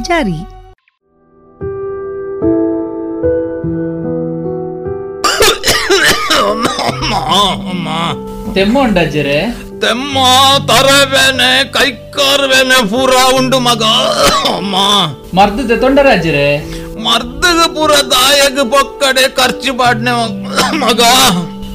ಜಾರಿ 0.07 0.39
ತೆಮ್ಮ 8.53 8.77
ಉಂಡಜ್ಜರೆ 8.79 9.37
ತೆಮ್ಮ 9.79 10.17
ತರವೇನೆ 10.67 11.51
ಕೈಕಾರ್ವೇನೆ 11.71 12.89
ಪೂರ 12.89 13.13
ಉಂಡು 13.37 13.59
ಮಗ. 13.59 13.83
ಅಮ್ಮ. 14.51 14.75
ಮರ್ದದೆ 15.33 15.75
ತೊಂಡರಾಜ್ಜರೆ 15.79 16.47
ಮರ್ದಗ 17.05 17.59
ಪೂರ 17.75 17.91
ದಾಯಗ 18.11 18.59
ಪೊಕ್ಕಡೆ 18.71 19.23
ಖರ್ಚು 19.37 19.73
ಪಾಡ್ನೆ 19.77 20.13
ಮಗ. 20.77 21.01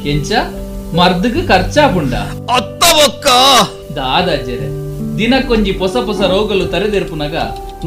ಎಂಚ? 0.08 0.32
ಮರ್ದಗ 0.96 1.36
ಖರ್ಚಾಪುಂಡ 1.48 2.14
ಅತ್ತ 2.56 2.82
ಒಕ್ಕ 3.06 3.26
ದಾದಾಜ್ಜರೆ 3.96 4.68
ದಿನಕ್ಕೊಂಜಿ 5.18 5.72
ಹೊಸ 5.80 5.96
ಹೊಸ 6.06 6.20
ರೋಗಲು 6.32 6.64
ತರೆದೆರ್ಪುನಗ 6.66 7.36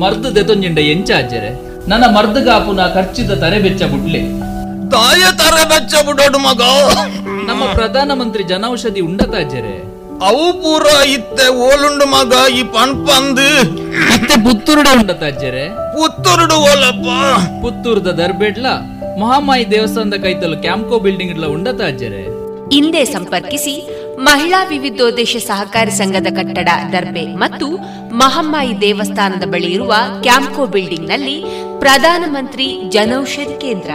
ಮರ್ದು 0.02 0.30
ದೆತೊಂಜಿಂಡ 0.36 0.80
ಎಂಚ 0.94 1.10
ಅಜ್ಜರೆ 1.20 1.52
ನನ್ನ 1.88 2.06
ಮರ್ದುಗಾಪುನ 2.16 2.82
ಖರ್ಚಿದ 2.96 3.32
ತರೆ 3.44 3.60
ಬೆಚ್ಚ 3.60 3.84
ಬುಡ್ಲೆ. 3.92 4.22
ತಾಯ 4.94 5.24
ತರೆ 5.40 5.64
ಬೆಚ್ಚ 5.72 5.94
ಬಿಡೋಡು 6.08 6.40
ಮಗ. 6.40 6.62
ನಮ್ಮ 7.50 7.64
ಪ್ರಧಾನ 7.78 8.12
ಮಂತ್ರಿ 8.20 8.44
ಜನೌಷಧಿ 8.52 9.02
ಔಷಧಿ 9.04 9.36
ಅಜ್ಜರೆ 9.42 9.76
ಅವು 10.28 10.46
ಪೂರ 10.62 10.86
ಇತ್ತೆ 11.16 11.46
ಓಲುಂಡು 11.68 12.06
ಮಗ 12.14 12.34
ಈ 12.52 12.64
ಪಂಪಂದು 12.74 13.48
ಮತ್ತೆ 14.10 14.36
ಪುತ್ತೂರುಡ 14.46 14.88
ಉಂಡತಾಜರೆ 15.02 15.66
ಪುತ್ತೂರುಡು 15.96 16.58
ಓಲಪ್ಪ. 16.70 17.08
ಪುತ್ತೂರ್ದ 17.64 18.10
ದರ್ಬೇಡ್ಲ 18.20 18.68
ಮಹಾಮಾಯಿ 19.22 19.66
ದೇವಸ್ಥಾನದ 19.72 20.18
ಕೈತಲು 20.26 20.58
ಕ್ಯಾಂಪ್ಕೋ 20.66 20.98
ಬಿಲ್ಡಿಂಗ್ 21.06 21.34
ಇಡ್ಲ 21.34 21.48
ಉಂಡತ 21.56 21.82
ಅಜ್ಜರೆ 21.88 22.24
ಹಿಂದೆ 22.74 23.02
ಸಂಪರ್ಕಿಸಿ 23.14 23.74
ಮಹಿಳಾ 24.20 24.64
ವಿವಿಧೋದ್ದೇಶ 24.64 25.38
ಸಹಕಾರಿ 25.48 25.92
ಸಂಘದ 25.92 26.28
ಕಟ್ಟಡ 26.36 26.70
ದರ್ಬೆ 26.92 27.26
ಮತ್ತು 27.36 27.68
ಮಹಮ್ಮಾಯಿ 28.14 28.82
ದೇವಸ್ಥಾನದ 28.82 29.44
ಬಳಿ 29.50 29.72
ಇರುವ 29.74 29.94
ಕ್ಯಾಂಪ್ಕೋ 30.22 30.66
ಬಿಲ್ಡಿಂಗ್ನಲ್ಲಿ 30.66 31.44
ಪ್ರಧಾನಮಂತ್ರಿ 31.80 32.82
ಜನೌಷಧಿ 32.90 33.62
ಕೇಂದ್ರ. 33.62 33.92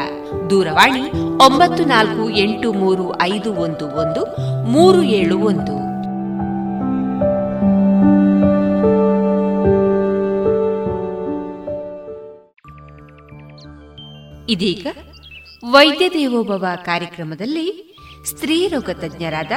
ದೂರವಾಣಿ 0.50 1.02
ಒಂಬತ್ತು 1.44 1.84
ನಾಲ್ಕು 1.84 2.30
ಎಂಟು 2.30 2.72
ಮೂರು 2.72 3.22
ಐದು 3.22 3.54
ಒಂದು 3.54 3.86
ಒಂದು, 3.86 4.22
ಮೂರು 4.66 5.02
ಏಳು 5.02 5.38
ಒಂದು. 5.38 5.74
ಇದೀಗ 14.48 14.86
ವೈದ್ಯ 15.70 16.08
ದೇವೋಭವ 16.08 16.66
ಕಾರ್ಯಕ್ರಮದಲ್ಲಿ 16.82 17.66
ಸ್ತ್ರೀ 18.30 18.68
ರೋಗ 18.68 18.90
ತಜ್ಞರಾದ 18.90 19.52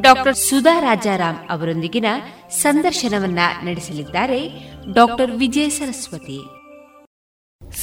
ಡಾಕ್ಟರ್ 0.00 0.36
ಸುಧಾ 0.36 0.80
ರಾಜಾರಾಮ್ 0.80 1.36
ಅವರೊಂದಿಗಿನ 1.50 2.04
ಸಂದರ್ಶನವನ್ನ 2.50 3.38
ನಡೆಸಲಿದ್ದಾರೆ 3.64 4.48
ಡಾಕ್ಟರ್ 4.94 5.30
ವಿಜಯ 5.30 5.68
ಸರಸ್ವತಿ. 5.68 6.40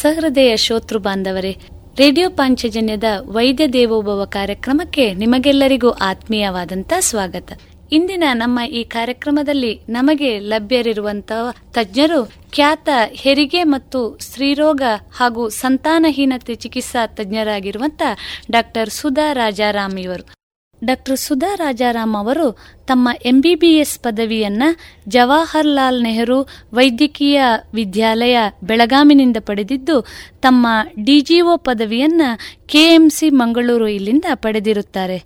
ಸಹೃದಯ 0.02 0.56
ಶೋತೃ 0.56 0.98
ಬಾಂಧವರೇ, 0.98 1.58
ರೇಡಿಯೋ 1.98 2.30
ಪಾಂಚಜನ್ಯದ 2.30 3.04
ವೈದ್ಯ 3.20 3.68
ದೇವೋಭವ 3.68 4.26
ಕಾರ್ಯಕ್ರಮಕ್ಕೆ 4.26 5.14
ನಿಮಗೆಲ್ಲರಿಗೂ 5.14 5.90
ಆತ್ಮೀಯವಾದಂತ 5.90 6.94
ಸ್ವಾಗತ. 7.00 7.52
ಇಂದಿನ 7.92 8.24
ನಮ್ಮ 8.34 8.60
ಈ 8.70 8.84
ಕಾರ್ಯಕ್ರಮದಲ್ಲಿ 8.84 9.80
ನಮಗೆ 9.90 10.40
ಲಭ್ಯರಿರುವಂತಹ 10.40 11.52
ತಜ್ಞರು 11.72 12.32
ಖ್ಯಾತ 12.52 12.90
ಹೆರಿಗೆ 13.12 13.64
ಮತ್ತು 13.64 14.18
ಸ್ತ್ರೀರೋಗ 14.20 14.82
ಹಾಗೂ 15.18 15.50
ಸಂತಾನಹೀನತೆ 15.50 16.56
ಚಿಕಿತ್ಸಾ 16.56 17.08
ತಜ್ಞರಾಗಿರುವಂತಹ 17.08 18.18
ಡಾಕ್ಟರ್ 18.52 18.90
ಸುಧಾ 18.90 19.34
ರಾಜಾರಾಮ್ 19.34 20.00
ಇವರು. 20.00 20.45
ಡಾಕ್ಟರ್ 20.84 21.18
ಸುಧಾ 21.18 21.56
ರಾಜಾರಾಮ್ 21.56 22.16
ಅವರು 22.16 22.48
ತಮ್ಮ 22.88 23.10
ಎಂಬಿಬಿಎಸ್ 23.26 24.00
ಪದವಿಯನ್ನ 24.00 24.64
ಜವಾಹರ್ಲಾಲ್ 25.08 26.04
ನೆಹರು 26.04 26.48
ವೈದ್ಯಕೀಯ 26.74 27.42
ವಿದ್ಯಾಲಯ 27.74 28.38
ಬೆಳಗಾಮಿನಿಂದ 28.64 29.38
ಪಡೆದಿದ್ದು, 29.40 30.06
ತಮ್ಮ 30.42 30.68
ಡಿಜಿಒ 31.04 31.58
ಪದವಿಯನ್ನ 31.58 32.22
ಕೆಎಂಸಿ 32.66 33.30
ಮಂಗಳೂರು 33.30 33.88
ಇಲ್ಲಿಂದ 33.88 34.26
ಪಡೆದಿರುತ್ತಾರೆ. 34.34 35.20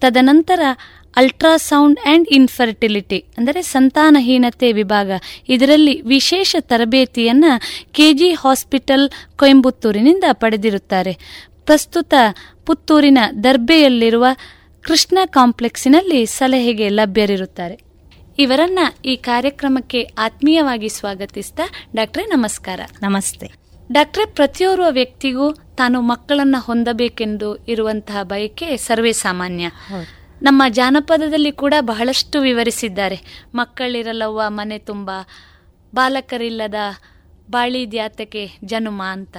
ತದನಂತರ 0.00 0.60
ಅಲ್ಟ್ರಾಸೌಂಡ್ 1.16 2.00
ಅಂಡ್ 2.00 2.28
ಇನ್ಫರ್ಟಿಲಿಟಿ 2.28 3.24
ಅಂದರೆ 3.38 3.62
ಸಂತಾನಹೀನತೆ 3.62 4.72
ವಿಭಾಗ, 4.72 5.10
ಇದರಲ್ಲಿ 5.48 6.00
ವಿಶೇಷ 6.00 6.56
ತರಬೇತಿಯನ್ನು 6.60 7.52
ಕೆಜಿ 7.92 8.30
ಹಾಸ್ಪಿಟಲ್ 8.32 9.10
ಕೊಯಂಬತ್ತೂರಿನಿಂದ 9.36 10.24
ಪಡೆದಿರುತ್ತಾರೆ. 10.32 11.12
ಪ್ರಸ್ತುತ 11.64 12.14
ಪುತ್ತೂರಿನ 12.66 13.18
ದರ್ಬೆಯಲ್ಲಿರುವ 13.44 14.26
ಕೃಷ್ಣ 14.82 15.18
ಕಾಂಪ್ಲೆಕ್ಸಿನಲ್ಲಿ 15.26 16.26
ಸಲಹೆಗೆ 16.26 16.88
ಲಭ್ಯರಿರುತ್ತಾರೆ. 16.88 17.78
ಇವರನ್ನ 18.38 18.78
ಈ 19.04 19.16
ಕಾರ್ಯಕ್ರಮಕ್ಕೆ 19.16 20.02
ಆತ್ಮೀಯವಾಗಿ 20.02 20.88
ಸ್ವಾಗತಿಸ್ತಾ 20.88 21.62
ಡಾಕ್ಟ್ರೆ 21.96 22.24
ನಮಸ್ಕಾರ. 22.24 22.80
ನಮಸ್ತೆ. 23.02 23.50
ಡಾಕ್ಟ್ರೆ 23.92 24.26
ಪ್ರತಿಯೋರ್ವ 24.26 24.84
ವ್ಯಕ್ತಿಗೂ 24.90 25.52
ತಾನು 25.52 26.00
ಮಕ್ಕಳನ್ನ 26.00 26.56
ಹೊಂದಬೇಕೆಂದು 26.58 27.56
ಇರುವಂತಹ 27.56 28.22
ಬಯಕೆ 28.22 28.76
ಸರ್ವೇ 28.76 29.12
ಸಾಮಾನ್ಯ. 29.12 29.70
ನಮ್ಮ 30.42 30.62
ಜಾನಪದದಲ್ಲಿ 30.68 31.52
ಕೂಡ 31.52 31.74
ಬಹಳಷ್ಟು 31.80 32.40
ವಿವರಿಸಿದ್ದಾರೆ. 32.40 33.20
ಮಕ್ಕಳಿರಲವ್ವ 33.54 34.42
ಮನೆ 34.48 34.78
ತುಂಬ 34.78 35.10
ಬಾಲಕರಿಲ್ಲದ 35.94 36.74
ಬಾಳಿದ್ಯಾತಕ್ಕೆ 37.50 38.50
ಜನುಮ 38.64 39.02
ಅಂತ. 39.02 39.36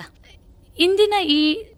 ಇಂದಿನ 0.80 1.14
ಈ 1.26 1.73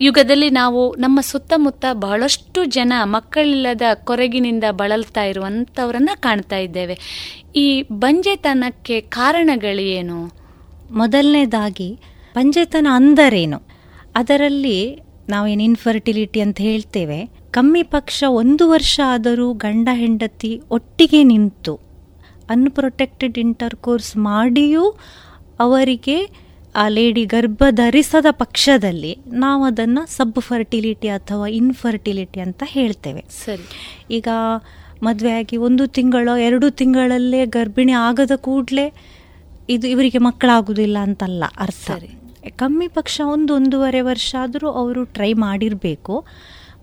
ಯುಗದಲ್ಲಿ 0.00 0.50
ನಾವು 0.50 0.94
ನಮ್ಮ 0.94 1.20
ಸುತ್ತಮುತ್ತ 1.20 1.84
ಬಹಳಷ್ಟು 1.92 2.64
ಜನ 2.64 2.92
ಮಕ್ಕಳಿಲ್ಲದ 3.04 3.82
ಕೊರಗಿನಿಂದ 3.94 4.64
ಬಳಲ್ತಾ 4.70 5.24
ಇರುವಂಥವರನ್ನ 5.24 6.10
ಕಾಣ್ತಾ 6.14 6.56
ಇದ್ದೇವೆ. 6.56 6.98
ಈ 7.56 7.82
ಬಂಜೆತನಕ್ಕೆ 7.82 9.00
ಕಾರಣಗಳೇನು? 9.00 10.32
ಮೊದಲನೇದಾಗಿ, 10.90 11.98
ಬಂಜೆತನ 12.34 12.86
ಅಂದರೇನು? 12.90 13.62
ಅದರಲ್ಲಿ 14.14 15.00
ನಾವೇನು 15.28 15.62
ಇನ್ಫರ್ಟಿಲಿಟಿ 15.62 16.40
ಅಂತ 16.40 16.60
ಹೇಳ್ತೇವೆ. 16.60 17.26
ಕಮ್ಮಿ 17.50 17.82
ಪಕ್ಷ 17.82 18.24
ಒಂದು 18.28 18.70
ವರ್ಷ 18.70 19.00
ಆದರೂ 19.06 19.52
ಗಂಡ 19.52 19.88
ಹೆಂಡತಿ 19.92 20.62
ಒಟ್ಟಿಗೆ 20.70 21.22
ನಿಂತು 21.22 21.74
ಅನ್ಪ್ರೊಟೆಕ್ಟೆಡ್ 22.50 23.38
ಇಂಟರ್ 23.38 23.74
ಕೋರ್ಸ್ 23.74 24.16
ಮಾಡಿಯೂ 24.16 24.98
ಅವರಿಗೆ 25.58 26.45
ಆ 26.76 26.88
ಲೇಡಿ 26.88 27.24
ಗರ್ಭ 27.24 27.62
ಧರಿಸದ 27.70 28.26
ಪಕ್ಷದಲ್ಲಿ 28.30 29.18
ನಾವು 29.28 29.64
ಅದನ್ನು 29.64 30.06
ಸಬ್ 30.06 30.40
ಫರ್ಟಿಲಿಟಿ 30.40 31.08
ಅಥವಾ 31.08 31.48
ಇನ್ಫರ್ಟಿಲಿಟಿ 31.48 32.40
ಅಂತ 32.40 32.62
ಹೇಳ್ತೇವೆ. 32.66 33.24
ಸರಿ. 33.44 33.62
ಈಗ 34.10 34.28
ಮದುವೆ 35.02 35.32
ಆಗಿ 35.32 35.56
ಒಂದು 35.56 35.86
ತಿಂಗಳು 35.86 36.38
ಎರಡು 36.38 36.70
ತಿಂಗಳಲ್ಲೇ 36.70 37.46
ಗರ್ಭಿಣಿ 37.46 37.92
ಆಗದ 37.92 38.30
ಕೂಡಲೇ 38.36 38.92
ಇದು 39.68 39.88
ಇವರಿಗೆ 39.88 40.18
ಮಕ್ಕಳಾಗುವುದಿಲ್ಲ 40.18 40.98
ಅಂತಲ್ಲ 40.98 41.44
ಅರ್ಥ. 41.58 41.90
ಕಮ್ಮಿ 42.56 42.88
ಪಕ್ಷ 42.88 43.20
ಒಂದು 43.24 43.54
ಒಂದೂವರೆ 43.54 44.00
ವರ್ಷ 44.00 44.34
ಆದರೂ 44.40 44.70
ಅವರು 44.70 45.04
ಟ್ರೈ 45.04 45.32
ಮಾಡಿರಬೇಕು. 45.32 46.26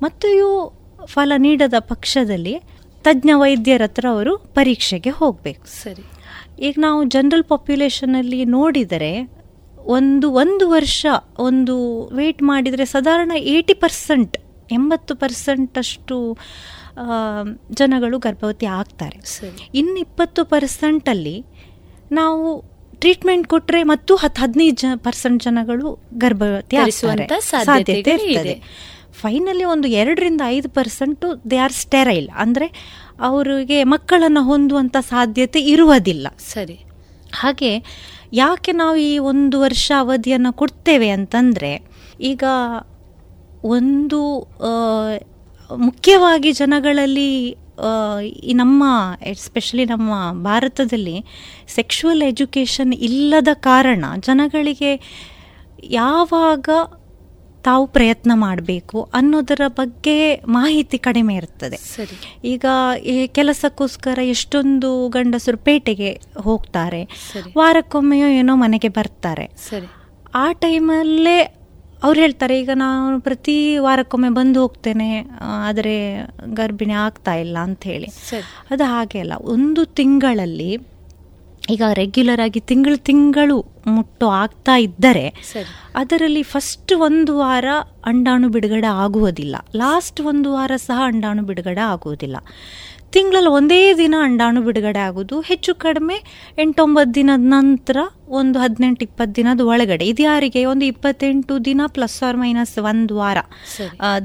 ಮತ್ತು 0.01 0.27
ಇವು 0.27 0.73
ಫಲ 1.05 1.31
ನೀಡದ 1.37 1.73
ಪಕ್ಷದಲ್ಲಿ 1.79 2.61
ತಜ್ಞ 3.03 3.29
ವೈದ್ಯರ 3.33 3.81
ಹತ್ರ 3.83 4.05
ಅವರು 4.09 4.37
ಪರೀಕ್ಷೆಗೆ 4.37 5.09
ಹೋಗಬೇಕು. 5.09 5.67
ಸರಿ. 5.83 6.03
ಈಗ 6.65 6.75
ನಾವು 6.77 7.03
ಜನರಲ್ 7.03 7.43
ಪಾಪ್ಯುಲೇಷನಲ್ಲಿ 7.43 8.45
ನೋಡಿದರೆ 8.45 9.42
ಒಂದು 9.85 10.31
ಒಂದು 10.31 10.69
ವರ್ಷ 10.69 11.05
ಒಂದು 11.39 11.75
ವೇಟ್ 12.15 12.41
ಮಾಡಿದರೆ 12.41 12.85
ಸಾಧಾರಣ 12.85 13.31
ಏಯ್ಟಿ 13.35 13.73
ಪರ್ಸೆಂಟ್ 13.73 14.37
ಎಂಬತ್ತು 14.71 15.15
ಪರ್ಸೆಂಟ್ 15.15 15.77
ಅಷ್ಟು 15.77 16.37
ಜನಗಳು 17.73 18.19
ಗರ್ಭವತಿ 18.19 18.65
ಆಗ್ತಾರೆ. 18.65 19.17
ಇನ್ನು 19.75 19.97
ಇಪ್ಪತ್ತು 19.97 20.45
ಪರ್ಸೆಂಟಲ್ಲಿ 20.45 21.45
ನಾವು 22.11 22.61
ಟ್ರೀಟ್ಮೆಂಟ್ 22.99 23.47
ಕೊಟ್ಟರೆ 23.47 23.83
ಮತ್ತು 23.83 24.15
ಹತ್ತು 24.15 24.41
ಹದಿನೈದು 24.41 24.75
ಜ 24.75 24.85
ಪರ್ಸೆಂಟ್ 24.95 25.43
ಜನಗಳು 25.43 25.99
ಗರ್ಭವತಿ 26.17 26.75
ಆಗಿಸುವಂಥ 26.75 27.31
ಸಾಧ್ಯತೆ 27.39 27.99
ಇರ್ತದೆ. 27.99 28.61
ಫೈನಲಿ 29.21 29.63
ಒಂದು 29.63 29.87
ಎರಡರಿಂದ 29.87 30.41
ಐದು 30.47 30.69
ಪರ್ಸೆಂಟು 30.69 31.49
ದೇ 31.51 31.57
ಆರ್ 31.57 31.73
ಸ್ಟೆರೈಲ್ 31.73 32.29
ಅಂದರೆ 32.35 32.67
ಅವರಿಗೆ 33.19 33.83
ಮಕ್ಕಳನ್ನು 33.83 34.43
ಹೊಂದುವಂಥ 34.43 34.97
ಸಾಧ್ಯತೆ 35.09 35.59
ಇರುವುದಿಲ್ಲ. 35.59 36.27
ಸರಿ. 36.39 36.85
ಹಾಗೆ 37.33 37.71
ಯಾಕೆ 38.33 38.71
ನಾವು 38.71 38.95
ಈ 38.95 39.17
ಒಂದು 39.17 39.59
ವರ್ಷ 39.59 39.91
ಅವಧಿಯನ್ನು 39.99 40.53
ಕೊಡ್ತೇವೆ 40.53 41.09
ಅಂತಂದರೆ, 41.09 41.71
ಈಗ 42.21 42.43
ಒಂದು 43.63 44.19
ಮುಖ್ಯವಾಗಿ 45.77 46.51
ಜನಗಳಲ್ಲಿ 46.51 47.29
ಈ 48.29 48.53
ನಮ್ಮ 48.53 48.83
ಎಸ್ಪೆಷಲಿ 49.25 49.85
ನಮ್ಮ 49.85 50.11
ಭಾರತದಲ್ಲಿ 50.43 51.15
ಸೆಕ್ಷುವಲ್ 51.67 52.21
ಎಜುಕೇಷನ್ 52.21 52.93
ಇಲ್ಲದ 52.93 53.47
ಕಾರಣ 53.53 54.05
ಜನಗಳಿಗೆ 54.19 54.91
ಯಾವಾಗ 55.83 56.69
ತಾವು 57.63 57.87
ಪ್ರಯತ್ನ 57.87 58.31
ಮಾಡಬೇಕು 58.35 59.09
ಅನ್ನೋದರ 59.13 59.61
ಬಗ್ಗೆ 59.67 60.43
ಮಾಹಿತಿ 60.47 60.97
ಕಡಿಮೆ 60.97 61.35
ಇರ್ತದೆ. 61.35 61.77
ಈಗ 62.45 62.65
ಈ 63.05 63.27
ಕೆಲಸಕ್ಕೋಸ್ಕರ 63.27 64.19
ಎಷ್ಟೊಂದು 64.19 65.09
ಗಂಡಸರು 65.09 65.57
ಪೇಟೆಗೆ 65.57 66.21
ಹೋಗ್ತಾರೆ. 66.41 67.03
ವಾರಕ್ಕೊಮ್ಮೆಯೋ 67.57 68.27
ಏನೋ 68.27 68.55
ಮನೆಗೆ 68.55 68.89
ಬರ್ತಾರೆ. 68.89 69.45
ಆ 70.35 70.51
ಟೈಮಲ್ಲೇ 70.51 71.55
ಅವ್ರು 72.03 72.19
ಹೇಳ್ತಾರೆ 72.19 72.59
ಈಗ 72.59 72.69
ನಾನು 72.73 73.21
ಪ್ರತಿ 73.21 73.77
ವಾರಕ್ಕೊಮ್ಮೆ 73.77 74.29
ಬಂದು 74.29 74.61
ಹೋಗ್ತೇನೆ 74.61 75.09
ಆದರೆ 75.67 75.95
ಗರ್ಭಿಣಿ 76.53 76.93
ಆಗ್ತಾ 76.93 77.33
ಇಲ್ಲ 77.33 77.57
ಅಂತ 77.57 77.83
ಹೇಳಿ. 77.83 78.07
ಅದು 78.71 78.83
ಹಾಗೆ 78.83 79.19
ಅಲ್ಲ. 79.19 79.33
ಒಂದು 79.41 79.85
ತಿಂಗಳಲ್ಲಿ 79.85 80.77
ಈಗ 81.69 81.81
ರೆಗ್ಯುಲರ್ 81.93 82.39
ಆಗಿ 82.39 82.59
ತಿಂಗಳು 82.59 82.97
ತಿಂಗಳು 82.97 83.73
ಮುಟ್ಟು 83.87 84.27
ಆಗ್ತಾ 84.27 84.77
ಇದ್ದರೆ 84.77 85.27
ಅದರಲ್ಲಿ 85.95 86.43
ಫಸ್ಟ್ 86.43 86.93
ಒಂದು 86.93 87.37
ವಾರ 87.37 87.65
ಅಂಡಾಣು 88.05 88.49
ಬಿಡುಗಡೆ 88.49 88.87
ಆಗುವುದಿಲ್ಲ. 88.87 89.55
ಲಾಸ್ಟ್ 89.75 90.21
ಒಂದು 90.21 90.53
ವಾರ 90.53 90.71
ಸಹ 90.75 91.01
ಅಂಡಾಣು 91.05 91.43
ಬಿಡುಗಡೆ 91.43 91.81
ಆಗುವುದಿಲ್ಲ. 91.81 92.37
ತಿಂಗಳಲ್ಲಿ 93.11 93.49
ಒಂದೇ 93.49 93.93
ದಿನ 93.93 94.15
ಅಂಡಾಣು 94.21 94.61
ಬಿಡುಗಡೆ 94.61 94.99
ಆಗೋದು 94.99 95.41
ಹೆಚ್ಚು 95.41 95.75
ಕಡಿಮೆ 95.75 96.15
ಎಂಟೊಂಬತ್ತು 96.57 97.15
ದಿನದ 97.15 97.39
ನಂತರ 97.39 97.97
ಒಂದು 98.27 98.59
ಹದಿನೆಂಟು 98.59 99.05
ಇಪ್ಪತ್ತು 99.05 99.35
ದಿನದ 99.35 99.61
ಒಳಗಡೆ. 99.61 100.05
ಇದು 100.05 100.23
ಯಾರಿಗೆ? 100.23 100.65
ಒಂದು 100.65 100.85
ಇಪ್ಪತ್ತೆಂಟು 100.85 101.65
ದಿನ 101.65 101.81
ಪ್ಲಸ್ 101.87 102.23
ಆರ್ 102.23 102.37
ಮೈನಸ್ 102.37 102.79
ಒಂದು 102.79 103.15
ವಾರ 103.15 103.37
ಸರಿ. 103.77 103.97
ಆ, 103.97 104.17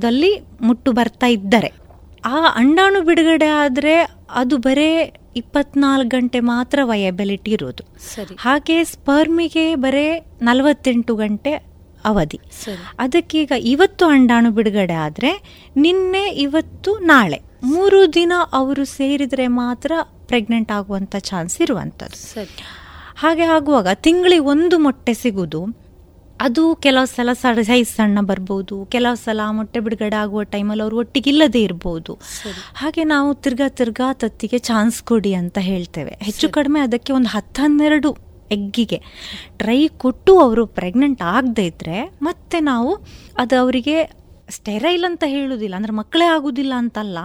ಮುಟ್ಟು 0.60 0.92
ಬರ್ತಾ 0.92 1.26
ಇದ್ದರೆ. 1.26 1.88
ಆ 2.24 2.46
ಅಂಡಾಣು 2.54 3.02
ಬಿಡುಗಡೆ 3.02 3.46
ಆದರೆ 3.46 4.08
ಅದು 4.30 4.58
ಬರೇ 4.58 5.17
ಇಪ್ಪತ್ನಾಲ್ಕು 5.40 6.08
ಗಂಟೆ 6.08 6.40
ಮಾತ್ರ 6.50 6.78
ವಯಬಿಲಿಟಿ 6.90 7.50
ಇರೋದು. 7.50 7.84
ಹಾಗೆ 8.40 8.76
ಸ್ಪರ್ಮಿಗೆ 8.84 9.66
ಬರೇ 9.84 10.06
ನಲವತ್ತೆಂಟು 10.42 11.14
ಗಂಟೆ 11.14 11.52
ಅವಧಿ. 12.04 12.40
ಅದಕ್ಕೀಗ 12.98 13.52
ಇವತ್ತು 13.64 14.04
ಅಂಡಾಣು 14.06 14.50
ಬಿಡುಗಡೆ 14.50 14.96
ಆದರೆ 15.06 15.32
ನಿನ್ನೆ 15.76 16.24
ಇವತ್ತು 16.46 16.92
ನಾಳೆ 17.12 17.38
ಮೂರು 17.64 18.00
ದಿನ 18.14 18.32
ಅವರು 18.52 18.82
ಸೇರಿದರೆ 18.96 19.46
ಮಾತ್ರ 19.62 19.92
ಪ್ರೆಗ್ನೆಂಟ್ 20.30 20.72
ಆಗುವಂಥ 20.72 21.16
ಚಾನ್ಸ್ 21.30 21.56
ಇರುವಂಥದ್ದು 21.64 22.18
ಹಾಗೆ 23.16 23.44
ಆಗುವಾಗ 23.56 23.88
ತಿಂಗಳಿಗೆ 24.06 24.44
ಒಂದು 24.54 24.76
ಮೊಟ್ಟೆ 24.78 25.14
ಸಿಗುವುದು. 25.22 25.60
ಅದು 26.40 26.62
ಕೆಲವು 26.74 27.06
ಸಲ 27.06 27.30
ಸೈಜ್ 27.68 27.88
ಸಣ್ಣ 27.88 28.18
ಬರ್ಬೋದು 28.20 28.76
ಕೆಲವು 28.84 29.16
ಸಲ 29.16 29.40
ಮೊಟ್ಟೆ 29.50 29.80
ಬಿಡುಗಡೆ 29.80 30.16
ಆಗುವ 30.16 30.42
ಟೈಮಲ್ಲಿ 30.42 30.82
ಅವರು 30.82 30.96
ಒಟ್ಟಿಗೆ 30.96 31.30
ಇಲ್ಲದೆ 31.30 31.62
ಇರ್ಬೋದು. 31.62 32.12
ಹಾಗೆ 32.74 33.04
ನಾವು 33.04 33.34
ತಿರ್ಗಾ 33.34 33.68
ತಿರ್ಗಾ 33.68 34.12
ತತ್ತಿಗೆ 34.12 34.58
ಚಾನ್ಸ್ 34.58 35.02
ಕೊಡಿ 35.02 35.34
ಅಂತ 35.34 35.58
ಹೇಳ್ತೇವೆ. 35.60 36.18
ಹೆಚ್ಚು 36.22 36.48
ಕಡಿಮೆ 36.48 36.80
ಅದಕ್ಕೆ 36.80 37.12
ಒಂದು 37.12 37.28
ಹತ್ತು 37.28 37.62
ಹನ್ನೆರಡು 37.62 38.12
ಎಗ್ಗಿಗೆ 38.50 38.98
ಟ್ರೈ 39.56 39.80
ಕೊಟ್ಟು 39.88 40.40
ಅವರು 40.40 40.66
ಪ್ರೆಗ್ನೆಂಟ್ 40.66 41.22
ಆಗದೆ 41.22 41.66
ಇದ್ರೆ 41.66 41.98
ಮತ್ತೆ 42.22 42.60
ನಾವು 42.60 42.92
ಅದು 43.38 43.56
ಅವರಿಗೆ 43.60 43.96
ಸ್ಟೆರೈಲ್ 44.50 45.04
ಅಂತ 45.04 45.24
ಹೇಳುದಿಲ್ಲ 45.26 45.74
ಅಂದ್ರೆ 45.74 45.92
ಮಕ್ಕಳೇ 45.92 46.24
ಆಗುದಿಲ್ಲ 46.24 46.74
ಅಂತಲ್ಲ 46.76 47.18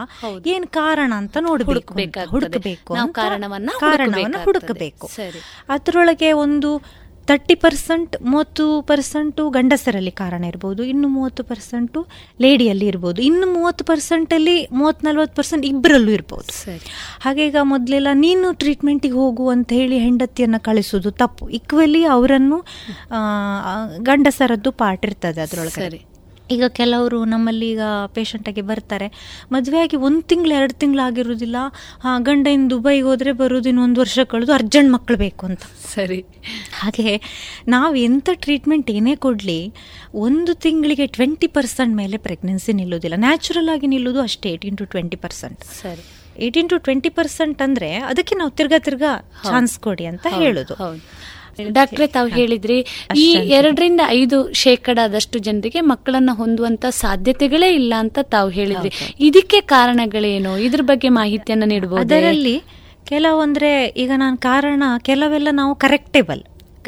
ಏನ್ 0.46 0.68
ಕಾರಣ 0.68 1.12
ಅಂತ 1.18 1.38
ನೋಡ್ಬೇಕು. 1.42 1.94
ಹುಡುಕಬೇಕು 2.30 2.94
ಕಾರಣವನ್ನ 3.14 3.70
ಕಾರಣವನ್ನ 3.80 4.36
ಹುಡುಕಬೇಕು. 4.44 5.08
ಅದರೊಳಗೆ 5.70 6.32
ಒಂದು 6.46 6.72
ತರ್ಟಿ 7.30 7.56
ಪರ್ಸೆಂಟ್ 7.56 8.14
ಮೂವತ್ತು 8.32 8.64
ಪರ್ಸೆಂಟು 8.90 9.44
ಗಂಡಸರಲ್ಲಿ 9.50 10.12
ಕಾರಣ 10.22 10.44
ಇರ್ಬೋದು 10.52 10.82
ಇನ್ನು 10.84 11.08
ಮೂವತ್ತು 11.08 11.44
ಪರ್ಸೆಂಟು 11.44 12.00
ಲೇಡಿಯಲ್ಲಿ 12.42 12.86
ಇರ್ಬೋದು 12.86 13.22
ಇನ್ನು 13.22 13.48
ಮೂವತ್ತು 13.54 13.86
ಪರ್ಸೆಂಟಲ್ಲಿ 13.86 14.56
ಮೂವತ್ತು 14.80 15.08
ನಲ್ವತ್ತು 15.08 15.36
ಪರ್ಸೆಂಟ್ 15.36 15.66
ಇಬ್ಬರಲ್ಲೂ 15.66 16.12
ಇರ್ಬೋದು. 16.12 16.50
ಸರಿ. 16.66 16.86
ಹಾಗೆ 17.26 17.44
ಈಗ 17.48 17.56
ಮೊದಲೆಲ್ಲ 17.74 18.08
ನೀನು 18.26 18.54
ಟ್ರೀಟ್ಮೆಂಟಿಗೆ 18.54 19.18
ಹೋಗು 19.24 19.50
ಅಂತ 19.50 19.72
ಹೇಳಿ 19.74 20.00
ಹೆಂಡತಿಯನ್ನು 20.00 20.62
ಕಳಿಸೋದು 20.70 21.12
ತಪ್ಪು. 21.24 21.50
ಈಕ್ವಲಿ 21.60 22.04
ಅವರನ್ನು 22.16 22.60
ಗಂಡಸರದ್ದು 24.12 24.72
ಪಾರ್ಟ್ 24.84 25.06
ಇರ್ತದೆ 25.06 25.42
ಅದರೊಳಗೆ 25.42 25.82
ಸರಿ. 25.86 26.02
ಈಗ 26.56 26.66
ಕೆಲವರು 26.80 27.20
ನಮ್ಮಲ್ಲಿ 27.34 27.68
ಈಗ 27.74 27.86
ಪೇಷಂಟಾಗಿ 28.16 28.64
ಬರ್ತಾರೆ. 28.72 29.08
ಮದುವೆಯಾಗಿ 29.56 29.98
ಒಂದು 30.08 30.24
ತಿಂಗಳು 30.32 30.54
ಎರಡು 30.60 30.76
ತಿಂಗಳು 30.84 31.04
ಆಗಿರೋದಿಲ್ಲ. 31.08 31.58
ಹಾಂ 32.04 32.18
ಗಂಡ 32.30 32.48
ಇನ್ನು 32.58 32.70
ದುಬೈಗೆ 32.74 33.06
ಹೋದರೆ 33.10 33.34
ಬರೋದು 33.42 33.70
ಇನ್ನೊಂದು 33.74 33.92
ಒಂದು 33.94 34.02
ವರ್ಷ 34.04 34.20
ಕಳೆದು 34.32 34.52
ಅರ್ಜೆಂಟ್ 34.58 34.90
ಮಕ್ಕಳು 34.94 35.18
ಬೇಕು 35.24 35.44
ಅಂತ. 35.50 35.64
ಸರಿ. 35.96 36.20
ಹಾಗೆ 36.80 37.10
ನಾವು 37.74 37.96
ಎಂಥ 38.08 38.30
ಟ್ರೀಟ್ಮೆಂಟ್ 38.46 38.88
ಏನೇ 38.96 39.14
ಕೊಡಲಿ 39.26 39.60
ಒಂದು 40.28 40.52
ತಿಂಗಳಿಗೆ 40.66 41.06
ಟ್ವೆಂಟಿ 41.18 41.48
ಪರ್ಸೆಂಟ್ 41.58 41.94
ಮೇಲೆ 42.02 42.18
ಪ್ರೆಗ್ನೆನ್ಸಿ 42.28 42.74
ನಿಲ್ಲೋದಿಲ್ಲ 42.80 43.18
ನ್ಯಾಚುರಲ್ 43.28 43.70
ಆಗಿ 43.76 43.88
ನಿಲ್ಲೋದು 43.94 44.22
ಅಷ್ಟೇ 44.28 44.50
ಏಯ್ಟೀನ್ 44.54 44.80
ಟು 44.82 44.88
ಟ್ವೆಂಟಿ 44.94 45.20
ಪರ್ಸೆಂಟ್ 45.26 45.62
ಸರಿ. 45.82 46.04
ಏಯ್ಟೀನ್ 46.46 46.70
ಟು 46.72 46.78
ಟ್ವೆಂಟಿ 46.88 47.12
ಪರ್ಸೆಂಟ್ 47.20 47.60
ಅಂದರೆ 47.68 47.92
ಅದಕ್ಕೆ 48.12 48.36
ನಾವು 48.40 48.52
ತಿರ್ಗಾ 48.60 48.80
ತಿರ್ಗಾ 48.88 49.12
ಚಾನ್ಸ್ 49.50 49.76
ಕೊಡಿ 49.86 50.06
ಅಂತ 50.12 50.26
ಹೇಳೋದು. 50.42 50.76
ಹೌದು. 50.84 51.04
ಡಾಕ್ಟ್ರೆ 51.70 52.08
ತಾವು 52.08 52.28
ಹೇಳಿದ್ರಿ 52.28 52.86
ಈ 53.16 53.32
ಎರಡರಿಂದ 53.32 54.02
ಐದು 54.08 54.54
ಶೇಕಡಾದಷ್ಟು 54.54 55.40
ಜನರಿಗೆ 55.40 55.82
ಮಕ್ಕಳನ್ನ 55.82 56.30
ಹೊಂದುವಂತ 56.34 56.86
ಸಾಧ್ಯತೆಗಳೇ 56.90 57.74
ಇಲ್ಲ 57.74 57.94
ಅಂತ 57.98 58.20
ತಾವು 58.22 58.50
ಹೇಳಿದ್ರಿ. 58.50 58.92
ಇದಕ್ಕೆ 59.20 59.62
ಕಾರಣಗಳೇನು? 59.62 60.58
ಇದ್ರ 60.58 60.82
ಬಗ್ಗೆ 60.82 61.10
ಮಾಹಿತಿಯನ್ನ 61.10 61.64
ನೀಡಬಹುದು 61.66 62.02
ಅದರಲ್ಲಿ 62.02 62.62
ಕೆಲವಂದ್ರೆ 63.06 63.86
ಈಗ 63.86 64.12
ನಾನು 64.16 64.38
ಕಾರಣ 64.38 64.84
ಕೆಲವೆಲ್ಲ 65.00 65.48
ನಾವು 65.52 65.76
ಕರೆಕ್ಟೇಬಲ್ 65.76 66.44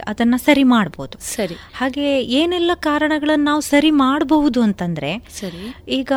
ಅದನ್ನ 0.08 0.36
ಸರಿ 0.38 0.64
ಮಾಡ್ಬೋದು. 0.64 1.18
ಸರಿ. 1.36 1.56
ಹಾಗೆ 1.74 2.22
ಏನೆಲ್ಲ 2.24 2.72
ಕಾರಣಗಳನ್ನ 2.76 3.44
ನಾವು 3.44 3.62
ಸರಿ 3.62 3.92
ಮಾಡಬಹುದು 3.92 4.62
ಅಂತಂದ್ರೆ 4.62 5.20
ಸರಿ. 5.20 5.92
ಈಗ 5.92 6.12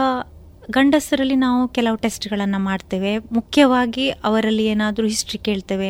ಗಂಡಸರಲ್ಲಿ 0.76 1.36
ನಾವು 1.44 1.60
ಕೆಲವು 1.76 1.96
ಟೆಸ್ಟ್ಗಳನ್ನು 2.02 2.58
ಮಾಡ್ತೇವೆ. 2.66 3.12
ಮುಖ್ಯವಾಗಿ 3.36 4.04
ಅವರಲ್ಲಿ 4.28 4.64
ಏನಾದರೂ 4.72 5.06
ಹಿಸ್ಟ್ರಿ 5.12 5.38
ಕೇಳ್ತೇವೆ. 5.46 5.86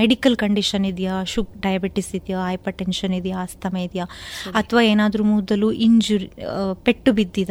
ಮೆಡಿಕಲ್ 0.00 0.36
ಕಂಡೀಷನ್ 0.42 0.84
ಇದೆಯಾ? 0.90 1.14
ಶುಗ್ 1.32 1.52
ಡಯಾಬಿಟಿಸ್ 1.62 2.10
ಇದೆಯಾ? 2.14 2.40
ಹೈಪರ್ 2.50 2.76
ಟೆನ್ಷನ್ 2.82 3.14
ಇದೆಯಾ? 3.14 3.38
ಅಸ್ತಮ 3.46 3.76
ಇದೆಯಾ? 3.86 4.06
ಅಥವಾ 4.60 4.82
ಏನಾದರೂ 4.92 5.24
ಮೊದಲು 5.24 5.70
ಇಂಜುರಿ 5.86 6.28
ಪೆಟ್ಟು 6.86 7.12
ಬಿದ್ದಿದ? 7.18 7.50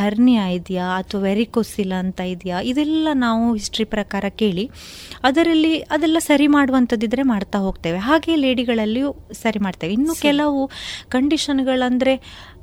ಹರ್ನಿಯಾ 0.00 0.46
ಇದೆಯಾ? 0.58 0.86
ಅಥವಾ 1.00 1.20
ವೆರಿಕೋಸಿಲ 1.28 1.92
ಅಂತ 2.04 2.20
ಇದೆಯಾ? 2.34 2.60
ಇದೆಲ್ಲ 2.72 3.08
ನಾವು 3.26 3.44
ಹಿಸ್ಟ್ರಿ 3.54 3.86
ಪ್ರಕಾರ 3.96 4.24
ಕೇಳಿ 4.42 4.66
ಅದರಲ್ಲಿ 5.24 5.74
ಅದೆಲ್ಲ 5.96 6.18
ಸರಿ 6.30 6.46
ಮಾಡುವಂಥದ್ದಿದ್ರೆ 6.56 7.24
ಮಾಡ್ತಾ 7.32 7.58
ಹೋಗ್ತೇವೆ. 7.66 7.98
ಹಾಗೆ 8.08 8.36
ಲೇಡಿಗಳಲ್ಲಿಯೂ 8.44 9.10
ಸರಿ 9.42 9.58
ಮಾಡ್ತೇವೆ. 9.58 9.92
ಇನ್ನು 9.92 10.16
ಕೆಲವು 10.26 10.62
ಕಂಡೀಷನ್ಗಳಂದ್ರೆ 11.08 12.14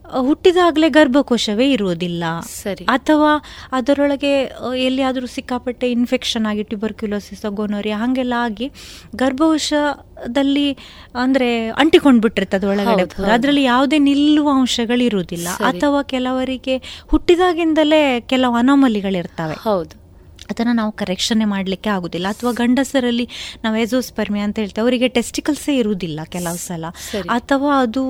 ಹುಟ್ಟಿದಾಗಲೇ 0.09 0.89
ಗರ್ಭಕೋಶವೇ 0.89 1.71
ಇರುವುದಿಲ್ಲ. 1.71 2.23
ಸರಿ. 2.41 2.83
ಅಥವಾ 2.83 3.31
ಅದರೊಳಗೆ 3.71 4.41
ಎಲ್ಲಿಯಾದರೂ 4.77 5.27
ಸಿಕ್ಕಾಪಟ್ಟೆ 5.27 5.91
ಇನ್ಫೆಕ್ಷನ್ 5.91 6.45
ಆಗಿ 6.45 6.63
ಟ್ಯೂಬರ್ಕ್ಯುಲೋಸಿಸ್ 6.63 7.45
ಗೊನೋರಿಯಾ 7.45 7.97
ಹಾಗೆಲ್ಲ 7.97 8.33
ಆಗಿ 8.37 8.71
ಗರ್ಭಕೋಶದಲ್ಲಿ 9.15 10.77
ಅಂದ್ರೆ 11.15 11.69
ಅಂಟಿಕೊಂಡ್ಬಿಟ್ಟಿರ್ತದೆ 11.69 12.67
ಒಳಗಡೆ 12.67 13.03
ಅದರಲ್ಲಿ 13.31 13.63
ಯಾವುದೇ 13.63 13.97
ನಿಲ್ಲುವ 13.97 14.49
ಅಂಶಗಳು 14.53 15.03
ಇರುವುದಿಲ್ಲ 15.03 15.47
ಅಥವಾ 15.47 16.03
ಕೆಲವರಿಗೆ 16.03 16.77
ಹುಟ್ಟಿದಾಗಿಂದಲೇ 17.07 18.21
ಕೆಲವು 18.21 18.55
ಅನಾಮಲಿಗಳಿರ್ತವೆ. 18.55 19.53
ಹೌದು. 19.53 20.04
ಅದನ್ನು 20.49 20.73
ನಾವು 20.73 20.91
ಕರೆಕ್ಷನ್ನೇ 20.91 21.45
ಮಾಡಲಿಕ್ಕೆ 21.45 21.89
ಆಗೋದಿಲ್ಲ. 21.89 22.27
ಅಥವಾ 22.27 22.51
ಗಂಡಸರಲ್ಲಿ 22.51 23.29
ನಾವು 23.63 23.75
ಎಜೋಸ್ಪರ್ಮಿ 23.77 24.39
ಅಂತ 24.39 24.59
ಹೇಳ್ತೇವೆ 24.59 24.83
ಅವರಿಗೆ 24.85 25.07
ಟೆಸ್ಟಿಕಲ್ಸೇ 25.07 25.77
ಇರುವುದಿಲ್ಲ 25.77 26.19
ಕೆಲವು 26.29 26.57
ಸಲ. 26.57 26.85
ಅಥವಾ 27.27 27.81
ಅದು 27.81 28.03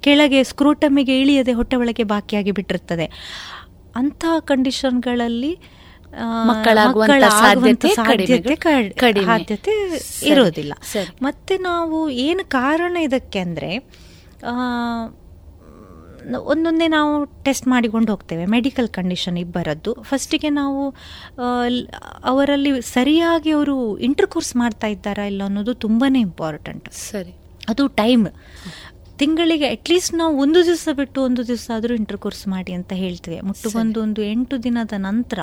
ಕೆಳಗೆ 0.00 0.44
ಸ್ಕ್ರೂಟಮಿಗೆ 0.44 1.20
ಇಳಿಯದೆ 1.20 1.52
ಹೊಟ್ಟೆ 1.52 1.76
ಒಳಗೆ 1.76 2.02
ಬಾಕಿಯಾಗಿ 2.02 2.50
ಬಿಟ್ಟಿರ್ತದೆ. 2.50 3.06
ಅಂತಹ 3.96 4.38
ಕಂಡೀಷನ್ಗಳಲ್ಲಿ 4.38 5.58
ಸಾಧ್ಯತೆ. 7.30 7.88
ಇರೋದಿಲ್ಲ. 10.22 10.72
ಮತ್ತೆ 11.22 11.58
ನಾವು 11.58 12.10
ಏನು 12.10 12.50
ಕಾರಣ 12.50 12.96
ಇದಕ್ಕೆ 12.96 13.38
ಅಂದರೆ 13.38 13.72
ಒಂದೊಂದೇ 16.36 16.88
ನಾವು 16.88 17.12
ಟೆಸ್ಟ್ 17.42 17.66
ಮಾಡಿಕೊಂಡು 17.68 18.12
ಹೋಗ್ತೇವೆ 18.12 18.46
ಮೆಡಿಕಲ್ 18.46 18.88
ಕಂಡೀಷನ್ 18.88 19.38
ಇಬ್ಬರದ್ದು. 19.38 19.92
ಫಸ್ಟಿಗೆ 20.02 20.50
ನಾವು 20.50 20.82
ಅವರಲ್ಲಿ 22.24 22.72
ಸರಿಯಾಗಿ 22.82 23.50
ಅವರು 23.50 23.76
ಇಂಟರ್ಕೋರ್ಸ್ 23.98 24.56
ಮಾಡ್ತಾ 24.56 24.86
ಇದ್ದಾರಾ 24.86 25.24
ಇಲ್ಲ 25.24 25.42
ಅನ್ನೋದು 25.44 25.74
ತುಂಬಾ 25.74 26.08
ಇಂಪಾರ್ಟೆಂಟ್ 26.18 26.88
ಸರಿ. 26.92 27.34
ಅದು 27.68 27.88
ಟೈಮ್ 27.88 28.26
ತಿಂಗಳಿಗೆ 29.18 29.68
ಅಟ್ಲೀಸ್ಟ್ 29.68 30.14
ನಾವು 30.14 30.38
ಒಂದು 30.38 30.66
ದಿವಸ 30.66 30.88
ಬಿಟ್ಟು 30.92 31.22
ಒಂದು 31.22 31.46
ದಿವಸ 31.46 31.70
ಆದರೂ 31.74 31.94
ಇಂಟರ್ಕೋರ್ಸ್ 31.94 32.48
ಮಾಡಿ 32.48 32.72
ಅಂತ 32.72 32.92
ಹೇಳ್ತೇವೆ. 32.92 33.40
ಮುಟ್ಟು 33.40 33.70
ಬಂದು 33.70 34.02
ಒಂದು 34.02 34.22
ಎಂಟು 34.22 34.62
ದಿನದ 34.62 34.92
ನಂತರ 34.98 35.38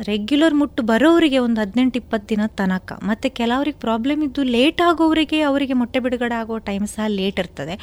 ರೆಗ್ಯುಲರ್ 0.00 0.54
ಮುಟ್ಟು 0.54 0.82
ಬರೋರಿಗೆ 0.82 1.38
ಒಂದು 1.38 1.60
ಹದಿನೆಂಟು 1.60 1.98
ಇಪ್ಪತ್ತು 1.98 2.28
ದಿನ 2.28 2.40
ತನಕ. 2.46 2.92
ಮತ್ತೆ 3.02 3.28
ಕೆಲವರಿಗೆ 3.28 3.78
ಪ್ರಾಬ್ಲಮ್ 3.78 4.22
ಇದ್ದು 4.22 4.42
ಲೇಟ್ 4.42 4.80
ಆಗೋವರಿಗೆ 4.80 5.40
ಅವರಿಗೆ 5.40 5.72
ಮೊಟ್ಟೆ 5.72 5.98
ಬಿಡುಗಡೆ 5.98 6.34
ಆಗೋ 6.34 6.58
ಟೈಮ್ 6.58 6.86
ಸಹ 6.86 7.06
ಲೇಟ್ 7.06 7.40
ಇರ್ತದೆ. 7.40 7.74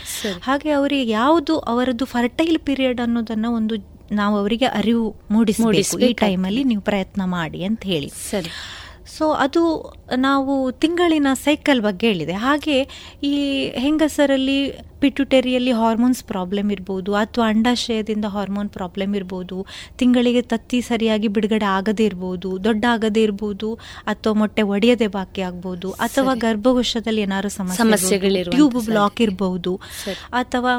ಹಾಗೆ 0.41 0.69
ಅವರಿಗೆ 0.69 1.11
ಯಾವುದು 1.11 1.57
ಅವರದ್ದು 1.57 2.05
ಫರ್ಟೈಲ್ 2.05 2.59
ಪೀರಿಯಡ್ 2.59 3.01
ಅನ್ನೋದನ್ನ 3.01 3.45
ಒಂದು 3.49 3.75
ನಾವು 4.11 4.37
ಅವರಿಗೆ 4.37 4.65
ಅರಿವು 4.65 5.15
ಮೂಡಿಸಬೇಕು. 5.31 5.99
ಈ. 5.99 6.13
ಟೈಮಲ್ಲಿ 6.13 6.63
ನೀವು 6.63 6.81
ಪ್ರಯತ್ನ 6.81 7.25
ಮಾಡಿ 7.25 7.63
ಅಂತ 7.63 7.83
ಹೇಳಿ. 7.83 8.11
ಸರಿ. 8.31 8.49
ಸೊ 9.19 9.25
ಅದು 9.45 9.61
ನಾವು 10.25 10.53
ತಿಂಗಳಿನ 10.83 11.29
ಸೈಕಲ್ 11.45 11.81
ಬಗ್ಗೆ 11.87 12.05
ಹೇಳಿದೆ. 12.11 12.35
ಹಾಗೆ 12.43 12.77
ಈ 13.29 13.33
ಹೆಂಗಸರಲ್ಲಿ 13.85 14.59
ಪಿಟ್ಯುಟೆರಿಯಲ್ಲಿ 15.03 15.73
ಹಾರ್ಮೋನ್ಸ್ 15.79 16.21
ಪ್ರಾಬ್ಲಮ್ 16.23 16.69
ಇರ್ಬೋದು 16.75 17.11
ಅಥವಾ 17.21 17.45
ಅಂಡಾಶಯದಿಂದ 17.53 18.27
ಹಾರ್ಮೋನ್ 18.35 18.69
ಪ್ರಾಬ್ಲಮ್ 18.77 19.13
ಇರ್ಬೋದು 19.19 19.57
ತಿಂಗಳಿಗೆ 19.99 20.41
ತತ್ತಿ 20.53 20.79
ಸರಿಯಾಗಿ 20.81 21.29
ಬಿಡುಗಡೆ 21.37 21.67
ಆಗದೇ 21.77 22.05
ಇರ್ಬೋದು 22.11 22.51
ದೊಡ್ಡ 22.67 22.83
ಆಗದೇ 22.95 23.23
ಇರ್ಬೋದು 23.27 23.69
ಅಥವಾ 24.13 24.33
ಮೊಟ್ಟೆ 24.33 24.65
ಒಡೆಯದೆ 24.75 25.09
ಬಾಕಿ 25.17 25.43
ಆಗ್ಬೋದು 25.49 25.89
ಅಥವಾ. 26.07 26.33
ಗರ್ಭಕೋಶದಲ್ಲಿ 26.45 27.23
ಏನಾದ್ರು 27.27 27.51
ಸಮಸ್ಯೆ 27.59 28.19
ಟ್ಯೂಬ್ 28.57 28.79
ಬ್ಲಾಕ್ 28.89 29.21
ಇರ್ಬೋದು 29.27 29.73
ಅಥವಾ 30.41 30.73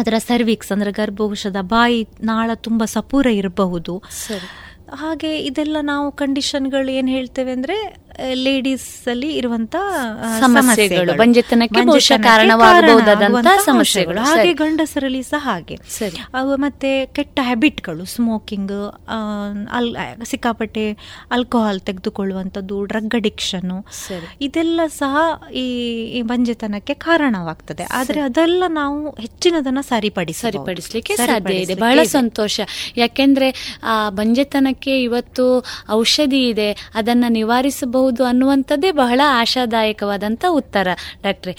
ಅದರ 0.00 0.16
ಸರ್ವಿಕ್ಸ್ 0.28 0.70
ಅಂದ್ರೆ 0.74 0.90
ಗರ್ಭಕೋಶದ 0.98 1.60
ಬಾಯಿ 1.72 1.98
ನಾಳ 2.30 2.50
ತುಂಬಾ 2.66 2.86
ಸಪೂರ 2.96 3.26
ಇರಬಹುದು. 3.40 3.94
ಹಾಗೆ 4.92 5.30
ಇದೆಲ್ಲ 5.40 5.76
ನಾವು 5.82 6.06
ಕಂಡೀಷನ್ಗಳು 6.12 6.90
ಏನು 6.90 7.08
ಹೇಳ್ತೇವೆ 7.08 7.52
ಅಂದ್ರೆ 7.52 7.76
ಲೇಡೀಸ್ 8.46 9.08
ಅಲ್ಲಿ 9.08 9.30
ಇರುವಂತ 9.36 9.76
ಸಮಸ್ಯೆಗಳು, 10.40 11.12
ಬಂಜೆತನಕ್ಕೆ 11.18 11.80
ಬಹುಶಃ 11.86 12.20
ಕಾರಣವಾಗಬಹುದಾದಂತ 12.22 13.52
ಸಮಸ್ಯೆಗಳು. 13.64 14.20
ಹಾಗೆ 14.20 14.52
ಗಂಡಸರಲ್ಲಿ 14.52 15.22
ಸಹ 15.22 15.40
ಹಾಗೆ. 15.42 15.76
ಅವು 16.34 16.56
ಮತ್ತೆ 16.56 16.90
ಕೆಟ್ಟ 17.06 17.38
ಹ್ಯಾಬಿಟ್ಗಳು 17.42 18.04
ಸ್ಮೋಕಿಂಗ್ 18.04 18.74
ಅಲ್ 19.72 19.90
ಸಿಕ್ಕಾಪಟ್ಟೆ 20.24 20.84
ಆಲ್ಕೋಹಾಲ್ 21.32 21.80
ತೆಗೆದುಕೊಳ್ಳುವಂಥದ್ದು 21.80 22.84
ಡ್ರಗ್ 22.84 23.14
ಅಡಿಕ್ಷನ್. 23.14 23.72
ಇದೆಲ್ಲ 24.40 24.80
ಸಹ 24.98 25.16
ಈ 25.54 25.66
ಈ 26.18 26.22
ಬಂಜೆತನಕ್ಕೆ 26.22 26.94
ಕಾರಣವಾಗ್ತದೆ. 26.94 27.84
ಆದ್ರೆ 27.92 28.20
ಅದೆಲ್ಲ 28.20 28.64
ನಾವು 28.68 28.98
ಹೆಚ್ಚಿನದನ್ನ 29.20 29.80
ಸರಿಪಡಿಸ 29.80 30.40
ಸರಿಪಡಿಸಲಿಕ್ಕೆ 30.42 31.16
ಸಾಧ್ಯ 31.16 31.54
ಇದೆ. 31.54 31.74
ಬಹಳ 31.74 32.02
ಸಂತೋಷ. 32.02 32.60
ಯಾಕೆಂದ್ರೆ 32.96 33.78
ಆ 33.84 33.94
ಬಂಜೆತನಕ್ಕೆ 34.10 35.02
ಇವತ್ತು 35.02 35.46
ಔಷಧಿ 35.90 36.42
ಇದೆ. 36.48 36.70
ಅದನ್ನ 36.94 37.24
ನಿವಾರಿಸಬಹುದು 37.28 38.01
ಅನ್ನುವಂಥದ್ದೇ 38.06 38.92
ಬಹಳ 38.92 39.20
ಆಶಾದಾಯಕವಾದಂಥ 39.26 40.44
ಉತ್ತರ. 40.50 40.88
ಡಾಕ್ಟ್ರೆ 41.22 41.56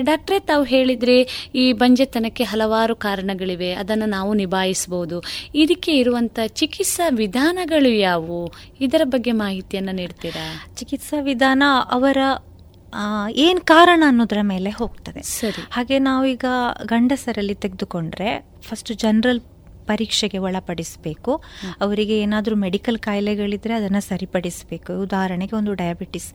ಡಾಕ್ಟ್ರೆ 0.00 0.38
ತಾವು 0.38 0.64
ಹೇಳಿದರೆ 0.64 1.50
ಈ 1.54 1.72
ಬಂಜೆತನಕ್ಕೆ 1.72 2.44
ಹಲವಾರು 2.44 2.96
ಕಾರಣಗಳಿವೆ. 2.96 3.72
ಅದನ್ನು 3.72 4.06
ನಾವು 4.06 4.34
ನಿಭಾಯಿಸಬಹುದು 4.34 5.22
ಇದಕ್ಕೆ 5.54 5.92
ಇರುವಂಥ 5.92 6.38
ಚಿಕಿತ್ಸಾ 6.46 7.08
ವಿಧಾನಗಳು 7.08 7.88
ಯಾವುವು? 7.88 8.52
ಇದರ 8.80 9.00
ಬಗ್ಗೆ 9.04 9.32
ಮಾಹಿತಿಯನ್ನು 9.32 9.92
ನೀಡ್ತೀರಾ? 9.92 10.66
ಚಿಕಿತ್ಸಾ 10.76 11.20
ವಿಧಾನ 11.20 11.62
ಅವರ 11.90 12.18
ಏನು 12.94 13.30
ಏನ್ 13.30 13.60
ಕಾರಣ 13.60 14.02
ಅನ್ನೋದ್ರ 14.06 14.38
ಮೇಲೆ 14.42 14.70
ಹೋಗ್ತದೆ. 14.70 15.22
ಸರಿ. 15.22 15.62
ಹಾಗೆ 15.72 15.98
ನಾವೀಗ 15.98 16.44
ಗಂಡಸರಲ್ಲಿ 16.84 17.54
ತೆಗೆದುಕೊಂಡ್ರೆ 17.54 18.46
ಫಸ್ಟ್ 18.62 18.92
ಜನರಲ್ 18.92 19.40
ಪರೀಕ್ಷೆಗೆ 19.92 20.38
ಒಳಪಡಿಸಬೇಕು. 20.48 21.32
ಅವರಿಗೆ 21.86 22.14
ಏನಾದರೂ 22.24 22.56
ಮೆಡಿಕಲ್ 22.66 22.98
ಕಾಯಿಲೆಗಳಿದ್ರೆ 23.08 23.74
ಅದನ್ನು 23.78 24.02
ಸರಿಪಡಿಸಬೇಕು. 24.10 24.92
ಉದಾಹರಣೆಗೆ 25.06 25.54
ಒಂದು 25.60 25.72
ಡಯಾಬಿಟಿಸ್ 25.82 26.28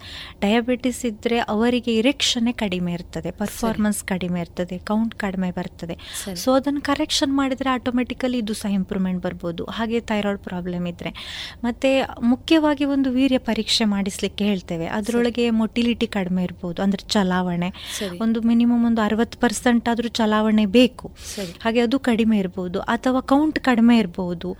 ಡಯಾಬಿಟಿಸ್ 0.45 1.01
ಇದ್ದರೆ 1.11 1.37
ಅವರಿಗೆ 1.55 1.91
ಇರೆಕ್ಷನ್ನೇ 2.01 2.53
ಕಡಿಮೆ 2.63 2.91
ಇರ್ತದೆ 2.97 3.29
ಪರ್ಫಾರ್ಮೆನ್ಸ್ 3.41 4.01
ಕಡಿಮೆ 4.11 4.39
ಇರ್ತದೆ 4.45 4.75
ಕೌಂಟ್ 4.89 5.13
ಕಡಿಮೆ 5.23 5.49
ಬರ್ತದೆ. 5.59 5.95
ಸೊ 6.43 6.49
ಅದನ್ನು 6.59 6.81
ಕರೆಕ್ಷನ್ 6.89 7.33
ಮಾಡಿದರೆ 7.39 7.69
ಆಟೋಮೆಟಿಕಲಿ 7.77 8.37
ಇದು 8.43 8.53
ಸಹ 8.61 8.71
ಇಂಪ್ರೂವ್ಮೆಂಟ್ 8.79 9.21
ಬರ್ಬೋದು. 9.25 9.63
ಹಾಗೆ 9.77 9.99
ಥೈರಾಯ್ಡ್ 10.11 10.41
ಪ್ರಾಬ್ಲಮ್ 10.47 10.85
ಇದ್ದರೆ 10.91 11.11
ಮತ್ತು 11.65 11.89
ಮುಖ್ಯವಾಗಿ 12.33 12.85
ಒಂದು 12.95 13.09
ವೀರ್ಯ 13.17 13.39
ಪರೀಕ್ಷೆ 13.49 13.85
ಮಾಡಿಸ್ಲಿಕ್ಕೆ 13.95 14.43
ಹೇಳ್ತೇವೆ. 14.51 14.87
ಅದರೊಳಗೆ 14.97 15.45
ಮೊಟಿಲಿಟಿ 15.61 16.07
ಕಡಿಮೆ 16.17 16.41
ಇರ್ಬೋದು 16.47 16.79
ಅಂದರೆ 16.85 17.03
ಚಲಾವಣೆ. 17.15 17.69
ಒಂದು 18.25 18.41
ಮಿನಿಮಮ್ 18.49 18.83
ಒಂದು 18.89 19.01
ಅರವತ್ತು 19.07 19.37
ಪರ್ಸೆಂಟ್ 19.43 19.85
ಆದರೂ 19.93 20.11
ಚಲಾವಣೆ 20.19 20.65
ಬೇಕು. 20.79 21.07
ಹಾಗೆ 21.63 21.79
ಅದು 21.87 21.97
ಕಡಿಮೆ 22.09 22.37
ಇರ್ಬೋದು. 22.43 22.79
ಅಥವಾ 22.95 23.19
ಕೌಂಟ್ 23.31 23.46
ಕಡಿಮೆ 23.55 23.97
ಇರ್ಬೋದು 23.97 24.51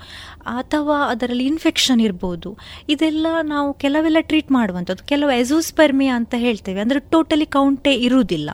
ಅಥವಾ 0.46 0.98
ಅದರಲ್ಲಿ 1.08 1.46
ಇನ್ಫೆಕ್ಷನ್ 1.46 2.02
ಇರ್ಬೋದು 2.02 2.58
ಇದೆಲ್ಲ 2.90 3.28
ನಾವು 3.42 3.74
ಕೆಲವೆಲ್ಲ 3.74 4.18
ಟ್ರೀಟ್ 4.20 4.52
ಮಾಡುವಂಥದ್ದು. 4.52 5.08
ಕೆಲವು 5.08 5.32
ಎಸೋಸ್ಪರ್ಮಿಯಾ 5.32 6.16
ಅಂತ 6.16 6.34
ಹೇಳ್ತೇವೆ. 6.38 6.80
ಅಂದರೆ 6.80 7.00
ಟೋಟಲಿ 7.00 7.46
ಕೌಂಟೇ 7.46 7.94
ಇರುವುದಿಲ್ಲ. 7.94 8.50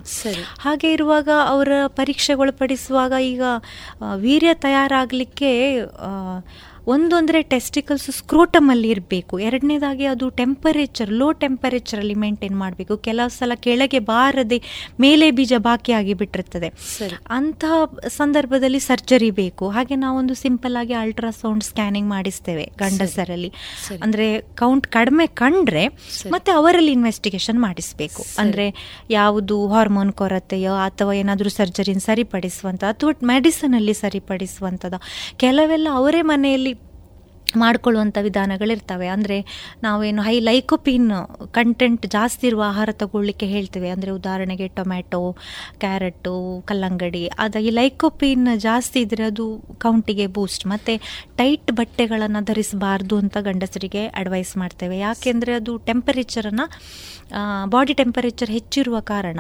ಹಾಗೆ 0.60 0.92
ಇರುವಾಗ 0.92 1.30
ಅವರ 1.48 1.72
ಪರೀಕ್ಷೆಗೊಳಪಡಿಸುವಾಗ 1.88 3.14
ಈಗ 3.22 3.42
ವೀರ್ಯ 4.16 4.54
ತಯಾರಾಗಲಿಕ್ಕೆ 4.54 5.52
ಒಂದು 6.88 7.16
ಅಂದರೆ 7.16 7.42
ಟೆಸ್ಟಿಕಲ್ಸ್ 7.42 8.12
ಸ್ಕ್ರೋಟಮಲ್ಲಿ 8.12 8.90
ಇರಬೇಕು. 8.90 9.40
ಎರಡನೇದಾಗಿ 9.40 10.06
ಅದು 10.06 10.30
ಟೆಂಪರೇಚರ್ 10.30 11.10
ಲೋ 11.10 11.32
ಟೆಂಪರೇಚರಲ್ಲಿ 11.32 12.14
ಮೇಂಟೈನ್ 12.14 12.58
ಮಾಡಬೇಕು. 12.58 12.98
ಕೆಲವು 12.98 13.30
ಸಲ 13.30 13.52
ಕೆಳಗೆ 13.56 14.00
ಬಾರದೆ 14.00 14.62
ಮೇಲೆ 15.00 15.32
ಬೀಜ 15.32 15.54
ಬಾಕಿಯಾಗಿ 15.58 16.02
ಆಗಿಬಿಟ್ಟಿರ್ತದೆ. 16.04 16.70
ಅಂತಹ 17.30 18.08
ಸಂದರ್ಭದಲ್ಲಿ 18.08 18.80
ಸರ್ಜರಿ 18.80 19.32
ಬೇಕು. 19.32 19.70
ಹಾಗೆ 19.70 19.96
ನಾವೊಂದು 19.96 20.34
ಸಿಂಪಲ್ 20.34 20.76
ಆಗಿ 20.76 20.94
ಅಲ್ಟ್ರಾಸೌಂಡ್ 20.94 21.64
ಸ್ಕ್ಯಾನಿಂಗ್ 21.64 22.10
ಮಾಡಿಸ್ತೇವೆ 22.10 22.72
ಗಂಡಸರಲ್ಲಿ. 22.78 23.52
ಅಂದರೆ 24.02 24.28
ಕೌಂಟ್ 24.40 24.88
ಕಡಿಮೆ 24.88 25.28
ಕಂಡ್ರೆ. 25.28 25.86
ಮತ್ತೆ 26.32 26.52
ಅವರಲ್ಲಿ 26.52 26.92
ಇನ್ವೆಸ್ಟಿಗೇಷನ್ 26.92 27.60
ಮಾಡಿಸಬೇಕು. 27.60 28.26
ಅಂದರೆ 28.38 28.74
ಯಾವುದು 29.10 29.68
ಹಾರ್ಮೋನ್ 29.68 30.14
ಕೊರತೆಯೋ 30.14 30.74
ಅಥವಾ 30.76 31.14
ಏನಾದರೂ 31.14 31.50
ಸರ್ಜರಿನ 31.50 31.98
ಸರಿಪಡಿಸುವಂಥ 31.98 32.84
ಅಥವಾ 32.84 33.14
ಮೆಡಿಸಿನ್ 33.24 33.74
ಅಲ್ಲಿ 33.74 33.94
ಸರಿಪಡಿಸುವಂಥದ್ದು. 33.94 35.00
ಕೆಲವೆಲ್ಲ 35.38 35.88
ಅವರೇ 35.94 36.22
ಮನೆಯಲ್ಲಿ 36.22 36.73
ಮಾಡ್ಕೊಳ್ಳುವಂಥ 37.56 38.18
ವಿಧಾನಗಳಿರ್ತವೆ. 38.22 39.08
ಅಂದರೆ 39.08 39.38
ನಾವೇನು 39.84 40.22
ಹೈ 40.22 40.40
ಲೈಕೋಪಿನ್ 40.40 41.10
ಕಂಟೆಂಟ್ 41.52 42.06
ಜಾಸ್ತಿ 42.08 42.48
ಇರುವ 42.48 42.62
ಆಹಾರ 42.62 42.90
ತಗೊಳ್ಳಿಕ್ಕೆ 42.92 43.46
ಹೇಳ್ತೇವೆ. 43.46 43.90
ಅಂದರೆ 43.90 44.12
ಉದಾಹರಣೆಗೆ 44.12 44.68
ಟೊಮ್ಯಾಟೊ, 44.68 45.36
ಕ್ಯಾರೆಟು, 45.80 46.62
ಕಲ್ಲಂಗಡಿ. 46.66 47.28
ಅದಾಗಿ 47.28 47.70
ಲೈಕೋಪಿನ್ 47.70 48.48
ಜಾಸ್ತಿ 48.58 49.02
ಇದ್ದರೆ 49.02 49.24
ಅದು 49.24 49.62
ಕೌಂಟಿಗೆ 49.80 50.28
ಬೂಸ್ಟ್ 50.28 50.68
ಮತ್ತು 50.68 50.96
ಟೈಟ್ 51.36 51.72
ಬಟ್ಟೆಗಳನ್ನು 51.72 52.44
ಧರಿಸಬಾರ್ದು 52.46 53.18
ಅಂತ 53.18 53.38
ಗಂಡಸರಿಗೆ 53.38 54.08
ಅಡ್ವೈಸ್ 54.08 54.58
ಮಾಡ್ತೇವೆ. 54.58 54.98
ಯಾಕೆಂದರೆ 54.98 55.54
ಅದು 55.54 55.78
ಟೆಂಪರೇಚರನ್ನು 55.78 56.68
ಬಾಡಿ 57.66 57.94
ಟೆಂಪರೇಚರ್ 57.94 58.50
ಹೆಚ್ಚಿರುವ 58.50 59.00
ಕಾರಣ 59.00 59.40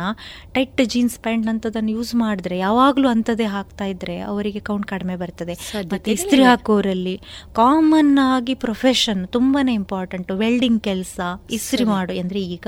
ಟೈಟ್ 0.52 0.82
ಜೀನ್ಸ್ 0.86 1.20
ಪ್ಯಾಂಟ್ 1.20 1.48
ಅಂಥದ್ದನ್ನು 1.48 1.92
ಯೂಸ್ 1.92 2.16
ಮಾಡಿದ್ರೆ 2.16 2.58
ಯಾವಾಗಲೂ 2.58 3.08
ಅಂಥದ್ದೇ 3.08 3.48
ಹಾಕ್ತಾ 3.56 3.86
ಇದ್ರೆ 3.86 4.20
ಅವರಿಗೆ 4.20 4.60
ಕೌಂಟ್ 4.60 4.88
ಕಡಿಮೆ 4.88 5.16
ಬರ್ತದೆ. 5.16 5.56
ಮತ್ತೆ 5.94 6.12
ಇಸ್ತ್ರಿ 6.12 6.44
ಹಾಕೋರಲ್ಲಿ 6.44 7.16
ಕಾಮನ್ 7.54 8.18
ಆಗಿ 8.36 8.56
ಪ್ರೊಫೆಷನ್ 8.56 9.28
ತುಂಬಾನೇ 9.28 9.74
ಇಂಪಾರ್ಟೆಂಟ್ 9.74 10.32
ವೆಲ್ಡಿಂಗ್ 10.32 10.84
ಕೆಲಸ 10.84 11.20
ಇಸ್ತ್ರಿ 11.52 11.86
ಮಾಡು 11.86 12.14
ಅಂದ್ರೆ 12.20 12.42
ಈಗ 12.42 12.68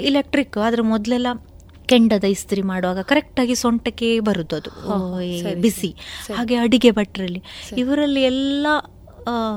ಇಲೆಕ್ಟ್ರಿಕ್ 0.00 0.58
ಅದ್ರ 0.58 0.82
ಮೊದಲೆಲ್ಲ 0.82 1.26
ಕೆಂಡದ 1.86 2.24
ಇಸ್ತ್ರಿ 2.24 2.62
ಮಾಡುವಾಗ 2.62 3.00
ಕರೆಕ್ಟಾಗಿ 3.00 3.54
ಸೊಂಟಕ್ಕೆ 3.54 4.08
ಬರುದು 4.20 4.56
ಅದು 4.56 4.70
ಬಿಸಿ. 5.60 5.90
ಹಾಗೆ 6.34 6.56
ಅಡಿಗೆ 6.56 6.90
ಭಟ್ರಲ್ಲಿ. 6.90 7.42
ಇವರಲ್ಲಿ 7.76 8.22
ಎಲ್ಲ 8.22 8.66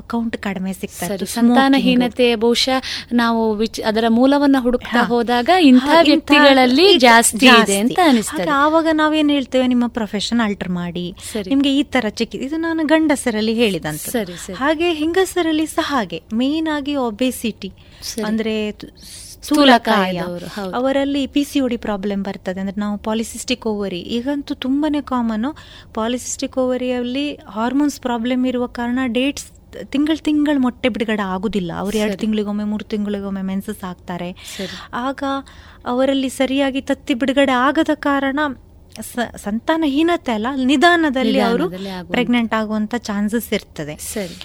ಕೌಂಟ್ 0.07 0.37
ಕಡಿಮೆ 0.37 0.73
ಸಿಗ್ತದೆ. 0.73 1.25
ಸಂತಾನಹೀನತೆ 1.25 2.35
ಬಹುಶಃ 2.35 2.79
ನಾವು 3.13 3.41
ಅದರ 3.85 4.05
ಮೂಲವನ್ನ 4.09 4.55
ಹುಡುಕ್ತಾ. 4.59 5.03
ಹೋದಾಗ 5.03 5.49
ಇಂಥ 5.61 5.89
ವ್ಯಕ್ತಿಗಳಲ್ಲಿ 6.03 6.97
ಜಾಸ್ತಿ 6.97 7.45
ಇದೆ 7.63 7.77
ಅಂತ 7.77 7.99
ಅನಿಸ್ತದೆ. 8.03 8.49
ಆವಾಗ 8.49 8.87
ನಾವೇನ್ 8.91 9.31
ಹೇಳ್ತೇವೆ? 9.31 9.67
ನಿಮ್ಮ 9.67 9.87
ಪ್ರೊಫೆಷನ್ 9.87 10.39
ಅಲ್ಟರ್ 10.39 10.69
ಮಾಡಿ. 10.69 11.15
ನಿಮ್ಗೆ 11.47 11.77
ಈ 11.77 11.83
ತರ 11.83 12.05
ಚಿಕಿ 12.09 12.37
ಇದು 12.37 12.57
ನಾನು 12.57 12.85
ಗಂಡಸರಲ್ಲಿ 12.85 13.53
ಹೇಳಿದಂತ. 13.53 14.15
ಹಾಗೆ 14.55 14.93
ಹೆಂಗಸರಲ್ಲಿ 14.93 15.65
ಸಹ 15.65 15.85
ಹಾಗೆ. 15.85 16.21
ಮೇನ್ 16.33 16.67
ಆಗಿ 16.75 16.95
ಒಬೆಸಿಟಿ 16.95 17.71
ಅಂದ್ರೆ 18.25 18.71
ಸ್ಥೂಲಕಾಯ. 18.71 20.21
ಅವರಲ್ಲಿ 20.73 21.27
ಪಿ 21.27 21.43
ಸಿ 21.43 21.59
ಒಡಿ 21.59 21.77
ಪ್ರಾಬ್ಲಮ್ 21.77 22.23
ಬರ್ತದೆ. 22.23 22.59
ಅಂದ್ರೆ 22.59 22.79
ನಾವು 22.79 22.97
ಪಾಲಿಸಿಸ್ಟಿಕ್ 22.97 23.67
ಓವರಿ 23.67 23.99
ಈಗಂತೂ 23.99 24.53
ತುಂಬಾನೇ 24.55 25.01
ಕಾಮನ್ 25.01 25.49
ಪಾಲಿಸಿಸ್ಟಿಕ್ 25.93 26.57
ಓವರಿಯಲ್ಲಿ 26.57 27.33
ಹಾರ್ಮೋನ್ಸ್ 27.33 27.99
ಪ್ರಾಬ್ಲಮ್ 27.99 28.45
ಇರುವ 28.45 28.65
ಕಾರಣ 28.67 28.99
ಡೇಟ್ಸ್ 29.05 29.45
ತಿಂಗಳು 29.83 30.23
ತಿಂಗಳು 30.23 30.59
ಮೊಟ್ಟೆ 30.59 30.89
ಬಿಡುಗಡೆ 30.89 31.21
ಆಗುದಿಲ್ಲ. 31.21 31.71
ಅವ್ರು 31.73 31.97
ಎರಡು 31.97 32.17
ತಿಂಗಳಿಗೊಮ್ಮೆ 32.17 32.63
ಮೂರು 32.63 32.85
ತಿಂಗಳಿಗೊಮ್ಮೆ 32.85 33.41
ಮೆನ್ಸಸ್ 33.41 33.83
ಆಗ್ತಾರೆ 33.83 34.35
ಆಗ 34.93 35.23
ಅವರಲ್ಲಿ 35.85 36.29
ಸರಿಯಾಗಿ 36.29 36.81
ತತ್ತಿ 36.81 37.13
ಬಿಡುಗಡೆ 37.13 37.51
ಆಗದ 37.51 37.89
ಕಾರಣ 37.93 38.39
ಸಂತಾನಹೀನತೆ 39.35 40.31
ಅಲ್ಲ 40.31 40.47
ನಿಧಾನದಲ್ಲಿ 40.65 41.39
ಅವರು. 41.39 41.69
ಪ್ರೆಗ್ನೆಂಟ್ 42.11 42.53
ಆಗುವಂತ 42.53 42.95
ಚಾನ್ಸಸ್ 42.95 43.53
ಇರ್ತದೆ. 43.53 43.97
ಸರಿ. 43.97 44.37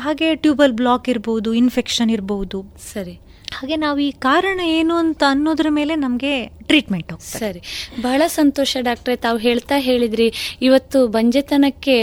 ಹಾಗೆ 0.00 0.34
ಟ್ಯೂಬಲ್ 0.34 0.72
ಬ್ಲಾಕ್ 0.72 1.08
ಇರ್ಬೋದು 1.08 1.54
ಇನ್ಫೆಕ್ಷನ್ 1.54 2.10
ಇರ್ಬೋದು. 2.10 2.64
ಸರಿ. 2.92 3.20
ಹಾಗೆ 3.54 3.76
ನಾವು 3.76 3.98
ಈ 3.98 4.10
ಕಾರಣ 4.10 4.60
ಏನು 4.60 4.94
ಅಂತ 4.94 5.22
ಅನ್ನೋದ್ರ 5.28 5.66
ಮೇಲೆ 5.70 5.94
ನಮಗೆ 5.96 6.34
ಟ್ರೀಟ್ಮೆಂಟ್ 6.62 7.12
ಸರಿ. 7.20 7.60
ಬಹಳ 8.00 8.22
ಸಂತೋಷ 8.26 8.76
ಡಾಕ್ಟ್ರೆ 8.80 9.14
ತಾವು 9.16 9.38
ಹೇಳ್ತಾ 9.38 9.76
ಹೇಳಿದ್ರಿ 9.78 10.26
ಇವತ್ತು 10.62 10.98
ಬಂಜೆತನಕ್ಕೆ 11.06 11.96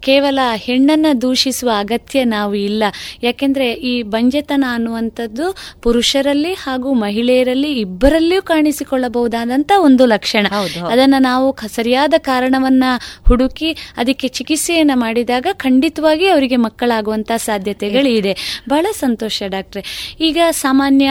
ಕೇವಲ 0.00 0.38
ಹೆಣ್ಣನ್ನ 0.54 1.06
ದೂಷಿಸುವ 1.22 1.70
ಅಗತ್ಯ 1.78 2.24
ನಾವು 2.24 2.54
ಇಲ್ಲ. 2.54 2.84
ಯಾಕೆಂದ್ರೆ 3.22 3.72
ಈ 3.72 4.02
ಬಂಜೆತನ 4.02 4.64
ಅನ್ನುವಂಥದ್ದು 4.70 5.46
ಪುರುಷರಲ್ಲಿ 5.82 6.52
ಹಾಗೂ 6.54 6.92
ಮಹಿಳೆಯರಲ್ಲಿ 6.94 7.70
ಇಬ್ಬರಲ್ಲಿಯೂ 7.80 8.42
ಕಾಣಿಸಿಕೊಳ್ಳಬಹುದಾದಂತ 8.42 9.72
ಒಂದು 9.78 10.06
ಲಕ್ಷಣ. 10.06 10.46
ಅದನ್ನ 10.90 11.14
ನಾವು 11.18 11.46
ಸರಿಯಾದ 11.76 12.14
ಕಾರಣವನ್ನ 12.18 12.84
ಹುಡುಕಿ 13.28 13.70
ಅದಕ್ಕೆ 13.96 14.28
ಚಿಕಿತ್ಸೆಯನ್ನ 14.28 14.90
ಮಾಡಿದಾಗ 14.94 15.46
ಖಂಡಿತವಾಗಿ 15.52 16.26
ಅವರಿಗೆ 16.26 16.56
ಮಕ್ಕಳಾಗುವಂತಹ 16.56 17.36
ಸಾಧ್ಯತೆಗಳು 17.36 18.08
ಇದೆ 18.08 18.34
ಬಹಳ 18.68 18.86
ಸಂತೋಷ 19.00 19.42
ಡಾಕ್ಟ್ರೆ. 19.46 19.84
ಈಗ 20.20 20.38
ಸಾಮಾನ್ಯ 20.66 21.10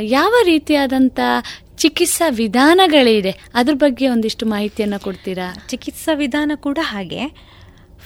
ಯಾವ 0.00 0.32
ರೀತಿಯಾದಂಥ 0.44 1.20
ಚಿಕಿತ್ಸಾ 1.76 2.28
ವಿಧಾನಗಳಿದೆ? 2.28 3.32
ಅದ್ರ 3.54 3.74
ಬಗ್ಗೆ 3.74 4.08
ಒಂದಿಷ್ಟು 4.08 4.46
ಮಾಹಿತಿಯನ್ನು 4.46 4.98
ಕೊಡ್ತೀರಾ? 5.00 5.48
ಚಿಕಿತ್ಸಾ 5.68 6.14
ವಿಧಾನ 6.14 6.52
ಕೂಡ 6.56 6.78
ಹಾಗೆ. 6.82 7.52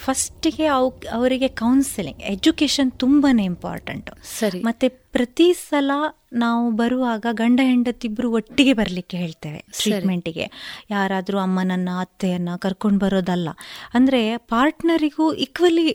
ಫಸ್ಟಿಗೆ 0.05 0.65
ಅವ್ 0.65 0.90
ಅವರಿಗೆ 1.12 1.48
ಕೌನ್ಸಿಲಿಂಗ್ 1.48 2.20
ಎಜುಕೇಶನ್ 2.20 2.93
ತುಂಬಾನೇ 2.93 3.44
ಇಂಪಾರ್ಟೆಂಟ್ 3.44 4.11
ಸರಿ. 4.39 4.59
ಮತ್ತೆ 4.61 4.89
ಪ್ರತಿ 4.89 5.53
ಸಲ 5.53 5.90
ನಾವು 6.32 6.70
ಬರುವಾಗ 6.70 7.27
ಗಂಡ 7.32 7.61
ಹೆಂಡತಿಬ್ರು 7.62 8.31
ಒಟ್ಟಿಗೆ 8.32 8.73
ಬರಲಿಕ್ಕೆ 8.73 9.16
ಹೇಳ್ತೇವೆ 9.16 9.65
ಟ್ರೀಟ್ಮೆಂಟಿಗೆ 9.78 10.44
ಯಾರಾದರೂ 10.90 11.39
ಅಮ್ಮನನ್ನ 11.39 11.89
ಅತ್ತೆಯನ್ನ 12.01 12.48
ಕರ್ಕೊಂಡು 12.59 12.98
ಬರೋದಲ್ಲ. 12.98 13.48
ಅಂದ್ರೆ 13.94 14.36
ಪಾರ್ಟ್ನರಿಗೂ 14.36 15.32
ಈಕ್ವಲಿ 15.35 15.86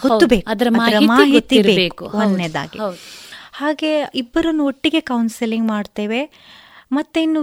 ಗೊತ್ತು 0.00 0.26
ಬೇಕು. 0.26 0.50
ಅದರ 0.50 0.66
ಮಾಹಿತಿ. 0.70 1.62
ಬೇಕು. 1.62 2.04
ಒಂದನೇದಾಗಿ. 2.04 2.78
ಹಾಗೆ 3.54 4.12
ಇಬ್ಬರನ್ನು 4.14 4.64
ಒಟ್ಟಿಗೆ 4.64 5.00
ಕೌನ್ಸೆಲಿಂಗ್ 5.00 5.68
ಮಾಡ್ತೇವೆ. 5.68 6.30
ಮತ್ತೆ 6.92 7.22
ಇನ್ನು 7.22 7.42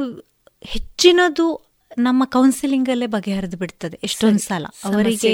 ಹೆಚ್ಚಿನದು 0.64 1.72
ನಮ್ಮ 1.98 2.24
ಕೌನ್ಸಿಲಿಂಗಲ್ಲೇ 2.26 3.06
ಬಗೆಹರಿದು 3.06 3.58
ಬಿಡ್ತದೆ 3.58 4.00
ಎಷ್ಟೊಂದು 4.04 4.40
ಸಲ 4.40 4.66
ಅವರಿಗೆ 4.86 5.32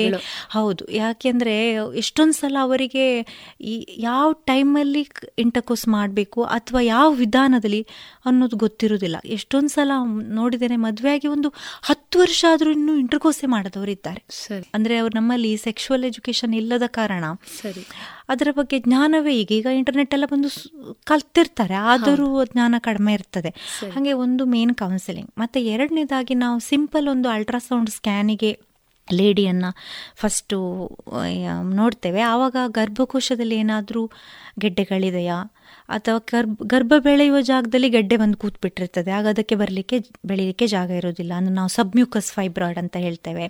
ಹೌದು. 0.49 0.91
ಯಾಕೆಂದ್ರೆ 0.91 1.71
ಎಷ್ಟೊಂದು 1.95 2.33
ಸಲ 2.33 2.57
ಅವರಿಗೆ 2.61 3.05
ಈ 3.61 3.73
ಯಾವ 3.97 4.31
ಟೈಮಲ್ಲಿ 4.31 5.07
ಇಂಟರ್ಕೋಸ್ 5.39 5.87
ಮಾಡಬೇಕು 5.87 6.43
ಅಥವಾ 6.43 6.81
ಯಾವ 6.81 7.11
ವಿಧಾನದಲ್ಲಿ 7.11 7.87
ಅನ್ನೋದು 8.25 8.57
ಗೊತ್ತಿರುವುದಿಲ್ಲ. 8.57 9.15
ಎಷ್ಟೊಂದು 9.25 9.69
ಸಲ 9.69 9.91
ನೋಡಿದ್ದೇನೆ 10.21 10.75
ಮದುವೆಯಾಗಿ 10.75 11.27
ಒಂದು 11.27 11.53
ಹತ್ತು 11.81 12.19
ವರ್ಷ 12.19 12.45
ಆದರೂ 12.51 12.71
ಇನ್ನೂ 12.71 12.95
ಇಂಟರ್ಕೋಸೇ 12.95 13.47
ಮಾಡದವರು 13.47 13.91
ಇದ್ದಾರೆ 13.91 14.23
ಸರಿ. 14.29 14.69
ಅಂದ್ರೆ 14.73 14.97
ಅವ್ರು 14.97 15.15
ನಮ್ಮಲ್ಲಿ 15.15 15.57
ಸೆಕ್ಷುವಲ್ 15.57 16.05
ಎಜುಕೇಶನ್ 16.05 16.53
ಇಲ್ಲದ 16.53 16.83
ಕಾರಣ 16.87 17.23
ಸರಿ. 17.61 17.87
ಅದರ 18.29 18.47
ಬಗ್ಗೆ 18.51 18.79
ಜ್ಞಾನವೇ 18.79 19.33
ಈಗ 19.35 19.51
ಈಗ 19.51 19.67
ಇಂಟರ್ನೆಟ್ 19.75 20.13
ಎಲ್ಲ 20.13 20.25
ಬಂದು 20.31 20.49
ಕಲ್ತಿರ್ತಾರೆ. 21.03 21.75
ಆದರೂ 21.91 22.29
ಜ್ಞಾನ 22.45 22.75
ಕಡಿಮೆ 22.79 23.13
ಇರ್ತದೆ. 23.13 23.51
ಹಾಗೆ 23.93 24.13
ಒಂದು 24.25 24.45
ಮೇನ್ 24.45 24.75
ಕೌನ್ಸಿಲಿಂಗ್ 24.75 25.31
ಮತ್ತೆ 25.37 25.61
ಎರಡನೇದಾಗಿ 25.65 26.35
ನಾವು 26.35 26.59
ಸಿಂಪಲ್ 26.59 27.07
ಒಂದು 27.07 27.29
ಅಲ್ಟ್ರಾಸೌಂಡ್ 27.29 27.89
ಸ್ಕ್ಯಾನಿಗೆ 27.89 28.51
ಲೇಡಿಯನ್ನು 29.07 29.69
ಫಸ್ಟು 30.15 30.57
ನೋಡ್ತೇವೆ. 31.73 32.21
ಆವಾಗ 32.21 32.55
ಗರ್ಭಕೋಶದಲ್ಲಿ 32.67 33.55
ಏನಾದರೂ 33.55 34.03
ಗೆಡ್ಡೆಗಳಿದೆಯಾ? 34.59 35.37
ಅಥವಾ 35.89 36.19
ಗರ್ಭ 36.31 36.63
ಗರ್ಭ 36.73 36.93
ಬೆಳೆಯುವ 37.05 37.37
ಜಾಗದಲ್ಲಿ 37.41 37.89
ಗೆಡ್ಡೆ 37.89 38.17
ಬಂದು 38.17 38.37
ಕೂತ್ಬಿಟ್ಟಿರ್ತದೆ. 38.37 39.11
ಆಗ 39.11 39.25
ಅದಕ್ಕೆ 39.33 39.55
ಬರಲಿಕ್ಕೆ 39.55 39.97
ಬೆಳೀಲಿಕ್ಕೆ 40.25 40.67
ಜಾಗ 40.67 40.89
ಇರೋದಿಲ್ಲ 40.91 41.33
ಅಂದ್ರೆ 41.37 41.53
ನಾವು 41.55 41.71
ಸಬ್ಮ್ಯೂಕಸ್ 41.77 42.29
ಫೈಬ್ರಾಯ್ಡ್ 42.31 42.79
ಅಂತ 42.83 42.95
ಹೇಳ್ತೇವೆ. 42.97 43.45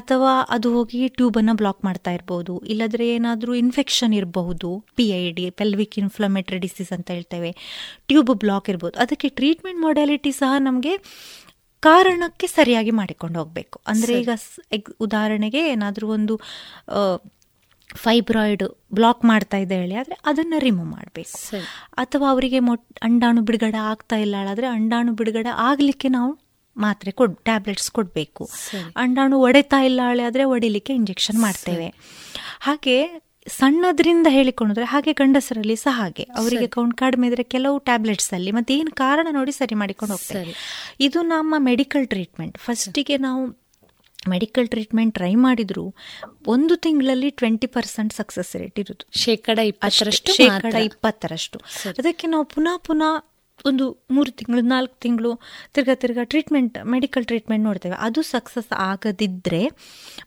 ಅಥವಾ 0.00 0.32
ಅದು 0.56 0.68
ಹೋಗಿ 0.76 1.00
ಟ್ಯೂಬನ್ನು 1.18 1.54
ಬ್ಲಾಕ್ 1.62 1.82
ಮಾಡ್ತಾ 1.84 2.12
ಇರಬಹುದು 2.18 2.54
ಇಲ್ಲದ್ರೆ 2.74 3.06
ಏನಾದರೂ 3.16 3.54
ಇನ್ಫೆಕ್ಷನ್ 3.64 4.14
ಇರಬಹುದು. 4.20 4.70
P 4.96 5.06
I 5.20 5.24
D 5.38 5.46
pelvic 5.62 5.98
inflammatory 6.04 6.60
disease 6.66 6.92
ಅಂತ 6.98 7.10
ಹೇಳ್ತೇವೆ. 7.10 7.52
ಟ್ಯೂಬ್ 8.10 8.32
ಬ್ಲಾಕ್ 8.44 8.70
ಇರ್ಬೋದು. 8.74 8.96
ಅದಕ್ಕೆ 9.06 9.30
ಟ್ರೀಟ್ಮೆಂಟ್ 9.40 9.82
ಮೊಡ್ಯಾಲಿಟಿ 9.86 10.32
ಸಹ 10.42 10.52
ನಮಗೆ 10.58 10.94
ಕಾರಣಕ್ಕೆ 11.82 12.46
ಸರಿಯಾಗಿ 12.46 12.92
ಮಾಡಿಕೊಂಡು 13.00 13.36
ಹೋಗಬೇಕು. 13.40 13.76
ಅಂದರೆ 13.90 14.14
ಈಗ 14.20 14.30
ಉದಾಹರಣೆಗೆ 15.00 15.60
ಏನಾದರೂ 15.74 16.06
ಒಂದು 16.08 16.34
ಫೈಬ್ರಾಯ್ಡ್ 17.96 18.64
ಬ್ಲಾಕ್ 18.94 19.24
ಮಾಡ್ತಾ 19.24 19.56
ಇದೆ 19.56 19.76
ಹೇಳಿ 19.80 19.94
ಆದರೆ 19.94 20.16
ಅದನ್ನು 20.24 20.58
ರಿಮೂವ್ 20.58 20.88
ಮಾಡಬೇಕು. 20.88 21.38
ಅಥವಾ 21.98 22.30
ಅವರಿಗೆ 22.30 22.60
ಮೊಟ್ 22.60 22.84
ಅಂಡಾಣು 23.02 23.42
ಬಿಡುಗಡೆ 23.42 23.76
ಆಗ್ತಾ 23.76 24.16
ಇಲ್ಲ 24.16 24.34
ಆದರೆ 24.50 24.66
ಅಂಡಾಣು 24.66 25.12
ಬಿಡುಗಡೆ 25.12 25.48
ಆಗಲಿಕ್ಕೆ 25.48 26.08
ನಾವು 26.08 26.38
ಮಾತ್ರೆ 26.76 27.10
ಕೊಡ್ 27.10 27.36
ಟ್ಯಾಬ್ಲೆಟ್ಸ್ 27.38 27.90
ಕೊಡಬೇಕು. 27.90 28.44
ಅಂಡಾಣು 28.96 29.40
ಒಡೆತಾ 29.40 29.80
ಇಲ್ಲ 29.80 30.00
ಹಳೆ 30.08 30.22
ಆದರೆ 30.22 30.44
ಒಡಿಲಿಕ್ಕೆ 30.44 30.94
ಇಂಜೆಕ್ಷನ್ 30.94 31.38
ಮಾಡ್ತೇವೆ. 31.38 31.88
ಹಾಗೆ 32.60 33.24
ಸಣ್ಣದ್ರಿಂದ 33.46 34.26
ಹೇಳಿಕೊಂಡ್ರೆ 34.30 34.84
ಹಾಗೆ 34.84 35.12
ಗಂಡಸರಲ್ಲಿ 35.12 35.76
ಸಹ 35.76 35.94
ಹಾಗೆ. 36.00 36.22
ಅವರಿಗೆ 36.22 36.66
ಕೌಂಟ್ 36.66 36.94
ಕಡಿಮೆ 36.94 37.26
ಇದ್ರೆ 37.26 37.42
ಕೆಲವು 37.42 37.78
ಟ್ಯಾಬ್ಲೆಟ್ಸ್ 37.78 38.34
ಅಲ್ಲಿ 38.34 38.50
ಮತ್ತೆ 38.50 38.74
ಏನು 38.74 38.90
ಕಾರಣ 38.90 39.26
ನೋಡಿ 39.30 39.52
ಸರಿ 39.52 39.74
ಮಾಡಿಕೊಂಡು 39.74 40.14
ಹೋಗ್ತಾರೆ 40.14 40.52
ಇದು 41.00 41.22
ನಮ್ಮ 41.22 41.54
ಮೆಡಿಕಲ್ 41.58 42.06
ಟ್ರೀಟ್ಮೆಂಟ್ 42.06 42.58
ಫಸ್ಟಿಗೆ 42.58 43.16
ನಾವು 43.16 43.67
ಮೆಡಿಕಲ್ 44.26 44.68
ಟ್ರೀಟ್ಮೆಂಟ್ 44.68 45.14
ಟ್ರೈ 45.14 45.34
ಮಾಡಿದ್ರು 45.34 45.94
ಒಂದು 46.46 46.76
ತಿಂಗಳಲ್ಲಿ 46.76 47.30
ಟ್ವೆಂಟಿ 47.30 47.66
ಪರ್ಸೆಂಟ್ 47.66 48.12
ಸಕ್ಸಸ್ 48.12 48.56
ರೇಟ್ 48.56 48.78
ಇರೋದು. 48.78 49.06
ಶೇಕಡ 49.18 49.58
ಇಪ್ಪತ್ತರಷ್ಟು 49.58 50.32
ಶೇಕಡ. 50.32 50.74
ಇಪ್ಪತ್ತರಷ್ಟು. 50.74 51.58
ಅದಕ್ಕೆ 51.98 52.26
ನಾವು 52.26 52.44
ಪುನಃ 52.44 52.76
ಪುನಃ 52.76 53.24
ಒಂದು 53.66 54.04
ಮೂರು 54.10 54.30
ತಿಂಗಳು 54.30 54.60
ನಾಲ್ಕು 54.60 54.94
ತಿಂಗಳು 55.00 55.40
ತಿರ್ಗಾ 55.74 55.94
ತಿರ್ಗಾ 55.94 56.24
ಟ್ರೀಟ್ಮೆಂಟ್ 56.24 56.86
ಮೆಡಿಕಲ್ 56.86 57.24
ಟ್ರೀಟ್ಮೆಂಟ್ 57.26 57.64
ನೋಡ್ತೇವೆ. 57.64 57.96
ಅದು 58.00 58.22
ಸಕ್ಸಸ್ 58.22 58.72
ಆಗದಿದ್ದರೆ 58.72 59.68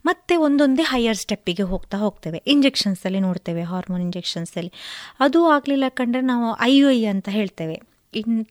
ಮತ್ತೆ 0.04 0.36
ಒಂದೊಂದೇ 0.36 0.82
ಹೈಯರ್ 0.82 1.16
ಸ್ಟೆಪ್ಪಿಗೆ 1.16 1.62
ಹೋಗ್ತಾ 1.62 1.98
ಹೋಗ್ತೇವೆ. 1.98 2.42
ಇಂಜೆಕ್ಷನ್ಸಲ್ಲಿ 2.46 3.20
ನೋಡ್ತೇವೆ 3.20 3.62
ಹಾರ್ಮೋನ್ 3.62 4.02
ಇಂಜೆಕ್ಷನ್ಸಲ್ಲಿ 4.02 4.72
ಅದು 5.20 5.46
ಆಗಲಿಲ್ಲ 5.46 5.84
ಕಂಡ್ರೆ 5.88 6.20
ನಾವು 6.20 6.60
ಐ 6.60 6.84
ಐ 6.84 7.04
ಅಂತ 7.04 7.28
ಹೇಳ್ತೇವೆ. 7.28 7.82
ಇನ್ 8.14 8.46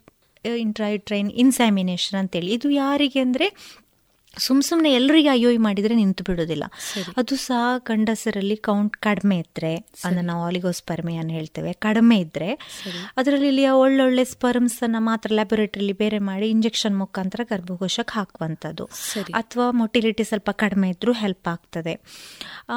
ಇಂಟ್ರೈಟ್ರೈನ್ 0.45 1.31
ಇನ್ಸ್ಯಾಮಿನೇಷನ್ 1.31 2.19
ಅಂತೇಳಿ. 2.19 2.51
ಇದು 2.53 2.69
ಯಾರಿಗೆ 2.69 3.19
ಅಂದರೆ 3.19 3.47
ಸುಮ್ 4.37 4.61
ಸುಮ್ಮನೆ 4.61 4.93
ಎಲ್ಲರಿಗೆ 4.93 5.27
ಐ 5.27 5.57
ಮಾಡಿದರೆ 5.57 5.95
ನಿಂತು 5.95 6.23
ಬಿಡೋದಿಲ್ಲ. 6.23 6.63
ಅದು 7.17 7.35
ಸಹ 7.35 7.77
ಗಂಡಸರಲ್ಲಿ 7.77 8.57
ಕೌಂಟ್ 8.57 8.97
ಕಡಿಮೆ 8.97 9.37
ಇದ್ರೆ 9.37 9.75
ಅದನ್ನ 9.75 10.19
ನಾವು 10.21 10.43
ಆಲಿಗೋಸ್ಪರ್ಮೆ 10.43 11.15
ಅಂತ 11.15 11.31
ಹೇಳ್ತೇವೆ 11.31 11.73
ಕಡಿಮೆ 11.73 12.19
ಇದ್ರೆ 12.19 12.49
ಅದರಲ್ಲಿ 13.17 13.47
ಇಲ್ಲಿ 13.47 13.67
ಒಳ್ಳೊಳ್ಳೆ 13.67 14.23
ಸ್ಪರ್ಮ್ಸ್ 14.23 14.83
ಅನ್ನ 14.83 14.95
ಮಾತ್ರ 14.99 15.31
ಲ್ಯಾಬೊರೇಟರಿಲಿ 15.33 15.93
ಬೇರೆ 15.93 16.19
ಮಾಡಿ 16.19 16.49
ಇಂಜೆಕ್ಷನ್ 16.49 16.99
ಮುಖಾಂತರ 16.99 17.41
ಗರ್ಭಕೋಶಕ್ಕೆ 17.43 18.15
ಹಾಕುವಂಥದ್ದು. 18.15 18.85
ಅಥವಾ 19.33 19.71
ಮೊಟಿಲಿಟಿ 19.71 20.23
ಸ್ವಲ್ಪ 20.23 20.49
ಕಡಿಮೆ 20.49 20.89
ಇದ್ರೂ 20.89 21.11
ಹೆಲ್ಪ್ 21.13 21.47
ಆಗ್ತದೆ. 21.47 22.01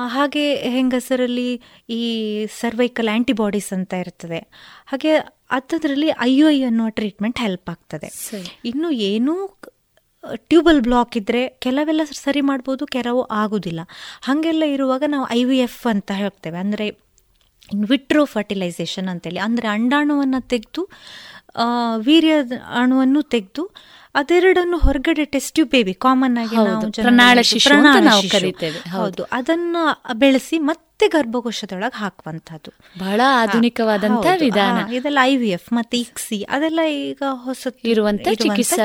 ಹಾಗೆ 0.06 0.56
ಹೆಂಗಸರಲ್ಲಿ 0.56 1.62
ಈ 1.90 2.02
ಸರ್ವೈಕಲ್ 2.60 3.08
ಆಂಟಿಬಾಡೀಸ್ 3.08 3.72
ಅಂತ 3.72 3.92
ಇರ್ತದೆ. 3.92 4.38
ಹಾಗೆ 4.86 5.16
ಅಂಥದ್ರಲ್ಲಿ 5.50 6.10
ಐ 6.20 6.62
ಅನ್ನುವ 6.64 6.88
ಟ್ರೀಟ್ಮೆಂಟ್ 6.88 7.38
ಹೆಲ್ಪ್ 7.38 7.70
ಆಗ್ತದೆ. 7.70 8.10
ಇನ್ನು 8.64 8.90
ಏನೂ 8.90 9.60
ಟ್ಯೂಬಲ್ 10.34 10.80
ಬ್ಲಾಕ್ 10.82 11.16
ಇದ್ದರೆ 11.16 11.48
ಕೆಲವೆಲ್ಲ 11.48 12.02
ಸರಿ 12.04 12.40
ಮಾಡ್ಬೋದು 12.40 12.86
ಕೆಲವು 12.86 13.22
ಆಗೋದಿಲ್ಲ. 13.22 13.80
ಹಾಗೆಲ್ಲ 14.22 14.62
ಇರುವಾಗ 14.62 15.02
ನಾವು 15.06 15.26
ಐ 15.30 15.44
ವಿ 15.44 15.58
ಎಫ್ 15.58 15.86
ಅಂತ 15.86 16.10
ಹೇಳ್ತೇವೆ. 16.14 16.58
ಅಂದರೆ 16.58 16.86
ವಿಟ್ರೋ 17.90 18.24
ಫರ್ಟಿಲೈಸೇಷನ್ 18.24 19.08
ಅಂತೇಳಿ. 19.08 19.38
ಅಂದರೆ 19.38 19.68
ಅಂಡಾಣುವನ್ನು 19.68 20.40
ತೆಗೆದು 20.48 20.82
ವೀರ್ಯ 21.98 22.34
ಅಣುವನ್ನು 22.82 23.22
ತೆಗೆದು 23.22 23.64
ಅದೆರಡನ್ನು 24.14 24.78
ಹೊರಗಡೆ 24.78 25.24
ಟೆಸ್ಟ್ 25.24 25.60
ಬೇಬಿ 25.60 25.94
ಕಾಮನ್ 25.94 26.36
ಆಗಿ 26.38 26.56
ನಾವು 26.56 26.90
ಪ್ರಣಾಳ. 26.92 27.38
ಹೌದು. 28.90 29.22
ಅದನ್ನ 29.32 29.76
ಬೆಳೆಸಿ 30.14 30.58
ಮತ್ತೆ 30.58 30.83
ಗರ್ಭಕೋಶದೊಳಗೆ 31.08 31.98
ಹಾಕುವಂತದ್ದು 31.98 32.70
ಬಹಳ 32.98 33.20
ಆಧುನಿಕವಾದಂತ 33.26 34.26
ವಿಧಾನ 34.40 34.92
ಇದೆಲ್ಲ 34.92 35.18
ಐ 35.22 35.36
ವಿ 35.36 35.50
ಎಫ್ 35.50 35.72
ಮತ್ತೆ 35.72 35.98
ಇಕ್ಸಿ. 35.98 36.42
ಅದೆಲ್ಲ 36.42 36.80
ಈಗ 36.90 37.22
ಹೊಸ 37.44 37.66
ಇರುವಂತಹ 37.84 38.32
ಚಿಕಿತ್ಸಾ 38.32 38.84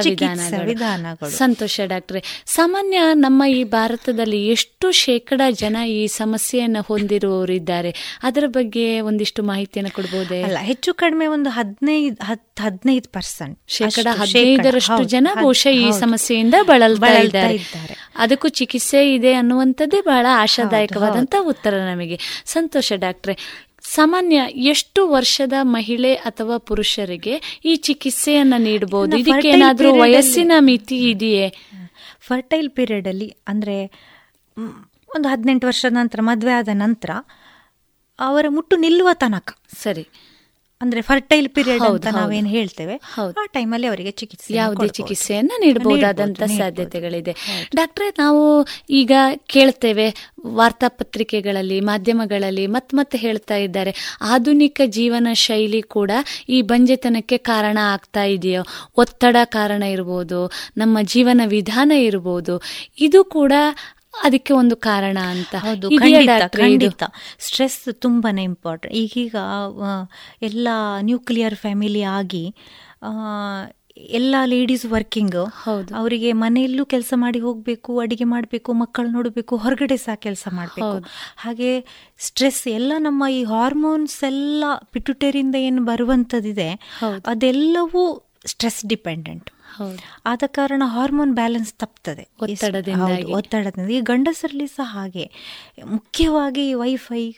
ವಿಧಾನಗಳು. 0.63 1.29
ಸಂತೋಷ 1.29 1.79
ಡಾಕ್ಟ್ರೆ 1.85 2.43
ಸಾಮಾನ್ಯ 2.45 2.99
ನಮ್ಮ 3.13 3.43
ಈ 3.45 3.63
ಭಾರತದಲ್ಲಿ 3.63 4.47
ಎಷ್ಟು 4.47 4.91
ಶೇಕಡ 4.91 5.41
ಜನ 5.51 5.77
ಈ 5.87 6.07
ಸಮಸ್ಯೆಯನ್ನ 6.07 6.77
ಹೊಂದಿರುವವರಿದ್ದಾರೆ 6.87 7.95
ಅದರ 8.23 8.43
ಬಗ್ಗೆ 8.47 9.01
ಒಂದಿಷ್ಟು 9.01 9.43
ಮಾಹಿತಿಯನ್ನು 9.43 9.95
ಕೊಡಬಹುದೇ 9.95 10.41
ಅಲ್ಲ 10.41 10.57
ಹೆಚ್ಚು 10.57 10.93
ಕಡಿಮೆ 10.93 11.27
ಒಂದು 11.27 11.49
ಹದಿನೈದು 11.49 12.25
ಹತ್ತು 12.25 12.45
ಹದಿನೈದು 12.63 13.09
ಪರ್ಸೆಂಟ್. 13.09 13.59
ಶೇಕಡ 13.67 14.07
ಹದಿನೈದರಷ್ಟು 14.11 15.03
ಜನ 15.03 15.27
ಬಹುಶಃ 15.41 15.69
ಈ 15.69 15.91
ಸಮಸ್ಯೆಯಿಂದ 15.99 16.53
ಬಳಲ್ತಾ 16.61 17.07
ಇದ್ದಾರೆ. 17.07 17.59
ಅದಕ್ಕೂ 18.15 18.47
ಚಿಕಿತ್ಸೆ 18.47 19.13
ಇದೆ 19.13 19.33
ಅನ್ನುವಂಥದ್ದೇ 19.33 20.01
ಬಹಳ 20.01 20.25
ಆಶಾದಾಯಕವಾದಂಥ 20.31 21.35
ಉತ್ತರ 21.41 21.73
ನಮಗೆ. 21.73 22.19
ಸಂತೋಷ 22.45 22.93
ಡಾಕ್ಟ್ರೆ 22.95 23.37
ಸಾಮಾನ್ಯ 23.81 24.41
ಎಷ್ಟು 24.53 25.09
ವರ್ಷದ 25.09 25.53
ಮಹಿಳೆ 25.61 26.15
ಅಥವಾ 26.15 26.57
ಪುರುಷರಿಗೆ 26.57 27.59
ಈ 27.65 27.75
ಚಿಕಿತ್ಸೆಯನ್ನ 27.75 28.53
ನೀಡಬಹುದು 28.57 29.17
ಇದಕ್ಕೆ 29.17 29.49
ಏನಾದ್ರೂ 29.49 29.99
ವಯಸ್ಸಿನ 29.99 30.51
ಮಿತಿ 30.59 31.09
ಇದೆಯೇ? 31.09 31.53
ಫರ್ಟೈಲ್ 32.19 32.69
ಪೀರಿಯಡ್ 32.69 33.07
ಅಲ್ಲಿ 33.07 33.35
ಅಂದ್ರೆ 33.47 33.85
ಒಂದು 35.15 35.29
ಹದಿನೆಂಟು 35.29 35.67
ವರ್ಷದ 35.67 35.93
ನಂತರ 35.93 36.19
ಮದುವೆ 36.21 36.53
ಆದ 36.53 36.67
ನಂತರ 36.73 37.09
ಅವರ 38.19 38.45
ಮುಟ್ಟು 38.49 38.75
ನಿಲ್ಲುವ 38.75 39.09
ತನಕ. 39.13 39.57
ಸರಿ. 39.83 40.09
ಅಂದ್ರೆ 40.81 41.01
ಫರ್ಟೈಲ್ 41.01 41.49
ಪೀರಿಯಡ್ 41.49 41.81
ಅಂತ. 41.81 42.07
ನಾವೇನು 42.07 42.47
ಹೇಳ್ತೇವೆ 42.47 42.95
ಆ 43.17 43.45
ಟೈಮಲ್ಲಿ 43.53 43.87
ಅವರಿಗೆ 43.87 44.11
ಚಿಕಿತ್ಸೆ 44.11 44.53
ಯಾವುದೇ 44.53 44.87
ಚಿಕಿತ್ಸೆಯನ್ನ 44.87 45.51
ನೀಡಬಹುದಾದಂತ 45.59 46.43
ಸಾಧ್ಯತೆಗಳಿದೆ. 46.43 47.33
ಡಾಕ್ಟ್ರೆ 47.75 48.09
ನಾವು 48.09 48.67
ಈಗ 48.89 49.11
ಕೇಳ್ತೇವೆ 49.47 50.33
ವಾರ್ತಾಪತ್ರಿಕೆಗಳಲ್ಲಿ 50.45 51.79
ಮಾಧ್ಯಮಗಳಲ್ಲಿ 51.81 52.67
ಮತ್ 52.67 52.93
ಮತ್ತೆ 52.93 53.17
ಹೇಳ್ತಾ 53.17 53.55
ಇದ್ದಾರೆ. 53.55 54.17
ಆಧುನಿಕ 54.21 54.81
ಜೀವನ 54.85 55.27
ಶೈಲಿ 55.33 55.81
ಕೂಡ 55.81 56.11
ಈ 56.49 56.61
ಬಂಜೆತನಕ್ಕೆ 56.61 57.37
ಕಾರಣ 57.37 57.77
ಆಗ್ತಾ 57.81 58.23
ಇದೆಯೋ? 58.23 58.63
ಒತ್ತಡ 58.97 59.35
ಕಾರಣ 59.43 59.83
ಇರ್ಬೋದು 59.83 60.51
ನಮ್ಮ 60.77 60.97
ಜೀವನ 61.01 61.41
ವಿಧಾನ 61.45 61.91
ಇರ್ಬೋದು. 61.91 62.61
ಇದು 62.99 63.23
ಕೂಡ 63.23 63.53
ಅದಕ್ಕೆ 64.25 64.53
ಒಂದು 64.53 64.75
ಕಾರಣ 64.87 65.17
ಅಂತ. 65.33 65.53
ಹೌದು 65.65 65.87
ಖಂಡಿತ 66.01 66.29
ಖಂಡಿತ. 66.57 67.03
ಸ್ಟ್ರೆಸ್ 67.39 67.79
ತುಂಬಾನೇ 68.05 68.43
ಇಂಪಾರ್ಟೆಂಟ್ 68.43 68.95
ಈಗೀಗ 68.95 69.35
ಎಲ್ಲ 70.41 70.67
ನ್ಯೂಕ್ಲಿಯರ್ 71.01 71.55
ಫ್ಯಾಮಿಲಿ 71.55 72.03
ಆಗಿ 72.17 72.45
ಎಲ್ಲ 74.19 74.35
ಲೇಡೀಸ್ 74.45 74.85
ವರ್ಕಿಂಗ್ 74.85 75.37
ಅವರಿಗೆ 75.99 76.29
ಮನೆಯಲ್ಲೂ 76.33 76.85
ಕೆಲಸ 76.85 77.13
ಮಾಡಿ 77.15 77.39
ಹೋಗಬೇಕು 77.39 77.91
ಅಡಿಗೆ 77.99 78.23
ಮಾಡಬೇಕು 78.23 78.73
ಮಕ್ಕಳು 78.73 79.09
ನೋಡಬೇಕು 79.09 79.53
ಹೊರಗಡೆ 79.57 79.97
ಸಹ 79.97 80.15
ಕೆಲಸ 80.25 80.45
ಮಾಡಬೇಕು. 80.51 80.97
ಹಾಗೆ 81.37 81.71
ಸ್ಟ್ರೆಸ್ 82.19 82.67
ಎಲ್ಲ 82.67 82.93
ನಮ್ಮ 82.99 83.23
ಈ 83.29 83.43
ಹಾರ್ಮೋನ್ಸ್ 83.43 84.17
ಎಲ್ಲ 84.23 84.63
ಪಿಟುಟೇರಿಂದ 84.91 85.55
ಏನು 85.67 85.83
ಬರುವಂಥದ್ದಿದೆ 85.85 86.69
ಅದೆಲ್ಲವೂ 87.25 88.03
ಸ್ಟ್ರೆಸ್ 88.45 88.81
ಡಿಪೆಂಡೆಂಟ್ 88.85 89.49
ಹೌದು. 89.49 89.58
ಆದ 90.25 90.43
ಕಾರಣ 90.47 90.83
ಹಾರ್ಮೋನ್ 90.85 91.33
ಬ್ಯಾಲೆನ್ಸ್ 91.33 91.73
ತಪ್ತದೆ. 91.73 92.29
ಒತ್ತಡದಿಂದ 92.41 93.29
ಒತ್ತಡದಿಂದ. 93.35 93.89
ಈ 93.89 94.01
ಗಂಡಸರಲ್ಲಿ 94.01 94.67
ಸಹ 94.67 94.89
ಹಾಗೆ. 94.93 95.31
ಮುಖ್ಯವಾಗಿ 95.85 96.73
ವೈಫೈ 96.73 97.35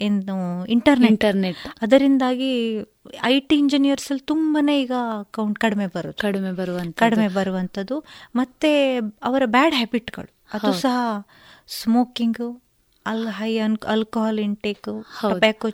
ಏನು 0.00 0.66
ಇಂಟರ್ನೆಟ್. 0.66 1.10
ಇಂಟರ್ನೆಟ್. 1.10 1.58
ಅದರಿಂದಾಗಿ 1.82 2.78
ಐ 3.22 3.40
ಟಿ 3.40 3.56
ಇಂಜಿನಿಯರ್ಸ್ 3.56 4.10
ಅಲ್ಲಿ 4.10 4.24
ತುಂಬಾನೇ 4.26 4.80
ಈಗ 4.80 4.92
ಕೌಂಟ್ 5.30 5.58
ಕಡಿಮೆ 5.58 5.86
ಬರುತ್ತೆ 5.86 6.22
ಕಡಿಮೆ 6.22 6.52
ಬರುವಂತ 6.52 6.98
ಕಡಿಮೆ 6.98 7.28
ಬರುವಂಥದ್ದು. 7.28 8.04
ಮತ್ತೆ 8.36 8.98
ಅವರ 9.22 9.42
ಬ್ಯಾಡ್ 9.46 9.74
ಹ್ಯಾಬಿಟ್ಗಳು 9.74 10.30
ಅದು 10.52 10.72
ಸಹ 10.72 11.26
ಸ್ಮೋಕಿಂಗ್ 11.66 12.61
ಅಲ್ 13.06 13.22
ಹೈ 13.28 13.48
ಆಲ್ಕೋಹಾಲ್ 13.92 14.38
ಇಂಟೇಕ್ 14.38 14.88
ಟೊಬ್ಯಾಕೊ 15.20 15.68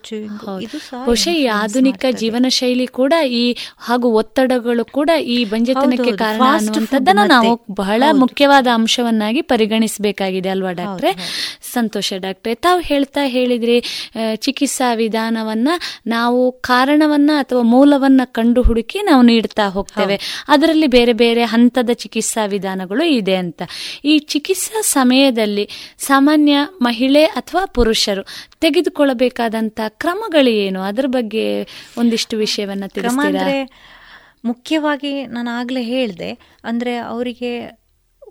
ಇದು 0.64 0.78
ಬಹುಶಃ 1.06 1.34
ಈ 1.40 1.42
ಆಧುನಿಕ 1.56 2.04
ಜೀವನ 2.20 2.46
ಶೈಲಿ 2.48 2.86
ಕೂಡ 2.86 3.12
ಈ 3.40 3.42
ಹಾಗೂ 3.78 4.08
ಒತ್ತಡಗಳು 4.10 4.84
ಕೂಡ 4.84 5.10
ಈ 5.34 5.44
ಬಂಜೆತನಕ್ಕೆ 5.44 6.12
ಕಾರಣ 6.16 6.46
ಅನ್ನುವಂಥದ್ದನ್ನ 6.52 7.24
ನಾವು 7.26 7.50
ಬಹಳ 7.70 8.02
ಮುಖ್ಯವಾದ 8.12 8.66
ಅಂಶವನ್ನಾಗಿ 8.74 9.42
ಪರಿಗಣಿಸಬೇಕಾಗಿದೆ 9.42 10.48
ಅಲ್ವಾ 10.48 10.72
ಡಾಕ್ಟ್ರೆ? 10.72 11.12
ಸಂತೋಷ 11.72 12.12
ಡಾಕ್ಟ್ರೆ. 12.18 12.54
ತಾವು 12.54 12.80
ಹೇಳ್ತಾ 12.80 13.24
ಹೇಳಿದ್ರಿ 13.26 13.76
ಚಿಕಿತ್ಸಾ 14.36 14.94
ವಿಧಾನವನ್ನ 14.94 15.68
ನಾವು 16.06 16.40
ಕಾರಣವನ್ನ 16.52 17.30
ಅಥವಾ 17.38 17.62
ಮೂಲವನ್ನ 17.62 18.20
ಕಂಡು 18.24 18.62
ಹುಡುಕಿ 18.62 18.98
ನಾವು 19.02 19.22
ನೀಡ್ತಾ 19.22 19.68
ಹೋಗ್ತೇವೆ. 19.68 20.18
ಅದರಲ್ಲಿ 20.48 20.86
ಬೇರೆ 20.86 21.12
ಬೇರೆ 21.12 21.44
ಹಂತದ 21.44 21.90
ಚಿಕಿತ್ಸಾ 21.92 22.46
ವಿಧಾನಗಳು 22.46 23.04
ಇದೆ 23.20 23.36
ಅಂತ. 23.36 23.62
ಈ 24.04 24.18
ಚಿಕಿತ್ಸಾ 24.18 24.82
ಸಮಯದಲ್ಲಿ 24.82 25.68
ಸಾಮಾನ್ಯ 25.98 26.56
ಮಹಿಳೆ 26.82 27.17
ಅಥವಾ 27.24 27.64
ಪುರುಷರು 27.64 28.22
ತೆಗೆದುಕೊಳ್ಳಬೇಕಾದಂತ 28.60 29.80
ಕ್ರಮಗಳು 29.88 30.50
ಏನು? 30.50 30.80
ಅದರ 30.80 31.04
ಬಗ್ಗೆ 31.06 31.62
ಒಂದಿಷ್ಟು 31.98 32.36
ವಿಷಯವನ್ನ 32.36 32.84
ತಿಳಿಸ್ತೀರಾ? 32.86 33.68
ಮುಖ್ಯವಾಗಿ 34.44 35.26
ನಾನು 35.26 35.50
ಆಗ್ಲೇ 35.50 35.82
ಹೇಳಿದೆ 35.82 36.38
ಅಂದ್ರೆ 36.64 36.96
ಅವರಿಗೆ 36.96 37.78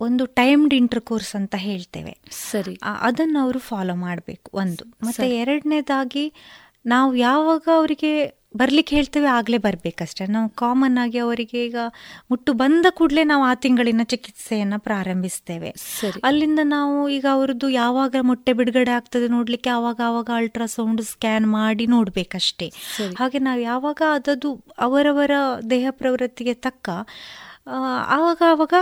ಒಂದು 0.00 0.26
ಟೈಮ್ಡ್ 0.26 0.74
ಇಂಟರ್ 0.74 1.00
ಕೋರ್ಸ್ 1.00 1.36
ಅಂತ 1.36 1.54
ಹೇಳ್ತೇವೆ. 1.58 2.18
ಸರಿ. 2.30 2.78
ಅದನ್ನು 3.00 3.38
ಅವರು 3.38 3.58
ಫಾಲೋ 3.58 3.94
ಮಾಡಬೇಕು 3.94 4.50
ಒಂದು. 4.54 4.84
ಮತ್ತೆ. 4.84 5.36
ಎರಡನೇದಾಗಿ 5.36 6.32
ನಾವು 6.86 7.16
ಯಾವಾಗ 7.16 7.62
ಅವರಿಗೆ 7.76 8.37
ಬರ್ಲಿಕ್ಕೆ 8.56 8.96
ಹೇಳ್ತೇವೆ 8.96 9.26
ಆಗ್ಲೇ 9.26 9.58
ಬರ್ಬೇಕಷ್ಟೇ. 9.58 10.26
ನಾವು 10.26 10.48
ಕಾಮನ್ 10.48 10.98
ಆಗಿ 10.98 11.18
ಅವರಿಗೆ 11.18 11.66
ಈಗ 11.66 11.76
ಮುಟ್ಟು 12.30 12.52
ಬಂದ 12.52 12.86
ಕೂಡಲೇ 12.90 13.24
ನಾವು 13.24 13.44
ಆ 13.44 13.54
ತಿಂಗಳಿನ 13.54 14.00
ಚಿಕಿತ್ಸೆಯನ್ನ 14.04 14.74
ಪ್ರಾರಂಭಿಸ್ತೇವೆ. 14.78 15.74
ಅಲ್ಲಿಂದ 16.24 16.58
ನಾವು 16.62 17.08
ಈಗ 17.08 17.26
ಅವರದ್ದು 17.32 17.68
ಯಾವಾಗ 17.68 18.16
ಮೊಟ್ಟೆ 18.20 18.52
ಬಿಡುಗಡೆ 18.52 18.90
ಆಗ್ತದೆ 18.90 19.28
ನೋಡ್ಲಿಕ್ಕೆ 19.28 19.70
ಆವಾಗ 19.70 20.00
ಆವಾಗ 20.04 20.30
ಅಲ್ಟ್ರಾಸೌಂಡ್ 20.34 21.02
ಸ್ಕ್ಯಾನ್ 21.02 21.46
ಮಾಡಿ 21.46 21.86
ನೋಡ್ಬೇಕಷ್ಟೇ. 21.86 22.72
ಹಾಗೆ 23.18 23.38
ನಾವು 23.38 23.60
ಯಾವಾಗ 23.60 24.02
ಅದದು 24.12 24.64
ಅವರವರ 24.78 25.30
ದೇಹ 25.70 25.86
ಪ್ರವೃತ್ತಿಗೆ 25.90 26.54
ತಕ್ಕ 26.54 26.90
ಆವಾಗ 28.06 28.42
ಆವಾಗ 28.48 28.74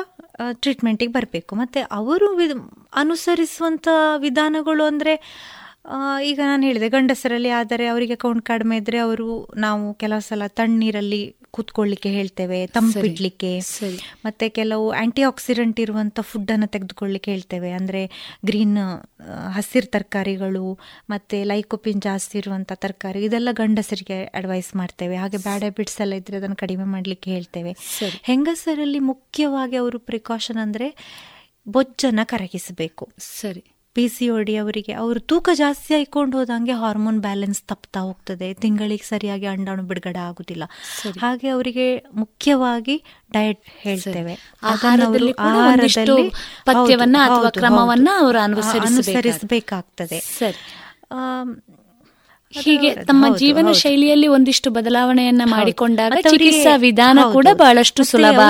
ಟ್ರೀಟ್ಮೆಂಟಿಗೆ 0.53 1.13
ಬರಬೇಕು. 1.13 1.55
ಮತ್ತು 1.55 1.89
ಅವರು 1.91 2.37
ವಿ- 2.37 2.61
ಅನುಸರಿಸುವಂಥ 2.95 3.89
ವಿಧಾನಗಳು 4.17 4.85
ಅಂದರೆ 4.85 5.15
ಈಗ 6.25 6.39
ನಾನು 6.45 6.63
ಹೇಳಿದೆ 6.67 6.89
ಗಂಡಸರಲ್ಲಿ 6.89 7.51
ಆದರೆ 7.59 7.85
ಅವರಿಗೆ 7.87 8.17
ಕೌಂಟ್ 8.25 8.45
ಕಡಿಮೆ 8.45 8.77
ಇದ್ರೆ 8.83 8.99
ಅವರು 8.99 9.27
ನಾವು 9.57 9.95
ಕೆಲವು 9.95 10.23
ಸಲ 10.29 10.47
ತಣ್ಣೀರಲ್ಲಿ 10.59 11.21
ಕೂತ್ಕೊಳ್ಳಿಕ್ಕೆ 11.51 12.11
ಹೇಳ್ತೇವೆ 12.17 12.59
ತಂಪಿಡ್ಲಿಕ್ಕೆ 12.67 13.51
ಸರಿ. 13.67 13.99
ಮತ್ತೆ 14.25 14.47
ಕೆಲವು 14.49 14.87
ಆಂಟಿ 15.03 15.23
ಆಕ್ಸಿಡೆಂಟ್ 15.23 15.79
ಇರುವಂಥ 15.85 16.19
ಫುಡ್ಡನ್ನು 16.31 16.67
ತೆಗೆದುಕೊಳ್ಳಿಕ್ಕೆ 16.67 17.31
ಹೇಳ್ತೇವೆ. 17.31 17.71
ಅಂದರೆ 17.79 18.03
ಗ್ರೀನ್ 18.45 18.77
ಹಸಿರು 19.57 19.87
ತರಕಾರಿಗಳು 19.87 20.67
ಮತ್ತು 21.11 21.39
ಲೈಕೋಪಿನ್ 21.45 22.03
ಜಾಸ್ತಿ 22.03 22.37
ಇರುವಂಥ 22.39 22.73
ತರಕಾರಿ 22.85 23.23
ಇದೆಲ್ಲ 23.29 23.53
ಗಂಡಸರಿಗೆ 23.53 24.19
ಅಡ್ವೈಸ್ 24.41 24.71
ಮಾಡ್ತೇವೆ. 24.77 25.17
ಹಾಗೆ 25.17 25.41
ಬ್ಯಾಡ್ 25.47 25.65
ಹ್ಯಾಬಿಟ್ಸ್ 25.67 25.99
ಎಲ್ಲ 26.07 26.21
ಇದ್ರೆ 26.23 26.37
ಅದನ್ನು 26.37 26.59
ಕಡಿಮೆ 26.65 26.85
ಮಾಡಲಿಕ್ಕೆ 26.85 27.31
ಹೇಳ್ತೇವೆ. 27.31 27.73
ಹೆಂಗಸರಲ್ಲಿ 28.31 28.99
ಮುಖ್ಯವಾಗಿ 29.13 29.79
ಅವರು 29.85 30.01
ಪ್ರಿಕಾಷನ್ 30.11 30.57
ಅಂದರೆ 30.57 30.89
ಬೊಜ್ಜನ್ನು 31.67 32.27
ಕರಗಿಸಬೇಕು. 32.35 33.07
ಸರಿ. 33.19 33.65
ಪಿ 33.97 34.09
ಸಿ 34.09 34.29
ಡಿ 34.43 34.57
ಅವರಿಗೆ 34.57 34.93
ಅವರು 34.93 35.21
ತೂಕ 35.21 35.49
ಜಾಸ್ತಿ 35.55 35.95
ಆಯ್ಕೊಂಡು 35.95 36.39
ಹೋದಂಗೆ 36.39 36.73
ಹಾರ್ಮೋನ್ 36.73 37.21
ಬ್ಯಾಲೆನ್ಸ್ 37.21 37.63
ತಪ್ತಾ 37.63 38.01
ಹೋಗ್ತದೆ. 38.01 38.55
ತಿಂಗಳಿಗೆ 38.55 39.05
ಸರಿಯಾಗಿ 39.05 39.47
ಅಂಡಾಣು 39.47 39.83
ಬಿಡುಗಡೆ 39.83 40.19
ಆಗುದಿಲ್ಲ. 40.19 40.65
ಹಾಗೆ 41.21 41.49
ಅವರಿಗೆ 41.49 42.05
ಮುಖ್ಯವಾಗಿ 42.15 43.03
ಡಯಟ್ 43.33 43.61
ಹೇಳ್ತೇವೆ. 43.67 44.35
ಪಥ್ಯವನ್ನ 46.65 47.17
ಅಥವಾ 47.25 47.51
ಕ್ರಮವನ್ನ. 47.51 48.09
ಅವರು 48.19 48.39
ಅನುಸರಿಸಬೇಕಾಗ್ತದೆ. 48.85 50.19
ಹೀಗೆ 52.61 52.95
ತಮ್ಮ 52.95 53.37
ಜೀವನ 53.37 53.73
ಶೈಲಿಯಲ್ಲಿ 53.73 54.27
ಒಂದಿಷ್ಟು 54.27 54.71
ಬದಲಾವಣೆಯನ್ನ 54.71 55.43
ಮಾಡಿಕೊಂಡಾಗ 55.45 56.13
ಚಿಕಿತ್ಸಾ 56.23 56.77
ವಿಧಾನ 56.77 57.19
ಕೂಡ 57.33 57.47
ಬಹಳಷ್ಟು 57.53 58.05
ಸುಲಭ 58.05 58.41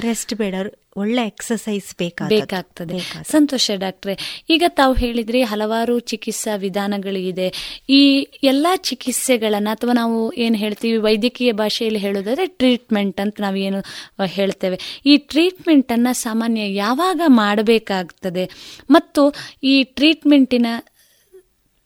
ರೆಸ್ಟ್ 0.00 0.34
ಬೇಡ. 0.34 0.54
ಒಳ್ಳೆ 0.96 1.26
ಎಕ್ಸಸೈಸ್ 1.26 1.96
ಬೇಕಾಗ್ತದೆ. 1.96 2.98
ಸಂತೋಷ 3.30 3.70
ಡಾಕ್ಟ್ರೆ 3.74 4.44
ಈಗ 4.50 4.62
ತಾವು 4.68 4.94
ಹೇಳಿದ್ರಿ 4.94 5.42
ಹಲವಾರು 5.42 5.98
ಚಿಕಿತ್ಸಾ 5.98 6.56
ವಿಧಾನಗಳಿದೆ 6.56 7.78
ಈ 7.88 8.28
ಎಲ್ಲಾ 8.42 8.76
ಚಿಕಿತ್ಸೆಗಳನ್ನ 8.76 9.68
ಅಥವಾ 9.68 9.92
ನಾವು 9.92 10.32
ಏನ್ 10.32 10.56
ಹೇಳ್ತೀವಿ 10.56 10.98
ವೈದ್ಯಕೀಯ 10.98 11.52
ಭಾಷೆಯಲ್ಲಿ 11.52 11.98
ಹೇಳೋದಾದ್ರೆ 11.98 12.46
ಟ್ರೀಟ್ಮೆಂಟ್ 12.46 13.20
ಅಂತ 13.20 13.40
ನಾವು 13.40 13.56
ಏನು 13.56 13.80
ಹೇಳ್ತೇವೆ. 14.24 15.02
ಈ 15.06 15.16
ಟ್ರೀಟ್ಮೆಂಟ್ 15.16 15.92
ಅನ್ನ 15.92 16.08
ಸಾಮಾನ್ಯ 16.12 16.74
ಯಾವಾಗ 16.74 17.20
ಮಾಡಬೇಕಾಗ್ತದೆ? 17.26 18.50
ಮತ್ತು 18.90 19.34
ಈ 19.62 19.82
ಟ್ರೀಟ್ಮೆಂಟಿನ 19.82 20.66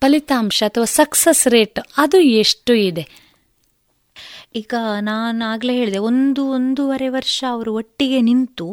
ಫಲಿತಾಂಶ 0.02 0.62
ಅಥವಾ 0.66 0.88
ಸಕ್ಸಸ್ 0.92 1.44
ರೇಟ್ 1.48 1.80
ಅದು 1.96 2.20
ಎಷ್ಟು 2.20 2.72
ಇದೆ? 2.74 3.04
ಈಗ 4.54 4.74
ನಾನು 5.00 5.44
ಆಗ್ಲೇ 5.44 5.74
ಹೇಳಿದೆ, 5.74 5.98
ಒಂದು 5.98 6.42
ಒಂದೂವರೆ 6.48 7.08
ವರ್ಷ 7.08 7.44
ಅವರು 7.50 7.74
ಒಟ್ಟಿಗೆ 7.74 8.20
ನಿಂತು 8.20 8.66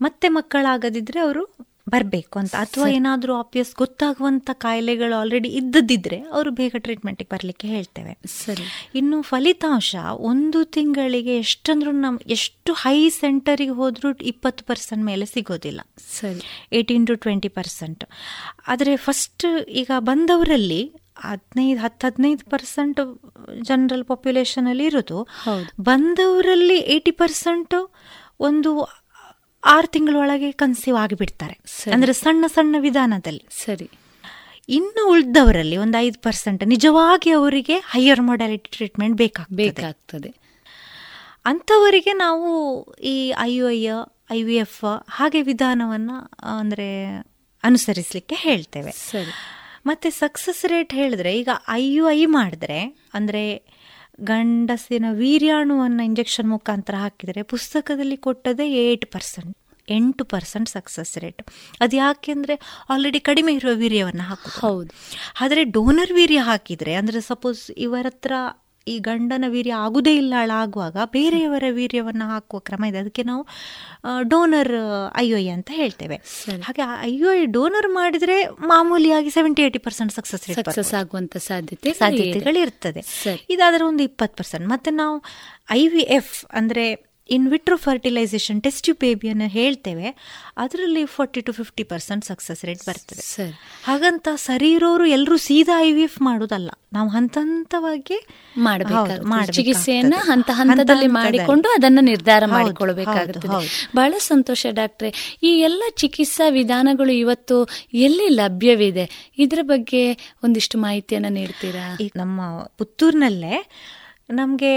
ಮತ್ತೆ 0.00 0.28
ಮಕ್ಕಳಾಗದಿದ್ದರೆ 0.28 1.20
ಅವರು 1.20 1.42
ಬರಬೇಕು 1.88 2.38
ಅಂತ. 2.38 2.54
ಅಥವಾ. 2.54 2.88
ಏನಾದರೂ 2.88 3.34
ಆಬ್ವಿಯಸ್ 3.34 3.74
ಗೊತ್ತಾಗುವಂಥ 3.74 4.50
ಕಾಯಿಲೆಗಳು 4.52 5.20
ಆಲ್ರೆಡಿ 5.20 5.48
ಇದ್ದದಿದ್ರೆ 5.48 6.20
ಅವರು 6.20 6.50
ಬೇಗ 6.50 6.74
ಟ್ರೀಟ್ಮೆಂಟಿಗೆ 6.78 7.34
ಬರಲಿಕ್ಕೆ 7.34 7.68
ಹೇಳ್ತೇವೆ. 7.68 8.18
ಸರಿ. 8.26 8.90
ಇನ್ನು 8.94 9.22
ಫಲಿತಾಂಶ 9.22 9.96
ಒಂದು 10.18 10.64
ತಿಂಗಳಿಗೆ 10.64 11.38
ಎಷ್ಟಂದ್ರೂ 11.38 11.92
ನಮ್ 11.92 12.18
ಎಷ್ಟು 12.26 12.72
ಹೈ 12.72 13.08
ಸೆಂಟರಿಗೆ 13.08 13.70
ಹೋದರೂ 13.70 14.18
ಇಪ್ಪತ್ತು 14.18 14.64
ಪರ್ಸೆಂಟ್ 14.64 15.04
ಮೇಲೆ 15.04 15.26
ಸಿಗೋದಿಲ್ಲ. 15.26 15.80
ಸರಿ. 16.20 16.68
ಏಯ್ಟೀನ್ 16.72 17.06
ಟು 17.06 17.14
ಟ್ವೆಂಟಿ 17.14 17.48
ಪರ್ಸೆಂಟ್ 17.48 18.04
ಆದರೆ 18.68 18.96
ಫಸ್ಟ್ 18.96 19.68
ಈಗ 19.68 19.90
ಬಂದವರಲ್ಲಿ 19.98 20.92
ಹದಿನೈದು 21.18 21.80
ಹತ್ತು 21.80 22.06
ಹದಿನೈದು 22.06 22.50
ಪರ್ಸೆಂಟ್ 22.50 23.22
ಜನರಲ್ 23.62 24.04
ಪಾಪ್ಯುಲೇಷನಲ್ಲಿ 24.04 24.84
ಇರೋದು. 24.84 25.28
ಬಂದವರಲ್ಲಿ 25.80 26.78
ಏಯ್ಟಿ 26.78 27.10
ಪರ್ಸೆಂಟ್ 27.10 27.90
ಒಂದು 28.40 29.01
ಆರು 29.64 29.86
ತಿಂಗಳೊಳಗೆ 29.86 30.52
ಕನ್ಸೀವ್ 30.52 30.96
ಆಗಿಬಿಡ್ತಾರೆ. 30.96 31.60
ಅಂದ್ರೆ 31.92 32.12
ಸಣ್ಣ 32.12 32.44
ಸಣ್ಣ 32.46 32.76
ವಿಧಾನದಲ್ಲಿ. 32.78 33.46
ಸರಿ. 33.50 33.90
ಇನ್ನು 34.68 35.10
ಉಳಿದವರಲ್ಲಿ 35.10 35.76
ಒಂದು 35.76 35.98
ಐದು 35.98 36.20
ಪರ್ಸೆಂಟ್ 36.20 36.66
ನಿಜವಾಗಿ 36.66 37.30
ಅವರಿಗೆ 37.30 37.78
ಹೈಯರ್ 37.78 38.20
ಮೊಡಾಲಿಟಿ 38.20 38.70
ಟ್ರೀಟ್ಮೆಂಟ್ 38.70 39.16
ಬೇಕಾಗ್ತದೆ. 39.16 39.56
ಬೇಕಾಗ್ತದೆ. 39.56 40.34
ಅಂಥವರಿಗೆ 41.44 42.12
ನಾವು 42.12 42.82
ಈ 42.92 43.32
I 43.38 43.54
U 43.54 43.70
I 43.70 43.88
I 44.30 44.42
V 44.42 44.56
F 44.56 45.02
ಹಾಗೆ 45.10 45.42
ವಿಧಾನವನ್ನು 45.42 46.30
ಅಂದರೆ 46.58 47.18
ಅನುಸರಿಸಲಿಕ್ಕೆ 47.64 48.34
ಹೇಳ್ತೇವೆ. 48.34 48.90
ಸರಿ. 48.90 49.30
ಮತ್ತು 49.86 50.10
ಸಕ್ಸಸ್ 50.10 50.64
ರೇಟ್ 50.64 50.94
ಹೇಳಿದ್ರೆ 50.94 51.38
ಈಗ 51.38 51.48
ಐ 51.68 51.94
ಯು 51.94 52.10
ಐ 52.10 52.26
ಮಾಡಿದ್ರೆ 52.26 52.96
ಅಂದರೆ 53.14 53.62
ಗಂಡಸಿನ 54.18 55.06
ವೀರ್ಯಾಣುವನ್ನು 55.14 56.02
ಇಂಜೆಕ್ಷನ್ 56.04 56.48
ಮುಖಾಂತರ 56.48 56.94
ಹಾಕಿದರೆ 56.96 57.42
ಪುಸ್ತಕದಲ್ಲಿ 57.52 58.16
ಕೊಟ್ಟದೇ 58.22 58.66
ಏಯ್ಟ್ 58.82 59.06
ಪರ್ಸೆಂಟ್ 59.10 59.52
ಎಂಟು 59.88 60.24
ಪರ್ಸೆಂಟ್ 60.24 60.68
ಸಕ್ಸಸ್ 60.68 61.18
ರೇಟ್ 61.18 61.40
ಅದು 61.80 61.96
ಯಾಕೆಂದರೆ 61.96 62.54
ಆಲ್ರೆಡಿ 62.88 63.20
ಕಡಿಮೆ 63.20 63.52
ಇರುವ 63.52 63.72
ವೀರ್ಯವನ್ನು 63.74 64.22
ಹಾಕೋದು 64.22 64.54
ಹೌದು. 64.60 64.90
ಆದರೆ 65.40 65.62
ಡೋನರ್ 65.72 66.12
ವೀರ್ಯ 66.12 66.40
ಹಾಕಿದರೆ 66.44 66.94
ಅಂದರೆ 66.94 67.20
ಸಪೋಸ್ 67.26 67.62
ಇವರ 67.78 68.06
ಹತ್ರ 68.06 68.32
ಈ 68.88 68.98
ಗಂಡನ 68.98 69.44
ವೀರ್ಯ 69.48 69.72
ಆಗುದೇ 69.72 70.16
ಇಲ್ಲ 70.16 70.34
ಆಗುವಾಗ 70.50 70.96
ಬೇರೆಯವರ 71.04 71.64
ವೀರ್ಯವನ್ನು 71.70 72.28
ಹಾಕುವ 72.28 72.58
ಕ್ರಮ 72.58 72.84
ಇದೆ. 72.84 72.98
ಅದಕ್ಕೆ 72.98 73.22
ನಾವು 73.22 73.46
ಡೋನರ್ 74.22 74.72
ಐ 75.16 75.32
ಒ 75.32 75.52
ಅಂತ 75.52 75.70
ಹೇಳ್ತೇವೆ. 75.74 76.16
ಹಾಗೆ 76.62 76.82
ಐ 77.00 77.22
ಒ 77.22 77.44
ಡೋನರ್ 77.44 77.88
ಮಾಡಿದ್ರೆ 77.88 78.44
ಮಾಮೂಲಿಯಾಗಿ 78.44 79.30
seventy 79.30 79.62
eighty 79.62 79.78
percent 79.78 80.12
success 80.12 80.54
success 80.54 80.94
ಆಗುವಂತ 80.94 81.36
ಸಾಧ್ಯತೆ 81.36 81.92
ಸಾಧ್ಯತೆಗಳು 81.92 82.58
ಇರ್ತದೆ 82.58 83.04
ಇದಾದ್ರೆ 83.50 83.84
ಒಂದು 83.84 84.02
ಇಪ್ಪತ್ತು 84.02 84.36
ಪರ್ಸೆಂಟ್ 84.36 84.68
ಮತ್ತೆ 84.68 84.90
ನಾವು 84.90 85.22
ಐ 85.70 85.88
ವಿ 85.88 86.00
ಎಫ್ 86.00 86.46
ಅಂದ್ರೆ 86.50 87.11
ಇನ್ 87.36 87.46
ವಿಟ್ರೋ 87.50 87.76
ಫರ್ಟಿಲೈಸೇಷನ್ 87.76 88.58
ಟೆಸ್ಟ್ 88.62 88.90
ಬೇಬಿಯನ್ನು 89.00 89.48
ಹೇಳ್ತೇವೆ. 89.48 90.08
ಅದರಲ್ಲಿ 90.56 91.02
forty 91.06 91.40
to 91.40 91.52
fifty 91.52 91.84
percent 91.92 92.24
success 92.24 92.64
rate 92.64 92.82
ಬರ್ತದೆ. 92.86 93.22
ಸರ್. 93.34 93.54
ಹಾಗಂತ 93.84 94.28
ಸರಿ 94.46 94.70
ಇರೋರು 94.72 95.06
ಎಲ್ಲರೂ 95.16 95.36
ಸೀದಾ 95.36 95.76
ಐ 95.80 95.92
ವಿ 95.92 96.02
ಎಫ್ 96.02 96.18
ಮಾಡೋದಲ್ಲ. 96.22 96.70
ನಾವು 96.92 97.08
ಹಂತ 97.08 97.36
ಹಂತವಾಗಿ 97.40 98.18
ಚಿಕಿತ್ಸೆಯನ್ನು 98.56 99.52
ಚಿಕಿತ್ಸೆಯನ್ನ 99.52 100.14
ಹಂತ 100.18 100.50
ಹಂತದಲ್ಲಿ 100.52 101.06
ಮಾಡಿಕೊಂಡು 101.06 101.68
ಅದನ್ನ 101.68 101.98
ನಿರ್ಧಾರ 102.02 102.42
ಮಾಡಿಕೊಳ್ಬೇಕಾಗುತ್ತದೆ 102.46 103.60
ಬಹಳ 103.96 104.12
ಸಂತೋಷ 104.18 104.66
ಡಾಕ್ಟ್ರೆ. 104.70 105.10
ಈ 105.42 105.52
ಎಲ್ಲ 105.68 105.82
ಚಿಕಿತ್ಸಾ 105.96 106.48
ವಿಧಾನಗಳು 106.48 107.12
ಇವತ್ತು 107.12 107.56
ಎಲ್ಲಿ 108.08 108.28
ಲಭ್ಯವಿದೆ? 108.28 109.06
ಇದರ 109.38 109.58
ಬಗ್ಗೆ 109.62 110.02
ಒಂದಿಷ್ಟು 110.44 110.78
ಮಾಹಿತಿಯನ್ನು 110.78 111.28
ನೀಡ್ತೀರಾ? 111.28 111.86
ನಮ್ಮ 112.16 112.40
ಪುತ್ತೂರಿನಲ್ಲೇ 112.78 113.56
ನಮಗೆ 114.30 114.72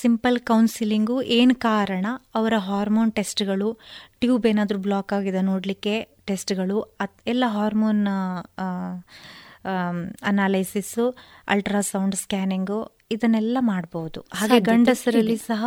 ಸಿಂಪಲ್ 0.00 0.38
ಕೌನ್ಸಿಲಿಂಗು 0.50 1.16
ಏನು 1.36 1.54
ಕಾರಣ? 1.68 2.06
ಅವರ 2.38 2.54
ಹಾರ್ಮೋನ್ 2.68 3.12
ಟೆಸ್ಟ್ಗಳು 3.18 3.68
ಟ್ಯೂಬ್ 4.22 4.46
ಏನಾದರೂ 4.50 4.78
ಬ್ಲಾಕ್ 4.86 5.12
ಆಗಿದೆ 5.18 5.42
ನೋಡಲಿಕ್ಕೆ 5.50 5.94
ಟೆಸ್ಟ್ಗಳು 6.30 6.78
ಅತ್ 7.04 7.16
ಎಲ್ಲ 7.32 7.44
ಹಾರ್ಮೋನ್ 7.56 8.02
ಅನಾಲೈಸಿಸ್ಸು 10.30 11.06
ಅಲ್ಟ್ರಾಸೌಂಡ್ 11.54 12.16
ಸ್ಕ್ಯಾನಿಂಗು 12.24 12.80
ಇದನ್ನೆಲ್ಲ 13.14 13.58
ಮಾಡ್ಬೋದು. 13.72 14.20
ಹಾಗೆ 14.38 14.58
ಗಂಡಸರಲ್ಲಿ 14.68 15.38
ಸಹ 15.50 15.64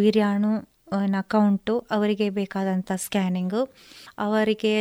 ವೀರ್ಯಾಣು 0.00 0.50
ಅಕೌಂಟು 1.20 1.74
ಅವರಿಗೆ 1.94 2.26
ಬೇಕಾದಂಥ 2.36 2.90
ಸ್ಕ್ಯಾನಿಂಗು 3.04 3.62
ಅವರಿಗೆ 4.26 4.72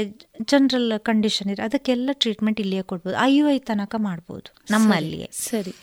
ಜನರಲ್ 0.51 0.91
ಕಂಡೀಷನ್ 1.09 1.49
ಇದೆ 1.53 1.63
ಅದಕ್ಕೆಲ್ಲ 1.67 2.09
ಟ್ರೀಟ್ಮೆಂಟ್ 2.23 2.59
ಇಲ್ಲಿಯೇ 2.63 2.83
ಕೊಡ್ಬೋದು. 2.91 3.15
ಐ 3.29 3.31
ಯು 3.37 3.45
ಐ 3.55 3.57
ತನಕ 3.69 3.95
ಮಾಡ್ಬೋದು 4.07 4.49
ನಮ್ಮಲ್ಲಿಯೇ. 4.73 5.27
ಸರಿ. 5.47 5.73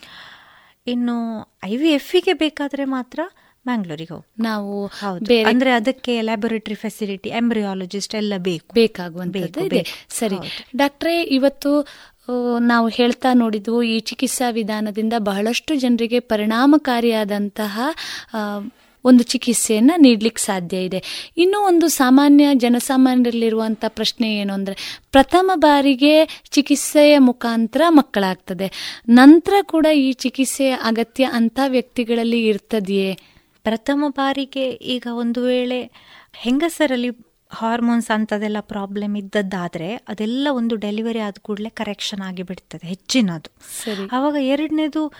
ಇನ್ನು 0.87 1.15
ಐ 1.63 1.75
ವಿ 1.75 1.89
ಎಫ್ಗೆ 1.91 2.33
ಬೇಕಾದರೆ 2.33 2.85
ಮಾತ್ರ 2.85 3.19
ಮ್ಯಾಂಗ್ಳೂರಿಗೆ 3.65 4.13
ಹೋಗಿ 4.13 4.43
ನಾವು 4.43 4.73
ಅಂದ್ರೆ 5.47 5.71
ಅದಕ್ಕೆ 5.71 6.21
ಲ್ಯಾಬೊರೇಟರಿ 6.21 6.75
ಫೆಸಿಲಿಟಿ 6.75 7.29
ಎಂಬ್ರಿಯಾಲಜಿಸ್ಟ್ 7.29 8.15
ಎಲ್ಲ 8.15 8.33
ಬೇಕು. 8.37 8.73
ಬೇಕಾಗುವಂತ 8.73 9.35
ಇದೆ. 9.65 9.81
ಸರಿ. 10.09 10.35
ಡಾಕ್ಟ್ರೇ 10.75 11.23
ಇವತ್ತು 11.23 11.71
ನಾವು 12.59 12.87
ಹೇಳ್ತಾ 12.87 13.33
ನೋಡಿದ್ವು 13.33 13.83
ಈ 13.83 13.99
ಚಿಕಿತ್ಸಾ 13.99 14.49
ವಿಧಾನದಿಂದ 14.49 15.13
ಬಹಳಷ್ಟು 15.19 15.75
ಜನರಿಗೆ 15.75 16.19
ಪರಿಣಾಮಕಾರಿಯಾದಂತಹ 16.19 17.75
ಒಂದು 19.05 19.23
ಚಿಕಿತ್ಸೆಯನ್ನ 19.23 19.91
ನೀಡ್ಲಿಕ್ಕೆ 19.97 20.41
ಸಾಧ್ಯ 20.41 20.77
ಇದೆ. 20.77 21.31
ಇನ್ನೂ 21.37 21.59
ಒಂದು 21.67 21.87
ಸಾಮಾನ್ಯ 21.87 22.47
ಜನಸಾಮಾನ್ಯರಲ್ಲಿರುವಂಥ 22.53 23.85
ಪ್ರಶ್ನೆ 23.87 24.35
ಏನು 24.35 24.53
ಅಂದರೆ 24.53 25.03
ಪ್ರಥಮ 25.11 25.51
ಬಾರಿಗೆ 25.55 26.43
ಚಿಕಿತ್ಸೆಯ 26.51 27.17
ಮುಖಾಂತರ 27.17 27.81
ಮಕ್ಕಳಾಗ್ತದೆ. 27.89 29.01
ನಂತರ 29.09 29.53
ಕೂಡ 29.61 29.85
ಈ 29.85 30.11
ಚಿಕಿತ್ಸೆಯ 30.11 30.71
ಅಗತ್ಯ 30.71 31.23
ಅಂಥ 31.23 31.59
ವ್ಯಕ್ತಿಗಳಲ್ಲಿ 31.67 32.47
ಇರ್ತದೆಯೇ? 32.47 33.17
ಪ್ರಥಮ 33.63 34.05
ಬಾರಿಗೆ 34.07 34.69
ಈಗ 34.69 35.07
ಒಂದು 35.13 35.43
ವೇಳೆ 35.43 35.91
ಹೆಂಗಸರಲ್ಲಿ 36.33 37.09
ಹಾರ್ಮೋನ್ಸ್ 37.51 38.11
ಅಂಥದ್ದೆಲ್ಲ 38.11 38.57
ಪ್ರಾಬ್ಲಮ್ 38.59 39.17
ಇದ್ದದ್ದಾದರೆ 39.17 39.95
ಅದೆಲ್ಲ 39.95 40.47
ಒಂದು 40.51 40.75
ಡೆಲಿವರಿ 40.75 41.19
ಆದ 41.19 41.33
ಕೂಡಲೇ 41.41 41.69
ಕರೆಕ್ಷನ್ 41.69 42.21
ಆಗಿಬಿಡ್ತದೆ 42.21 42.87
ಹೆಚ್ಚಿನದು. 42.87 43.51
ಸರಿ. 43.83 44.09
ಆವಾಗ 44.11 44.35
ಎರಡನೇದು 44.39 45.13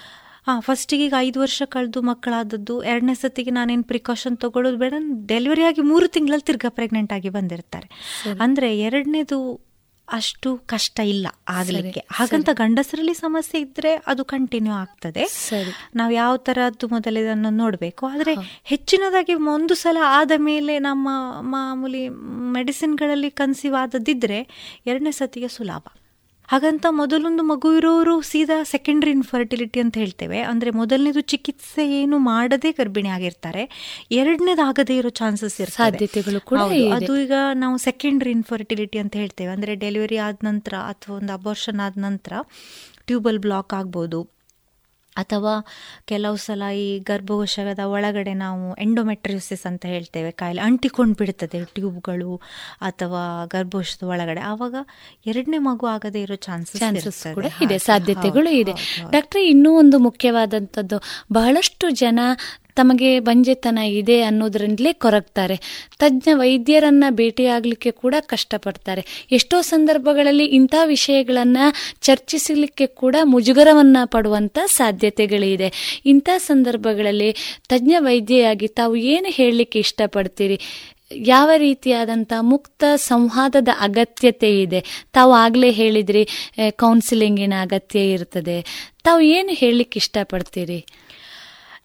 ಹಾಂ 0.47 0.61
ಫಸ್ಟಿಗೆ 0.61 1.05
ಈಗ 1.05 1.13
ಐದು 1.19 1.39
ವರ್ಷ 1.39 1.63
ಕಳೆದು 1.69 2.01
ಮಕ್ಕಳಾದದ್ದು 2.01 2.84
ಎರಡನೇ 2.84 3.13
ಸತಿಗೆ 3.13 3.51
ನಾನೇನು 3.51 3.84
ಪ್ರಿಕಾಷನ್ 3.84 4.38
ತಗೊಳ್ಳೋದು 4.38 4.77
ಬೇಡ 4.77 4.93
ಡೆಲಿವರಿ 5.26 5.63
ಆಗಿ 5.63 5.81
ಮೂರು 5.81 6.07
ತಿಂಗಳಲ್ಲಿ 6.07 6.45
ತಿರ್ಗಾ 6.45 6.69
ಪ್ರೆಗ್ನೆಂಟ್ 6.69 7.13
ಆಗಿ 7.13 7.30
ಬಂದಿರ್ತಾರೆ. 7.30 7.89
ಅಂದರೆ 8.39 8.80
ಎರಡನೇದು 8.80 9.61
ಅಷ್ಟು 10.07 10.57
ಕಷ್ಟ 10.57 10.99
ಇಲ್ಲ 10.99 11.27
ಆಗಲಿಕ್ಕೆ. 11.47 12.05
ಹಾಗಂತ 12.11 12.49
ಗಂಡಸರಲ್ಲಿ 12.53 13.13
ಸಮಸ್ಯೆ 13.13 13.61
ಇದ್ರೆ 13.61 13.95
ಅದು 13.95 14.26
ಕಂಟಿನ್ಯೂ 14.26 14.73
ಆಗ್ತದೆ. 14.73 15.23
ನಾವು 15.95 16.13
ಯಾವ 16.13 16.38
ತರದ್ದು 16.38 16.88
ಮೊದಲೇ 16.88 17.19
ಇದನ್ನು 17.19 17.49
ನೋಡಬೇಕು. 17.49 18.05
ಆದರೆ 18.05 18.34
ಹೆಚ್ಚಿನದಾಗಿ 18.63 19.34
ಒಂದು 19.34 19.76
ಸಲ 19.76 19.97
ಆದ 20.05 20.31
ಮೇಲೆ 20.38 20.80
ನಮ್ಮ 20.80 21.09
ಮಾಮೂಲಿ 21.39 22.09
ಮೆಡಿಸಿನ್ಗಳಲ್ಲಿ 22.57 23.31
ಕನ್ಸೀವ್ 23.31 23.81
ಆದದ್ದಿದ್ರೆ 23.81 24.47
ಎರಡನೇ 24.85 25.11
ಸತಿಗೆ 25.11 25.47
ಸುಲಭ. 25.47 25.88
ಹಾಗಂತ 26.47 26.85
ಮೊದಲೊಂದು 26.89 27.43
ಮಗು 27.43 27.77
ಇರೋರು 27.77 28.22
ಸೀದಾ 28.22 28.63
ಸೆಕೆಂಡ್ರಿ 28.63 29.11
ಇನ್ಫರ್ಟಿಲಿಟಿ 29.11 29.80
ಅಂತ 29.80 29.97
ಹೇಳ್ತೇವೆ. 29.97 30.41
ಅಂದ್ರೆ 30.41 30.72
ಮೊದಲನೇದು 30.72 31.22
ಚಿಕಿತ್ಸೆ 31.22 32.01
ಏನು 32.01 32.17
ಮಾಡದೇ 32.17 32.72
ಗರ್ಭಿಣಿ 32.72 33.09
ಆಗಿರ್ತಾರೆ. 33.09 33.69
ಎರಡನೇದು 34.11 34.67
ಆಗದೇ 34.67 34.97
ಇರೋ 34.97 35.09
ಚಾನ್ಸಸ್ 35.09 35.61
ಇರ್ತದೆ. 35.61 35.76
ಸಾಧ್ಯತೆಗಳು 35.76 36.41
ಕೂಡ. 36.41 36.59
ಅದು 36.95 37.17
ಈಗ 37.17 37.31
ನಾವು 37.53 37.77
ಸೆಕೆಂಡ್ರಿ 37.77 38.31
ಇನ್ಫರ್ಟಿಲಿಟಿ 38.31 38.97
ಅಂತ 38.97 39.15
ಹೇಳ್ತೇವೆ. 39.15 39.51
ಅಂದ್ರೆ 39.51 39.76
ಡೆಲಿವರಿ 39.76 40.17
ಆದ 40.17 40.38
ನಂತರ 40.43 40.73
ಅಥವಾ 40.73 41.15
ಒಂದು 41.15 41.34
ಅಬೋರ್ಷನ್ 41.34 41.80
ಆದ 41.80 41.93
ನಂತರ 41.97 42.34
ಟ್ಯೂಬಲ್ 43.05 43.39
ಬ್ಲಾಕ್ 43.39 43.73
ಆಗ್ಬೋದು. 43.73 44.35
ಅಥವಾ 45.17 45.53
ಕೆಲವು 46.05 46.35
ಸಲ 46.35 46.63
ಈ 46.75 46.99
ಗರ್ಭಕೋಶದ 46.99 47.79
ಒಳಗಡೆ 47.79 48.33
ನಾವು 48.33 48.75
ಎಂಡೋಮೆಟ್ರಿಯೋಸಿಸ್ 48.75 49.65
ಅಂತ 49.65 49.85
ಹೇಳ್ತೇವೆ 49.85 50.31
ಕಾಯಿಲೆ 50.31 50.61
ಅಂಟಿಕೊಂಡು 50.61 51.15
ಬಿಡ್ತದೆ 51.15 51.65
ಟ್ಯೂಬ್ಗಳು 51.65 52.41
ಅಥವಾ 52.81 53.45
ಗರ್ಭಕೋಶದ 53.45 54.03
ಒಳಗಡೆ. 54.03 54.41
ಆವಾಗ 54.41 54.75
ಎರಡನೇ 55.25 55.57
ಮಗು 55.57 55.87
ಆಗದೇ 55.87 56.21
ಇರೋ 56.21 56.35
ಚಾನ್ಸಸ್ 56.35 56.79
ಚಾನ್ಸಸ್ 56.79 57.27
ಕೂಡ 57.33 57.45
ಇದೆ 57.61 57.77
ಸಾಧ್ಯತೆಗಳು 57.77 58.49
ಇದೆ. 58.49 58.71
ಡಾಕ್ಟ್ರೆ 59.11 59.47
ಇನ್ನೂ 59.47 59.77
ಒಂದು 59.77 59.99
ಮುಖ್ಯವಾದಂಥದ್ದು 59.99 60.99
ಬಹಳಷ್ಟು 61.33 61.89
ಜನ 61.89 62.19
ತಮಗೆ 62.76 63.19
ಬಂಜೆತನ 63.19 63.77
ಇದೆ 63.77 64.22
ಅನ್ನೋದ್ರಿಂದಲೇ 64.22 64.93
ಕೊರಗ್ತಾರೆ. 64.93 65.57
ತಜ್ಞ 65.99 66.30
ವೈದ್ಯರನ್ನ 66.34 67.03
ಭೇಟಿಯಾಗಲಿಕ್ಕೆ 67.10 67.91
ಕೂಡ 67.91 68.15
ಕಷ್ಟಪಡ್ತಾರೆ. 68.19 69.03
ಎಷ್ಟೋ 69.31 69.61
ಸಂದರ್ಭಗಳಲ್ಲಿ 69.61 70.45
ಇಂಥ 70.45 70.76
ವಿಷಯಗಳನ್ನ 70.85 71.57
ಚರ್ಚಿಸಲಿಕ್ಕೆ 72.02 72.88
ಕೂಡ 72.88 73.15
ಮುಜುಗರವನ್ನ 73.23 73.97
ಪಡುವಂತ 74.06 74.60
ಸಾಧ್ಯತೆಗಳಿದೆ. 74.65 76.02
ಇಂಥ 76.06 76.30
ಸಂದರ್ಭಗಳಲ್ಲಿ 76.38 77.31
ತಜ್ಞ 77.69 77.93
ವೈದ್ಯೆಯಾಗಿ 77.99 78.68
ತಾವು 78.68 78.95
ಏನು 78.95 79.30
ಹೇಳಲಿಕ್ಕೆ 79.31 79.80
ಇಷ್ಟಪಡ್ತೀರಿ? 79.80 80.60
ಯಾವ 81.11 81.49
ರೀತಿಯಾದಂಥ 81.57 82.34
ಮುಕ್ತ 82.41 82.84
ಸಂವಾದದ 82.95 83.68
ಅಗತ್ಯತೆ 83.80 84.49
ಇದೆ? 84.61 84.80
ತಾವು 85.14 85.34
ಆಗಲೇ 85.34 85.72
ಹೇಳಿದ್ರಿ 85.72 86.23
ಕೌನ್ಸಿಲಿಂಗಿನ 86.69 87.53
ಅಗತ್ಯ 87.61 87.99
ಇರ್ತದೆ. 88.11 88.57
ತಾವು 89.03 89.22
ಏನು 89.22 89.49
ಹೇಳಲಿಕ್ಕೆ 89.49 89.97
ಇಷ್ಟಪಡ್ತೀರಿ? 89.97 90.80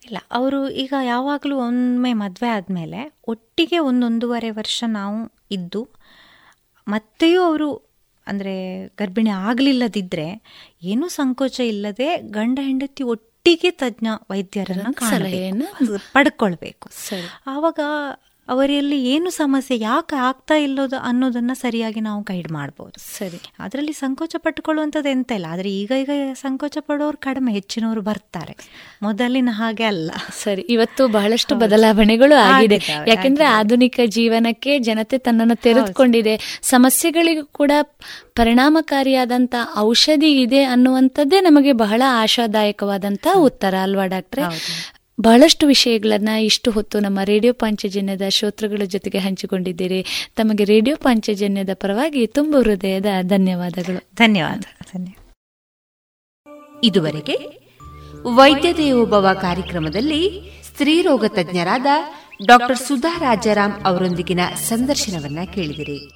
ಇಲ್ಲ. 0.01 0.17
ಅವರು 0.31 0.69
ಈಗ 0.69 0.93
ಯಾವಾಗಲೂ 1.03 1.57
ಒಮ್ಮೆ 1.59 2.13
ಮದುವೆ 2.13 2.49
ಆದಮೇಲೆ 2.49 2.99
ಒಟ್ಟಿಗೆ 3.27 3.79
ಒಂದೊಂದೂವರೆ 3.79 4.49
ವರ್ಷ 4.51 4.83
ನಾವು 4.87 5.17
ಇದ್ದು 5.51 5.81
ಮತ್ತೆಯೂ 6.87 7.41
ಅವರು 7.43 7.69
ಅಂದರೆ 8.27 8.53
ಗರ್ಭಿಣಿ 8.97 9.29
ಆಗಲಿಲ್ಲದಿದ್ದರೆ 9.29 10.27
ಏನೂ 10.83 11.07
ಸಂಕೋಚ 11.09 11.59
ಇಲ್ಲದೆ 11.63 12.17
ಗಂಡ 12.29 12.59
ಹೆಂಡತಿ 12.61 13.03
ಒಟ್ಟಿಗೆ 13.03 13.71
ತಜ್ಞ 13.71 14.07
ವೈದ್ಯರನ್ನ 14.29 14.81
ಸಲಹೆಯನ್ನ 15.09 15.63
ಪಡ್ಕೊಳ್ಬೇಕು. 16.13 16.87
ಆವಾಗ 17.47 17.79
ಅವರಲ್ಲಿ 18.51 19.05
ಏನು 19.05 19.29
ಸಮಸ್ಯೆ 19.29 19.79
ಯಾಕೆ 19.79 20.15
ಆಗ್ತಾ 20.15 20.55
ಇಲ್ಲೋದು 20.55 20.99
ಅನ್ನೋದನ್ನ 20.99 21.51
ಸರಿಯಾಗಿ 21.53 21.99
ನಾವು 21.99 22.21
ಗೈಡ್ 22.21 22.51
ಮಾಡ್ಬೋದು. 22.51 23.17
ಸರಿ. 23.17 23.41
ಅದರಲ್ಲಿ 23.59 23.93
ಸಂಕೋಚ 23.93 24.35
ಪಟ್ಟುಕೊಳ್ಳುವಂಥದ್ದು 24.37 25.09
ಎಂತ 25.09 25.31
ಇಲ್ಲ 25.31 25.45
ಆದರೆ 25.49 25.69
ಈಗ 25.69 25.91
ಈಗ 26.01 26.09
ಸಂಕೋಚ 26.33 26.77
ಪಡೋರು 26.81 27.17
ಕಡಿಮೆ 27.17 27.53
ಹೆಚ್ಚಿನವರು 27.53 28.01
ಬರ್ತಾರೆ. 28.01 28.57
ಮೊದಲಿನ 29.01 29.49
ಹಾಗೆ 29.51 29.83
ಅಲ್ಲ. 29.83 30.11
ಸರಿ 30.43 30.61
ಇವತ್ತು 30.61 31.07
ಬಹಳಷ್ಟು 31.07 31.55
ಬದಲಾವಣೆಗಳು 31.55 32.35
ಆಗಿದೆ. 32.35 32.79
ಯಾಕೆಂದ್ರೆ 33.07 33.45
ಆಧುನಿಕ 33.45 33.99
ಜೀವನಕ್ಕೆ 34.05 34.79
ಜನತೆ 34.79 35.17
ತನ್ನನ್ನು 35.17 35.55
ತೆರೆದುಕೊಂಡಿದೆ. 35.55 36.59
ಸಮಸ್ಯೆಗಳಿಗೂ 36.61 37.45
ಕೂಡ 37.45 37.71
ಪರಿಣಾಮಕಾರಿಯಾದಂತ 38.35 39.55
ಔಷಧಿ 39.77 40.41
ಇದೆ 40.41 40.63
ಅನ್ನುವಂಥದ್ದೇ 40.63 41.39
ನಮಗೆ 41.39 41.73
ಬಹಳ 41.73 42.01
ಆಶಾದಾಯಕವಾದಂತಹ 42.07 43.37
ಉತ್ತರ 43.37 43.75
ಅಲ್ವಾ 43.83 44.05
ಡಾಕ್ಟ್ರೆ? 44.05 44.41
ಬಹಳಷ್ಟು 45.21 45.67
ವಿಷಯಗಳನ್ನ 45.67 46.29
ಇಷ್ಟು 46.29 46.71
ಹೊತ್ತು 46.71 46.99
ನಮ್ಮ 46.99 47.19
ರೇಡಿಯೋ 47.23 47.53
ಪಾಂಚಜನ್ಯದ 47.53 48.21
ಶ್ರೋತೃಗಳ 48.29 48.83
ಜೊತೆಗೆ 48.85 49.17
ಹಂಚಿಕೊಂಡಿದ್ದೀರಿ. 49.17 50.29
ತಮಗೆ 50.35 50.63
ರೇಡಿಯೋ 50.63 50.95
ಪಾಂಚಜನ್ಯದ 50.95 51.69
ಪರವಾಗಿ 51.73 52.27
ತುಂಬ 52.27 52.57
ಹೃದಯದ 52.57 53.05
ಧನ್ಯವಾದಗಳು. 53.21 54.09
ಧನ್ಯವಾದ. 54.15 54.61
ಇದುವರೆಗೆ 56.83 57.37
ವೈದ್ಯ 58.35 58.73
ದೇವೋಭವ 58.73 59.27
ಕಾರ್ಯಕ್ರಮದಲ್ಲಿ 59.41 60.41
ಸ್ತ್ರೀರೋಗ 60.63 61.25
ತಜ್ಞರಾದ 61.25 61.85
ಡಾಕ್ಟರ್ 62.47 62.77
ಸುಧಾ 62.77 63.17
ರಾಜಾರಾಮ್ 63.19 63.73
ಅವರೊಂದಿಗಿನ 63.85 64.39
ಸಂದರ್ಶನವನ್ನ 64.55 65.39
ಕೇಳಿದಿರಿ. 65.53 66.09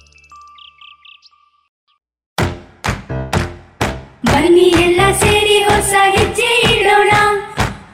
ಬನ್ನಿ 4.26 4.60
ಎಲ್ಲ 4.60 5.00
ಸೇರಿ 5.12 5.62
ಹೊಸ 5.62 5.94
ಹೆಜ್ಜೆ 6.18 6.80
ಇಡೋಣ. 6.80 7.10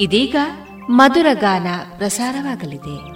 ಇದೀಗ 0.00 0.36
ಮಧುರ 0.90 1.26
ಗಾನ 1.32 1.66
ಪ್ರಸಾರವಾಗಲಿದೆ. 1.98 3.15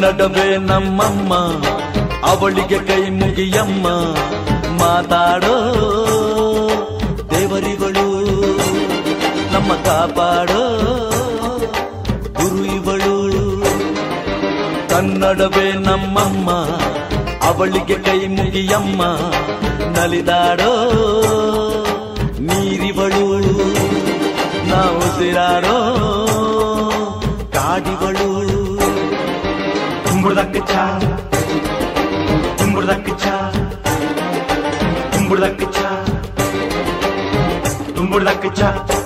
ನಡುವೆ 0.00 0.46
ನಮ್ಮಮ್ಮ, 0.68 1.32
ಅವಳಿಗೆ 2.24 2.78
ಕೈ 2.88 3.02
ಮುಗಿಯಮ್ಮ. 3.10 3.86
ಮಾತಾಡೋ 4.80 5.56
ದೇವರಿಗಳು, 7.30 8.06
ನಮ್ಮ 9.54 9.70
ಕಾಪಾಡೋ 9.86 10.62
ಗುರು 12.38 12.62
ಇವಳು 12.76 13.16
ಕನ್ನಡವೇ 14.88 15.68
ನಮ್ಮಮ್ಮ, 15.88 16.50
ಅವಳಿಗೆ 17.50 17.98
ಕೈ 18.08 18.20
ಮುಗಿಯಮ್ಮ. 18.36 19.02
ನಲಿದಾಡೋ 19.96 20.72
ನೀರಿವಳು, 22.48 23.26
ನಾವು 24.70 25.02
ಸಿರಾಡೋ 25.18 25.79
like 38.24 38.44
a 38.44 38.50
cha-cha. 38.50 38.99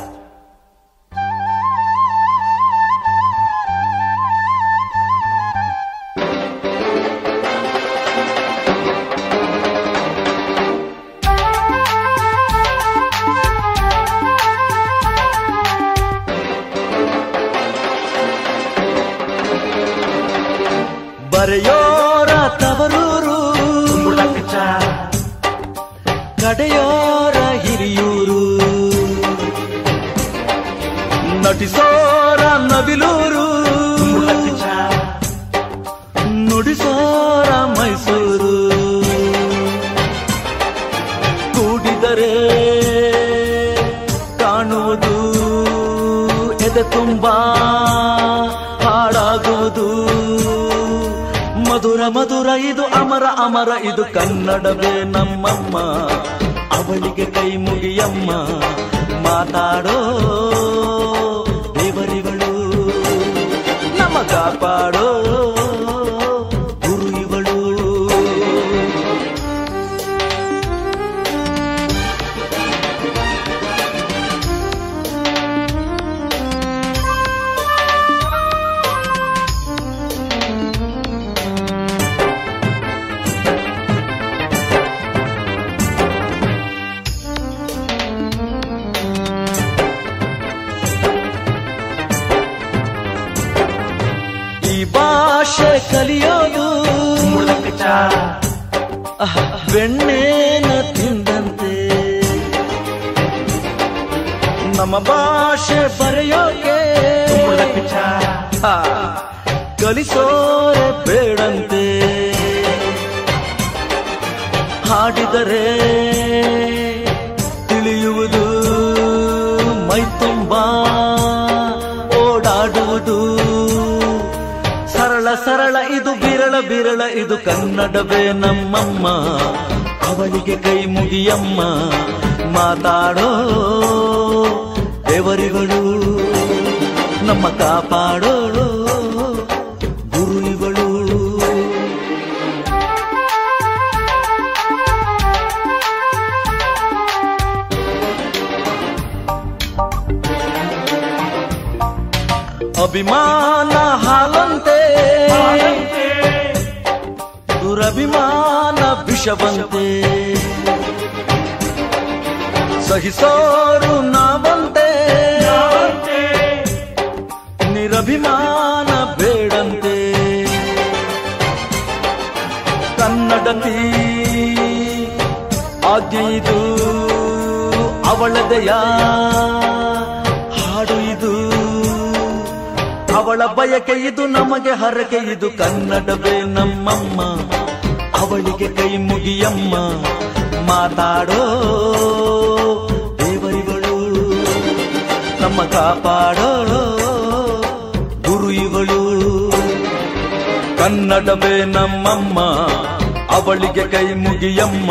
ಅಮ್ಮಗೆ 203.75 203.93
ಕೈ 203.93 204.09
ಮುಗಿಯಮ್ಮ, 204.15 204.91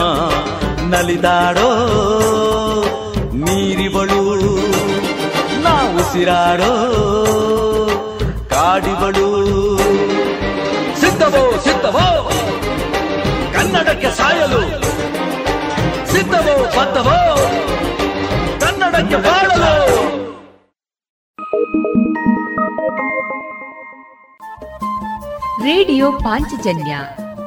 ನಲಿದಾಡೋ 0.90 1.68
ನೀರಿವಳು 3.34 4.24
ನಾವು 5.62 5.92
ಉಸಿರಾಡೋ 6.00 6.72
ಕಾಡಿವಳು. 8.50 9.30
ಸಿದ್ಧವೋ 11.02 11.44
ಸಿದ್ಧವೋ, 11.64 12.06
ಕನ್ನಡಕ್ಕೆ 13.54 14.12
ಸಾಯಲು. 14.12 14.62
ಸಿದ್ಧವೋ, 16.12 16.58
ಬದ್ಧವೋ, 16.76 17.18
ಕನ್ನಡಕ್ಕೆ 18.60 19.20
ಬಾಡಲು 19.28 19.74
ರೇಡಿಯೋ 25.64 26.08
ಪಾಂಚಜನ್ಯ 26.12 26.96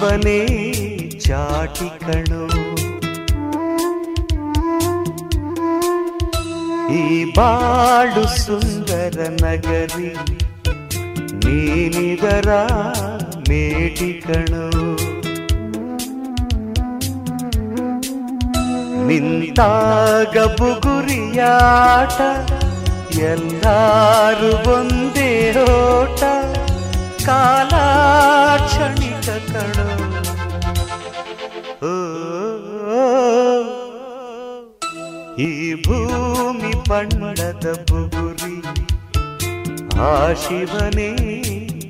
ಬನೆ 0.00 0.40
ಚಾಟಿಕಣು 1.24 2.42
ಈ 6.98 7.04
ಬಾಡು 7.36 8.24
ಸುಂದರ 8.38 9.16
ನಗರಿ 9.42 10.10
ನೀನಿದರ 11.42 12.50
ಮೇಟಿಕಣು 13.48 14.64
ನಿಂತಾಗ 19.08 20.36
ಬುಗುರಿಯಾಟ 20.58 22.18
ಎಲ್ಲಾರು 23.28 24.50
ಒಂದೇ 24.74 25.30
ಓಟ 25.68 26.22
ಕಾಲಾಕ್ಷಣ 27.26 28.97
ಭೂಮಿ 35.88 36.72
ಪಣ್ಣದ 36.88 37.66
ಬುಗುರಿ. 37.88 38.56
ಆ 40.08 40.32
ಶಿವನೇ 40.32 41.10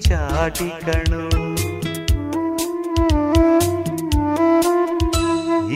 ಚಾಟಿ 0.00 0.68
ಕಣು. 0.84 1.24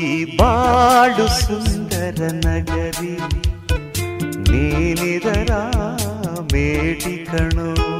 ಈ 0.04 0.36
ಬಾಡು 0.36 1.26
ಸುಂದರ 1.40 2.20
ನಗರಿ 2.46 3.16
ನೀನಿದರ 4.50 5.50
ಬೇಟಿ 6.52 7.16
ಕಣೋ. 7.30 7.91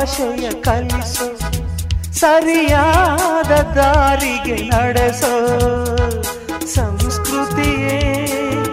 ಭಾಷೆಯ 0.00 0.50
ಕಲಿಸು 0.50 1.38
ಸರಿಯಾದ 2.14 3.50
ದಾರಿಗೆ 3.50 4.56
ನಡೆಸೋ. 4.56 5.32
ಸಂಸ್ಕೃತಿಯೇ 6.74 8.00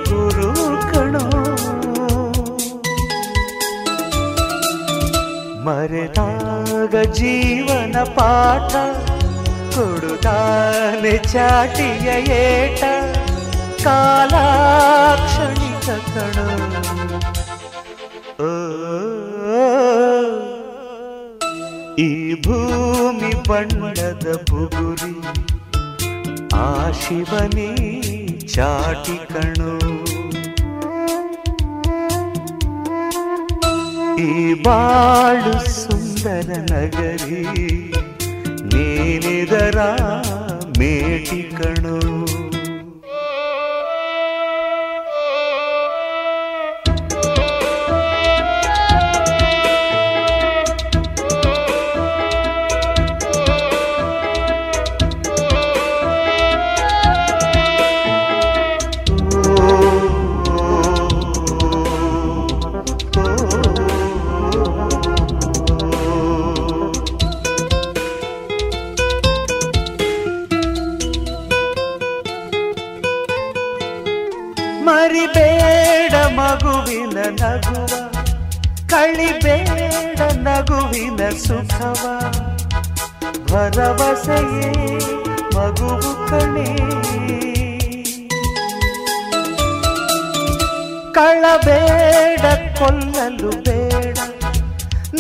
ಗುರು 0.09 0.93
ಕಣೋ. 0.93 1.25
ಮರೆತಾಗ 5.65 7.11
ಜೀವನ 7.11 8.03
ಪಾಠ, 8.03 8.75
ಕೊಡುತ್ತಾನೆ 9.75 11.17
ಚಾಟಿಯ 11.17 12.33
ಏಟ, 12.33 12.83
ಕಾಲಾಕ್ಷಣಿಕ 13.83 15.89
ಕಣೋ. 15.89 16.56
ಆ 27.07 27.09
ಶಿವನೇ 27.09 27.67
ಚಾಟಿ 28.53 29.15
ಕಣೋ 29.29 29.73
ಈ 34.19 34.31
ಬಾಳು 34.65 35.53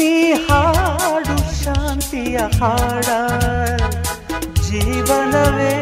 ನೀ 0.07 0.17
ಹಾಡು 0.43 1.33
ಶಾಂತಿಯ 1.59 2.37
ಹಾಡ 2.57 3.07
ಜೀವನವೇ 4.65 5.73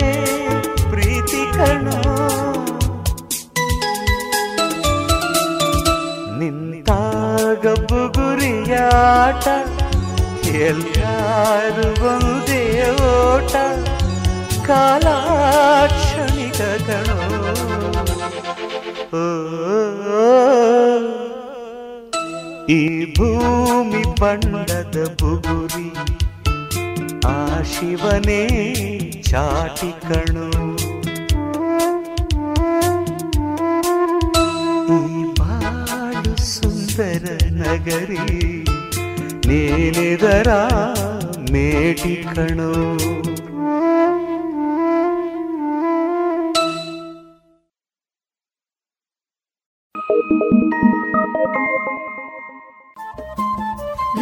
ಪ್ರೀತಿ 0.91 1.41
ಕಣೋ 1.55 1.97
ನಿಂತಾಗ 6.39 7.65
ಬುಗುರಿಯಾಟ 7.89 9.45
ಎಲ್ಲಾರು 10.65 11.87
ಒಂದೇ 12.13 12.63
ಓಟ 13.11 13.53
ಕಾಲಾಕ್ಷಣಿಕ 14.67 16.59
ಕಣೋ 16.87 17.19
ಓ, 19.15 19.23
ಈ 22.73 22.83
ಭೂಮಿ 23.15 24.03
ಬಣ್ಣದ 24.19 24.97
ಬುಗುರಿ, 25.19 25.89
ಆ 27.31 27.35
ಶಿವನೇ 27.71 28.39
ಚಾಟಿ 29.27 29.91
ಕಣು. 30.07 30.47
ಈ 34.97 34.99
ಬಾಳು 35.39 36.33
ಸುಂದರ 36.53 37.25
ನಗರಿ, 37.61 38.25
ನೀನಿದರ 39.47 40.49
ಮೇಟಿ 41.53 42.15
ಕಣೋ. 42.35 42.71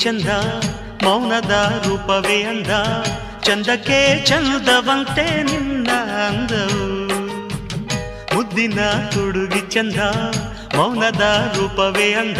ಚಂದ 0.00 0.28
ಮೌನದ 1.04 1.84
ರೂಪವೇ 1.86 2.42
ಅಂದ. 2.42 2.66
ಚಂದಕ್ಕೆ 3.40 4.24
ಚಂದವಂತೆ 4.26 5.42
ನಿನ್ನ 5.42 5.90
ಅಂದವು. 6.28 7.08
ಮುದ್ದಿನ 8.34 8.80
ತುಡುಗಿ 9.10 9.70
ಚಂದ 9.70 9.96
ಮೌನದ 10.76 11.54
ರೂಪವೇ 11.56 12.12
ಅಂದ. 12.12 12.38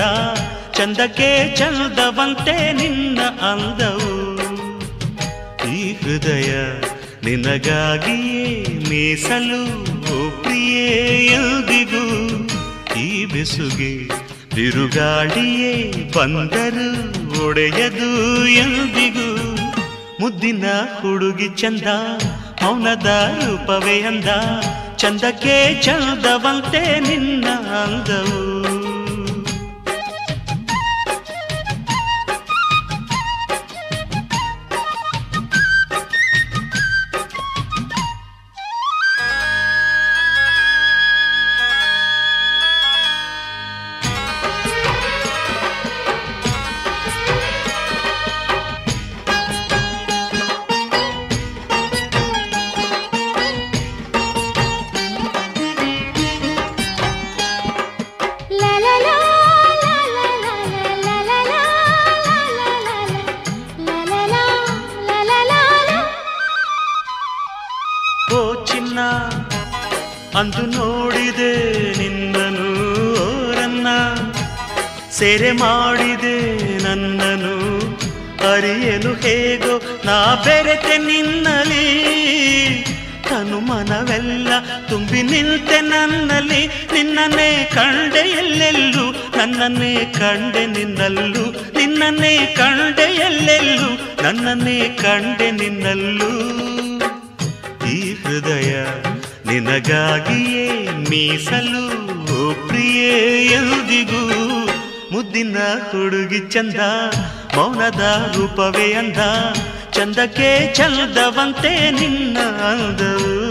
ಚಂದಕ್ಕೆ 0.73 1.57
ಚಂದವಂತೆ 1.57 2.73
ನಿನ್ನ 2.73 3.20
ಅಂದವು. 3.23 4.41
ಈ 5.69 5.93
ಹೃದಯ 5.93 6.53
ನಿನಗಾಗಿಯೇ 7.24 8.66
ಮೀಸಲು 8.89 9.85
ಪ್ರಿಯೇ 10.43 11.27
ಎಂದಿಗೂ 11.27 12.37
ಈ 13.01 13.24
ಬೆಸುಗೆ 13.24 14.09
ಬಿರುಗಾಳಿಯೇ 14.55 15.93
ಬಂದರು. 16.16 17.20
ಒಡೆಯದು 17.47 18.47
ಎಂದಿಗೂ. 18.47 19.57
ಮುದ್ದಿನ 20.21 20.65
ಹುಡುಗಿ 21.01 21.49
ಚಂದ 21.49 21.87
ಮೌನದ 22.62 23.07
ರೂಪವೇ 23.47 24.01
ಅಂದ. 24.01 24.25
ಚಂದಕ್ಕೆ 24.97 25.83
ಚಂದವಂತೆ 25.83 27.01
ನಿನ್ನ 27.01 27.45
ಅಂದವು. 27.85 28.50
ನನ್ನನ್ನೇ 94.61 94.99
ಕಂಡೆ 95.03 95.51
ನಿನ್ನಲ್ಲೂ. 95.51 96.32
ಈ 97.87 98.15
ಹೃದಯ 98.15 98.85
ನಿನಗಾಗಿಯೇ 99.47 100.89
ಮೀಸಲು. 100.89 101.87
ಪ್ರಿಯೇ, 102.69 103.45
ಎಂದಿಗೂ 103.47 104.28
ಮುದ್ದಿನ 105.12 105.57
ಹುಡುಗಿ 105.59 106.39
ಚಂದ, 106.39 106.81
ಮೌನದ 107.57 108.35
ರೂಪವೇ 108.37 108.93
ಅಂದ. 108.93 109.16
ಚಂದಕ್ಕೆ 109.91 110.74
ಚಲ್ದವಂತೆ 110.74 111.91
ನಿನ್ನ 111.91 112.39
ಅಂದವು. 112.41 113.50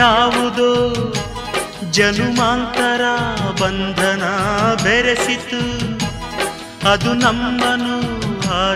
ಯಾವುದೋ? 0.00 0.94
ಜನುಮಾಂತರ 1.90 3.00
ಬಂಧನ 3.62 4.22
ಬೆರೆಸಿತು. 4.84 5.62
ಅದು 6.90 7.14
ನಮ್ಮನು 7.14 7.96
ಆ 8.52 8.74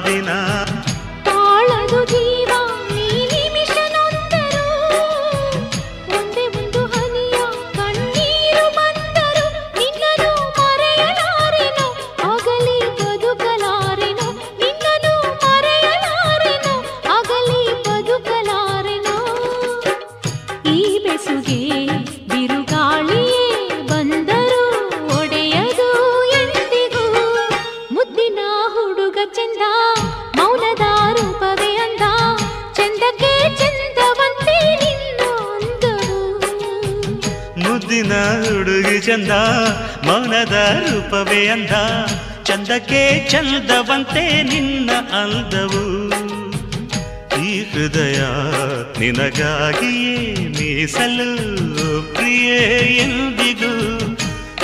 ಮೌನದ 40.44 40.82
ರೂಪವೇ 40.90 41.46
ಅಂದ. 41.46 41.70
ಚಂದಕ್ಕೆ 42.42 43.28
ಚಂದವಂತೆ 43.30 44.42
ನಿನ್ನ 44.42 44.90
ಅಂದವು. 44.92 46.08
ಈ 47.44 47.62
ಹೃದಯ 47.62 48.20
ನಿನಗಾಗಿಯೇ 48.98 50.34
ಮೀಸಲು 50.34 51.36
ಪ್ರಿಯೇ 52.14 52.58
ಎಂದಿಗೂ. 53.02 53.98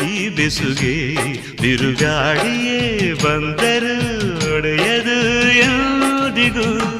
ಈ 0.06 0.28
ಬೆಸುಗೆ 0.28 1.14
ಬಿರುಗಾಡಿಯೇ 1.62 3.12
ಬಂದರು 3.12 4.56
ಒಡೆಯದು 4.56 5.48
ಎಂದಿಗೂ. 5.48 6.99